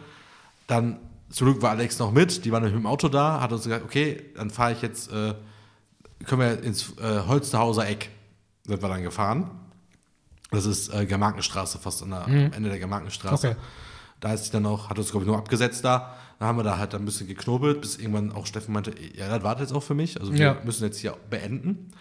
Dann 0.67 0.99
zum 1.31 1.47
Glück 1.47 1.63
war 1.63 1.71
Alex 1.71 1.99
noch 1.99 2.13
mit, 2.13 2.45
die 2.45 2.53
waren 2.53 2.63
mit 2.63 2.75
dem 2.75 2.87
Auto 2.87 3.09
da, 3.09 3.41
hat 3.41 3.53
uns 3.53 3.65
gesagt, 3.65 3.85
okay, 3.85 4.23
dann 4.37 4.51
fahre 4.51 4.73
ich 4.73 4.83
jetzt, 4.83 5.11
äh, 5.13 5.35
können 6.27 6.41
wir 6.43 6.63
ins 6.63 6.93
äh, 6.99 7.21
Holsterhauser 7.27 7.89
Eck, 7.89 8.11
sind 8.67 8.83
wir 8.83 8.89
dann 8.89 9.03
gefahren. 9.03 9.51
Das 10.51 10.67
ist 10.67 10.93
äh, 10.93 11.07
Germankenstraße, 11.07 11.79
fast 11.79 12.03
an 12.03 12.11
der, 12.11 12.25
am 12.25 12.53
Ende 12.53 12.69
der 12.71 12.79
Germankenstraße. 12.79 13.49
Okay. 13.51 13.57
Da 14.21 14.33
ist 14.35 14.47
sie 14.47 14.51
dann 14.53 14.67
auch, 14.67 14.91
hat 14.91 14.99
uns, 14.99 15.11
glaube 15.11 15.25
ich, 15.25 15.29
nur 15.29 15.39
abgesetzt 15.39 15.85
da. 15.85 16.15
Da 16.39 16.47
haben 16.47 16.59
wir 16.59 16.63
da 16.65 16.77
halt 16.79 16.95
ein 16.95 17.05
bisschen 17.05 17.27
geknobelt, 17.29 17.81
bis 17.81 17.97
irgendwann 17.97 18.33
auch 18.33 18.47
Steffen 18.47 18.73
meinte, 18.75 18.93
ja, 19.15 19.29
das 19.29 19.43
wartet 19.43 19.69
jetzt 19.69 19.73
auch 19.77 19.83
für 19.83 19.95
mich. 19.95 20.19
Also 20.21 20.33
wir 20.33 20.39
Ja. 20.41 20.57
müssen 20.65 20.85
jetzt 20.85 20.99
hier 20.99 21.17
beenden. 21.31 21.93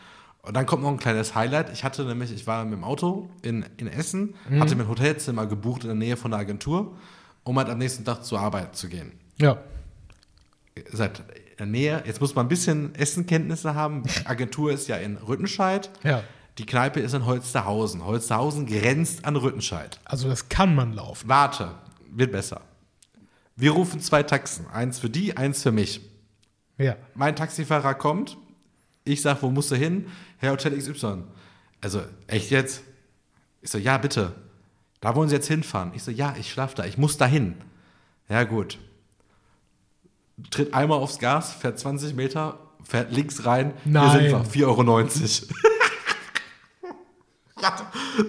Und 0.41 0.55
dann 0.55 0.65
kommt 0.65 0.83
noch 0.83 0.89
ein 0.89 0.97
kleines 0.97 1.35
Highlight. 1.35 1.71
Ich 1.71 1.83
hatte 1.83 2.03
nämlich, 2.05 2.31
ich 2.31 2.47
war 2.47 2.63
mit 2.65 2.73
dem 2.73 2.83
Auto 2.83 3.29
in, 3.41 3.65
in 3.77 3.87
Essen, 3.87 4.33
hatte 4.59 4.75
mir 4.75 4.83
ein 4.83 4.89
Hotelzimmer 4.89 5.45
gebucht 5.45 5.83
in 5.83 5.87
der 5.89 5.95
Nähe 5.97 6.17
von 6.17 6.31
der 6.31 6.39
Agentur, 6.39 6.95
um 7.43 7.57
halt 7.57 7.69
am 7.69 7.77
nächsten 7.77 8.05
Tag 8.05 8.23
zur 8.23 8.39
Arbeit 8.39 8.75
zu 8.75 8.87
gehen. 8.87 9.11
Ja. 9.39 9.57
Seit 10.91 11.23
der 11.59 11.65
Nähe, 11.65 12.03
jetzt 12.05 12.21
muss 12.21 12.35
man 12.35 12.45
ein 12.45 12.49
bisschen 12.49 12.95
Essenkenntnisse 12.95 13.75
haben. 13.75 14.03
Die 14.03 14.25
Agentur 14.25 14.71
ist 14.71 14.87
ja 14.87 14.95
in 14.95 15.17
Rüttenscheid. 15.17 15.89
Ja. 16.03 16.23
Die 16.59 16.65
Kneipe 16.65 16.99
ist 16.99 17.13
in 17.13 17.25
Holsterhausen. 17.25 18.03
Holsterhausen 18.03 18.65
grenzt 18.65 19.23
an 19.23 19.37
Rüttenscheid. 19.37 19.97
Also 20.03 20.27
das 20.27 20.49
kann 20.49 20.75
man 20.75 20.91
laufen. 20.91 21.29
Warte, 21.29 21.71
wird 22.11 22.33
besser. 22.33 22.59
Wir 23.55 23.71
rufen 23.71 24.01
zwei 24.01 24.23
Taxen. 24.23 24.67
Eins 24.67 24.99
für 24.99 25.09
die, 25.09 25.37
eins 25.37 25.63
für 25.63 25.71
mich. 25.71 26.01
Ja. 26.77 26.97
Mein 27.15 27.37
Taxifahrer 27.37 27.93
kommt. 27.93 28.37
Ich 29.05 29.21
sag, 29.21 29.41
wo 29.41 29.49
musst 29.49 29.71
du 29.71 29.75
hin? 29.75 30.07
Herr 30.37 30.51
Hotel 30.51 30.77
XY. 30.77 31.23
Also, 31.79 32.01
echt 32.27 32.51
jetzt? 32.51 32.81
Ich 33.61 33.69
so, 33.71 33.77
ja, 33.77 33.97
bitte. 33.97 34.35
Da 34.99 35.15
wollen 35.15 35.29
Sie 35.29 35.35
jetzt 35.35 35.47
hinfahren. 35.47 35.93
Ich 35.95 36.03
so, 36.03 36.11
ja, 36.11 36.35
ich 36.37 36.51
schlaf 36.51 36.73
da. 36.73 36.83
Ich 36.83 36.97
muss 36.97 37.15
da 37.15 37.25
hin. 37.25 37.55
Ja, 38.27 38.43
gut. 38.43 38.79
Tritt 40.51 40.73
einmal 40.73 40.97
aufs 40.97 41.19
Gas, 41.19 41.53
fährt 41.53 41.79
20 41.79 42.15
Meter, 42.15 42.59
fährt 42.83 43.13
links 43.13 43.45
rein. 43.45 43.73
Nein. 43.85 44.19
Hier 44.19 44.31
sind 44.41 44.55
wir. 44.55 44.67
4,90 44.67 45.43
Euro. 45.47 45.68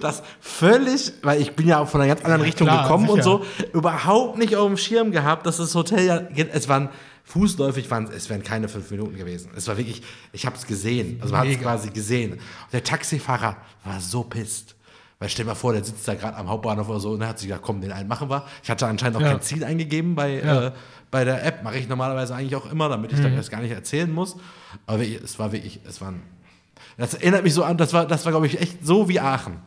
Das 0.01 0.23
völlig, 0.39 1.13
weil 1.23 1.41
ich 1.41 1.55
bin 1.55 1.67
ja 1.67 1.79
auch 1.79 1.87
von 1.87 2.01
einer 2.01 2.07
ganz 2.13 2.23
anderen 2.23 2.41
Richtung 2.43 2.67
klar, 2.67 2.83
gekommen 2.83 3.09
und 3.09 3.23
sicher. 3.23 3.39
so, 3.39 3.45
überhaupt 3.73 4.37
nicht 4.37 4.55
auf 4.55 4.67
dem 4.67 4.77
Schirm 4.77 5.11
gehabt, 5.11 5.45
dass 5.45 5.57
das 5.57 5.73
Hotel 5.75 6.05
ja, 6.05 6.45
es 6.53 6.67
waren 6.69 6.89
fußläufig, 7.23 7.89
waren, 7.91 8.09
es 8.11 8.29
wären 8.29 8.43
keine 8.43 8.67
fünf 8.67 8.89
Minuten 8.91 9.15
gewesen. 9.17 9.51
Es 9.55 9.67
war 9.67 9.77
wirklich, 9.77 10.01
ich 10.33 10.45
habe 10.45 10.55
es 10.55 10.65
gesehen, 10.67 11.19
also 11.21 11.33
man 11.33 11.47
hat 11.47 11.53
es 11.53 11.59
quasi 11.61 11.89
gesehen. 11.89 12.33
Und 12.33 12.39
der 12.73 12.83
Taxifahrer 12.83 13.57
war 13.83 13.99
so 14.01 14.23
pisst. 14.23 14.75
Weil 15.19 15.29
stell 15.29 15.45
dir 15.45 15.51
mal 15.51 15.55
vor, 15.55 15.71
der 15.73 15.83
sitzt 15.83 16.07
da 16.07 16.15
gerade 16.15 16.35
am 16.35 16.49
Hauptbahnhof 16.49 16.89
oder 16.89 16.99
so 16.99 17.11
und 17.11 17.21
er 17.21 17.27
hat 17.27 17.37
sich 17.39 17.47
gedacht, 17.47 17.61
komm, 17.63 17.79
den 17.79 17.91
einen 17.91 18.07
machen 18.09 18.27
wir. 18.29 18.43
Ich 18.63 18.71
hatte 18.71 18.87
anscheinend 18.87 19.17
auch 19.17 19.21
Ja. 19.21 19.29
kein 19.29 19.41
Ziel 19.41 19.63
eingegeben 19.63 20.15
bei, 20.15 20.39
Ja. 20.43 20.59
Mhm. 20.61 20.67
äh, 20.67 20.71
bei 21.11 21.23
der 21.23 21.45
App. 21.45 21.63
Mache 21.63 21.77
ich 21.77 21.87
normalerweise 21.87 22.33
eigentlich 22.33 22.55
auch 22.55 22.71
immer, 22.71 22.89
damit 22.89 23.13
ich 23.13 23.19
dann 23.21 23.35
das 23.35 23.51
gar 23.51 23.61
nicht 23.61 23.71
erzählen 23.71 24.11
muss. 24.11 24.35
Aber 24.87 25.03
es 25.05 25.37
war 25.37 25.51
wirklich, 25.51 25.79
es 25.87 26.01
waren. 26.01 26.21
Das 27.01 27.13
erinnert 27.15 27.43
mich 27.43 27.53
so 27.53 27.63
an, 27.63 27.77
das 27.77 27.93
war, 27.93 28.05
das 28.05 28.23
war, 28.25 28.31
glaube 28.31 28.47
ich, 28.47 28.59
echt 28.61 28.85
so 28.85 29.09
wie 29.09 29.19
Aachen. 29.19 29.57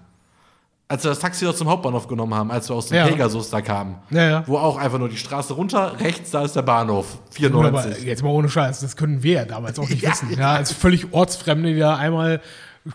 Als 0.87 1.03
wir 1.03 1.09
das 1.11 1.19
Taxi 1.19 1.45
dort 1.47 1.57
zum 1.57 1.69
Hauptbahnhof 1.69 2.07
genommen 2.09 2.35
haben, 2.35 2.51
als 2.51 2.69
wir 2.69 2.77
aus 2.77 2.87
dem 2.89 2.97
Ja. 2.99 3.07
Pegasus 3.07 3.49
da 3.51 3.63
kamen. 3.63 3.97
Ja, 4.11 4.23
ja. 4.31 4.45
Wo 4.47 4.59
auch 4.59 4.77
einfach 4.77 4.99
nur 4.99 5.09
die 5.09 5.17
Straße 5.17 5.55
runter, 5.55 5.99
rechts, 5.99 6.31
da 6.31 6.43
ist 6.43 6.55
der 6.57 6.63
Bahnhof. 6.63 7.07
Aber 7.17 7.33
94. 7.33 8.05
jetzt 8.05 8.23
mal 8.23 8.29
ohne 8.31 8.49
Scheiß, 8.51 8.81
das 8.81 8.95
können 8.95 9.23
wir 9.23 9.33
ja 9.33 9.45
damals 9.47 9.79
auch 9.79 9.89
nicht 9.89 10.03
wissen. 10.07 10.31
Ja, 10.39 10.53
als 10.53 10.73
völlig 10.73 11.13
Ortsfremde, 11.13 11.73
die 11.73 11.79
da 11.79 11.97
einmal 11.97 12.41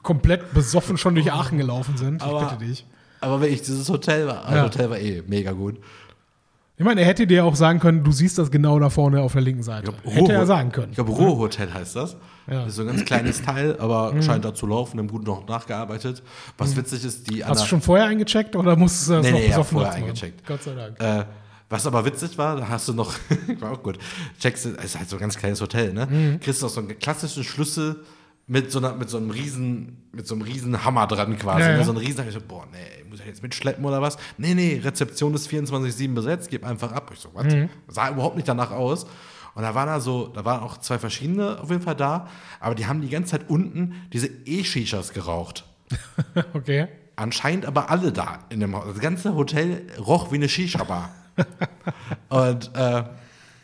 komplett 0.04 0.54
besoffen 0.54 0.98
schon 0.98 1.16
durch 1.16 1.32
Aachen 1.34 1.58
gelaufen 1.58 1.98
sind. 1.98 2.22
Aber- 2.22 2.44
ich 2.44 2.48
bitte 2.50 2.66
dich. 2.66 2.86
Aber 3.22 3.42
wirklich, 3.42 3.62
dieses 3.64 3.90
Hotel 3.90 4.28
war, 4.28 4.56
Ja. 4.56 4.64
Hotel 4.64 4.90
war 4.92 4.98
eh 5.00 5.24
mega 5.28 5.52
gut. 5.52 5.76
Ich 6.80 6.86
meine, 6.86 7.02
er 7.02 7.08
hätte 7.08 7.28
dir 7.28 7.44
auch 7.44 7.58
sagen 7.58 7.80
können, 7.80 8.06
du 8.06 8.12
siehst 8.14 8.38
das 8.38 8.52
genau 8.52 8.80
da 8.80 8.90
vorne 8.90 9.22
auf 9.22 9.34
der 9.34 9.42
linken 9.42 9.64
Seite. 9.64 9.92
hätte 10.06 10.32
er 10.32 10.46
sagen 10.46 10.72
können. 10.72 10.92
Ich 10.92 10.96
glaube, 10.96 11.12
Ruhehotel 11.12 11.74
heißt 11.74 11.98
das. 11.98 12.16
Ja. 12.48 12.54
Mhm. 12.54 12.60
Das 12.60 12.68
ist 12.70 12.76
so 12.78 12.82
ein 12.84 12.88
ganz 12.88 13.04
kleines 13.04 13.42
Teil, 13.46 13.76
aber 13.80 14.14
scheint 14.22 14.46
da 14.46 14.54
zu 14.54 14.66
laufen, 14.66 14.98
haben 14.98 15.10
gut 15.10 15.28
noch 15.28 15.46
nachgearbeitet. 15.46 16.24
Was 16.58 16.78
witzig 16.78 17.04
ist, 17.04 17.30
die 17.30 17.44
an 17.44 17.50
Hast 17.52 17.64
du 17.64 17.68
schon 17.68 17.82
vorher 17.82 18.06
eingecheckt 18.08 18.56
oder 18.56 18.78
musstest 18.78 19.10
du 19.10 19.14
das 19.16 19.26
Nee, 19.26 19.32
noch 19.32 19.40
nee, 19.40 19.46
ich 19.46 19.52
hab 19.52 19.58
besoffen 19.60 19.78
vorher 19.78 19.94
eingecheckt. 19.94 20.48
Gott 20.48 20.64
sei 20.64 20.74
Dank. 20.74 21.04
Äh, 21.04 21.26
was 21.68 21.86
aber 21.86 22.06
witzig 22.06 22.38
war, 22.38 22.56
da 22.56 22.70
hast 22.70 22.88
du 22.88 22.94
noch, 22.94 23.14
war 23.60 23.74
auch 23.74 23.84
gut, 23.84 24.00
checkst 24.40 24.66
ist 24.66 24.98
halt 24.98 25.10
so 25.10 25.18
ein 25.18 25.20
ganz 25.20 25.38
kleines 25.38 25.60
Hotel, 25.60 25.92
ne? 25.92 26.08
Mhm. 26.10 26.40
Kriegst 26.40 26.62
du 26.62 26.66
noch 26.68 26.74
so 26.74 26.80
einen 26.80 26.98
klassischen 26.98 27.44
Schlüssel 27.44 27.98
mit 28.50 28.72
so, 28.72 28.80
einer, 28.80 28.96
mit 28.96 29.10
so 29.10 29.18
einem 29.18 29.30
riesen, 29.30 30.10
mit 30.12 30.28
so 30.28 30.34
einem 30.34 30.42
riesen 30.42 30.84
Hammer 30.84 31.06
dran 31.06 31.38
quasi. 31.38 31.62
Ja, 31.62 31.68
ne? 31.74 31.78
ja. 31.78 31.84
So 31.84 31.92
ein 31.92 31.98
riesen, 31.98 32.28
ich 32.28 32.34
so, 32.34 32.42
boah, 32.42 32.66
nee, 32.72 33.04
muss 33.08 33.20
ich 33.20 33.28
jetzt 33.28 33.44
mitschleppen 33.44 33.86
oder 33.86 34.02
was? 34.02 34.18
Nee, 34.40 34.56
nee, 34.56 34.82
Rezeption 34.84 35.36
ist 35.36 35.50
24-7 35.50 36.16
besetzt, 36.16 36.50
gib 36.50 36.66
einfach 36.66 36.92
ab. 36.92 37.12
Ich 37.14 37.20
so, 37.20 37.30
was? 37.34 37.46
Mhm. 37.46 37.70
Sah 37.88 38.10
überhaupt 38.10 38.36
nicht 38.36 38.48
danach 38.48 38.72
aus. 38.72 39.06
Und 39.54 39.62
da 39.62 39.76
waren 39.76 39.88
da 39.88 40.00
so, 40.00 40.28
da 40.28 40.46
waren 40.46 40.62
auch 40.62 40.78
zwei 40.78 40.98
verschiedene 40.98 41.60
auf 41.60 41.70
jeden 41.70 41.84
Fall 41.84 41.96
da, 41.96 42.28
aber 42.60 42.74
die 42.74 42.88
haben 42.88 43.02
die 43.02 43.10
ganze 43.10 43.32
Zeit 43.32 43.50
unten 43.50 43.94
diese 44.12 44.28
E-Shishas 44.46 45.14
geraucht. 45.14 45.66
Okay. 46.54 46.88
Anscheinend 47.16 47.66
aber 47.66 47.90
alle 47.90 48.14
da 48.14 48.40
in 48.50 48.62
dem 48.62 48.76
Haus. 48.76 48.86
Das 48.88 49.00
ganze 49.00 49.36
Hotel 49.36 49.82
roch 50.00 50.32
wie 50.32 50.36
eine 50.36 50.48
Shisha-Bar. 50.48 51.12
und 52.30 52.72
äh, 52.76 53.04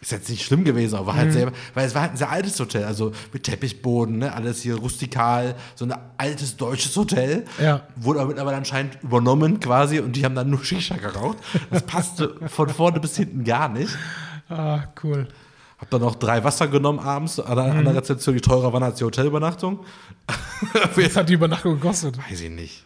ist 0.05 0.11
jetzt 0.11 0.29
nicht 0.29 0.43
schlimm 0.45 0.63
gewesen, 0.63 0.95
aber 0.95 1.07
war 1.07 1.13
Mhm. 1.15 1.19
halt 1.19 1.33
selber, 1.33 1.51
weil 1.73 1.87
es 1.87 1.95
war 1.95 2.03
halt 2.03 2.11
ein 2.11 2.17
sehr 2.17 2.29
altes 2.29 2.59
Hotel, 2.59 2.83
also 2.85 3.11
mit 3.33 3.43
Teppichboden, 3.43 4.19
ne, 4.19 4.33
alles 4.33 4.61
hier 4.61 4.75
rustikal, 4.77 5.55
so 5.75 5.85
ein 5.85 5.93
altes 6.17 6.57
deutsches 6.57 6.95
Hotel. 6.95 7.45
Ja. 7.59 7.81
Wurde 7.95 8.19
aber 8.19 8.27
mittlerweile 8.29 8.57
anscheinend 8.57 8.97
übernommen 9.01 9.59
quasi 9.59 9.99
und 9.99 10.15
die 10.15 10.23
haben 10.23 10.35
dann 10.35 10.49
nur 10.49 10.63
Shisha 10.63 10.95
geraucht. 10.97 11.37
Das 11.71 11.81
passte 11.83 12.35
von 12.47 12.69
vorne 12.69 12.99
bis 12.99 13.17
hinten 13.17 13.43
gar 13.43 13.67
nicht. 13.67 13.97
Ah, 14.47 14.83
cool. 15.03 15.27
Hab 15.79 15.89
dann 15.89 16.01
noch 16.01 16.15
drei 16.15 16.43
Wasser 16.43 16.67
genommen 16.67 16.99
abends 16.99 17.39
an 17.39 17.55
der, 17.55 17.65
Mhm. 17.73 17.79
an 17.79 17.85
der 17.85 17.95
Rezeption, 17.95 18.35
die 18.35 18.41
teurer 18.41 18.71
waren 18.71 18.83
als 18.83 18.99
die 18.99 19.03
Hotelübernachtung. 19.03 19.83
Was 20.95 21.15
hat 21.17 21.29
die 21.29 21.33
Übernachtung 21.33 21.73
gekostet? 21.79 22.17
Weiß 22.29 22.39
ich 22.41 22.49
nicht. 22.51 22.85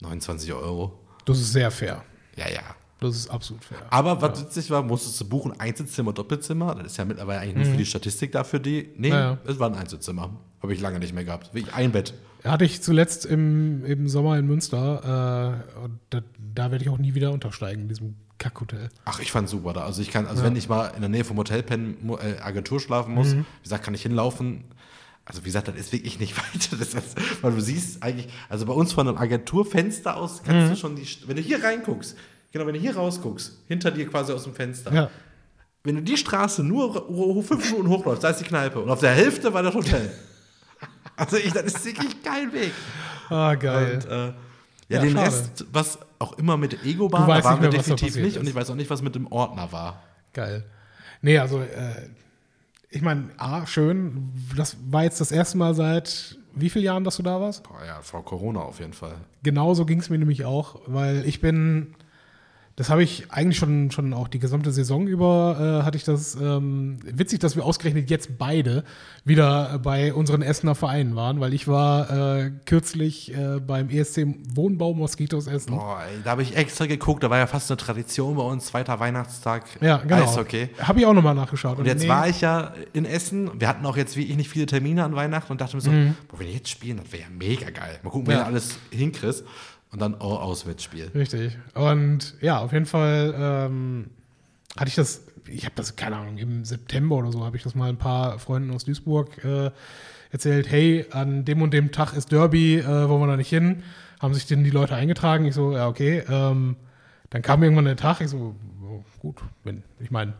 29 0.00 0.52
Euro. 0.52 0.98
Das 1.24 1.38
ist 1.38 1.52
sehr 1.52 1.70
fair. 1.70 2.02
Ja, 2.36 2.48
ja. 2.48 2.60
Das 3.08 3.16
ist 3.16 3.30
absolut 3.30 3.64
fair. 3.64 3.78
Aber 3.90 4.20
was 4.22 4.40
witzig 4.40 4.70
war, 4.70 4.82
musstest 4.82 5.20
du 5.20 5.28
buchen, 5.28 5.58
Einzelzimmer, 5.60 6.12
Doppelzimmer. 6.12 6.74
Das 6.74 6.86
ist 6.86 6.96
ja 6.96 7.04
mittlerweile 7.04 7.40
eigentlich 7.40 7.56
nur 7.56 7.64
für 7.66 7.76
die 7.78 7.86
Statistik 7.86 8.32
da 8.32 8.44
für 8.44 8.60
die. 8.60 8.90
Nee, 8.96 9.08
Ja, 9.10 9.18
ja. 9.32 9.38
es 9.46 9.58
war 9.58 9.68
ein 9.70 9.76
Einzelzimmer. 9.76 10.30
Habe 10.62 10.72
ich 10.72 10.80
lange 10.80 10.98
nicht 10.98 11.14
mehr 11.14 11.24
gehabt. 11.24 11.50
Ein 11.74 11.92
Bett. 11.92 12.14
Hatte 12.44 12.64
ich 12.64 12.82
zuletzt 12.82 13.26
im, 13.26 13.84
im 13.84 14.08
Sommer 14.08 14.38
in 14.38 14.46
Münster. 14.46 15.62
Äh, 15.84 15.88
da, 16.10 16.20
da 16.54 16.70
werde 16.70 16.84
ich 16.84 16.90
auch 16.90 16.98
nie 16.98 17.14
wieder 17.14 17.32
untersteigen, 17.32 17.82
in 17.82 17.88
diesem 17.88 18.14
Kackhotel. 18.38 18.88
Ach, 19.04 19.20
ich 19.20 19.30
fand 19.32 19.48
super 19.48 19.72
da. 19.72 19.84
Also 19.84 20.02
ich 20.02 20.10
kann, 20.10 20.26
also 20.26 20.42
wenn 20.42 20.56
ich 20.56 20.68
mal 20.68 20.88
in 20.88 21.00
der 21.00 21.08
Nähe 21.08 21.24
vom 21.24 21.36
Hotel 21.36 21.62
pennen, 21.62 21.96
äh, 22.20 22.40
Agentur 22.40 22.80
schlafen 22.80 23.14
muss, 23.14 23.34
wie 23.34 23.44
gesagt, 23.62 23.84
kann 23.84 23.94
ich 23.94 24.02
hinlaufen. 24.02 24.64
Also 25.26 25.40
wie 25.40 25.46
gesagt, 25.46 25.68
das 25.68 25.76
ist 25.76 25.92
wirklich 25.92 26.18
nicht 26.20 26.36
weiter. 26.54 26.76
Das 26.76 26.92
ist, 26.92 27.16
weil 27.42 27.52
du 27.52 27.60
siehst 27.60 28.02
eigentlich, 28.02 28.28
also 28.50 28.66
bei 28.66 28.74
uns 28.74 28.92
von 28.92 29.08
einem 29.08 29.16
Agenturfenster 29.16 30.16
aus 30.16 30.42
kannst 30.42 30.72
du 30.72 30.76
schon 30.76 30.96
die, 30.96 31.06
wenn 31.26 31.36
du 31.36 31.42
hier 31.42 31.62
reinguckst, 31.64 32.16
genau, 32.54 32.66
wenn 32.66 32.74
du 32.74 32.80
hier 32.80 32.96
rausguckst, 32.96 33.58
hinter 33.68 33.90
dir 33.90 34.06
quasi 34.08 34.32
aus 34.32 34.44
dem 34.44 34.54
Fenster, 34.54 34.92
Ja. 34.94 35.10
wenn 35.82 35.96
du 35.96 36.02
die 36.02 36.16
Straße 36.16 36.62
nur 36.64 37.42
fünf 37.44 37.70
Minuten 37.70 37.88
hochläufst, 37.90 38.24
da 38.24 38.30
ist 38.30 38.38
die 38.40 38.44
Kneipe 38.44 38.80
und 38.80 38.88
auf 38.88 39.00
der 39.00 39.10
Hälfte 39.12 39.52
war 39.52 39.62
das 39.62 39.74
Hotel. 39.74 40.10
Also 41.16 41.36
ich, 41.36 41.52
das 41.52 41.62
ist 41.66 41.84
wirklich 41.84 42.22
kein 42.24 42.52
Weg. 42.52 42.72
Ah, 43.28 43.54
geil. 43.54 43.94
Und, 44.02 44.10
äh, 44.10 44.16
ja, 44.26 44.34
Ja, 44.88 45.00
den 45.00 45.10
schade. 45.12 45.26
Rest, 45.26 45.64
was 45.72 45.98
auch 46.18 46.36
immer 46.38 46.56
mit 46.56 46.72
der 46.72 46.84
Ego-Bar, 46.84 47.26
Du 47.26 47.32
da 47.32 47.44
waren 47.44 47.62
wir 47.62 47.68
definitiv 47.70 48.16
nicht 48.16 48.36
und 48.36 48.48
ich 48.48 48.54
weiß 48.54 48.68
auch 48.70 48.74
nicht, 48.74 48.90
was 48.90 49.00
mit 49.00 49.14
dem 49.14 49.30
Ordner 49.30 49.70
war. 49.70 50.02
Geil. 50.32 50.64
Nee, 51.22 51.38
also, 51.38 51.60
äh, 51.60 52.08
ich 52.90 53.00
meine, 53.02 53.30
A, 53.36 53.64
schön. 53.64 54.32
Das 54.56 54.76
war 54.90 55.04
jetzt 55.04 55.20
das 55.20 55.30
erste 55.30 55.56
Mal 55.56 55.74
seit 55.76 56.36
wie 56.56 56.68
vielen 56.68 56.84
Jahren, 56.84 57.04
dass 57.04 57.16
du 57.16 57.22
da 57.22 57.40
warst? 57.40 57.62
Boah, 57.62 57.84
ja, 57.86 58.00
vor 58.02 58.24
Corona 58.24 58.60
auf 58.60 58.80
jeden 58.80 58.92
Fall. 58.92 59.14
Genauso 59.44 59.84
ging 59.86 60.00
es 60.00 60.10
mir 60.10 60.18
nämlich 60.18 60.44
auch, 60.44 60.80
weil 60.86 61.24
ich 61.26 61.40
bin, 61.40 61.94
das 62.76 62.90
habe 62.90 63.04
ich 63.04 63.30
eigentlich 63.30 63.56
schon, 63.58 63.90
schon 63.92 64.12
auch 64.12 64.26
die 64.26 64.40
gesamte 64.40 64.72
Saison 64.72 65.06
über, 65.06 65.80
äh, 65.80 65.84
hatte 65.84 65.96
ich 65.96 66.02
das, 66.04 66.34
ähm, 66.34 66.98
witzig, 67.04 67.38
dass 67.38 67.54
wir 67.54 67.64
ausgerechnet 67.64 68.10
jetzt 68.10 68.36
beide 68.36 68.82
wieder 69.24 69.78
bei 69.78 70.12
unseren 70.12 70.42
Essener 70.42 70.74
Vereinen 70.74 71.14
waren, 71.14 71.38
weil 71.40 71.54
ich 71.54 71.68
war 71.68 72.10
äh, 72.38 72.50
kürzlich 72.66 73.32
äh, 73.32 73.60
beim 73.60 73.88
ESC 73.90 74.26
Wohnbau 74.54 74.92
Moskitos 74.92 75.46
Essen. 75.46 75.70
Boah, 75.76 76.02
ey, 76.10 76.18
da 76.24 76.30
habe 76.32 76.42
ich 76.42 76.56
extra 76.56 76.86
geguckt, 76.86 77.22
da 77.22 77.30
war 77.30 77.38
ja 77.38 77.46
fast 77.46 77.70
eine 77.70 77.76
Tradition 77.76 78.36
bei 78.36 78.42
uns, 78.42 78.66
zweiter 78.66 78.98
Weihnachtstag, 78.98 79.64
Ja, 79.80 79.98
genau. 79.98 80.24
Eishockey. 80.24 80.70
Habe 80.80 81.00
ich 81.00 81.06
auch 81.06 81.14
nochmal 81.14 81.34
nachgeschaut. 81.34 81.78
Und 81.78 81.86
jetzt 81.86 82.08
war 82.08 82.28
ich 82.28 82.40
ja 82.40 82.72
in 82.92 83.04
Essen, 83.04 83.50
wir 83.58 83.68
hatten 83.68 83.86
auch 83.86 83.96
jetzt 83.96 84.16
wirklich 84.16 84.36
nicht 84.36 84.48
viele 84.50 84.66
Termine 84.66 85.04
an 85.04 85.14
Weihnachten 85.14 85.52
und 85.52 85.60
dachte 85.60 85.76
mir 85.76 85.80
so, 85.82 85.90
boah, 85.90 86.38
wenn 86.40 86.46
wir 86.48 86.54
jetzt 86.54 86.70
spielen, 86.70 86.96
das 86.98 87.12
wäre 87.12 87.22
ja 87.22 87.28
mega 87.30 87.70
geil. 87.70 87.98
Mal 88.02 88.10
gucken, 88.10 88.24
Mhm. 88.24 88.30
Ja. 88.32 88.38
da 88.40 88.44
alles 88.46 88.78
hinkriegst. 88.90 89.44
Und 89.94 90.02
dann 90.02 90.14
oh, 90.14 90.34
Auswärtsspiel. 90.34 91.12
Richtig. 91.14 91.56
Und 91.72 92.34
ja, 92.40 92.58
auf 92.58 92.72
jeden 92.72 92.84
Fall 92.84 93.32
ähm, 93.38 94.10
hatte 94.76 94.88
ich 94.88 94.96
das, 94.96 95.24
ich 95.46 95.66
habe 95.66 95.76
das, 95.76 95.94
keine 95.94 96.16
Ahnung, 96.16 96.36
im 96.36 96.64
September 96.64 97.14
oder 97.14 97.30
so, 97.30 97.44
habe 97.44 97.56
ich 97.56 97.62
das 97.62 97.76
mal 97.76 97.90
ein 97.90 97.96
paar 97.96 98.40
Freunden 98.40 98.72
aus 98.72 98.84
Duisburg 98.84 99.44
äh, 99.44 99.70
erzählt, 100.32 100.68
hey, 100.68 101.06
an 101.12 101.44
dem 101.44 101.62
und 101.62 101.72
dem 101.72 101.92
Tag 101.92 102.12
ist 102.14 102.32
Derby, 102.32 102.78
äh, 102.78 103.08
wollen 103.08 103.20
wir 103.20 103.28
da 103.28 103.36
nicht 103.36 103.50
hin? 103.50 103.84
Haben 104.18 104.34
sich 104.34 104.46
denn 104.46 104.64
die 104.64 104.70
Leute 104.70 104.96
eingetragen? 104.96 105.44
Ich 105.44 105.54
so, 105.54 105.70
ja, 105.70 105.86
okay. 105.86 106.24
Ähm, 106.28 106.74
dann 107.30 107.42
kam 107.42 107.62
irgendwann 107.62 107.84
der 107.84 107.96
Tag, 107.96 108.20
ich 108.20 108.30
so, 108.30 108.56
oh, 108.82 109.04
gut, 109.20 109.42
wenn, 109.62 109.84
ich 110.00 110.10
meine, 110.10 110.32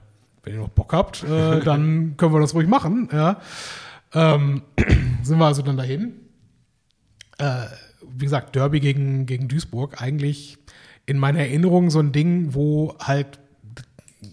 wenn 0.43 0.55
ihr 0.55 0.59
noch 0.63 0.69
Bock 0.71 0.93
habt, 0.93 1.23
äh, 1.23 1.61
dann 1.65 2.17
können 2.17 2.33
wir 2.33 2.41
das 2.41 2.55
ruhig 2.55 2.67
machen, 2.67 3.09
ja. 3.13 3.41
Ähm, 4.15 4.63
sind 5.23 5.39
wir 5.39 5.47
also 5.47 5.63
dann 5.63 5.77
dahin. 5.77 6.15
Äh, 7.39 7.67
wie 8.17 8.25
gesagt, 8.25 8.57
Derby 8.57 8.81
gegen, 8.81 9.27
gegen 9.27 9.49
Duisburg, 9.49 10.01
eigentlich 10.01 10.59
in 11.07 11.19
meiner 11.19 11.41
Erinnerung 11.41 11.91
so 11.91 11.99
ein 11.99 12.13
Ding, 12.13 12.55
wo 12.55 12.95
halt 12.99 13.39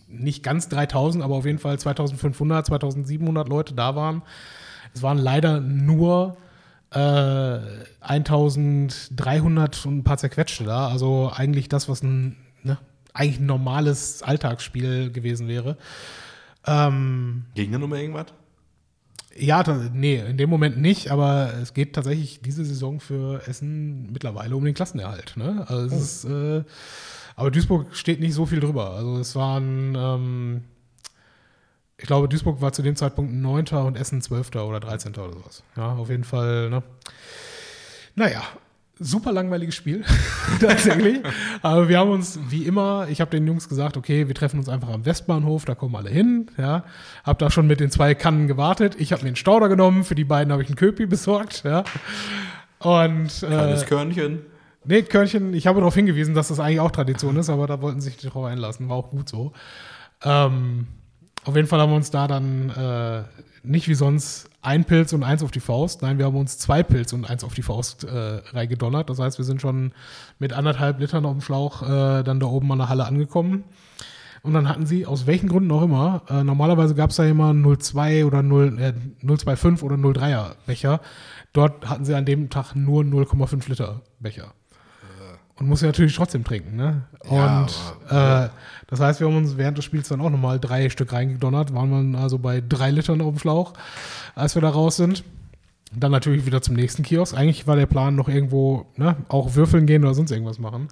nicht 0.08 0.44
ganz 0.44 0.70
3000, 0.70 1.24
aber 1.24 1.36
auf 1.36 1.46
jeden 1.46 1.60
Fall 1.60 1.78
2500, 1.80 2.66
2700 2.66 3.50
Leute 3.50 3.74
da 3.74 3.96
waren. 3.96 4.22
Es 4.94 5.02
waren 5.02 5.18
leider 5.18 5.60
nur 5.60 6.38
äh, 6.92 7.60
1300 8.02 9.86
und 9.86 9.98
ein 10.00 10.04
paar 10.04 10.18
zerquetschte 10.18 10.64
da. 10.66 10.88
Also 10.88 11.32
eigentlich 11.34 11.70
das, 11.70 11.88
was 11.90 12.04
ein, 12.04 12.38
ne, 12.64 12.78
eigentlich 13.14 13.40
ein 13.40 13.46
normales 13.46 14.24
Alltagsspiel 14.24 15.12
gewesen 15.12 15.48
wäre. 15.48 15.78
Ähm, 16.66 17.46
Gegner 17.56 17.80
Nummer 17.80 17.98
irgendwas? 17.98 18.28
Ja, 19.38 19.64
nee, 19.94 20.18
in 20.18 20.38
dem 20.38 20.50
Moment 20.50 20.78
nicht, 20.78 21.10
aber 21.10 21.54
es 21.62 21.74
geht 21.74 21.94
tatsächlich 21.94 22.42
diese 22.42 22.66
Saison 22.66 23.00
für 23.00 23.48
Essen 23.48 24.12
mittlerweile 24.12 24.56
um 24.56 24.66
den 24.66 24.74
Klassenerhalt. 24.74 25.38
Ne? 25.38 25.66
Also 25.68 25.96
es 25.96 26.02
ist, 26.02 26.26
äh, 26.26 26.64
aber 27.36 27.50
Duisburg 27.50 27.96
steht 27.96 28.20
nicht 28.20 28.34
so 28.34 28.46
viel 28.46 28.60
drüber. 28.60 28.92
Also 28.92 29.18
es 29.20 29.36
waren, 29.36 29.96
ähm, 29.98 30.64
ich 31.98 32.06
glaube, 32.08 32.28
Duisburg 32.28 32.62
war 32.62 32.74
zu 32.74 32.82
dem 32.82 32.96
Zeitpunkt 32.96 33.34
9. 33.34 33.68
und 33.86 33.96
Essen 33.96 34.22
12. 34.22 34.56
oder 34.56 34.80
13. 34.80 35.14
oder 35.16 35.34
sowas. 35.34 35.64
Ja, 35.78 35.94
auf 35.94 36.10
jeden 36.10 36.26
Fall, 36.26 36.70
ne? 36.70 36.84
Naja, 38.16 38.44
super 39.02 39.32
langweiliges 39.32 39.76
Spiel, 39.76 40.04
tatsächlich. 40.60 41.20
Aber 41.62 41.90
wir 41.90 42.00
haben 42.00 42.12
uns, 42.12 42.40
wie 42.50 42.66
immer, 42.66 43.08
ich 43.10 43.20
habe 43.22 43.32
den 43.32 43.46
Jungs 43.46 43.68
gesagt, 43.68 43.98
okay, 43.98 44.28
wir 44.28 44.36
treffen 44.36 44.60
uns 44.60 44.70
einfach 44.70 44.90
am 44.90 45.06
Westbahnhof, 45.06 45.66
da 45.66 45.76
kommen 45.76 45.96
alle 45.96 46.10
hin. 46.10 46.48
Ja, 46.58 46.84
hab 47.24 47.40
da 47.40 47.50
schon 47.50 47.68
mit 47.68 47.80
den 47.80 47.92
zwei 47.92 48.16
Kannen 48.16 48.48
gewartet. 48.48 48.96
Ich 49.00 49.12
habe 49.12 49.24
mir 49.24 49.30
einen 49.30 49.36
Stauder 49.36 49.70
genommen, 49.70 50.04
für 50.04 50.16
die 50.16 50.24
beiden 50.24 50.52
habe 50.52 50.62
ich 50.62 50.70
einen 50.70 50.78
Köpi 50.78 51.06
besorgt. 51.06 51.64
Ja. 51.64 51.84
Und 52.80 53.44
äh, 53.44 53.48
Kleines 53.48 53.86
Körnchen. 53.86 54.40
Nee, 54.84 55.04
Körnchen, 55.04 55.54
ich 55.54 55.68
habe 55.68 55.80
darauf 55.80 55.94
hingewiesen, 55.94 56.34
dass 56.34 56.48
das 56.48 56.60
eigentlich 56.60 56.80
auch 56.80 56.92
Tradition 56.92 57.36
ist, 57.38 57.50
aber 57.50 57.68
da 57.68 57.82
wollten 57.82 58.02
sie 58.02 58.10
sich 58.10 58.24
nicht 58.24 58.34
drauf 58.34 58.46
einlassen. 58.46 58.90
War 58.90 58.98
auch 58.98 59.10
gut 59.10 59.30
so. 59.30 59.52
Ähm, 60.24 60.88
auf 61.44 61.56
jeden 61.56 61.68
Fall 61.68 61.80
haben 61.80 61.92
wir 61.92 61.98
uns 61.98 62.12
da 62.12 62.28
dann 62.28 62.70
äh, 62.70 63.24
nicht 63.64 63.88
wie 63.88 63.96
sonst 63.96 64.50
ein 64.62 64.86
Pilz 64.86 65.14
und 65.14 65.24
eins 65.24 65.44
auf 65.44 65.52
die 65.52 65.60
Faust. 65.60 66.02
Nein, 66.02 66.18
wir 66.18 66.26
haben 66.26 66.36
uns 66.36 66.58
zwei 66.58 66.84
Pilz 66.84 67.14
und 67.14 67.30
eins 67.30 67.44
auf 67.44 67.54
die 67.54 67.62
Faust 67.62 68.04
äh, 68.04 68.42
reingedonnert. 68.54 69.10
Das 69.10 69.20
heißt, 69.20 69.38
wir 69.38 69.46
sind 69.46 69.62
schon 69.62 69.94
mit 70.40 70.54
anderthalb 70.54 71.00
Litern 71.00 71.26
auf 71.26 71.34
dem 71.34 71.42
Schlauch 71.42 71.84
äh, 71.84 72.24
dann 72.24 72.40
da 72.40 72.48
oben 72.48 72.72
an 72.72 72.80
der 72.80 72.90
Halle 72.90 73.06
angekommen. 73.06 73.64
Und 74.44 74.54
dann 74.54 74.68
hatten 74.68 74.88
sie, 74.88 75.06
aus 75.06 75.28
welchen 75.28 75.50
Gründen 75.50 75.72
auch 75.72 75.84
immer, 75.84 76.24
äh, 76.28 76.44
normalerweise 76.44 76.96
gab 76.96 77.12
es 77.12 77.18
da 77.18 77.26
immer 77.26 77.52
0,2 77.52 78.26
oder 78.26 78.42
0, 78.42 78.80
äh, 78.80 78.94
0,25 79.24 79.84
oder 79.84 79.96
0,3er 79.96 80.56
Becher. 80.66 81.00
Dort 81.54 81.88
hatten 81.88 82.06
sie 82.06 82.16
an 82.16 82.26
dem 82.26 82.50
Tag 82.50 82.76
nur 82.76 83.04
0,5 83.04 83.70
Liter 83.70 84.02
Becher. 84.20 84.54
Und 85.62 85.70
muss 85.70 85.82
ja 85.82 85.88
natürlich 85.88 86.16
trotzdem 86.16 86.44
trinken, 86.44 86.76
ne? 86.76 87.04
Ja, 87.30 87.60
Und 87.62 87.70
äh, 88.10 88.50
das 88.88 89.00
heißt, 89.00 89.20
wir 89.20 89.28
haben 89.28 89.38
uns 89.38 89.58
während 89.58 89.78
des 89.78 89.86
Spiels 89.86 90.08
dann 90.08 90.20
auch 90.20 90.32
nochmal 90.32 90.60
drei 90.60 90.90
Stück 90.90 91.14
reingedonnert, 91.14 91.72
waren 91.76 92.14
wir 92.14 92.20
also 92.20 92.40
bei 92.40 92.62
drei 92.68 92.90
Litern 92.90 93.22
auf 93.22 93.30
dem 93.36 93.38
Schlauch, 93.38 93.74
als 94.34 94.56
wir 94.56 94.62
da 94.64 94.70
raus 94.70 94.96
sind. 94.98 95.24
Dann 95.94 96.12
natürlich 96.12 96.48
wieder 96.48 96.64
zum 96.64 96.76
nächsten 96.76 97.04
Kiosk. 97.04 97.38
Eigentlich 97.38 97.68
war 97.68 97.76
der 97.76 97.86
Plan 97.86 98.16
noch 98.16 98.28
irgendwo, 98.28 98.88
ne, 98.96 99.18
auch 99.28 99.54
würfeln 99.54 99.86
gehen 99.86 100.04
oder 100.04 100.16
sonst 100.16 100.32
irgendwas 100.32 100.58
machen. 100.58 100.88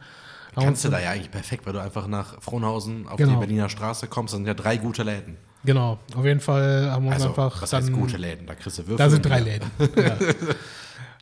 Haben 0.55 0.65
Kannst 0.65 0.85
du 0.85 0.89
da 0.89 0.99
ja 0.99 1.11
eigentlich 1.11 1.31
perfekt, 1.31 1.65
weil 1.65 1.73
du 1.73 1.79
einfach 1.81 2.05
nach 2.07 2.39
Frohnhausen 2.41 3.07
auf 3.07 3.17
Genau. 3.17 3.31
die 3.31 3.37
Berliner 3.37 3.69
Straße 3.69 4.05
kommst. 4.07 4.33
Da 4.33 4.37
sind 4.37 4.45
ja 4.45 4.53
drei 4.53 4.77
gute 4.77 5.01
Läden. 5.01 5.37
Genau, 5.65 5.97
auf 6.15 6.25
jeden 6.25 6.39
Fall 6.41 6.91
haben 6.91 7.05
wir 7.05 7.11
uns 7.13 7.23
Also, 7.23 7.29
einfach 7.29 7.61
was 7.61 7.69
dann. 7.71 7.83
heißt 7.83 7.93
gute 7.93 8.17
Läden? 8.17 8.45
Da 8.45 8.53
kriegst 8.55 8.77
du 8.77 8.83
Würfel. 8.83 8.97
Da 8.97 9.09
sind 9.09 9.25
und 9.25 9.31
drei. 9.31 9.39
Läden. 9.39 9.71
ja. 9.95 10.15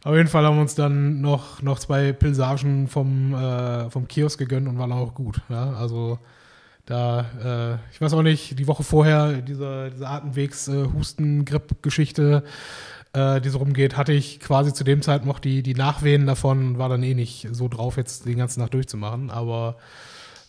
Auf 0.03 0.15
jeden 0.15 0.27
Fall 0.29 0.45
haben 0.45 0.55
wir 0.57 0.61
uns 0.61 0.75
dann 0.75 1.21
noch, 1.21 1.61
noch 1.61 1.79
zwei 1.79 2.11
Pilsagen 2.13 2.87
vom, 2.87 3.33
äh, 3.33 3.89
vom 3.89 4.07
Kiosk 4.07 4.37
gegönnt 4.39 4.67
und 4.67 4.77
waren 4.77 4.91
auch 4.91 5.13
gut. 5.15 5.41
Ja? 5.49 5.73
Also 5.73 6.19
da, 6.85 7.25
äh, 7.43 7.73
ich 7.93 7.99
weiß 7.99 8.13
auch 8.13 8.21
nicht, 8.21 8.57
die 8.59 8.67
Woche 8.67 8.83
vorher, 8.83 9.41
diese, 9.41 9.89
diese 9.93 10.07
Atemwegs-Husten-Grip-Geschichte, 10.07 12.43
äh, 13.13 13.41
die 13.41 13.49
so 13.49 13.57
rumgeht, 13.57 13.97
hatte 13.97 14.13
ich 14.13 14.39
quasi 14.39 14.73
zu 14.73 14.83
dem 14.83 15.01
Zeit 15.01 15.25
noch 15.25 15.39
die, 15.39 15.63
die 15.63 15.73
Nachwehen 15.73 16.27
davon 16.27 16.67
und 16.69 16.77
war 16.77 16.89
dann 16.89 17.03
eh 17.03 17.13
nicht 17.13 17.47
so 17.51 17.67
drauf, 17.67 17.97
jetzt 17.97 18.25
die 18.25 18.35
ganze 18.35 18.59
Nacht 18.59 18.73
durchzumachen. 18.73 19.29
Aber 19.29 19.75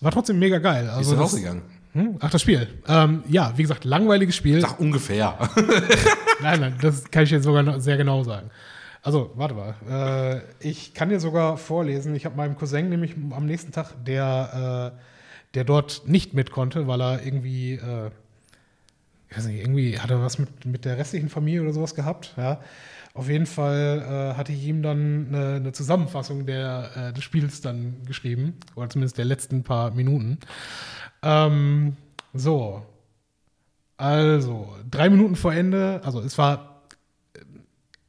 war 0.01 0.13
trotzdem 0.13 0.39
mega 0.39 0.59
geil. 0.59 0.85
Wie 0.85 0.89
ist 0.91 0.97
Also 0.97 1.13
das- 1.13 1.21
rausgegangen? 1.25 1.63
Hm? 1.95 2.17
Ach, 2.21 2.31
das 2.31 2.43
Spiel. 2.43 2.69
Ähm, 2.87 3.23
ja, 3.29 3.53
wie 3.57 3.63
gesagt, 3.63 3.85
langweiliges 3.87 4.37
Spiel. 4.37 4.61
Sag 4.61 4.79
ungefähr. 4.79 5.37
Nein, 6.43 6.61
nein, 6.61 6.75
das 6.81 7.11
kann 7.11 7.25
ich 7.25 7.31
jetzt 7.31 7.43
sogar 7.45 7.63
noch 7.65 7.81
sehr 7.81 7.97
genau 7.97 8.23
sagen. 8.23 8.51
Also, 9.09 9.31
warte 9.37 9.55
mal. 9.55 9.75
Äh, 9.89 10.69
ich 10.69 10.93
kann 10.93 11.09
dir 11.09 11.19
sogar 11.19 11.57
vorlesen. 11.57 12.15
Ich 12.15 12.27
habe 12.27 12.37
meinem 12.37 12.59
Cousin 12.59 12.91
nämlich 12.91 13.15
am 13.31 13.47
nächsten 13.47 13.73
Tag, 13.73 13.95
der, 14.05 14.93
äh, 14.95 15.55
der 15.55 15.65
dort 15.65 16.03
nicht 16.07 16.35
mit 16.35 16.51
konnte, 16.51 16.87
weil 16.87 17.01
er 17.01 17.25
irgendwie, 17.25 17.77
äh, 17.77 18.11
ich 19.31 19.37
weiß 19.39 19.47
nicht, 19.47 19.61
irgendwie 19.63 19.99
hat 19.99 20.11
er 20.11 20.21
was 20.21 20.39
mit, 20.39 20.67
mit 20.67 20.85
der 20.85 20.99
restlichen 20.99 21.31
Familie 21.31 21.63
oder 21.63 21.73
sowas 21.73 21.95
gehabt. 21.95 22.35
Ja. 22.37 22.61
Auf 23.15 23.31
jeden 23.31 23.47
Fall 23.47 24.05
äh, 24.35 24.37
hatte 24.37 24.53
ich 24.53 24.63
ihm 24.67 24.83
dann 24.83 25.29
eine, 25.29 25.55
eine 25.55 25.73
Zusammenfassung 25.73 26.45
der, 26.45 26.91
äh, 26.95 27.13
des 27.15 27.25
Spiels 27.25 27.63
dann 27.63 28.03
geschrieben, 28.05 28.59
oder 28.77 28.91
zumindest 28.91 29.17
der 29.17 29.25
letzten 29.25 29.63
paar 29.63 29.91
Minuten. 29.93 30.37
Ähm, 31.23 31.97
so, 32.35 32.85
also, 33.97 34.77
drei 34.91 35.09
Minuten 35.09 35.35
vor 35.35 35.55
Ende, 35.55 36.03
also 36.05 36.21
es 36.21 36.37
war 36.37 36.83
äh, 37.33 37.41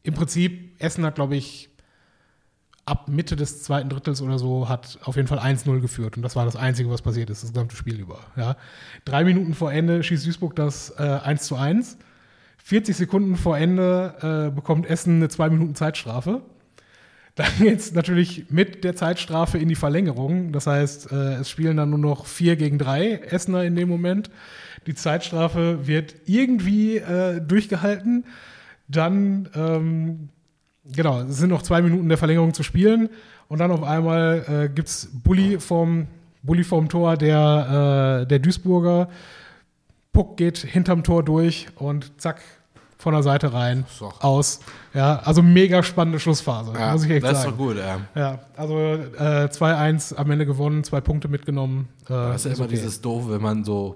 im 0.04 0.14
Prinzip, 0.14 0.69
Essen 0.80 1.06
hat, 1.06 1.16
glaube 1.16 1.36
ich, 1.36 1.70
ab 2.86 3.08
Mitte 3.08 3.36
des 3.36 3.62
zweiten 3.62 3.90
Drittels 3.90 4.22
oder 4.22 4.40
so, 4.40 4.68
hat 4.68 4.98
auf 5.04 5.16
jeden 5.16 5.28
Fall 5.28 5.40
1-0 5.40 5.80
geführt. 5.80 6.18
Und 6.18 6.24
das 6.24 6.36
war 6.36 6.46
das 6.46 6.56
Einzige, 6.56 6.90
was 6.90 7.02
passiert 7.02 7.30
ist, 7.30 7.44
das 7.44 7.52
gesamte 7.52 7.76
Spiel 7.76 8.00
über. 8.00 8.20
Ja. 8.36 8.56
Drei 9.06 9.24
Minuten 9.24 9.54
vor 9.54 9.72
Ende 9.72 10.04
schießt 10.04 10.26
Duisburg 10.26 10.56
das 10.56 10.94
äh, 10.98 11.04
1 11.04 11.44
zu 11.44 11.56
1. 11.56 11.98
40 12.58 12.96
Sekunden 12.96 13.36
vor 13.36 13.58
Ende 13.58 14.50
äh, 14.50 14.56
bekommt 14.56 14.88
Essen 14.88 15.18
eine 15.18 15.30
2 15.30 15.50
Minuten 15.50 15.76
Zeitstrafe. 15.76 16.42
Dann 17.36 17.52
geht's 17.60 17.94
natürlich 17.94 18.50
mit 18.50 18.84
der 18.84 18.96
Zeitstrafe 18.96 19.58
in 19.58 19.70
die 19.70 19.76
Verlängerung. 19.76 20.52
Das 20.52 20.68
heißt, 20.68 21.12
äh, 21.12 21.36
es 21.36 21.50
spielen 21.50 21.78
dann 21.78 21.90
nur 21.90 22.00
noch 22.00 22.26
4 22.26 22.58
gegen 22.58 22.78
3 22.78 23.12
Essener 23.12 23.64
in 23.64 23.76
dem 23.76 23.88
Moment. 23.88 24.30
Die 24.88 24.96
Zeitstrafe 24.96 25.88
wird 25.88 26.16
irgendwie 26.26 26.98
äh, 26.98 27.40
durchgehalten. 27.40 28.26
Dann, 28.88 29.48
ähm, 29.56 30.30
genau, 30.96 31.22
es 31.22 31.38
sind 31.38 31.50
noch 31.50 31.62
zwei 31.62 31.82
Minuten 31.82 32.10
der 32.10 32.18
Verlängerung 32.18 32.54
zu 32.54 32.64
spielen. 32.64 33.10
Und 33.48 33.60
dann 33.60 33.72
auf 33.72 33.84
einmal 33.84 34.46
äh, 34.48 34.70
gibt's 34.74 35.10
Bulli 35.12 35.60
vom, 35.60 36.08
Bulli 36.44 36.64
vom 36.64 36.88
Tor 36.90 37.18
der, 37.18 38.22
äh, 38.24 38.28
der 38.28 38.40
Duisburger. 38.40 39.10
Puck 40.14 40.38
geht 40.38 40.58
hinterm 40.58 41.04
Tor 41.04 41.24
durch 41.24 41.68
und 41.76 42.12
zack, 42.22 42.42
von 42.98 43.14
der 43.14 43.24
Seite 43.24 43.54
rein, 43.54 43.86
So. 43.98 44.12
aus. 44.20 44.60
Ja, 44.94 45.20
also 45.24 45.42
mega 45.42 45.82
spannende 45.84 46.20
Schlussphase, 46.20 46.74
Ja, 46.78 46.92
muss 46.92 47.06
ich 47.06 47.12
echt 47.12 47.24
das 47.24 47.32
ist 47.32 47.42
sagen. 47.44 47.52
doch 47.58 47.58
gut, 47.58 47.78
ja. 47.78 48.00
Ja, 48.14 48.40
also 48.58 48.78
äh, 48.78 49.48
2-1 49.50 50.16
am 50.16 50.30
Ende 50.32 50.46
gewonnen, 50.46 50.84
zwei 50.84 51.00
Punkte 51.00 51.30
mitgenommen. 51.30 51.88
Äh, 52.06 52.10
Das 52.10 52.46
ist 52.46 52.46
ja 52.46 52.52
immer 52.58 52.66
okay. 52.66 52.76
dieses 52.76 53.00
Doofe, 53.00 53.32
wenn 53.32 53.42
man 53.42 53.64
so, 53.64 53.96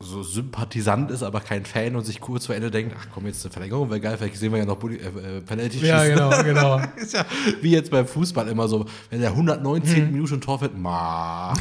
so 0.00 0.22
Sympathisant 0.22 1.10
ist, 1.10 1.24
aber 1.24 1.40
kein 1.40 1.64
Fan 1.64 1.96
und 1.96 2.04
sich 2.04 2.20
kurz 2.20 2.46
vor 2.46 2.54
Ende 2.54 2.70
denkt, 2.70 2.94
ach 2.96 3.08
komm, 3.12 3.26
jetzt 3.26 3.44
eine 3.44 3.52
Verlängerung, 3.52 3.90
wäre 3.90 4.00
geil, 4.00 4.16
vielleicht 4.16 4.36
sehen 4.36 4.52
wir 4.52 4.60
ja 4.60 4.64
noch 4.64 4.76
Bulli, 4.76 4.96
äh, 4.96 5.38
äh, 5.38 5.40
Penalty 5.40 5.84
Ja, 5.84 6.04
genau, 6.04 6.30
genau. 6.44 6.80
ist 6.96 7.14
ja 7.14 7.26
wie 7.60 7.72
jetzt 7.72 7.90
beim 7.90 8.06
Fußball 8.06 8.46
immer 8.46 8.68
so, 8.68 8.86
wenn 9.10 9.20
der 9.20 9.30
119. 9.30 9.96
Hm. 9.96 10.12
Minute 10.12 10.34
ein 10.34 10.40
Tor 10.40 10.60
fällt, 10.60 10.78
ma, 10.78 11.52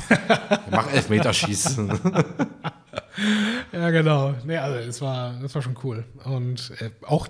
mach 0.69 0.91
Elfmeter 0.93 1.33
schießen. 1.33 1.91
Ja, 3.71 3.89
genau. 3.89 4.35
Nee, 4.45 4.57
also 4.57 4.77
es 4.77 5.01
war, 5.01 5.33
das 5.41 5.53
war 5.55 5.61
schon 5.63 5.75
cool. 5.83 6.05
Und 6.23 6.71
äh, 6.79 6.91
auch 7.05 7.27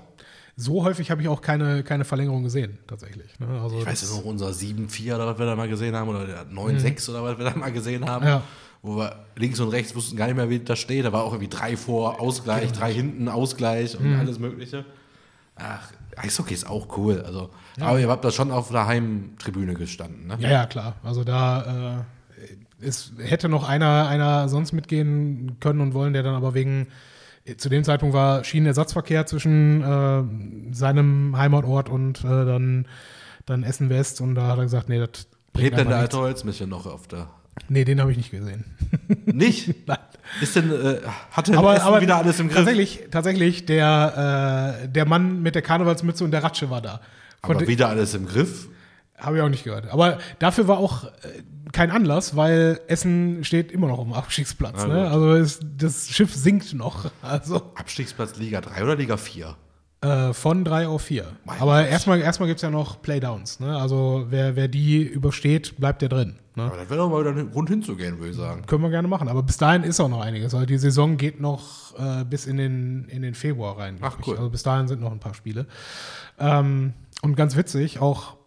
so 0.57 0.83
häufig 0.83 1.11
habe 1.11 1.21
ich 1.21 1.29
auch 1.29 1.41
keine, 1.41 1.83
keine 1.83 2.03
Verlängerung 2.03 2.43
gesehen, 2.43 2.77
tatsächlich. 2.87 3.39
Ne? 3.39 3.47
Also 3.61 3.79
Ich 3.79 3.85
weiß 3.85 4.01
ja 4.01 4.17
noch, 4.17 4.25
unser 4.25 4.49
7-4 4.49 5.15
oder 5.15 5.27
was 5.27 5.39
wir 5.39 5.45
da 5.45 5.55
mal 5.55 5.69
gesehen 5.69 5.95
haben, 5.95 6.09
oder 6.09 6.25
der 6.25 6.45
9-6 6.47 7.09
oder 7.09 7.23
was 7.23 7.37
wir 7.37 7.45
da 7.45 7.55
mal 7.55 7.71
gesehen 7.71 8.05
haben, 8.05 8.25
Ja. 8.25 8.43
Wo 8.87 8.97
wir 8.97 9.25
links 9.35 9.59
und 9.59 9.69
rechts 9.69 9.95
wussten 9.95 10.17
gar 10.17 10.27
nicht 10.27 10.35
mehr, 10.35 10.49
wie 10.49 10.59
da 10.59 10.75
steht. 10.75 11.05
Da 11.05 11.13
war 11.13 11.23
auch 11.23 11.33
irgendwie 11.33 11.49
drei 11.49 11.77
vor, 11.77 12.19
Ausgleich, 12.19 12.71
drei 12.71 12.93
hinten, 12.93 13.27
Ausgleich 13.27 13.99
und 13.99 14.15
alles 14.15 14.39
Mögliche. 14.39 14.85
Ach, 15.55 15.91
Eishockey 16.15 16.53
ist 16.53 16.67
auch 16.67 16.97
cool. 16.97 17.21
Also, 17.21 17.49
Aber 17.79 17.99
ihr 17.99 18.07
habt 18.07 18.25
da 18.25 18.31
schon 18.31 18.51
auf 18.51 18.69
der 18.69 18.87
Heimtribüne 18.87 19.73
gestanden, 19.73 20.27
ne? 20.27 20.37
Ja, 20.39 20.49
ja, 20.49 20.65
klar. 20.65 20.95
Also 21.03 21.23
da 21.23 22.05
äh, 22.79 22.85
es 22.85 23.13
hätte 23.17 23.49
noch 23.49 23.67
einer, 23.67 24.07
einer 24.07 24.49
sonst 24.49 24.71
mitgehen 24.71 25.57
können 25.59 25.81
und 25.81 25.93
wollen, 25.93 26.13
der 26.13 26.23
dann 26.23 26.35
aber 26.35 26.53
wegen, 26.53 26.87
zu 27.57 27.69
dem 27.69 27.83
Zeitpunkt 27.83 28.13
war 28.13 28.43
Schienenersatzverkehr 28.43 29.25
zwischen 29.25 29.81
äh, 29.81 30.73
seinem 30.73 31.35
Heimatort 31.37 31.89
und 31.89 32.23
äh, 32.23 32.45
dann, 32.45 32.87
dann 33.45 33.63
Essen 33.63 33.89
West 33.89 34.21
und 34.21 34.35
da 34.35 34.47
hat 34.47 34.57
er 34.57 34.63
gesagt, 34.63 34.89
nee, 34.89 34.99
das 34.99 35.27
Lebt 35.57 35.77
denn 35.77 35.87
der 35.87 35.97
alte 35.97 36.17
Holzmichel 36.17 36.67
noch 36.67 36.85
auf 36.85 37.07
der. 37.07 37.29
Nee, 37.69 37.83
den 37.85 37.99
habe 37.99 38.11
ich 38.11 38.17
nicht 38.17 38.31
gesehen. 38.31 38.63
Nicht? 39.25 39.87
Nein. 39.87 39.97
Ist 40.41 40.55
denn, 40.55 40.71
äh, 40.71 40.99
hat 41.31 41.47
denn 41.47 41.55
Aber, 41.57 41.81
aber 41.81 42.01
wieder 42.01 42.17
alles 42.17 42.39
im 42.39 42.47
Griff? 42.47 42.57
tatsächlich, 42.57 43.03
tatsächlich 43.11 43.65
der, 43.65 44.81
äh, 44.83 44.87
der 44.89 45.05
Mann 45.05 45.41
mit 45.41 45.55
der 45.55 45.61
Karnevalsmütze 45.61 46.23
und 46.23 46.31
der 46.31 46.43
Ratsche 46.43 46.69
war 46.69 46.81
da. 46.81 47.01
Von 47.43 47.55
Aber 47.55 47.59
de- 47.59 47.67
wieder 47.67 47.89
alles 47.89 48.13
im 48.13 48.25
Griff? 48.25 48.67
Habe 49.17 49.37
ich 49.37 49.41
auch 49.43 49.49
nicht 49.49 49.63
gehört. 49.63 49.89
Aber 49.91 50.19
dafür 50.39 50.67
war 50.67 50.77
auch 50.77 51.05
äh, 51.05 51.09
kein 51.71 51.91
Anlass, 51.91 52.35
weil 52.35 52.79
Essen 52.87 53.43
steht 53.43 53.71
immer 53.71 53.87
noch 53.87 53.99
am 53.99 54.13
Abstiegsplatz. 54.13 54.75
Na 54.79 54.87
Ne? 54.87 55.09
Also 55.09 55.33
es, 55.33 55.59
das 55.77 56.09
Schiff 56.09 56.33
sinkt 56.35 56.73
noch. 56.73 57.09
Also 57.21 57.55
Abstiegsplatz 57.75 58.37
Liga 58.37 58.61
3 58.61 58.83
oder 58.83 58.95
Liga 58.95 59.17
4? 59.17 59.55
äh, 60.01 60.33
von 60.33 60.63
drei 60.63 60.87
auf 60.87 61.01
vier. 61.01 61.25
Mein 61.45 61.59
Aber 61.59 61.81
Gott. 61.81 61.89
erstmal, 61.91 62.21
erstmal 62.21 62.47
gibt 62.47 62.57
es 62.59 62.61
ja 62.61 62.69
noch 62.69 63.01
Playdowns. 63.01 63.59
Ne? 63.59 63.75
Also 63.75 64.27
wer, 64.29 64.55
wer 64.55 64.67
die 64.67 65.01
übersteht, 65.01 65.77
bleibt 65.79 66.01
ja 66.03 66.07
drin. 66.07 66.35
Ne? 66.57 66.63
Aber 66.63 66.77
das 66.77 66.89
wäre 66.89 66.99
doch 66.99 67.09
mal 67.09 67.21
wieder 67.21 67.39
ein 67.39 67.51
Grund 67.51 67.69
hinzugehen, 67.69 68.17
würde 68.17 68.31
ich 68.31 68.35
sagen. 68.35 68.65
Können 68.65 68.81
wir 68.81 68.89
gerne 68.89 69.07
machen. 69.07 69.27
Aber 69.27 69.43
bis 69.43 69.57
dahin 69.57 69.83
ist 69.83 69.99
auch 69.99 70.09
noch 70.09 70.21
einiges. 70.21 70.55
Also 70.55 70.65
die 70.65 70.79
Saison 70.79 71.15
geht 71.15 71.39
noch 71.39 71.97
äh, 71.99 72.25
bis 72.25 72.47
in 72.47 72.57
den, 72.57 73.05
in 73.09 73.21
den 73.21 73.35
Februar 73.35 73.77
rein. 73.77 73.97
Ach, 74.01 74.17
ich. 74.19 74.27
cool. 74.27 74.37
Also 74.37 74.49
bis 74.49 74.63
dahin 74.63 74.87
sind 74.87 74.99
noch 74.99 75.11
ein 75.11 75.19
paar 75.19 75.35
Spiele. 75.35 75.67
Ähm, 76.39 76.93
und 77.21 77.35
ganz 77.35 77.55
witzig, 77.55 77.99
auch, 77.99 78.37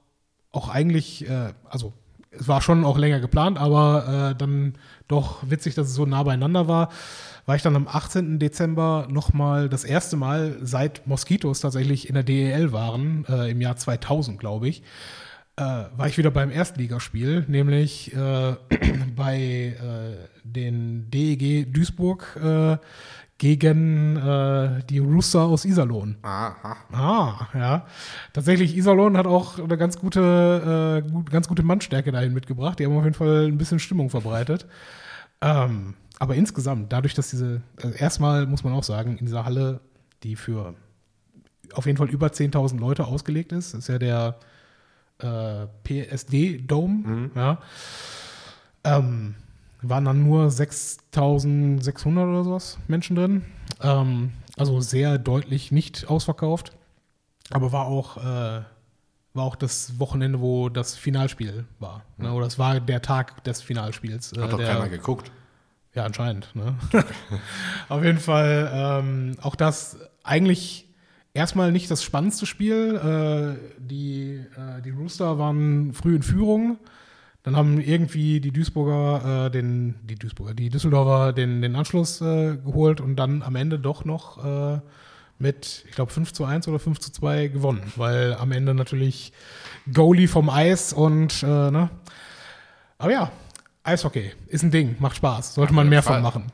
auch 0.50 0.68
eigentlich, 0.68 1.28
äh, 1.28 1.52
also 1.68 1.92
es 2.32 2.48
war 2.48 2.60
schon 2.60 2.84
auch 2.84 2.98
länger 2.98 3.20
geplant, 3.20 3.58
aber 3.58 4.32
äh, 4.32 4.36
dann 4.36 4.74
doch 5.06 5.48
witzig, 5.48 5.76
dass 5.76 5.86
es 5.86 5.94
so 5.94 6.04
nah 6.04 6.24
beieinander 6.24 6.66
war, 6.66 6.88
war 7.46 7.54
ich 7.54 7.62
dann 7.62 7.76
am 7.76 7.86
18. 7.86 8.40
Dezember 8.40 9.06
nochmal 9.08 9.68
das 9.68 9.84
erste 9.84 10.16
Mal 10.16 10.58
seit 10.62 11.06
Moskitos 11.06 11.60
tatsächlich 11.60 12.08
in 12.08 12.14
der 12.14 12.24
DEL 12.24 12.72
waren, 12.72 13.24
äh, 13.28 13.50
im 13.50 13.60
Jahr 13.60 13.76
2000, 13.76 14.38
glaube 14.38 14.68
ich, 14.68 14.82
äh, 15.60 15.98
war 15.98 16.06
ich 16.06 16.16
wieder 16.16 16.30
beim 16.30 16.50
Erstligaspiel, 16.50 17.44
nämlich 17.46 18.14
äh, 18.14 18.56
bei 19.16 19.36
äh, 19.36 20.28
den 20.42 21.10
DEG 21.10 21.72
Duisburg 21.72 22.38
äh, 22.42 22.78
gegen 23.36 24.16
äh, 24.16 24.82
die 24.88 24.98
Rooster 24.98 25.42
aus 25.42 25.64
Iserlohn. 25.64 26.16
Aha. 26.22 26.76
Ah, 26.92 27.48
ja. 27.54 27.86
Tatsächlich, 28.32 28.76
Iserlohn 28.76 29.16
hat 29.16 29.26
auch 29.26 29.58
eine 29.58 29.76
ganz 29.76 29.98
gute, 29.98 31.02
äh, 31.04 31.10
gut, 31.10 31.30
ganz 31.30 31.48
gute 31.48 31.62
Mannstärke 31.62 32.12
dahin 32.12 32.32
mitgebracht. 32.32 32.78
Die 32.78 32.86
haben 32.86 32.96
auf 32.96 33.04
jeden 33.04 33.14
Fall 33.14 33.46
ein 33.46 33.58
bisschen 33.58 33.78
Stimmung 33.78 34.10
verbreitet. 34.10 34.66
Ähm, 35.40 35.94
aber 36.18 36.34
insgesamt, 36.34 36.92
dadurch, 36.92 37.14
dass 37.14 37.30
diese, 37.30 37.62
also 37.82 37.96
erstmal 37.96 38.46
muss 38.46 38.62
man 38.64 38.74
auch 38.74 38.84
sagen, 38.84 39.16
in 39.16 39.26
dieser 39.26 39.44
Halle, 39.44 39.80
die 40.22 40.36
für 40.36 40.74
auf 41.72 41.86
jeden 41.86 41.96
Fall 41.96 42.10
über 42.10 42.26
10.000 42.26 42.78
Leute 42.78 43.06
ausgelegt 43.06 43.52
ist, 43.52 43.74
ist 43.74 43.88
ja 43.88 43.98
der 43.98 44.38
äh, 45.22 45.66
PSD-Dome, 45.84 47.30
ja, 47.34 47.58
ähm, 48.84 49.34
waren 49.82 50.04
dann 50.04 50.22
nur 50.22 50.46
6.600 50.48 52.28
oder 52.28 52.44
sowas 52.44 52.78
Menschen 52.88 53.16
drin. 53.16 53.44
Ähm, 53.82 54.32
also 54.56 54.80
sehr 54.80 55.18
deutlich 55.18 55.72
nicht 55.72 56.08
ausverkauft. 56.08 56.72
Aber 57.50 57.72
war 57.72 57.86
auch, 57.86 58.18
äh, 58.18 58.62
war 59.32 59.44
auch 59.44 59.56
das 59.56 59.98
Wochenende, 59.98 60.40
wo 60.40 60.68
das 60.68 60.96
Finalspiel 60.96 61.64
war. 61.78 62.02
Ne? 62.18 62.32
Oder 62.32 62.46
es 62.46 62.58
war 62.58 62.78
der 62.80 63.00
Tag 63.02 63.42
des 63.44 63.62
Finalspiels. 63.62 64.32
äh, 64.34 64.42
Hat 64.42 64.52
doch 64.52 64.58
der, 64.58 64.66
keiner 64.74 64.88
geguckt. 64.88 65.32
ja, 65.94 66.04
anscheinend. 66.04 66.54
Ne? 66.54 66.74
Auf 67.88 68.04
jeden 68.04 68.18
Fall 68.18 68.70
ähm, 68.72 69.36
auch 69.40 69.54
das 69.56 69.98
eigentlich 70.24 70.86
erstmal 71.40 71.72
nicht 71.72 71.90
das 71.90 72.04
spannendste 72.04 72.46
Spiel. 72.46 72.96
Äh, 72.96 73.80
die, 73.80 74.44
äh, 74.56 74.82
die 74.82 74.90
Rooster 74.90 75.38
waren 75.38 75.92
früh 75.94 76.14
in 76.14 76.22
Führung. 76.22 76.78
Dann 77.42 77.56
haben 77.56 77.80
irgendwie 77.80 78.40
die 78.40 78.52
Duisburger, 78.52 79.46
äh, 79.46 79.50
den, 79.50 79.94
die 80.02 80.16
Duisburger, 80.16 80.52
die 80.52 80.68
Düsseldorfer 80.68 81.32
den, 81.32 81.62
den 81.62 81.74
Anschluss 81.74 82.20
äh, 82.20 82.56
geholt 82.56 83.00
und 83.00 83.16
dann 83.16 83.42
am 83.42 83.56
Ende 83.56 83.78
doch 83.78 84.04
noch 84.04 84.44
äh, 84.44 84.80
mit, 85.38 85.86
ich 85.88 85.92
glaube, 85.92 86.12
5 86.12 86.34
zu 86.34 86.44
1 86.44 86.68
oder 86.68 86.78
5 86.78 87.00
zu 87.00 87.10
2 87.10 87.48
gewonnen, 87.48 87.80
weil 87.96 88.34
am 88.34 88.52
Ende 88.52 88.74
natürlich 88.74 89.32
Goalie 89.90 90.28
vom 90.28 90.50
Eis 90.50 90.92
und, 90.92 91.42
äh, 91.42 91.70
ne? 91.70 91.88
Aber 92.98 93.10
ja, 93.10 93.32
Eishockey 93.82 94.32
ist 94.48 94.62
ein 94.62 94.70
Ding, 94.70 94.96
macht 94.98 95.16
Spaß, 95.16 95.54
sollte 95.54 95.72
man 95.72 95.86
jeden 95.86 95.90
mehr 95.90 96.02
Fall. 96.02 96.16
von 96.16 96.22
machen. 96.22 96.52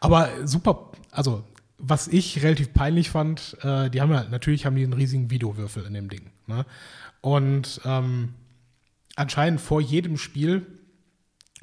Aber 0.00 0.30
super, 0.44 0.90
also 1.10 1.44
was 1.86 2.08
ich 2.08 2.42
relativ 2.42 2.72
peinlich 2.72 3.10
fand, 3.10 3.56
äh, 3.62 3.90
die 3.90 4.00
haben 4.00 4.10
ja, 4.10 4.24
natürlich 4.30 4.64
haben 4.64 4.76
die 4.76 4.84
einen 4.84 4.94
riesigen 4.94 5.30
Videowürfel 5.30 5.84
in 5.84 5.94
dem 5.94 6.08
Ding. 6.08 6.30
Ne? 6.46 6.64
Und 7.20 7.80
ähm, 7.84 8.34
anscheinend 9.16 9.60
vor 9.60 9.80
jedem 9.80 10.16
Spiel 10.16 10.66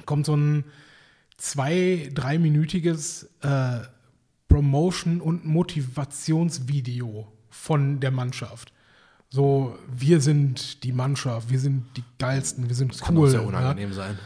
kommt 0.06 0.26
so 0.26 0.36
ein 0.36 0.66
zwei-, 1.38 2.12
dreiminütiges 2.14 3.30
äh, 3.42 3.80
Promotion- 4.48 5.22
und 5.22 5.46
Motivationsvideo 5.46 7.32
von 7.50 8.00
der 8.00 8.12
Mannschaft. 8.12 8.74
So, 9.30 9.78
wir 9.90 10.20
sind 10.22 10.84
die 10.84 10.92
Mannschaft, 10.92 11.50
wir 11.50 11.60
sind 11.60 11.86
die 11.96 12.04
geilsten, 12.20 12.68
wir 12.68 12.76
sind 12.76 13.00
Kann 13.00 13.18
auch 13.18 13.22
cool. 13.22 13.30
sehr 13.30 13.42
ja? 13.42 13.48
unangenehm 13.48 13.94
sein. 13.94 14.20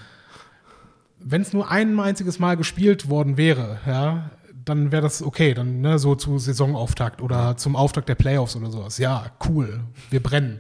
wenn 1.19 1.41
es 1.41 1.53
nur 1.53 1.69
ein 1.69 1.97
einziges 1.99 2.39
Mal 2.39 2.57
gespielt 2.57 3.07
worden 3.07 3.37
wäre, 3.37 3.79
ja, 3.85 4.31
dann 4.65 4.91
wäre 4.91 5.01
das 5.01 5.21
okay, 5.21 5.53
dann 5.53 5.81
ne, 5.81 5.99
so 5.99 6.15
zu 6.15 6.37
Saisonauftakt 6.39 7.21
oder 7.21 7.55
zum 7.57 7.75
Auftakt 7.75 8.09
der 8.09 8.15
Playoffs 8.15 8.55
oder 8.55 8.71
sowas. 8.71 8.97
Ja, 8.97 9.31
cool, 9.47 9.81
wir 10.09 10.21
brennen. 10.21 10.59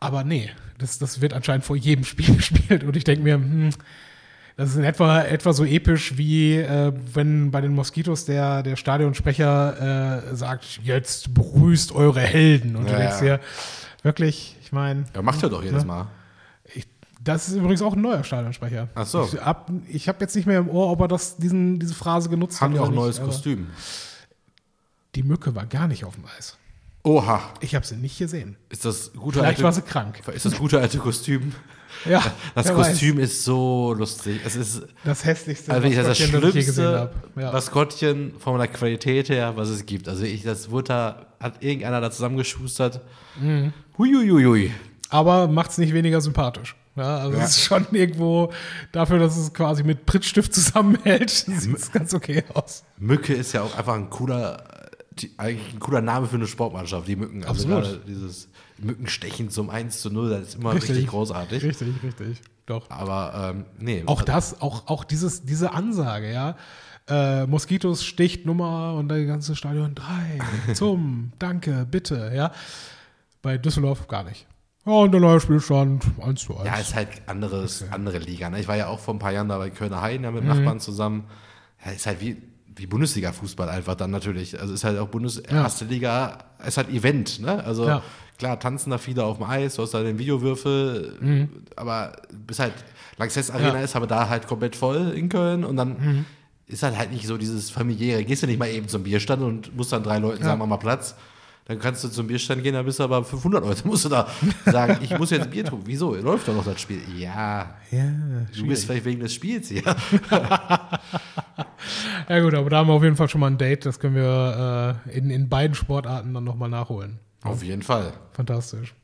Aber 0.00 0.24
nee, 0.24 0.50
das, 0.78 0.98
das 0.98 1.20
wird 1.20 1.32
anscheinend 1.32 1.64
vor 1.64 1.76
jedem 1.76 2.04
Spiel 2.04 2.34
gespielt 2.36 2.84
und 2.84 2.96
ich 2.96 3.04
denke 3.04 3.22
mir, 3.22 3.34
hm, 3.34 3.70
das 4.56 4.70
ist 4.70 4.76
in 4.76 4.84
etwa, 4.84 5.22
etwa 5.22 5.52
so 5.52 5.64
episch 5.64 6.16
wie 6.16 6.54
äh, 6.58 6.92
wenn 7.12 7.50
bei 7.50 7.60
den 7.60 7.74
Moskitos 7.74 8.24
der, 8.24 8.62
der 8.62 8.76
Stadionsprecher 8.76 10.30
äh, 10.30 10.36
sagt, 10.36 10.78
jetzt 10.84 11.34
begrüßt 11.34 11.90
eure 11.92 12.20
Helden. 12.20 12.76
Und 12.76 12.86
du 12.88 12.92
Ja, 12.92 12.98
denkst 12.98 13.16
ja. 13.22 13.36
dir, 13.38 13.40
wirklich, 14.04 14.56
ich 14.62 14.70
meine, 14.70 15.06
Ja, 15.14 15.22
macht 15.22 15.42
er 15.42 15.48
doch 15.48 15.62
jedes 15.64 15.82
Ne? 15.82 15.88
Mal. 15.88 16.06
Ich, 17.24 17.32
das 17.32 17.48
ist 17.48 17.54
übrigens 17.56 17.82
auch 17.82 17.94
ein 17.94 18.00
neuer 18.02 18.22
Stadionsprecher. 18.24 18.88
Ach 18.94 19.06
so. 19.06 19.28
Ich 19.32 19.40
habe 19.40 19.72
ich 19.88 20.08
hab 20.08 20.20
jetzt 20.20 20.36
nicht 20.36 20.46
mehr 20.46 20.58
im 20.58 20.68
Ohr, 20.68 20.90
ob 20.90 21.00
er 21.00 21.08
das, 21.08 21.36
diesen, 21.36 21.78
diese 21.78 21.94
Phrase 21.94 22.28
genutzt 22.28 22.60
Haben 22.60 22.74
die 22.74 22.78
hat. 22.80 22.86
auch 22.86 22.90
ein 22.90 22.94
neues 22.94 23.18
nicht, 23.18 23.26
Kostüm? 23.26 23.66
Die 25.14 25.22
Mücke 25.22 25.54
war 25.54 25.66
gar 25.66 25.88
nicht 25.88 26.04
auf 26.04 26.14
dem 26.14 26.24
Eis. 26.38 26.56
Oha. 27.02 27.40
Ich 27.60 27.74
habe 27.74 27.84
sie 27.86 27.96
nicht 27.96 28.18
gesehen. 28.18 28.56
Ist 28.70 28.84
das 28.84 29.12
gute 29.12 29.38
Vielleicht 29.40 29.62
war 29.62 29.66
alte, 29.70 29.80
sie 29.80 29.86
krank. 29.86 30.22
ist 30.34 30.44
das 30.44 30.56
gute 30.56 30.80
alte 30.80 30.98
Kostüm? 30.98 31.52
Ja, 32.06 32.22
Das 32.54 32.72
Kostüm 32.72 33.18
ist 33.18 33.44
so 33.44 33.94
lustig. 33.94 34.40
Es 34.44 34.56
ist 34.56 34.82
Weiß. 34.82 34.88
Das 35.04 35.24
hässlichste, 35.24 35.72
also 35.72 35.84
wirklich 35.84 36.04
das, 36.04 36.18
Maskottchen, 36.18 36.48
ich 36.48 36.54
je 36.54 36.60
gesehen 36.64 36.74
schlimmste 36.84 36.98
habe. 36.98 37.14
Ja. 37.40 37.52
Maskottchen 37.52 38.34
von 38.38 38.58
der 38.58 38.68
Qualität 38.68 39.28
her, 39.28 39.52
was 39.56 39.68
es 39.68 39.86
gibt. 39.86 40.08
Also 40.08 40.24
ich, 40.24 40.42
das 40.42 40.70
wurde 40.70 40.88
da, 40.88 41.26
hat 41.40 41.62
irgendeiner 41.62 42.00
da 42.00 42.10
zusammengeschustert. 42.10 43.00
Mhm. 43.40 43.72
Huiuiui. 43.96 44.72
Aber 45.08 45.46
macht 45.46 45.70
es 45.70 45.78
nicht 45.78 45.92
weniger 45.94 46.20
sympathisch. 46.20 46.74
Ja, 46.96 47.18
also 47.18 47.36
Ja. 47.36 47.44
es 47.44 47.50
ist 47.50 47.62
schon 47.62 47.86
irgendwo 47.92 48.52
dafür, 48.92 49.18
dass 49.18 49.36
es 49.36 49.52
quasi 49.52 49.82
mit 49.82 50.06
Prittstift 50.06 50.54
zusammenhält, 50.54 51.30
sieht 51.30 51.76
es 51.76 51.90
ganz 51.90 52.14
okay 52.14 52.44
aus. 52.54 52.84
Mücke 52.98 53.34
ist 53.34 53.52
ja 53.52 53.62
auch 53.62 53.76
einfach 53.76 53.94
ein 53.94 54.10
cooler, 54.10 54.62
eigentlich 55.36 55.74
ein 55.74 55.80
cooler 55.80 56.00
Name 56.00 56.26
für 56.26 56.36
eine 56.36 56.46
Sportmannschaft, 56.46 57.08
die 57.08 57.16
Mücken. 57.16 57.44
Also 57.44 57.68
Absolut. 57.68 58.06
dieses 58.06 58.48
Mückenstechen 58.78 59.50
zum 59.50 59.70
1 59.70 60.00
zu 60.02 60.10
0, 60.10 60.30
das 60.30 60.48
ist 60.48 60.54
immer 60.56 60.74
richtig, 60.74 61.06
großartig. 61.06 61.62
Richtig, 61.64 62.02
richtig. 62.02 62.40
Doch. 62.66 62.88
Aber 62.90 63.52
ähm, 63.54 63.64
nee. 63.78 64.02
Auch 64.06 64.20
also, 64.20 64.24
das, 64.24 64.60
auch, 64.62 64.86
auch 64.86 65.04
dieses, 65.04 65.44
diese 65.44 65.72
Ansage, 65.72 66.32
ja. 66.32 66.56
Äh, 67.06 67.46
Moskitos 67.46 68.02
sticht 68.04 68.46
Nummer 68.46 68.94
und 68.94 69.08
das 69.08 69.26
ganze 69.26 69.54
Stadion 69.56 69.94
drei 69.94 70.38
zum, 70.74 71.32
danke, 71.38 71.86
bitte, 71.90 72.32
ja. 72.34 72.52
Bei 73.42 73.58
Düsseldorf 73.58 74.08
gar 74.08 74.24
nicht. 74.24 74.46
Ja, 74.86 74.92
und 74.92 75.12
der 75.12 75.20
neue 75.20 75.40
Spielstand 75.40 76.04
1 76.20 76.40
zu 76.42 76.56
1. 76.58 76.66
Ja, 76.66 76.76
ist 76.76 76.94
halt 76.94 77.08
anderes, 77.26 77.84
andere 77.90 78.18
Liga. 78.18 78.50
Ne? 78.50 78.60
Ich 78.60 78.68
war 78.68 78.76
ja 78.76 78.88
auch 78.88 78.98
vor 79.00 79.14
ein 79.14 79.18
paar 79.18 79.32
Jahren 79.32 79.48
da 79.48 79.56
bei 79.58 79.70
Kölner 79.70 80.02
Heiden 80.02 80.24
ja 80.24 80.30
Mhm. 80.30 80.36
mit 80.36 80.44
Nachbarn 80.46 80.80
zusammen. 80.80 81.24
Ja, 81.84 81.92
ist 81.92 82.06
halt 82.06 82.20
wie, 82.20 82.36
wie 82.76 82.86
Bundesliga-Fußball 82.86 83.68
einfach 83.68 83.94
dann 83.94 84.10
natürlich. 84.10 84.60
Also 84.60 84.74
ist 84.74 84.84
halt 84.84 84.98
auch 84.98 85.08
Bundes 85.08 85.42
Ja. 85.50 85.62
erste 85.62 85.86
Liga, 85.86 86.38
ist 86.66 86.76
halt 86.76 86.90
Event. 86.90 87.40
Ne? 87.40 87.64
Also 87.64 87.86
Ja. 87.86 88.02
klar, 88.38 88.60
tanzen 88.60 88.90
da 88.90 88.98
viele 88.98 89.24
auf 89.24 89.38
dem 89.38 89.46
Eis, 89.46 89.76
du 89.76 89.82
hast 89.82 89.94
da 89.94 90.02
den 90.02 90.18
Videowürfel, 90.18 91.48
aber 91.76 92.12
bis 92.46 92.58
halt 92.58 92.74
Lanxess 93.16 93.50
Arena 93.50 93.78
Mhm. 93.78 93.84
Ist 93.84 93.96
aber 93.96 94.06
da 94.08 94.28
halt 94.28 94.46
komplett 94.48 94.74
voll 94.76 95.12
in 95.16 95.28
Köln 95.28 95.64
und 95.64 95.76
dann 95.76 95.88
Mhm. 95.98 96.24
ist 96.66 96.82
halt 96.82 96.98
halt 96.98 97.12
nicht 97.12 97.26
so 97.26 97.38
dieses 97.38 97.70
familiäre. 97.70 98.24
Gehst 98.24 98.42
du 98.42 98.46
nicht 98.48 98.58
mal 98.58 98.68
eben 98.68 98.88
zum 98.88 99.04
Bierstand 99.04 99.42
und 99.42 99.74
musst 99.76 99.92
dann 99.92 100.02
drei 100.02 100.18
Leuten 100.18 100.42
sagen, 100.42 100.58
mach 100.58 100.66
mal 100.66 100.76
Platz. 100.78 101.14
Dann 101.66 101.78
kannst 101.78 102.04
du 102.04 102.08
zum 102.08 102.26
Bierstand 102.26 102.62
gehen, 102.62 102.74
dann 102.74 102.84
bist 102.84 102.98
du 102.98 103.04
aber 103.04 103.24
500 103.24 103.64
Leute, 103.64 103.88
musst 103.88 104.04
du 104.04 104.10
da 104.10 104.28
sagen, 104.66 104.98
ich 105.02 105.16
muss 105.18 105.30
jetzt 105.30 105.50
Bier 105.50 105.64
tun. 105.64 105.80
Wieso? 105.84 106.14
Läuft 106.14 106.46
doch 106.46 106.54
noch 106.54 106.64
das 106.64 106.78
Spiel. 106.80 107.00
Ja, 107.16 107.76
ja, 107.90 108.10
du 108.54 108.66
bist 108.66 108.84
vielleicht 108.84 109.06
wegen 109.06 109.20
des 109.20 109.32
Spiels 109.32 109.68
hier. 109.68 109.82
ja, 112.28 112.40
gut, 112.40 112.52
aber 112.54 112.68
da 112.68 112.78
haben 112.78 112.88
wir 112.88 112.92
auf 112.92 113.02
jeden 113.02 113.16
Fall 113.16 113.30
schon 113.30 113.40
mal 113.40 113.46
ein 113.46 113.56
Date. 113.56 113.86
Das 113.86 113.98
können 113.98 114.16
wir 114.16 115.00
äh, 115.06 115.16
in, 115.16 115.30
in 115.30 115.48
beiden 115.48 115.74
Sportarten 115.74 116.34
dann 116.34 116.44
nochmal 116.44 116.68
nachholen. 116.68 117.18
Auf 117.44 117.62
jeden 117.62 117.82
Fall. 117.82 118.12
Fantastisch. 118.32 118.94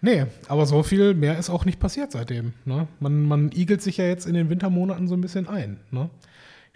Nee, 0.00 0.26
aber 0.48 0.66
so 0.66 0.82
viel 0.82 1.14
mehr 1.14 1.38
ist 1.38 1.50
auch 1.50 1.64
nicht 1.64 1.80
passiert 1.80 2.12
seitdem. 2.12 2.52
Ne? 2.64 2.88
Man, 3.00 3.24
man 3.24 3.50
igelt 3.52 3.80
sich 3.80 3.96
ja 3.96 4.04
jetzt 4.04 4.26
in 4.26 4.34
den 4.34 4.50
Wintermonaten 4.50 5.08
so 5.08 5.14
ein 5.14 5.20
bisschen 5.20 5.48
ein. 5.48 5.80
Ne? 5.90 6.10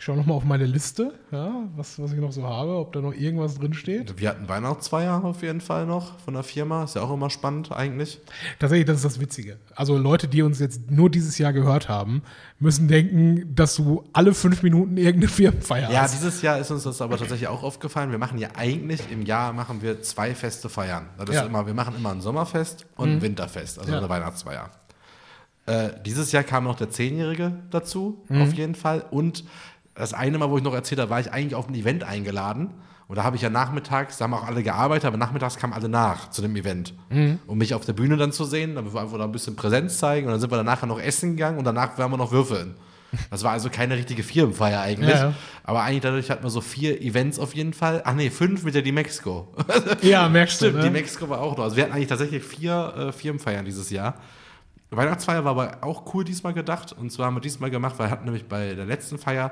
Ich 0.01 0.07
schaue 0.07 0.17
nochmal 0.17 0.39
auf 0.39 0.45
meine 0.45 0.65
Liste, 0.65 1.13
ja, 1.31 1.53
was, 1.77 2.01
was 2.01 2.15
ich 2.15 2.19
noch 2.19 2.33
so 2.33 2.43
habe, 2.45 2.77
ob 2.79 2.95
da 2.95 3.03
noch 3.03 3.13
irgendwas 3.13 3.59
drin 3.59 3.75
steht. 3.75 4.19
Wir 4.19 4.31
hatten 4.31 4.49
Weihnachtsfeier 4.49 5.23
auf 5.23 5.43
jeden 5.43 5.61
Fall 5.61 5.85
noch 5.85 6.19
von 6.21 6.33
der 6.33 6.43
Firma. 6.43 6.85
Ist 6.85 6.97
ja 6.97 7.03
auch 7.03 7.13
immer 7.13 7.29
spannend 7.29 7.71
eigentlich. 7.71 8.19
Tatsächlich, 8.59 8.87
das 8.87 8.97
ist 8.97 9.05
das 9.05 9.21
Witzige. 9.21 9.59
Also 9.75 9.99
Leute, 9.99 10.27
die 10.27 10.41
uns 10.41 10.59
jetzt 10.59 10.91
nur 10.91 11.11
dieses 11.11 11.37
Jahr 11.37 11.53
gehört 11.53 11.91
haben, 11.91 12.23
müssen 12.59 12.89
denken, 12.89 13.55
dass 13.55 13.77
du 13.77 14.03
alle 14.15 14.33
fünf 14.33 14.63
Minuten 14.63 14.97
irgendeine 14.97 15.29
Firmenfeier 15.29 15.91
Ja, 15.91 16.01
hast. 16.01 16.15
dieses 16.15 16.41
Jahr 16.41 16.59
ist 16.59 16.71
uns 16.71 16.85
das 16.85 17.03
aber 17.03 17.19
tatsächlich 17.19 17.49
auch 17.49 17.63
aufgefallen. 17.63 18.11
Wir 18.11 18.17
machen 18.19 18.39
ja 18.39 18.49
eigentlich 18.57 19.03
im 19.13 19.27
Jahr 19.27 19.53
machen 19.53 19.83
wir 19.83 20.01
zwei 20.01 20.35
Feste 20.35 20.71
feiern. 20.71 21.11
Das 21.19 21.29
ist 21.29 21.35
Ja. 21.35 21.43
Mhm. 21.43 21.49
immer, 21.51 21.67
wir 21.67 21.75
machen 21.75 21.95
immer 21.95 22.13
ein 22.13 22.23
Sommerfest 22.23 22.87
und 22.97 23.11
ein 23.11 23.21
Winterfest, 23.21 23.79
also 23.79 23.93
Ja. 23.93 23.99
eine 23.99 24.09
Weihnachtsfeier. 24.09 24.71
Äh, 25.67 25.91
dieses 26.07 26.33
Jahr 26.33 26.43
kam 26.43 26.65
noch 26.65 26.77
der 26.77 26.89
Zehnjährige 26.91 27.53
dazu, 27.71 28.25
Mhm. 28.29 28.43
auf 28.43 28.53
jeden 28.55 28.75
Fall. 28.75 29.05
Und 29.11 29.45
das 30.01 30.15
eine 30.15 30.39
Mal, 30.39 30.51
wo 30.51 30.59
ich 30.59 30.65
noch 30.65 30.75
erzählt 30.75 31.01
habe, 31.01 31.11
war 31.11 31.21
ich 31.21 31.33
eigentlich 31.33 31.55
auf 31.55 31.69
ein 31.69 31.75
Event 31.75 32.05
eingeladen. 32.05 32.71
Und 33.09 33.17
da 33.17 33.25
habe 33.25 33.35
ich 33.35 33.43
ja 33.43 33.51
nachmittags, 33.51 34.19
da 34.19 34.25
haben 34.25 34.35
auch 34.35 34.47
alle 34.47 34.63
gearbeitet, 34.63 35.05
aber 35.07 35.17
nachmittags 35.17 35.57
kamen 35.57 35.73
alle 35.73 35.89
nach 35.89 36.31
zu 36.31 36.43
dem 36.43 36.55
Event. 36.55 36.95
Mhm. 37.11 37.41
Um 37.49 37.59
mich 37.59 37.75
auf 37.75 37.85
der 37.85 37.93
Bühne 37.93 38.17
dann 38.17 38.31
zu 38.31 38.45
sehen, 38.45 38.77
damit 38.77 38.95
wir 38.95 39.01
einfach 39.01 39.19
da 39.19 39.25
ein 39.25 39.33
bisschen 39.33 39.57
Präsenz 39.57 39.99
zeigen. 39.99 40.27
Und 40.27 40.33
dann 40.33 40.41
sind 40.41 40.51
wir 40.53 40.57
dann 40.57 40.67
nachher 40.67 40.87
noch 40.87 41.01
essen 41.01 41.31
gegangen 41.33 41.59
und 41.59 41.65
danach 41.65 41.99
werden 41.99 42.13
wir 42.13 42.17
noch 42.19 42.31
würfeln. 42.31 42.75
Das 43.29 43.43
war 43.43 43.51
also 43.51 43.69
keine 43.71 43.97
richtige 43.97 44.23
Firmenfeier 44.23 44.81
eigentlich. 44.81 45.11
Ja, 45.11 45.31
ja. 45.31 45.35
Aber 45.65 45.83
eigentlich 45.83 46.03
dadurch 46.03 46.31
hatten 46.31 46.45
wir 46.45 46.51
so 46.51 46.61
vier 46.61 47.03
Events 47.03 47.41
auf 47.41 47.55
jeden 47.57 47.73
Fall. 47.73 48.03
Ach 48.05 48.15
nee, 48.15 48.31
fünf 48.31 48.63
mit 48.63 48.77
der 48.77 48.83
Die 48.83 48.93
Mexico. 48.93 49.49
Ja, 50.03 50.29
merkst 50.29 50.63
du. 50.63 50.67
Stimmt, 50.67 50.85
die 50.85 50.87
Ne? 50.87 50.93
Mexico 50.93 51.29
war 51.29 51.41
auch 51.41 51.57
noch. 51.57 51.65
Also 51.65 51.75
wir 51.77 51.83
hatten 51.83 51.93
eigentlich 51.93 52.09
tatsächlich 52.09 52.45
vier 52.45 52.95
äh, 52.97 53.13
Firmenfeiern 53.13 53.65
dieses 53.65 53.91
Jahr. 53.91 54.15
Weihnachtsfeier 54.91 55.45
war 55.45 55.51
aber 55.53 55.79
auch 55.83 56.15
cool 56.15 56.25
diesmal 56.25 56.53
gedacht. 56.55 56.93
Und 56.93 57.11
zwar 57.11 57.27
haben 57.27 57.35
wir 57.35 57.41
diesmal 57.41 57.71
gemacht, 57.71 57.95
weil 57.99 58.07
wir 58.07 58.11
hatten 58.13 58.25
nämlich 58.25 58.47
bei 58.47 58.75
der 58.75 58.87
letzten 58.87 59.19
Feier 59.19 59.51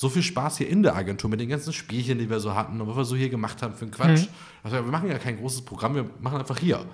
so 0.00 0.08
viel 0.08 0.22
Spaß 0.22 0.56
hier 0.56 0.66
in 0.70 0.82
der 0.82 0.96
Agentur 0.96 1.28
mit 1.28 1.40
den 1.40 1.50
ganzen 1.50 1.74
Spielchen, 1.74 2.18
die 2.18 2.30
wir 2.30 2.40
so 2.40 2.54
hatten 2.54 2.80
und 2.80 2.88
was 2.88 2.96
wir 2.96 3.04
so 3.04 3.16
hier 3.16 3.28
gemacht 3.28 3.60
haben 3.60 3.74
für 3.74 3.82
einen 3.82 3.90
Quatsch. 3.90 4.28
Also 4.62 4.76
wir 4.76 4.82
machen 4.90 5.10
ja 5.10 5.18
kein 5.18 5.36
großes 5.36 5.60
Programm, 5.60 5.94
wir 5.94 6.08
machen 6.20 6.38
einfach 6.38 6.56
hier. 6.56 6.86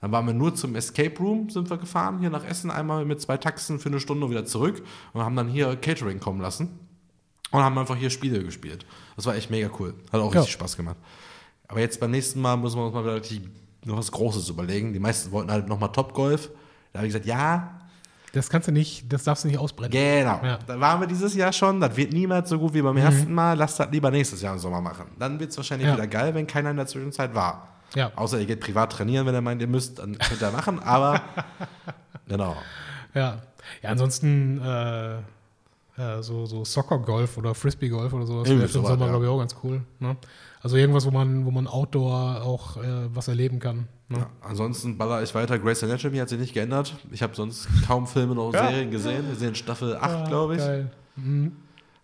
Dann 0.00 0.10
waren 0.10 0.24
wir 0.26 0.32
nur 0.32 0.54
zum 0.54 0.74
Escape 0.74 1.18
Room, 1.18 1.50
sind 1.50 1.68
wir 1.68 1.76
gefahren, 1.76 2.18
hier 2.18 2.30
nach 2.30 2.46
Essen, 2.46 2.70
einmal 2.70 3.04
mit 3.04 3.20
zwei 3.20 3.36
Taxen 3.36 3.78
für 3.78 3.90
eine 3.90 4.00
Stunde 4.00 4.30
wieder 4.30 4.46
zurück 4.46 4.82
und 5.12 5.22
haben 5.22 5.36
dann 5.36 5.48
hier 5.48 5.76
Catering 5.76 6.18
kommen 6.18 6.40
lassen 6.40 6.78
und 7.50 7.60
haben 7.60 7.76
einfach 7.76 7.94
hier 7.96 8.08
Spiele 8.08 8.42
gespielt. 8.42 8.86
Das 9.16 9.26
war 9.26 9.34
echt 9.34 9.50
mega 9.50 9.68
cool. 9.78 9.92
Hat 10.10 10.22
auch 10.22 10.32
Ja. 10.32 10.40
richtig 10.40 10.54
Spaß 10.54 10.78
gemacht. 10.78 10.96
Aber 11.68 11.80
jetzt 11.80 12.00
beim 12.00 12.10
nächsten 12.10 12.40
Mal 12.40 12.56
müssen 12.56 12.78
wir 12.78 12.86
uns 12.86 12.94
mal 12.94 13.04
wieder 13.04 13.20
noch 13.84 13.98
was 13.98 14.10
Großes 14.10 14.48
überlegen. 14.48 14.94
Die 14.94 14.98
meisten 14.98 15.30
wollten 15.30 15.50
halt 15.50 15.68
nochmal 15.68 15.92
Topgolf. 15.92 16.48
Da 16.94 17.00
habe 17.00 17.06
ich 17.06 17.12
gesagt, 17.12 17.26
ja, 17.26 17.75
Das 18.36 18.50
kannst 18.50 18.68
du 18.68 18.72
nicht, 18.72 19.10
das 19.10 19.24
darfst 19.24 19.44
du 19.44 19.48
nicht 19.48 19.58
ausbrennen. 19.58 19.90
genau. 19.90 20.40
Ja. 20.42 20.58
Da 20.66 20.78
waren 20.78 21.00
wir 21.00 21.06
dieses 21.06 21.34
Jahr 21.34 21.52
schon. 21.54 21.80
Das 21.80 21.96
wird 21.96 22.12
niemals 22.12 22.50
so 22.50 22.58
gut 22.58 22.74
wie 22.74 22.82
beim 22.82 22.96
ersten 22.98 23.32
Mal. 23.32 23.56
Lasst 23.56 23.80
das 23.80 23.90
lieber 23.90 24.10
nächstes 24.10 24.42
Jahr 24.42 24.52
im 24.52 24.58
Sommer 24.58 24.82
machen. 24.82 25.06
Dann 25.18 25.40
wird 25.40 25.50
es 25.52 25.56
wahrscheinlich 25.56 25.88
Ja. 25.88 25.94
wieder 25.94 26.06
geil, 26.06 26.34
wenn 26.34 26.46
keiner 26.46 26.70
in 26.70 26.76
der 26.76 26.86
Zwischenzeit 26.86 27.34
war. 27.34 27.68
Ja. 27.94 28.12
Außer 28.14 28.38
ihr 28.38 28.44
geht 28.44 28.60
privat 28.60 28.92
trainieren, 28.92 29.26
wenn 29.26 29.34
ihr 29.34 29.40
meint, 29.40 29.62
ihr 29.62 29.68
müsst, 29.68 30.00
dann 30.00 30.18
könnt 30.18 30.42
ihr 30.42 30.50
machen. 30.50 30.80
Aber 30.80 31.22
genau. 32.28 32.56
Ja, 33.14 33.38
ja 33.82 33.90
ansonsten 33.90 34.60
äh, 34.60 35.14
äh, 35.96 36.20
so, 36.20 36.44
so 36.44 36.62
Soccer-Golf 36.64 37.38
oder 37.38 37.54
Frisbee-Golf 37.54 38.12
oder 38.12 38.26
sowas 38.26 38.48
wäre 38.50 38.68
sowas, 38.68 38.90
Sommer, 38.90 39.06
ja. 39.06 39.10
glaube 39.12 39.24
ich, 39.24 39.30
auch 39.30 39.38
ganz 39.38 39.56
cool. 39.64 39.80
Ne? 39.98 40.16
Also 40.60 40.76
irgendwas, 40.76 41.06
wo 41.06 41.10
man, 41.10 41.46
wo 41.46 41.50
man 41.50 41.66
Outdoor 41.66 42.42
auch 42.42 42.76
äh, 42.76 43.14
was 43.14 43.28
erleben 43.28 43.60
kann. 43.60 43.88
Ne? 44.08 44.18
Ja, 44.18 44.30
ansonsten 44.40 44.96
baller 44.96 45.22
ich 45.22 45.34
weiter. 45.34 45.58
Grace 45.58 45.82
Anatomy 45.82 46.18
hat 46.18 46.28
sich 46.28 46.38
nicht 46.38 46.54
geändert. 46.54 46.94
Ich 47.10 47.22
habe 47.22 47.34
sonst 47.34 47.68
kaum 47.86 48.06
Filme 48.06 48.34
noch 48.34 48.52
Ja. 48.54 48.68
Serien 48.68 48.90
gesehen. 48.90 49.26
Wir 49.28 49.34
sehen 49.34 49.54
Staffel 49.54 49.96
8, 49.96 50.02
Ah, 50.02 50.28
glaube 50.28 50.54
ich. 50.54 50.60
Geil. 50.60 50.90
Mhm. 51.16 51.52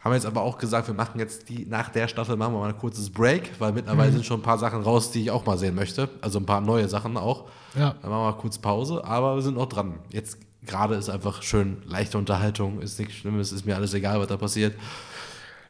Haben 0.01 0.15
jetzt 0.15 0.27
aber 0.27 0.43
auch 0.43 0.59
gesagt, 0.59 0.89
wir 0.89 0.95
machen 0.95 1.21
jetzt 1.21 1.49
die, 1.49 1.65
nach 1.65 1.89
der 1.91 2.09
Staffel 2.09 2.37
machen 2.37 2.55
wir 2.55 2.59
mal 2.59 2.71
ein 2.71 2.79
kurzes 2.79 3.09
Break, 3.09 3.53
weil 3.61 3.73
mittlerweile 3.73 4.11
Mhm. 4.11 4.15
sind 4.17 4.27
schon 4.27 4.41
ein 4.41 4.43
paar 4.43 4.59
Sachen 4.59 4.83
raus, 4.83 5.13
die 5.13 5.23
ich 5.23 5.31
auch 5.31 5.47
mal 5.47 5.57
sehen 5.57 5.77
möchte. 5.77 6.09
Also 6.21 6.41
ein 6.41 6.47
paar 6.47 6.61
neue 6.61 6.89
Sachen 6.89 7.17
auch. 7.17 7.49
Ja. 7.77 7.95
Dann 8.03 8.11
machen 8.11 8.23
wir 8.25 8.31
mal 8.33 8.39
kurz 8.39 8.59
Pause, 8.59 9.05
aber 9.05 9.37
wir 9.37 9.43
sind 9.43 9.55
noch 9.55 9.67
dran. 9.67 9.95
Jetzt 10.11 10.39
gerade 10.67 10.97
ist 10.97 11.09
einfach 11.09 11.43
schön 11.45 11.83
leichte 11.87 12.19
Unterhaltung, 12.19 12.81
ist 12.81 12.99
nichts 12.99 13.15
Schlimmes, 13.15 13.53
ist 13.53 13.65
mir 13.65 13.77
alles 13.77 13.95
egal, 13.95 14.19
was 14.19 14.27
da 14.27 14.37
passiert. 14.37 14.75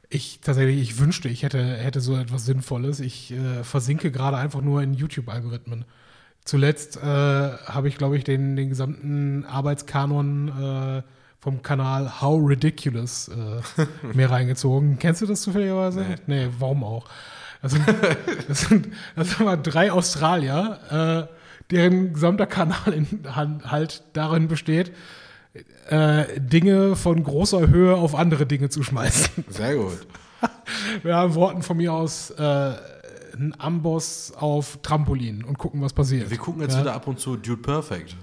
Ich 0.08 0.40
tatsächlich, 0.42 0.80
ich 0.80 0.98
wünschte, 0.98 1.28
ich 1.28 1.42
hätte, 1.42 1.62
hätte 1.62 2.00
so 2.00 2.16
etwas 2.16 2.44
Sinnvolles. 2.46 3.00
Ich 3.00 3.32
äh, 3.32 3.64
versinke 3.64 4.10
gerade 4.10 4.36
einfach 4.38 4.60
nur 4.62 4.82
in 4.82 4.94
YouTube-Algorithmen. 4.94 5.84
Zuletzt 6.44 6.96
äh, 6.96 7.00
habe 7.02 7.88
ich, 7.88 7.96
glaube 7.96 8.16
ich, 8.16 8.24
den, 8.24 8.56
den 8.56 8.68
gesamten 8.68 9.44
Arbeitskanon 9.44 10.48
äh, 10.48 11.02
vom 11.38 11.62
Kanal 11.62 12.20
How 12.20 12.40
Ridiculous 12.42 13.28
äh, 13.28 13.86
mir 14.14 14.30
reingezogen. 14.30 14.98
Kennst 14.98 15.22
du 15.22 15.26
das 15.26 15.42
zufälligerweise? 15.42 16.04
Nee, 16.26 16.48
warum 16.58 16.84
auch? 16.84 17.06
Das 17.62 17.72
sind, 17.72 17.84
das 18.48 18.60
sind, 18.62 18.88
das 19.14 19.30
sind 19.30 19.44
mal 19.44 19.56
drei 19.56 19.92
Australier, 19.92 21.28
äh, 21.30 21.34
deren 21.70 22.12
gesamter 22.12 22.46
Kanal 22.46 22.92
in, 22.92 23.22
halt 23.34 24.02
darin 24.12 24.48
besteht, 24.48 24.92
äh, 25.88 26.40
Dinge 26.40 26.96
von 26.96 27.22
großer 27.22 27.68
Höhe 27.68 27.94
auf 27.94 28.14
andere 28.14 28.46
Dinge 28.46 28.68
zu 28.68 28.82
schmeißen. 28.82 29.44
Sehr 29.48 29.76
gut. 29.76 30.06
Wir 31.02 31.16
haben 31.16 31.34
Worten 31.34 31.62
von 31.62 31.76
mir 31.76 31.92
aus 31.92 32.30
äh, 32.30 32.72
einen 33.34 33.54
Amboss 33.58 34.32
auf 34.36 34.78
Trampolin 34.82 35.44
und 35.44 35.58
gucken, 35.58 35.80
was 35.82 35.92
passiert. 35.92 36.30
Wir 36.30 36.38
gucken 36.38 36.62
jetzt 36.62 36.74
ja, 36.74 36.80
wieder 36.80 36.94
ab 36.94 37.06
und 37.06 37.18
zu 37.20 37.36
Dude 37.36 37.62
Perfect. 37.62 38.16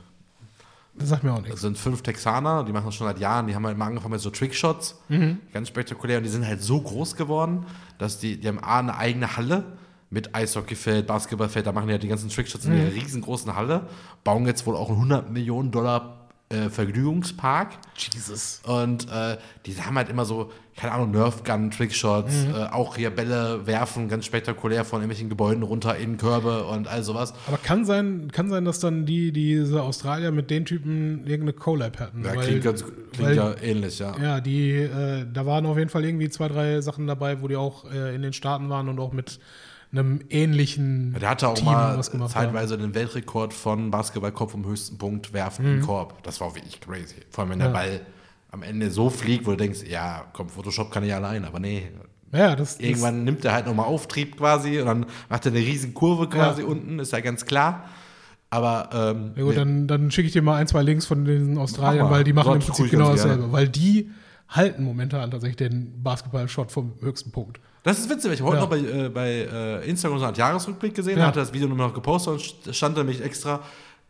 Das 0.96 1.10
sagt 1.10 1.24
mir 1.24 1.32
auch 1.32 1.38
Das 1.38 1.46
nichts. 1.46 1.62
sind 1.62 1.78
fünf 1.78 2.02
Texaner, 2.02 2.64
die 2.66 2.74
machen 2.74 2.86
das 2.88 2.96
schon 2.96 3.08
seit 3.08 3.20
Jahren. 3.20 3.48
Die 3.48 3.56
haben 3.56 3.66
halt 3.66 3.78
mal 3.78 3.86
angefangen 3.88 4.12
mit 4.12 4.22
so 4.22 4.30
Trickshots. 4.32 5.00
Mhm. 5.08 5.38
Ganz 5.54 5.70
spektakulär. 5.70 6.18
Und 6.18 6.24
die 6.26 6.30
sind 6.30 6.46
halt 6.46 6.62
so 6.62 6.82
groß 6.82 7.16
geworden, 7.16 7.66
dass 7.98 8.20
die, 8.20 8.38
die 8.38 8.48
haben 8.48 8.60
A, 8.60 8.80
eine 8.80 8.98
eigene 8.98 9.38
Halle 9.38 9.64
mit 10.10 10.36
Eishockeyfeld, 10.36 11.08
Basketballfeld. 11.08 11.68
Da 11.68 11.72
machen 11.72 11.88
die 11.88 11.94
halt 11.94 12.04
die 12.04 12.08
ganzen 12.10 12.30
Trickshots 12.30 12.66
in 12.66 12.74
Mhm. 12.74 12.80
ihrer 12.80 12.94
riesengroßen 12.94 13.56
Halle. 13.56 13.88
Bauen 14.26 14.46
jetzt 14.46 14.66
wohl 14.66 14.76
auch 14.76 14.90
einen 14.90 14.98
100 14.98 15.32
Millionen 15.32 15.72
Dollar 15.72 16.19
äh, 16.50 16.70
Vergnügungspark. 16.70 17.70
Jesus. 17.96 18.62
Und 18.66 19.08
äh, 19.12 19.38
die 19.66 19.76
haben 19.82 19.96
halt 19.98 20.10
immer 20.10 20.26
so, 20.26 20.52
keine 20.76 20.94
Ahnung, 20.94 21.12
Nerfgun, 21.12 21.70
Trickshots, 21.72 22.34
Mhm. 22.48 22.56
äh, 22.56 22.64
auch 22.72 22.96
hier 22.96 23.10
Bälle 23.12 23.68
werfen, 23.68 24.08
ganz 24.10 24.26
spektakulär 24.26 24.84
von 24.86 25.02
irgendwelchen 25.02 25.30
Gebäuden 25.30 25.62
runter 25.62 25.96
in 25.98 26.18
Körbe 26.18 26.66
und 26.66 26.88
all 26.88 27.04
sowas. 27.04 27.34
Aber 27.48 27.58
kann 27.58 27.86
sein, 27.86 28.32
kann 28.32 28.50
sein, 28.50 28.66
dass 28.66 28.80
dann 28.80 29.06
die, 29.06 29.32
diese 29.32 29.84
Australier 29.84 30.32
mit 30.32 30.50
den 30.50 30.66
Typen 30.66 31.20
irgendeine 31.28 31.54
Collab 31.54 32.00
hatten. 32.00 32.24
Ja, 32.24 32.36
weil- 32.36 32.46
klingt, 32.48 32.64
ganz, 32.64 32.84
klingt 32.84 33.30
weil- 33.30 33.36
ja 33.36 33.56
ähnlich, 33.62 34.00
ja. 34.00 34.16
Ja, 34.20 34.40
die, 34.42 34.72
äh, 34.72 35.26
da 35.32 35.46
waren 35.46 35.66
auf 35.66 35.78
jeden 35.78 35.90
Fall 35.90 36.06
irgendwie 36.06 36.30
zwei, 36.30 36.48
drei 36.48 36.82
Sachen 36.82 37.06
dabei, 37.08 37.42
wo 37.42 37.48
die 37.48 37.58
auch 37.58 37.92
äh, 37.92 38.16
in 38.16 38.22
den 38.22 38.34
Staaten 38.34 38.70
waren 38.70 38.90
und 38.90 39.00
auch 39.00 39.12
mit 39.14 39.40
einem 39.92 40.20
ähnlichen 40.30 41.16
Der 41.20 41.30
hatte 41.30 41.48
auch 41.48 41.56
Team 41.56 41.66
mal 41.66 41.96
gemacht 41.96 42.12
haben. 42.14 42.28
zeitweise 42.28 42.78
den 42.78 42.94
Weltrekord 42.94 43.54
von 43.54 43.90
Basketballkopf 43.92 44.52
vom 44.52 44.66
höchsten 44.66 44.98
Punkt 44.98 45.34
werfen 45.34 45.66
im 45.66 45.82
Korb. 45.82 46.22
Das 46.24 46.40
war 46.42 46.54
wirklich 46.56 46.80
crazy. 46.80 47.16
Vor 47.32 47.44
allem, 47.44 47.52
wenn 47.52 47.60
der 47.60 47.70
Mhm. 47.70 47.76
Ja. 47.76 47.82
Ball 47.82 48.02
am 48.52 48.64
Ende 48.64 48.90
so 48.92 49.10
fliegt, 49.10 49.46
wo 49.46 49.52
du 49.52 49.58
denkst, 49.58 49.80
ja, 49.88 50.26
komm, 50.34 50.50
Photoshop 50.50 50.92
kann 50.92 51.04
ich 51.04 51.14
allein, 51.14 51.46
aber 51.46 51.60
nee. 51.60 51.84
Ja, 52.32 52.56
das, 52.56 52.78
das 52.78 52.86
Irgendwann 52.88 53.24
nimmt 53.24 53.44
er 53.46 53.54
halt 53.54 53.66
nochmal 53.66 53.88
Auftrieb 53.88 54.38
quasi 54.38 54.80
und 54.80 54.86
dann 54.86 55.06
macht 55.30 55.46
er 55.48 55.52
eine 55.52 55.60
riesen 55.62 55.94
Kurve 55.96 56.28
quasi 56.30 56.62
Ja. 56.62 56.68
unten, 56.68 57.00
ist 57.00 57.12
ja 57.12 57.20
ganz 57.22 57.46
klar. 57.46 57.86
Aber 58.52 58.90
ähm, 58.94 59.32
Ja 59.36 59.44
gut, 59.44 59.52
nee. 59.52 59.56
dann, 59.56 59.88
dann 59.88 60.12
schicke 60.12 60.28
ich 60.28 60.34
dir 60.34 60.42
mal 60.42 60.56
ein, 60.58 60.68
zwei 60.68 60.82
Links 60.84 61.06
von 61.06 61.26
den 61.26 61.58
Australiern, 61.58 62.10
weil 62.10 62.24
die 62.24 62.34
machen 62.34 62.46
So, 62.48 62.54
im 62.54 62.60
das 62.60 62.68
Prinzip 62.70 62.92
genau 62.92 63.06
gerne. 63.14 63.18
dasselbe. 63.18 63.52
Weil 63.52 63.68
die 63.70 64.10
halten 64.48 64.84
momentan 64.84 65.30
tatsächlich 65.30 65.58
den 65.58 66.02
Basketball-Shot 66.02 66.72
vom 66.72 66.94
höchsten 67.02 67.32
Punkt. 67.32 67.60
Das 67.84 67.98
ist 68.00 68.10
witzig, 68.10 68.26
weil 68.30 68.34
ich 68.36 68.42
habe 68.42 68.52
heute 68.52 68.58
Ja. 68.58 68.64
noch 68.64 68.70
bei, 68.70 69.06
äh, 69.06 69.10
bei 69.10 69.30
äh, 69.82 69.90
Instagram 69.90 70.18
so 70.20 70.24
eine 70.26 70.30
Art 70.30 70.38
Jahresrückblick 70.38 70.94
gesehen, 70.96 71.18
Ja. 71.18 71.24
da 71.24 71.28
hatte 71.30 71.40
das 71.40 71.54
Video 71.54 71.68
nur 71.68 71.78
noch 71.78 71.94
gepostet 71.94 72.34
und 72.34 72.42
st- 72.42 72.74
stand 72.74 72.98
nämlich 72.98 73.22
extra, 73.24 73.62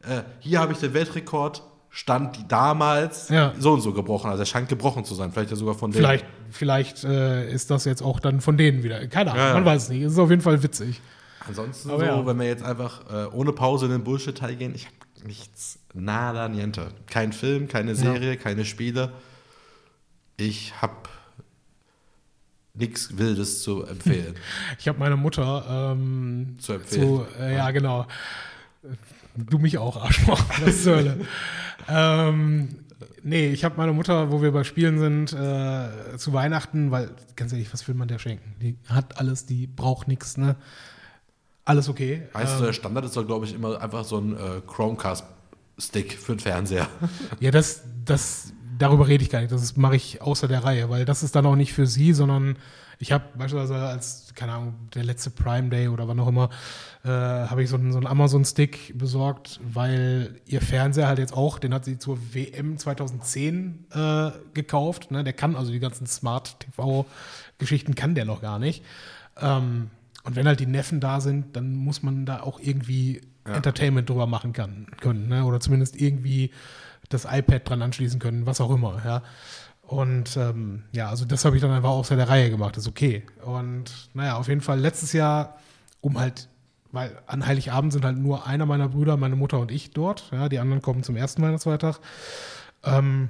äh, 0.03 0.21
hier 0.39 0.59
habe 0.59 0.73
ich 0.73 0.79
den 0.79 0.93
Weltrekord, 0.93 1.61
stand 1.91 2.35
die 2.37 2.47
damals 2.47 3.29
Ja. 3.29 3.53
so 3.59 3.73
und 3.73 3.81
so 3.81 3.93
gebrochen. 3.93 4.29
Also 4.29 4.41
er 4.43 4.45
scheint 4.47 4.69
gebrochen 4.69 5.05
zu 5.05 5.13
sein, 5.15 5.31
vielleicht 5.31 5.51
ja 5.51 5.55
sogar 5.55 5.75
von 5.75 5.91
denen. 5.91 6.03
Vielleicht, 6.03 6.25
vielleicht 6.49 7.03
äh, 7.03 7.51
ist 7.51 7.69
das 7.71 7.85
jetzt 7.85 8.01
auch 8.01 8.19
dann 8.19 8.41
von 8.41 8.57
denen 8.57 8.83
wieder. 8.83 9.05
Keine 9.07 9.31
Ahnung, 9.33 9.53
man 9.53 9.65
weiß 9.65 9.83
es 9.83 9.89
nicht. 9.89 10.01
Es 10.03 10.13
ist 10.13 10.19
auf 10.19 10.29
jeden 10.29 10.41
Fall 10.41 10.61
witzig. 10.63 10.99
Ansonsten 11.47 11.89
Aber 11.89 12.05
so, 12.17 12.25
wenn 12.27 12.37
wir 12.39 12.45
jetzt 12.47 12.63
einfach 12.63 13.01
äh, 13.11 13.25
ohne 13.31 13.53
Pause 13.53 13.85
in 13.85 13.91
den 13.91 14.03
Bullshit-Teil 14.03 14.55
gehen, 14.55 14.73
ich 14.75 14.85
habe 14.85 14.95
nichts, 15.27 15.79
nada, 15.93 16.47
niente. 16.47 16.89
Kein 17.07 17.33
Film, 17.33 17.67
keine 17.67 17.95
Serie, 17.95 18.37
keine 18.37 18.65
Spiele. 18.65 19.11
Ich 20.37 20.73
habe 20.81 20.93
nichts 22.79 23.17
Wildes 23.17 23.61
zu 23.61 23.83
empfehlen. 23.83 24.35
Ich 24.79 24.87
habe 24.87 24.99
meine 24.99 25.15
Mutter 25.17 25.91
ähm, 25.93 26.55
Zu 26.59 26.73
empfehlen. 26.73 27.01
zu, 27.03 27.25
äh, 27.39 27.55
ja, 27.55 27.69
genau. 27.71 28.07
Du 29.35 29.59
mich 29.59 29.77
auch, 29.77 29.97
Arschloch. 30.01 30.41
Was 30.65 30.83
zur 30.83 30.95
Hölle. 30.97 31.17
ähm, 31.87 32.69
nee, 33.23 33.49
ich 33.49 33.63
habe 33.63 33.75
meine 33.77 33.93
Mutter, 33.93 34.31
wo 34.31 34.41
wir 34.41 34.51
bei 34.51 34.63
Spielen 34.63 34.99
sind, 34.99 35.33
äh, 35.33 36.17
zu 36.17 36.33
Weihnachten, 36.33 36.91
weil, 36.91 37.11
ganz 37.35 37.51
ehrlich, 37.53 37.71
was 37.71 37.87
will 37.87 37.95
man 37.95 38.07
der 38.07 38.19
schenken? 38.19 38.55
Die 38.61 38.77
hat 38.87 39.17
alles, 39.19 39.45
die 39.45 39.67
braucht 39.67 40.07
nichts, 40.07 40.37
ne? 40.37 40.55
Alles 41.65 41.87
okay. 41.87 42.23
Weißt 42.33 42.53
Ähm, 42.53 42.59
du, 42.59 42.65
der 42.65 42.73
Standard 42.73 43.05
ist 43.05 43.15
doch, 43.15 43.25
glaube 43.25 43.45
ich, 43.45 43.53
immer 43.53 43.79
einfach 43.81 44.03
so 44.03 44.17
ein 44.17 44.33
äh, 44.35 44.61
Chromecast-Stick 44.65 46.13
für 46.13 46.33
den 46.35 46.39
Fernseher. 46.39 46.87
Ja, 47.39 47.51
das, 47.51 47.83
das, 48.05 48.53
darüber 48.79 49.07
rede 49.07 49.23
ich 49.23 49.29
gar 49.29 49.41
nicht. 49.41 49.51
Das 49.51 49.77
mache 49.77 49.95
ich 49.95 50.21
außer 50.21 50.47
der 50.47 50.63
Reihe, 50.63 50.89
weil 50.89 51.05
das 51.05 51.23
ist 51.23 51.35
dann 51.35 51.45
auch 51.45 51.55
nicht 51.55 51.73
für 51.73 51.85
sie, 51.85 52.13
sondern 52.13 52.57
ich 53.01 53.11
habe 53.13 53.23
beispielsweise 53.37 53.75
als, 53.77 54.33
keine 54.35 54.53
Ahnung, 54.53 54.75
der 54.93 55.05
letzte 55.05 55.29
Prime 55.29 55.69
Day 55.69 55.87
oder 55.87 56.07
wann 56.07 56.19
auch 56.19 56.27
immer, 56.27 56.49
äh, 57.05 57.09
habe 57.09 57.63
ich 57.63 57.69
so 57.69 57.77
einen, 57.77 57.93
so 57.93 57.97
einen 57.97 58.07
Amazon-Stick 58.07 58.97
besorgt, 58.97 59.59
weil 59.63 60.41
ihr 60.45 60.61
Fernseher 60.61 61.07
halt 61.07 61.19
jetzt 61.19 61.33
auch, 61.33 61.59
den 61.59 61.73
hat 61.73 61.85
sie 61.85 61.97
zur 61.97 62.17
WM 62.33 62.77
2010 62.77 63.85
äh, 63.91 64.31
gekauft. 64.53 65.11
Ne? 65.11 65.23
Der 65.23 65.33
kann 65.33 65.55
also 65.55 65.71
die 65.71 65.79
ganzen 65.79 66.07
Smart-TV-Geschichten 66.07 67.95
kann 67.95 68.15
der 68.15 68.25
noch 68.25 68.41
gar 68.41 68.59
nicht. 68.59 68.83
Ähm, 69.37 69.91
und 70.25 70.35
wenn 70.35 70.45
halt 70.45 70.59
die 70.59 70.65
Neffen 70.65 70.99
da 70.99 71.21
sind, 71.21 71.55
dann 71.55 71.73
muss 71.73 72.03
man 72.03 72.25
da 72.25 72.41
auch 72.41 72.59
irgendwie 72.59 73.21
Entertainment 73.45 74.09
drüber 74.09 74.27
machen 74.27 74.51
kann, 74.53 74.87
können. 74.99 75.29
Ne? 75.29 75.45
Oder 75.45 75.59
zumindest 75.61 75.99
irgendwie 75.99 76.51
das 77.09 77.25
iPad 77.25 77.67
dran 77.67 77.81
anschließen 77.81 78.19
können, 78.19 78.45
was 78.45 78.61
auch 78.61 78.71
immer, 78.71 79.01
ja. 79.03 79.21
Und 79.81 80.37
ähm, 80.37 80.83
ja, 80.91 81.09
also 81.09 81.25
das 81.25 81.45
habe 81.45 81.55
ich 81.55 81.63
dann 81.63 81.71
einfach 81.71 81.89
außer 81.89 82.15
der 82.15 82.29
Reihe 82.29 82.51
gemacht, 82.51 82.77
ist 82.77 82.87
okay. 82.87 83.23
Und 83.43 84.09
naja, 84.13 84.37
auf 84.37 84.47
jeden 84.47 84.61
Fall 84.61 84.79
letztes 84.79 85.13
Jahr, 85.13 85.57
um 85.99 86.19
halt, 86.19 86.47
weil 86.91 87.17
an 87.25 87.45
Heiligabend 87.45 87.91
sind 87.91 88.05
halt 88.05 88.17
nur 88.17 88.45
einer 88.45 88.67
meiner 88.67 88.89
Brüder, 88.89 89.17
meine 89.17 89.35
Mutter 89.35 89.57
und 89.57 89.71
ich 89.71 89.89
dort, 89.91 90.29
ja, 90.31 90.47
die 90.47 90.59
anderen 90.59 90.83
kommen 90.83 91.01
zum 91.01 91.15
ersten 91.15 91.41
Weihnachtsfeiertag. 91.41 91.99
Ähm, 92.83 93.29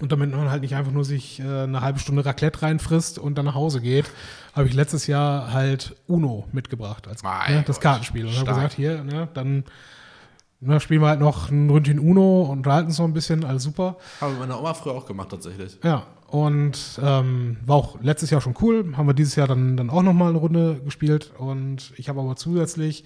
und 0.00 0.10
damit 0.10 0.30
man 0.30 0.50
halt 0.50 0.62
nicht 0.62 0.74
einfach 0.74 0.90
nur 0.90 1.04
sich 1.04 1.38
äh, 1.40 1.42
eine 1.42 1.82
halbe 1.82 1.98
Stunde 1.98 2.24
Raclette 2.24 2.62
reinfrisst 2.62 3.18
und 3.18 3.36
dann 3.36 3.44
nach 3.44 3.54
Hause 3.54 3.82
geht, 3.82 4.10
habe 4.54 4.68
ich 4.68 4.74
letztes 4.74 5.06
Jahr 5.06 5.52
halt 5.52 5.96
Uno 6.06 6.48
mitgebracht 6.52 7.06
als 7.08 7.22
ne, 7.22 7.62
das 7.66 7.78
Kartenspiel. 7.78 8.26
Und 8.26 8.36
habe 8.36 8.46
gesagt, 8.46 8.72
hier, 8.72 9.04
ne, 9.04 9.28
dann 9.34 9.64
ne, 10.62 10.80
spielen 10.80 11.02
wir 11.02 11.08
halt 11.08 11.20
noch 11.20 11.50
ein 11.50 11.68
Ründchen 11.68 11.98
Uno 11.98 12.42
und 12.42 12.58
unterhalten 12.58 12.88
uns 12.88 12.98
noch 12.98 13.06
ein 13.06 13.12
bisschen, 13.12 13.44
alles 13.44 13.64
super. 13.64 13.96
Haben 14.20 14.38
meine 14.38 14.58
Oma 14.58 14.72
früher 14.74 14.94
auch 14.94 15.06
gemacht, 15.06 15.30
tatsächlich. 15.30 15.78
Ja, 15.82 16.06
und 16.28 16.98
ähm, 17.02 17.58
war 17.66 17.76
auch 17.76 18.00
letztes 18.00 18.30
Jahr 18.30 18.40
schon 18.40 18.54
cool. 18.62 18.96
Haben 18.96 19.06
wir 19.06 19.14
dieses 19.14 19.36
Jahr 19.36 19.48
dann, 19.48 19.76
dann 19.76 19.90
auch 19.90 20.02
nochmal 20.02 20.30
eine 20.30 20.38
Runde 20.38 20.80
gespielt. 20.84 21.32
Und 21.36 21.92
ich 21.96 22.08
habe 22.08 22.20
aber 22.20 22.36
zusätzlich, 22.36 23.04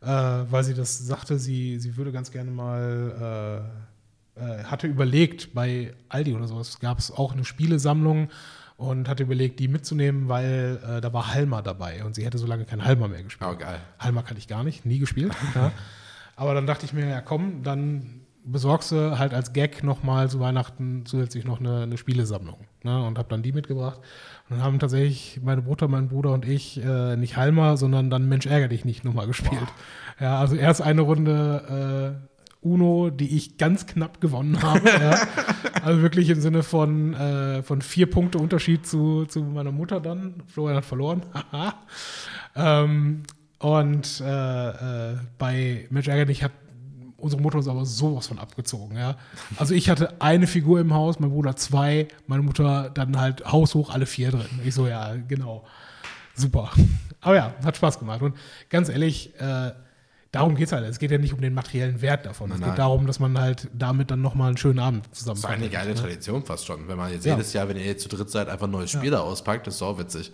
äh, 0.00 0.06
weil 0.06 0.64
sie 0.64 0.74
das 0.74 0.98
sagte, 0.98 1.38
sie, 1.38 1.78
sie 1.78 1.96
würde 1.96 2.12
ganz 2.12 2.30
gerne 2.30 2.50
mal, 2.50 3.66
äh, 4.38 4.40
äh, 4.40 4.64
hatte 4.64 4.86
überlegt, 4.86 5.52
bei 5.52 5.94
Aldi 6.08 6.34
oder 6.34 6.48
sowas 6.48 6.78
gab 6.80 6.98
es 6.98 7.10
auch 7.10 7.32
eine 7.32 7.44
Spielesammlung 7.44 8.28
und 8.76 9.08
hatte 9.08 9.24
überlegt, 9.24 9.60
die 9.60 9.68
mitzunehmen, 9.68 10.28
weil 10.28 10.80
äh, 10.88 11.00
da 11.00 11.12
war 11.12 11.32
Halma 11.32 11.60
dabei 11.62 12.04
und 12.04 12.14
sie 12.14 12.24
hätte 12.24 12.38
so 12.38 12.46
lange 12.46 12.64
kein 12.64 12.84
Halma 12.84 13.08
mehr 13.08 13.22
gespielt. 13.22 13.50
Oh, 13.52 13.56
geil. 13.56 13.80
Halma 13.98 14.22
kannte 14.22 14.38
ich 14.38 14.48
gar 14.48 14.64
nicht, 14.64 14.86
nie 14.86 14.98
gespielt. 14.98 15.32
ja. 15.54 15.72
Aber 16.36 16.54
dann 16.54 16.66
dachte 16.66 16.84
ich 16.84 16.92
mir, 16.92 17.08
ja 17.08 17.20
komm, 17.20 17.62
dann 17.62 18.24
besorgst 18.44 18.92
du 18.92 19.18
halt 19.18 19.32
als 19.32 19.52
Gag 19.52 19.82
nochmal 19.82 20.28
zu 20.28 20.38
Weihnachten 20.38 21.06
zusätzlich 21.06 21.44
noch 21.44 21.60
eine, 21.60 21.82
eine 21.82 21.96
Spielesammlung. 21.96 22.58
Ne? 22.82 23.04
Und 23.04 23.18
habe 23.18 23.28
dann 23.28 23.42
die 23.42 23.52
mitgebracht. 23.52 24.00
Und 24.48 24.56
dann 24.56 24.64
haben 24.64 24.78
tatsächlich 24.78 25.40
meine 25.42 25.62
Mutter, 25.62 25.88
mein 25.88 26.08
Bruder 26.08 26.32
und 26.32 26.46
ich 26.46 26.82
äh, 26.84 27.16
nicht 27.16 27.36
Halma, 27.36 27.76
sondern 27.76 28.10
dann 28.10 28.28
Mensch 28.28 28.46
ärger 28.46 28.68
dich 28.68 28.84
nicht 28.84 29.04
nochmal 29.04 29.26
gespielt. 29.26 29.68
Ja, 30.20 30.38
also 30.38 30.54
erst 30.54 30.80
eine 30.80 31.00
Runde 31.00 32.20
äh, 32.22 32.66
Uno, 32.66 33.10
die 33.10 33.36
ich 33.36 33.58
ganz 33.58 33.86
knapp 33.86 34.20
gewonnen 34.20 34.62
habe. 34.62 34.88
ja. 34.88 35.18
Also 35.82 36.02
wirklich 36.02 36.30
im 36.30 36.40
Sinne 36.40 36.62
von, 36.62 37.14
äh, 37.14 37.62
von 37.62 37.82
vier 37.82 38.08
Punkte 38.08 38.38
Unterschied 38.38 38.86
zu, 38.86 39.26
zu 39.26 39.42
meiner 39.42 39.72
Mutter 39.72 40.00
dann. 40.00 40.42
Florian 40.46 40.76
hat 40.76 40.84
verloren. 40.84 41.26
Ähm, 42.56 43.24
und 43.64 44.20
äh, 44.20 45.12
äh, 45.12 45.16
bei 45.38 45.86
Mensch 45.88 46.06
ärger 46.06 46.26
dich 46.26 46.42
hat 46.44 46.52
unsere 47.16 47.40
Mutter 47.40 47.56
uns 47.56 47.66
aber 47.66 47.86
sowas 47.86 48.26
von 48.26 48.38
abgezogen, 48.38 48.98
ja. 48.98 49.16
Also 49.56 49.72
ich 49.72 49.88
hatte 49.88 50.20
eine 50.20 50.46
Figur 50.46 50.80
im 50.80 50.92
Haus, 50.92 51.18
mein 51.18 51.30
Bruder 51.30 51.56
zwei, 51.56 52.08
meine 52.26 52.42
Mutter 52.42 52.90
dann 52.90 53.18
halt 53.18 53.50
haushoch 53.50 53.88
alle 53.88 54.04
vier 54.04 54.32
drin. 54.32 54.60
Ich 54.66 54.74
so, 54.74 54.86
ja, 54.86 55.14
genau. 55.26 55.64
Super. 56.34 56.72
Aber 57.22 57.36
ja, 57.36 57.54
hat 57.64 57.78
Spaß 57.78 57.98
gemacht. 57.98 58.20
Und 58.20 58.36
ganz 58.68 58.90
ehrlich, 58.90 59.34
äh, 59.40 59.72
darum 60.30 60.56
geht 60.56 60.66
es 60.66 60.72
halt. 60.72 60.84
Es 60.84 60.98
geht 60.98 61.10
ja 61.10 61.16
nicht 61.16 61.32
um 61.32 61.40
den 61.40 61.54
materiellen 61.54 62.02
Wert 62.02 62.26
davon. 62.26 62.50
es 62.50 62.58
Nein, 62.58 62.68
geht 62.68 62.68
nein. 62.68 62.76
darum, 62.76 63.06
dass 63.06 63.18
man 63.18 63.38
halt 63.40 63.70
damit 63.72 64.10
dann 64.10 64.20
nochmal 64.20 64.48
einen 64.48 64.58
schönen 64.58 64.78
Abend 64.80 65.06
zusammen 65.16 65.40
Das 65.40 65.50
ist 65.50 65.56
eine 65.56 65.70
geile 65.70 65.88
ne? 65.88 65.94
Tradition 65.94 66.44
fast 66.44 66.66
schon. 66.66 66.86
Wenn 66.86 66.98
man 66.98 67.10
jetzt 67.10 67.24
Ja. 67.24 67.32
jedes 67.32 67.54
Jahr, 67.54 67.66
wenn 67.70 67.78
ihr 67.78 67.86
jetzt 67.86 68.02
zu 68.02 68.10
dritt 68.10 68.28
seid, 68.28 68.50
einfach 68.50 68.66
ein 68.66 68.72
neues 68.72 68.90
Spiel 68.90 69.10
da 69.10 69.20
auspackt, 69.20 69.66
ist 69.68 69.80
auch 69.80 69.98
witzig. 69.98 70.30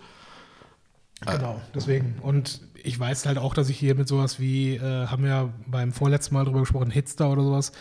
Genau, 1.25 1.61
deswegen. 1.75 2.17
Und 2.21 2.61
ich 2.83 2.99
weiß 2.99 3.25
halt 3.25 3.37
auch, 3.37 3.53
dass 3.53 3.69
ich 3.69 3.77
hier 3.77 3.95
mit 3.95 4.07
sowas 4.07 4.39
wie, 4.39 4.75
äh, 4.75 5.07
haben 5.07 5.23
wir 5.23 5.29
ja 5.29 5.49
beim 5.67 5.91
vorletzten 5.91 6.33
Mal 6.35 6.45
drüber 6.45 6.59
gesprochen, 6.61 6.89
Hitster 6.91 7.29
oder 7.31 7.43
sowas, 7.43 7.71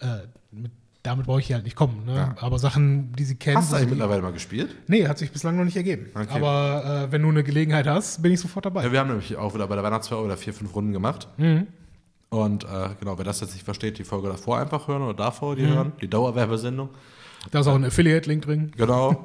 äh, 0.00 0.18
mit, 0.50 0.72
damit 1.02 1.26
brauche 1.26 1.40
ich 1.40 1.46
hier 1.46 1.56
halt 1.56 1.64
nicht 1.64 1.76
kommen. 1.76 2.04
Ne? 2.06 2.14
Ja. 2.16 2.34
Aber 2.40 2.58
Sachen, 2.58 3.12
die 3.12 3.24
sie 3.24 3.36
kennen. 3.36 3.56
Hast 3.56 3.72
du 3.72 3.76
eigentlich 3.76 3.90
mittlerweile 3.90 4.20
mal 4.20 4.32
gespielt? 4.32 4.74
Nee, 4.88 5.06
hat 5.08 5.16
sich 5.18 5.30
bislang 5.30 5.56
noch 5.56 5.64
nicht 5.64 5.76
ergeben. 5.76 6.06
Okay. 6.14 6.26
Aber 6.30 7.06
äh, 7.08 7.12
wenn 7.12 7.22
du 7.22 7.28
eine 7.28 7.44
Gelegenheit 7.44 7.86
hast, 7.86 8.20
bin 8.22 8.32
ich 8.32 8.40
sofort 8.40 8.66
dabei. 8.66 8.84
Ja, 8.84 8.92
wir 8.92 8.98
haben 9.00 9.08
nämlich 9.08 9.36
auch 9.36 9.54
wieder 9.54 9.66
bei 9.68 9.74
der 9.76 9.84
Weihnachtsfeier 9.84 10.24
wieder 10.24 10.36
vier, 10.36 10.52
fünf 10.52 10.74
Runden 10.74 10.92
gemacht. 10.92 11.28
Mhm. 11.36 11.68
Und 12.30 12.64
äh, 12.64 12.90
genau, 13.00 13.16
wer 13.16 13.24
das 13.24 13.40
jetzt 13.40 13.54
nicht 13.54 13.64
versteht, 13.64 13.96
die 13.98 14.04
Folge 14.04 14.28
davor 14.28 14.58
einfach 14.58 14.86
hören 14.88 15.02
oder 15.02 15.14
davor 15.14 15.52
Mhm. 15.54 15.56
die 15.56 15.66
hören. 15.66 15.92
Die 16.02 16.10
Dauerwerbesendung. 16.10 16.90
Da 17.52 17.60
ist 17.60 17.68
auch 17.68 17.76
ein 17.76 17.84
Affiliate-Link 17.84 18.42
drin. 18.42 18.72
Genau. 18.76 19.24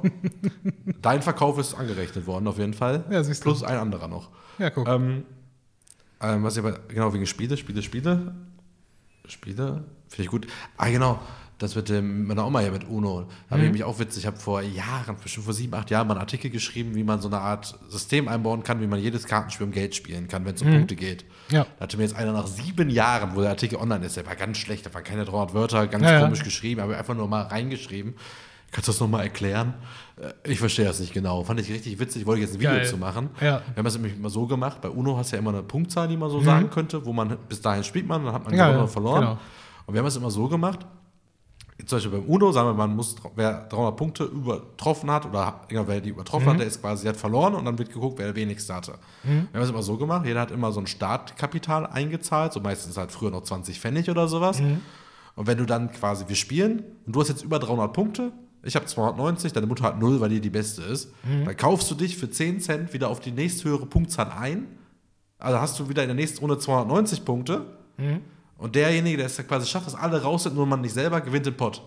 Dein 1.02 1.20
Verkauf 1.20 1.58
ist 1.58 1.74
angerechnet 1.74 2.26
worden, 2.26 2.46
auf 2.46 2.58
jeden 2.58 2.72
Fall. 2.72 3.04
Ja, 3.10 3.22
siehst 3.22 3.40
du. 3.42 3.50
Plus 3.50 3.62
ein 3.62 3.76
anderer 3.76 4.08
noch. 4.08 4.30
Ja, 4.58 4.70
guck. 4.70 4.88
Ähm, 4.88 5.24
ähm, 6.20 6.42
was 6.44 6.56
ich 6.56 6.64
aber, 6.64 6.78
genau, 6.88 7.12
wegen 7.12 7.26
Spiele, 7.26 7.56
Spiele, 7.56 7.82
Spiele. 7.82 8.34
Spiele, 9.26 9.84
finde 10.08 10.22
ich 10.22 10.28
gut. 10.28 10.46
Ah, 10.76 10.88
genau, 10.90 11.18
das 11.58 11.74
mit 11.76 11.88
dem, 11.88 12.26
meiner 12.26 12.46
Oma 12.46 12.60
hier 12.60 12.72
mit 12.72 12.86
Uno. 12.88 13.26
Da 13.48 13.56
habe 13.56 13.64
ich 13.64 13.72
mich 13.72 13.84
auch 13.84 13.98
witzig. 13.98 14.24
Ich 14.24 14.26
habe 14.26 14.36
vor 14.36 14.60
Jahren, 14.60 15.16
bestimmt 15.22 15.44
vor 15.46 15.54
sieben, 15.54 15.74
acht 15.74 15.90
Jahren, 15.90 16.06
mal 16.06 16.14
einen 16.14 16.20
Artikel 16.20 16.50
geschrieben, 16.50 16.94
wie 16.94 17.04
man 17.04 17.20
so 17.20 17.28
eine 17.28 17.38
Art 17.40 17.78
System 17.88 18.28
einbauen 18.28 18.62
kann, 18.62 18.80
wie 18.80 18.86
man 18.86 19.00
jedes 19.00 19.24
Kartenspiel 19.24 19.66
um 19.66 19.72
Geld 19.72 19.94
spielen 19.94 20.28
kann, 20.28 20.44
wenn 20.44 20.54
es 20.54 20.62
um 20.62 20.70
Punkte 20.70 20.94
geht. 20.96 21.24
Ja. 21.50 21.64
Da 21.78 21.84
hatte 21.84 21.96
mir 21.96 22.02
jetzt 22.02 22.16
einer 22.16 22.32
nach 22.32 22.46
sieben 22.46 22.90
Jahren, 22.90 23.34
wo 23.34 23.40
der 23.40 23.50
Artikel 23.50 23.76
online 23.76 24.04
ist, 24.04 24.16
der 24.16 24.26
war 24.26 24.36
ganz 24.36 24.58
schlecht, 24.58 24.84
da 24.84 24.92
waren 24.92 25.04
keine 25.04 25.24
300 25.24 25.54
Wörter, 25.54 25.86
ganz 25.86 26.04
Ja, 26.04 26.12
ja. 26.12 26.20
komisch 26.20 26.42
geschrieben, 26.42 26.80
aber 26.80 26.98
einfach 26.98 27.14
nur 27.14 27.28
mal 27.28 27.42
reingeschrieben. 27.42 28.14
Kannst 28.70 28.88
du 28.88 28.92
das 28.92 29.00
nochmal 29.00 29.22
erklären? 29.22 29.74
Äh, 30.20 30.32
Ich 30.50 30.58
verstehe 30.58 30.84
das 30.84 31.00
nicht 31.00 31.12
genau. 31.12 31.42
Fand 31.44 31.60
ich 31.60 31.70
richtig 31.70 31.98
witzig, 31.98 32.26
wollte 32.26 32.42
jetzt 32.42 32.54
ein 32.54 32.60
Video 32.60 32.72
Geil. 32.72 32.86
zu 32.86 32.96
machen. 32.96 33.30
Ja. 33.40 33.62
Wir 33.66 33.76
haben 33.76 33.84
das 33.84 33.94
nämlich 33.94 34.16
immer 34.16 34.30
so 34.30 34.46
gemacht. 34.46 34.80
Bei 34.80 34.88
Uno 34.90 35.16
hast 35.16 35.32
du 35.32 35.36
ja 35.36 35.40
immer 35.40 35.50
eine 35.50 35.62
Punktzahl, 35.62 36.08
die 36.08 36.16
man 36.16 36.30
so 36.30 36.40
sagen 36.40 36.70
könnte, 36.70 37.04
wo 37.04 37.12
man 37.12 37.36
bis 37.48 37.60
dahin 37.60 37.84
spielt 37.84 38.06
man, 38.06 38.24
dann 38.24 38.34
hat 38.34 38.44
man 38.44 38.52
Mhm. 38.52 38.58
Ja, 38.58 38.66
gewonnen 38.68 38.84
ja, 38.86 38.92
verloren. 38.92 39.20
genau. 39.20 39.38
Und 39.86 39.94
wir 39.94 39.98
haben 40.00 40.06
es 40.06 40.16
immer 40.16 40.30
so 40.30 40.48
gemacht. 40.48 40.80
Zum 41.86 41.96
Beispiel 41.98 42.12
beim 42.20 42.28
Uno, 42.28 42.52
sagen 42.52 42.68
wir, 42.68 42.74
man 42.74 42.94
muss, 42.94 43.16
wer 43.34 43.66
300 43.68 43.96
Punkte 43.96 44.24
übertroffen 44.24 45.10
hat, 45.10 45.26
oder 45.26 45.62
genau, 45.66 45.82
wer 45.88 46.00
die 46.00 46.10
übertroffen 46.10 46.46
Mhm. 46.46 46.50
hat, 46.52 46.60
der 46.60 46.66
ist 46.68 46.80
quasi, 46.80 47.02
der 47.02 47.12
hat 47.14 47.20
verloren 47.20 47.54
und 47.54 47.64
dann 47.64 47.76
wird 47.76 47.92
geguckt, 47.92 48.16
wer 48.18 48.26
der 48.26 48.36
wenigste 48.36 48.72
hatte. 48.72 48.92
Mhm. 49.24 49.48
Wir 49.50 49.58
haben 49.60 49.64
es 49.64 49.70
immer 49.70 49.82
so 49.82 49.96
gemacht, 49.96 50.24
jeder 50.24 50.40
hat 50.40 50.52
immer 50.52 50.70
so 50.70 50.78
ein 50.78 50.86
Startkapital 50.86 51.86
eingezahlt, 51.88 52.52
so 52.52 52.60
meistens 52.60 52.96
halt 52.96 53.10
früher 53.10 53.32
noch 53.32 53.42
20 53.42 53.80
Pfennig 53.80 54.08
oder 54.08 54.28
sowas. 54.28 54.60
Mhm. 54.60 54.80
Und 55.34 55.48
wenn 55.48 55.58
du 55.58 55.66
dann 55.66 55.90
quasi, 55.90 56.26
wir 56.28 56.36
spielen 56.36 56.84
und 57.06 57.16
du 57.16 57.20
hast 57.20 57.28
jetzt 57.28 57.42
über 57.42 57.58
300 57.58 57.92
Punkte, 57.92 58.30
ich 58.64 58.76
habe 58.76 58.86
290, 58.86 59.52
deine 59.52 59.66
Mutter 59.66 59.84
hat 59.84 59.98
0, 60.00 60.20
weil 60.20 60.28
die 60.30 60.40
die 60.40 60.50
beste 60.50 60.82
ist, 60.82 61.12
Mhm. 61.24 61.44
dann 61.44 61.56
kaufst 61.56 61.90
du 61.90 61.94
dich 61.94 62.16
für 62.16 62.30
10 62.30 62.60
Cent 62.60 62.92
wieder 62.92 63.08
auf 63.08 63.20
die 63.20 63.30
nächsthöhere 63.32 63.86
Punktzahl 63.86 64.30
ein. 64.30 64.66
Also 65.38 65.58
hast 65.60 65.78
du 65.78 65.88
wieder 65.88 66.02
in 66.02 66.08
der 66.08 66.14
nächsten 66.16 66.38
Runde 66.40 66.58
290 66.58 67.24
Punkte. 67.24 67.66
Mhm. 67.98 68.20
Und 68.56 68.74
derjenige, 68.76 69.16
der 69.18 69.26
es 69.26 69.36
quasi 69.46 69.66
schafft, 69.66 69.86
dass 69.86 69.94
alle 69.94 70.22
raus 70.22 70.44
sind, 70.44 70.54
nur 70.54 70.66
man 70.66 70.80
nicht 70.80 70.94
selber, 70.94 71.20
gewinnt 71.20 71.44
den 71.46 71.56
Pott. 71.56 71.82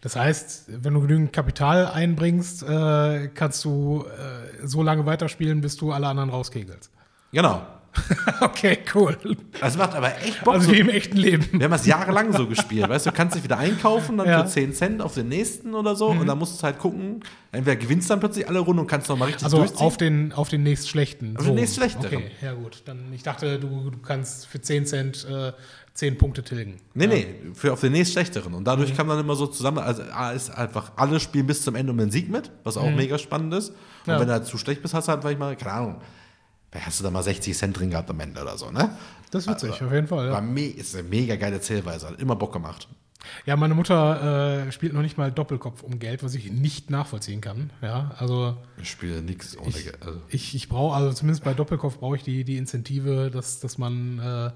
Das 0.00 0.16
heißt, 0.16 0.64
wenn 0.82 0.94
du 0.94 1.00
genügend 1.02 1.32
Kapital 1.32 1.86
einbringst, 1.88 2.62
äh, 2.62 3.28
kannst 3.34 3.64
du 3.64 4.04
äh, 4.06 4.66
so 4.66 4.82
lange 4.82 5.04
weiterspielen, 5.04 5.60
bis 5.60 5.76
du 5.76 5.92
alle 5.92 6.06
anderen 6.08 6.30
rauskegelst. 6.30 6.90
Genau. 7.32 7.62
okay, 8.40 8.78
cool. 8.94 9.16
Das 9.60 9.76
macht 9.76 9.94
aber 9.94 10.16
echt 10.22 10.44
Bock. 10.44 10.54
Also 10.54 10.68
so, 10.68 10.72
wie 10.72 10.78
im 10.80 10.88
echten 10.88 11.16
Leben. 11.16 11.46
wir 11.52 11.64
haben 11.64 11.72
das 11.72 11.86
jahrelang 11.86 12.32
so 12.32 12.46
gespielt. 12.46 12.88
Weißt 12.88 13.06
du, 13.06 13.10
du 13.10 13.16
kannst 13.16 13.34
dich 13.36 13.42
wieder 13.42 13.58
einkaufen, 13.58 14.16
dann 14.18 14.28
Ja. 14.28 14.38
Mhm. 14.38 14.46
für 14.46 14.52
10 14.52 14.72
Cent 14.74 15.02
auf 15.02 15.14
den 15.14 15.28
nächsten 15.28 15.74
oder 15.74 15.96
so. 15.96 16.06
Und 16.08 16.26
dann 16.26 16.38
musst 16.38 16.58
du 16.60 16.64
halt 16.64 16.78
gucken, 16.78 17.20
entweder 17.52 17.76
gewinnst 17.76 18.08
dann 18.10 18.20
plötzlich 18.20 18.48
alle 18.48 18.60
Runden 18.60 18.80
und 18.80 18.86
kannst 18.86 19.08
noch 19.08 19.16
mal 19.18 19.24
richtig 19.26 19.44
Also 19.44 19.58
durchziehen. 19.58 19.80
auf 19.86 19.96
den, 19.96 20.32
auf 20.32 20.48
den 20.48 20.62
nächstschlechten. 20.62 21.36
Auf 21.36 21.44
den 21.46 21.54
nächstschlechteren. 21.56 22.16
Okay, 22.18 22.30
ja 22.42 22.52
gut. 22.52 22.82
Dann, 22.84 23.12
ich 23.12 23.22
dachte, 23.22 23.58
du, 23.58 23.90
du 23.90 23.98
kannst 23.98 24.46
für 24.46 24.60
10 24.60 24.86
Cent 24.86 25.26
äh, 25.28 25.52
10 25.94 26.16
Punkte 26.16 26.42
tilgen. 26.44 26.76
Nee, 26.94 27.08
nee, 27.08 27.26
für 27.54 27.72
auf 27.72 27.80
den 27.80 27.92
nächst 27.92 28.12
schlechteren. 28.12 28.54
Und 28.54 28.64
dadurch 28.64 28.96
kam 28.96 29.08
dann 29.08 29.18
immer 29.18 29.34
so 29.34 29.46
zusammen, 29.48 29.78
also 29.78 30.02
A 30.12 30.30
ist 30.30 30.48
einfach, 30.50 30.92
alle 30.96 31.18
spielen 31.18 31.46
bis 31.48 31.62
zum 31.62 31.74
Ende 31.74 31.90
um 31.92 31.98
den 31.98 32.10
Sieg 32.12 32.30
mit, 32.30 32.50
was 32.62 32.76
auch 32.76 32.88
mega 32.90 33.18
spannend 33.18 33.52
ist. 33.54 33.70
Und 33.70 34.12
Ja. 34.14 34.20
wenn 34.20 34.28
du 34.28 34.32
halt 34.32 34.46
zu 34.46 34.56
schlecht 34.56 34.80
bist, 34.80 34.94
hast 34.94 35.08
du 35.08 35.12
halt 35.12 35.24
manchmal, 35.24 35.56
keine 35.56 35.72
Ahnung, 35.72 35.96
hast 36.78 37.00
du 37.00 37.04
da 37.04 37.10
mal 37.10 37.22
60 37.22 37.56
Cent 37.56 37.78
drin 37.78 37.90
gehabt 37.90 38.10
am 38.10 38.20
Ende 38.20 38.40
oder 38.40 38.56
so, 38.56 38.70
ne? 38.70 38.96
Das 39.30 39.46
ist 39.46 39.50
witzig, 39.50 39.82
auf 39.82 39.92
jeden 39.92 40.06
Fall. 40.08 40.30
War 40.30 40.36
Ja, 40.36 40.40
me 40.40 40.66
ist 40.66 40.94
eine 40.94 41.08
mega 41.08 41.36
geile 41.36 41.60
Zählweise, 41.60 42.08
hat 42.08 42.20
immer 42.20 42.36
Bock 42.36 42.52
gemacht. 42.52 42.88
ja 43.46 43.56
meine 43.56 43.74
Mutter 43.74 44.66
äh, 44.66 44.72
spielt 44.72 44.92
noch 44.92 45.02
nicht 45.02 45.18
mal 45.18 45.30
Doppelkopf 45.30 45.82
um 45.82 45.98
Geld, 45.98 46.22
was 46.22 46.34
ich 46.34 46.50
nicht 46.50 46.90
nachvollziehen 46.90 47.40
kann. 47.40 47.70
Ja, 47.82 48.12
also 48.18 48.56
Ich 48.80 48.90
spiele 48.90 49.22
nichts 49.22 49.56
ohne 49.56 49.68
ich, 49.68 49.84
Geld. 49.84 49.98
Also, 50.04 50.20
ich, 50.28 50.54
ich 50.54 50.68
brauche, 50.68 50.96
also 50.96 51.12
zumindest 51.12 51.44
bei 51.44 51.54
Doppelkopf 51.54 51.98
brauche 51.98 52.16
ich 52.16 52.22
die, 52.22 52.44
die 52.44 52.56
Incentive, 52.56 53.30
dass, 53.30 53.60
dass 53.60 53.78
man 53.78 54.18
äh, 54.18 54.50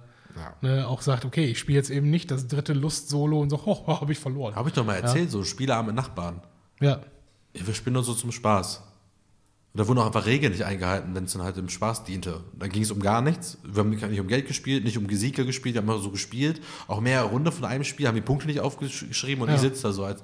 ne, 0.62 0.88
auch 0.88 1.02
sagt, 1.02 1.24
okay, 1.24 1.44
ich 1.46 1.58
spiele 1.58 1.78
jetzt 1.78 1.90
eben 1.90 2.10
nicht 2.10 2.30
das 2.30 2.48
dritte 2.48 2.72
Lust-Solo 2.72 3.40
und 3.40 3.50
so, 3.50 3.60
oh, 3.66 4.00
habe 4.00 4.12
ich 4.12 4.18
verloren. 4.18 4.54
Habe 4.54 4.68
ich 4.68 4.74
doch 4.74 4.84
mal 4.84 4.96
erzählt, 4.96 5.30
so 5.30 5.44
spielerarme 5.44 5.92
Nachbarn. 5.92 6.40
Ja, 6.80 7.00
Ja, 7.54 7.66
wir 7.66 7.74
spielen 7.74 7.94
nur 7.94 8.04
so 8.04 8.14
zum 8.14 8.32
Spaß. 8.32 8.82
Und 9.74 9.80
da 9.80 9.88
wurden 9.88 9.98
auch 9.98 10.06
einfach 10.06 10.26
Regeln 10.26 10.52
nicht 10.52 10.64
eingehalten, 10.64 11.16
wenn 11.16 11.24
es 11.24 11.32
dann 11.32 11.42
halt 11.42 11.58
im 11.58 11.68
Spaß 11.68 12.04
diente. 12.04 12.44
Dann 12.56 12.70
ging 12.70 12.84
es 12.84 12.92
um 12.92 13.00
gar 13.00 13.20
nichts. 13.20 13.58
Wir 13.64 13.80
haben 13.80 13.90
nicht 13.90 14.20
um 14.20 14.28
Geld 14.28 14.46
gespielt, 14.46 14.84
nicht 14.84 14.96
um 14.96 15.08
Sieger 15.10 15.44
gespielt, 15.44 15.74
wir 15.74 15.82
haben 15.84 16.00
so 16.00 16.12
gespielt. 16.12 16.60
Auch 16.86 17.00
mehr 17.00 17.22
Runde 17.22 17.50
von 17.50 17.64
einem 17.64 17.82
Spiel, 17.82 18.06
haben 18.06 18.14
die 18.14 18.20
Punkte 18.20 18.46
nicht 18.46 18.60
aufgeschrieben 18.60 19.42
und 19.42 19.48
Ja. 19.48 19.56
ich 19.56 19.60
sitze 19.60 19.82
da 19.82 19.92
so 19.92 20.04
als 20.04 20.22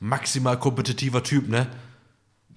maximal 0.00 0.58
kompetitiver 0.58 1.22
Typ, 1.22 1.48
ne? 1.48 1.66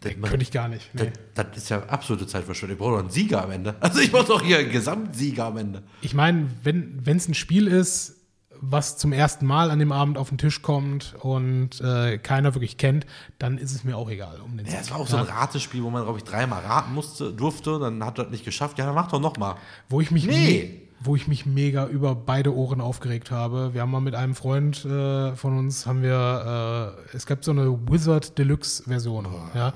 Das, 0.02 0.12
könnte 0.22 0.42
ich 0.44 0.52
gar 0.52 0.68
nicht. 0.68 0.94
Nee. 0.94 1.14
das, 1.34 1.46
das 1.52 1.58
ist 1.64 1.70
ja 1.70 1.82
absolute 1.84 2.28
Zeitverschwendung. 2.28 2.76
Ich 2.76 2.80
brauche 2.80 2.92
doch 2.92 3.00
einen 3.00 3.10
Sieger 3.10 3.42
am 3.42 3.52
Ende. 3.52 3.76
Also 3.80 4.02
ich 4.02 4.12
brauche 4.12 4.26
doch 4.28 4.42
hier 4.42 4.58
einen 4.58 4.70
Gesamtsieger 4.70 5.46
am 5.46 5.56
Ende. 5.56 5.84
Ich 6.02 6.14
meine, 6.14 6.50
wenn 6.64 7.02
es 7.06 7.30
ein 7.30 7.36
Spiel 7.36 7.68
ist, 7.68 8.18
was 8.66 8.98
zum 8.98 9.12
ersten 9.12 9.46
Mal 9.46 9.72
an 9.72 9.80
dem 9.80 9.92
Abend 9.92 10.18
auf 10.18 10.30
den 10.30 10.38
Tisch 10.38 10.62
kommt 10.62 11.16
und 11.20 11.82
äh, 11.82 12.18
keiner 12.18 12.56
wirklich 12.56 12.78
kennt, 12.78 13.06
dann 13.38 13.58
ist 13.58 13.74
es 13.76 13.84
mir 13.84 13.98
auch 13.98 14.10
egal. 14.10 14.40
Um 14.44 14.56
den 14.56 14.66
Ja, 14.66 14.80
es 14.80 14.90
war 14.90 15.00
auch 15.00 15.08
so 15.08 15.18
ein 15.18 15.26
Ratespiel, 15.26 15.84
wo 15.84 15.90
man, 15.90 16.04
glaube 16.04 16.18
ich, 16.20 16.24
dreimal 16.24 16.62
raten 16.64 16.94
musste, 16.94 17.34
durfte, 17.34 17.78
dann 17.80 18.04
hat 18.06 18.18
er 18.18 18.24
das 18.24 18.32
nicht 18.32 18.46
geschafft. 18.46 18.78
Ja, 18.80 18.86
dann 18.86 18.96
mach 18.96 19.10
doch 19.12 19.20
nochmal. 19.20 19.56
Wo 19.90 20.00
ich 20.00 20.12
mich 20.12 20.26
Nee. 20.26 20.80
wo 21.02 21.18
ich 21.18 21.28
mich 21.28 21.46
mega 21.46 21.86
über 21.88 22.16
beide 22.16 22.56
Ohren 22.56 22.80
aufgeregt 22.80 23.32
habe. 23.32 23.74
Wir 23.74 23.82
haben 23.82 23.92
mal 23.92 24.00
mit 24.00 24.16
einem 24.16 24.36
Freund 24.36 24.86
äh, 24.86 25.36
von 25.36 25.58
uns 25.58 25.86
haben 25.86 26.02
wir 26.02 26.96
äh, 27.12 27.16
es 27.16 27.26
gab 27.26 27.44
so 27.44 27.52
eine 27.52 27.78
Wizard 27.90 28.38
Deluxe 28.38 28.84
Version, 28.84 29.28
ja. 29.54 29.74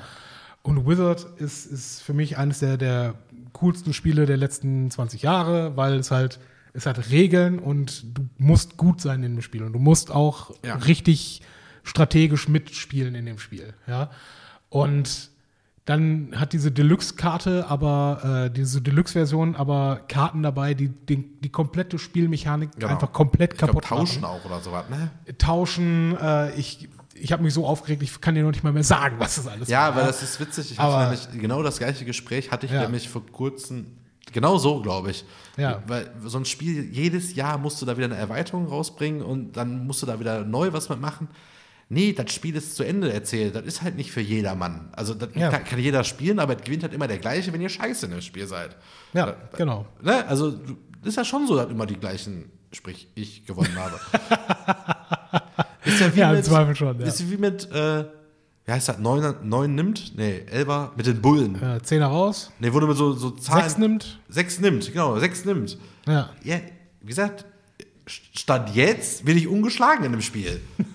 Und 0.63 0.87
Wizard 0.87 1.25
ist, 1.37 1.65
ist 1.65 2.01
für 2.01 2.13
mich 2.13 2.37
eines 2.37 2.59
der, 2.59 2.77
der 2.77 3.15
coolsten 3.53 3.93
Spiele 3.93 4.25
der 4.25 4.37
letzten 4.37 4.89
20 4.91 5.21
Jahre, 5.21 5.75
weil 5.75 5.95
es 5.95 6.11
halt 6.11 6.39
es 6.77 6.85
hat 6.85 7.09
Regeln 7.09 7.59
und 7.59 8.05
du 8.17 8.27
musst 8.37 8.77
gut 8.77 9.01
sein 9.01 9.23
in 9.23 9.35
dem 9.35 9.41
Spiel 9.41 9.63
und 9.63 9.73
du 9.73 9.79
musst 9.79 10.11
auch 10.11 10.51
Ja. 10.63 10.75
richtig 10.75 11.41
strategisch 11.83 12.47
mitspielen 12.47 13.15
in 13.15 13.25
dem 13.25 13.39
Spiel, 13.39 13.73
ja. 13.87 14.09
Und 14.69 15.29
dann 15.85 16.33
hat 16.35 16.51
diese 16.51 16.69
Deluxe-Karte, 16.71 17.67
aber 17.69 18.45
äh, 18.47 18.53
diese 18.53 18.81
Deluxe-Version, 18.81 19.55
aber 19.55 20.01
Karten 20.09 20.43
dabei, 20.43 20.73
die 20.73 20.89
die, 20.89 21.23
die 21.39 21.49
komplette 21.49 21.97
Spielmechanik 21.97 22.71
Genau. 22.75 22.87
einfach 22.89 23.13
komplett 23.13 23.53
Ich 23.53 23.57
glaub, 23.59 23.69
kaputt 23.69 23.85
tauschen 23.85 24.21
machen. 24.21 24.39
auch 24.41 24.45
oder 24.45 24.59
sowas, 24.59 24.83
ne? 24.89 25.11
Tauschen. 25.37 26.15
Äh, 26.21 26.53
ich 26.55 26.89
ich 27.19 27.31
habe 27.31 27.41
mich 27.41 27.53
so 27.55 27.65
aufgeregt, 27.65 28.03
ich 28.03 28.21
kann 28.21 28.35
dir 28.35 28.43
noch 28.43 28.51
nicht 28.51 28.63
mal 28.63 28.73
mehr 28.73 28.83
sagen, 28.83 29.15
was 29.17 29.37
das 29.37 29.47
alles 29.47 29.69
Ja, 29.69 29.87
war. 29.87 29.95
weil 29.95 30.05
das 30.07 30.21
ist 30.21 30.39
witzig. 30.39 30.73
Ich 30.73 30.79
Aber- 30.79 30.99
hatte 30.99 31.15
nämlich 31.31 31.41
genau 31.41 31.63
das 31.63 31.79
gleiche 31.79 32.05
Gespräch 32.05 32.51
hatte 32.51 32.67
ich 32.67 32.71
Ja. 32.73 32.81
nämlich 32.83 33.09
vor 33.09 33.25
kurzem. 33.25 33.87
Genau 34.33 34.57
so, 34.57 34.81
glaube 34.81 35.11
ich. 35.11 35.25
Ja. 35.57 35.81
Weil 35.87 36.11
so 36.25 36.37
ein 36.37 36.45
Spiel, 36.45 36.83
jedes 36.91 37.33
Jahr 37.35 37.57
musst 37.57 37.81
du 37.81 37.85
da 37.85 37.95
wieder 37.97 38.05
eine 38.07 38.17
Erweiterung 38.17 38.67
rausbringen 38.67 39.21
und 39.21 39.53
dann 39.57 39.85
musst 39.87 40.01
du 40.01 40.05
da 40.05 40.19
wieder 40.19 40.43
neu 40.43 40.73
was 40.73 40.89
mitmachen. 40.89 41.27
Nee, 41.89 42.11
das 42.11 42.33
Spiel 42.33 42.55
ist 42.57 42.75
zu 42.75 42.83
Ende 42.83 43.13
erzählt. 43.13 43.55
Das 43.55 43.63
ist 43.63 43.81
halt 43.81 43.95
nicht 43.95 44.11
für 44.11 44.19
jedermann. 44.19 44.89
Also, 44.91 45.13
das 45.13 45.29
Ja. 45.35 45.49
kann, 45.49 45.63
kann 45.63 45.79
jeder 45.79 46.03
spielen, 46.03 46.39
aber 46.39 46.57
es 46.57 46.63
gewinnt 46.63 46.83
halt 46.83 46.93
immer 46.93 47.07
der 47.07 47.17
gleiche, 47.19 47.53
wenn 47.53 47.61
ihr 47.61 47.69
scheiße 47.69 48.07
in 48.07 48.11
dem 48.11 48.21
Spiel 48.21 48.45
seid. 48.45 48.75
Ja, 49.13 49.35
genau. 49.55 49.85
Ne? 50.01 50.27
Also, 50.27 50.59
ist 51.05 51.15
ja 51.15 51.23
schon 51.23 51.47
so, 51.47 51.55
dass 51.55 51.69
immer 51.71 51.85
die 51.85 51.95
gleichen, 51.95 52.51
sprich, 52.73 53.07
ich 53.15 53.45
gewonnen 53.45 53.77
habe. 53.77 53.97
ist 55.85 55.99
ja 56.01 56.13
wie 56.15 56.19
Ja, 56.19 56.29
im 56.31 56.35
mit, 56.37 56.45
Zweifel 56.45 56.75
schon, 56.75 56.99
ja. 56.99 57.05
Ist 57.05 57.31
wie 57.31 57.37
mit, 57.37 57.71
äh, 57.71 58.03
wie 58.67 58.73
heißt 58.73 58.89
das, 58.89 58.99
neun, 58.99 59.33
neun 59.43 59.73
nimmt? 59.75 60.15
Nee, 60.17 60.43
Elber 60.51 60.91
mit 60.97 61.05
den 61.07 61.21
Bullen. 61.21 61.55
Äh, 61.61 61.81
Zehner 61.81 62.07
raus, 62.07 62.51
Nee, 62.59 62.73
wurde 62.73 62.85
mit 62.85 62.97
so, 62.97 63.13
so 63.13 63.31
Zahlen. 63.31 63.63
sechs 63.63 63.77
nimmt. 63.77 64.19
Sechs 64.29 64.59
nimmt, 64.59 64.91
genau, 64.91 65.17
sechs 65.19 65.45
nimmt. 65.45 65.77
Ja. 66.05 66.29
Ja, 66.43 66.57
wie 67.01 67.07
gesagt, 67.07 67.45
Stand 68.05 68.75
jetzt 68.75 69.25
bin 69.25 69.37
ich 69.37 69.47
ungeschlagen 69.47 70.05
in 70.05 70.11
dem 70.11 70.21
Spiel. 70.21 70.61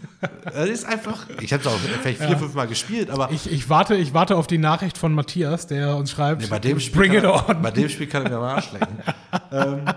Das 0.44 0.68
ist 0.68 0.84
einfach, 0.84 1.26
ich 1.40 1.52
habe 1.52 1.62
es 1.62 1.66
auch 1.66 1.76
vielleicht 2.00 2.22
vier, 2.22 2.38
fünf 2.38 2.54
Mal 2.54 2.68
gespielt, 2.68 3.10
aber 3.10 3.32
Ich, 3.32 3.50
ich, 3.50 3.68
warte, 3.68 3.96
ich 3.96 4.14
warte 4.14 4.36
auf 4.36 4.46
die 4.46 4.56
Nachricht 4.58 4.96
von 4.96 5.12
Matthias, 5.12 5.66
der 5.66 5.96
uns 5.96 6.12
schreibt, 6.12 6.42
nee, 6.42 6.46
bei, 6.46 6.60
dem 6.60 6.78
Spiel 6.78 7.00
bring 7.00 7.12
it 7.14 7.22
kann, 7.24 7.56
on. 7.56 7.60
bei 7.62 7.72
dem 7.72 7.88
Spiel 7.88 8.06
kann 8.06 8.22
ich 8.22 8.28
mir 8.28 8.36
am 8.36 8.44
Arsch 8.44 8.70
lecken. 8.70 8.98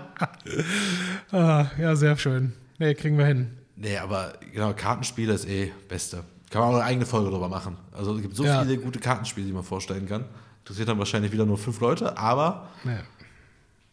Ah, 1.30 1.66
ja, 1.78 1.94
sehr 1.94 2.16
schön. 2.16 2.54
Nee, 2.78 2.94
kriegen 2.94 3.18
wir 3.18 3.26
hin. 3.26 3.52
Nee, 3.76 3.98
aber 3.98 4.32
genau, 4.52 4.72
Kartenspiele 4.72 5.32
ist 5.32 5.48
eh 5.48 5.70
Beste. 5.88 6.24
Kann 6.50 6.60
man 6.62 6.70
auch 6.70 6.74
eine 6.76 6.84
eigene 6.84 7.06
Folge 7.06 7.30
drüber 7.30 7.48
machen. 7.48 7.76
Also 7.92 8.14
es 8.14 8.22
gibt 8.22 8.36
so 8.36 8.44
Ja. 8.44 8.62
viele 8.62 8.78
gute 8.78 8.98
Kartenspiele, 9.00 9.46
die 9.46 9.52
man 9.52 9.64
vorstellen 9.64 10.06
kann. 10.06 10.24
Interessiert 10.60 10.88
dann 10.88 10.98
wahrscheinlich 10.98 11.32
wieder 11.32 11.44
nur 11.46 11.58
fünf 11.58 11.80
Leute, 11.80 12.16
aber 12.18 12.68
Nee, 12.84 12.98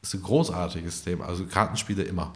ist 0.01 0.13
ein 0.13 0.21
großartiges 0.21 1.03
Thema. 1.03 1.25
Also 1.25 1.45
Kartenspiele 1.45 2.03
immer. 2.03 2.33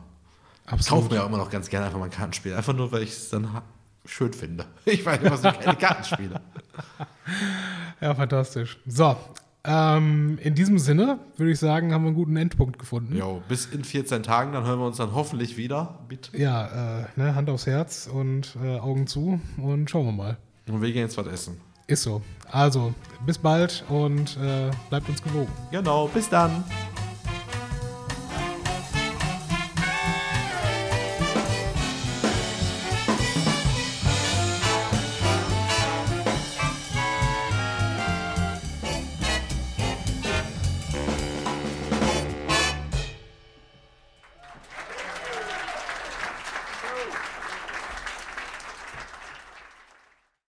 Ich 0.66 0.72
absolut. 0.74 1.04
kaufe 1.04 1.14
mir 1.16 1.24
auch 1.24 1.28
immer 1.28 1.38
noch 1.38 1.50
ganz 1.50 1.70
gerne 1.70 1.86
einfach 1.86 2.00
mal 2.00 2.06
ein 2.06 2.12
Kartenspiel. 2.12 2.54
Einfach 2.54 2.74
nur, 2.74 2.92
weil 2.92 3.04
ich 3.04 3.12
es 3.12 3.30
dann 3.30 3.48
schön 4.06 4.34
finde. 4.34 4.66
Ich 4.86 5.06
weiß 5.06 5.22
nicht, 5.22 5.32
was 5.32 5.44
ich 5.44 5.60
keine 5.60 5.78
Kartenspiele. 5.80 6.42
Ja, 8.02 8.14
fantastisch. 8.16 8.78
So, 8.86 9.16
ähm, 9.68 10.40
in 10.42 10.56
diesem 10.56 10.80
Sinne 10.80 11.20
würde 11.36 11.52
ich 11.52 11.60
sagen, 11.60 11.94
haben 11.94 12.04
wir 12.04 12.08
einen 12.08 12.16
guten 12.16 12.38
Endpunkt 12.38 12.80
gefunden. 12.80 13.18
Jo, 13.18 13.42
bis 13.50 13.66
in 13.66 13.84
14 13.84 14.24
Tagen, 14.24 14.54
dann 14.54 14.66
hören 14.66 14.80
wir 14.80 14.88
uns 14.88 14.98
dann 14.98 15.14
hoffentlich 15.14 15.58
wieder. 15.58 16.00
Bitte. 16.08 16.38
Ja, 16.38 17.02
äh, 17.02 17.06
ne, 17.18 17.36
Hand 17.36 17.50
aufs 17.50 17.68
Herz 17.68 18.10
und 18.12 18.58
äh, 18.64 18.80
Augen 18.80 19.08
zu 19.08 19.42
und 19.58 19.90
schauen 19.90 20.06
wir 20.06 20.14
mal. 20.14 20.38
Und 20.68 20.82
wir 20.82 20.92
gehen 20.92 21.02
jetzt 21.02 21.18
was 21.18 21.28
essen. 21.28 21.60
Ist 21.86 22.04
so. 22.04 22.22
Also, 22.50 22.94
bis 23.26 23.38
bald 23.38 23.84
und 23.90 24.38
äh, 24.38 24.72
bleibt 24.90 25.10
uns 25.10 25.22
gewogen. 25.22 25.52
Genau, 25.72 26.08
bis 26.08 26.30
dann. 26.30 26.64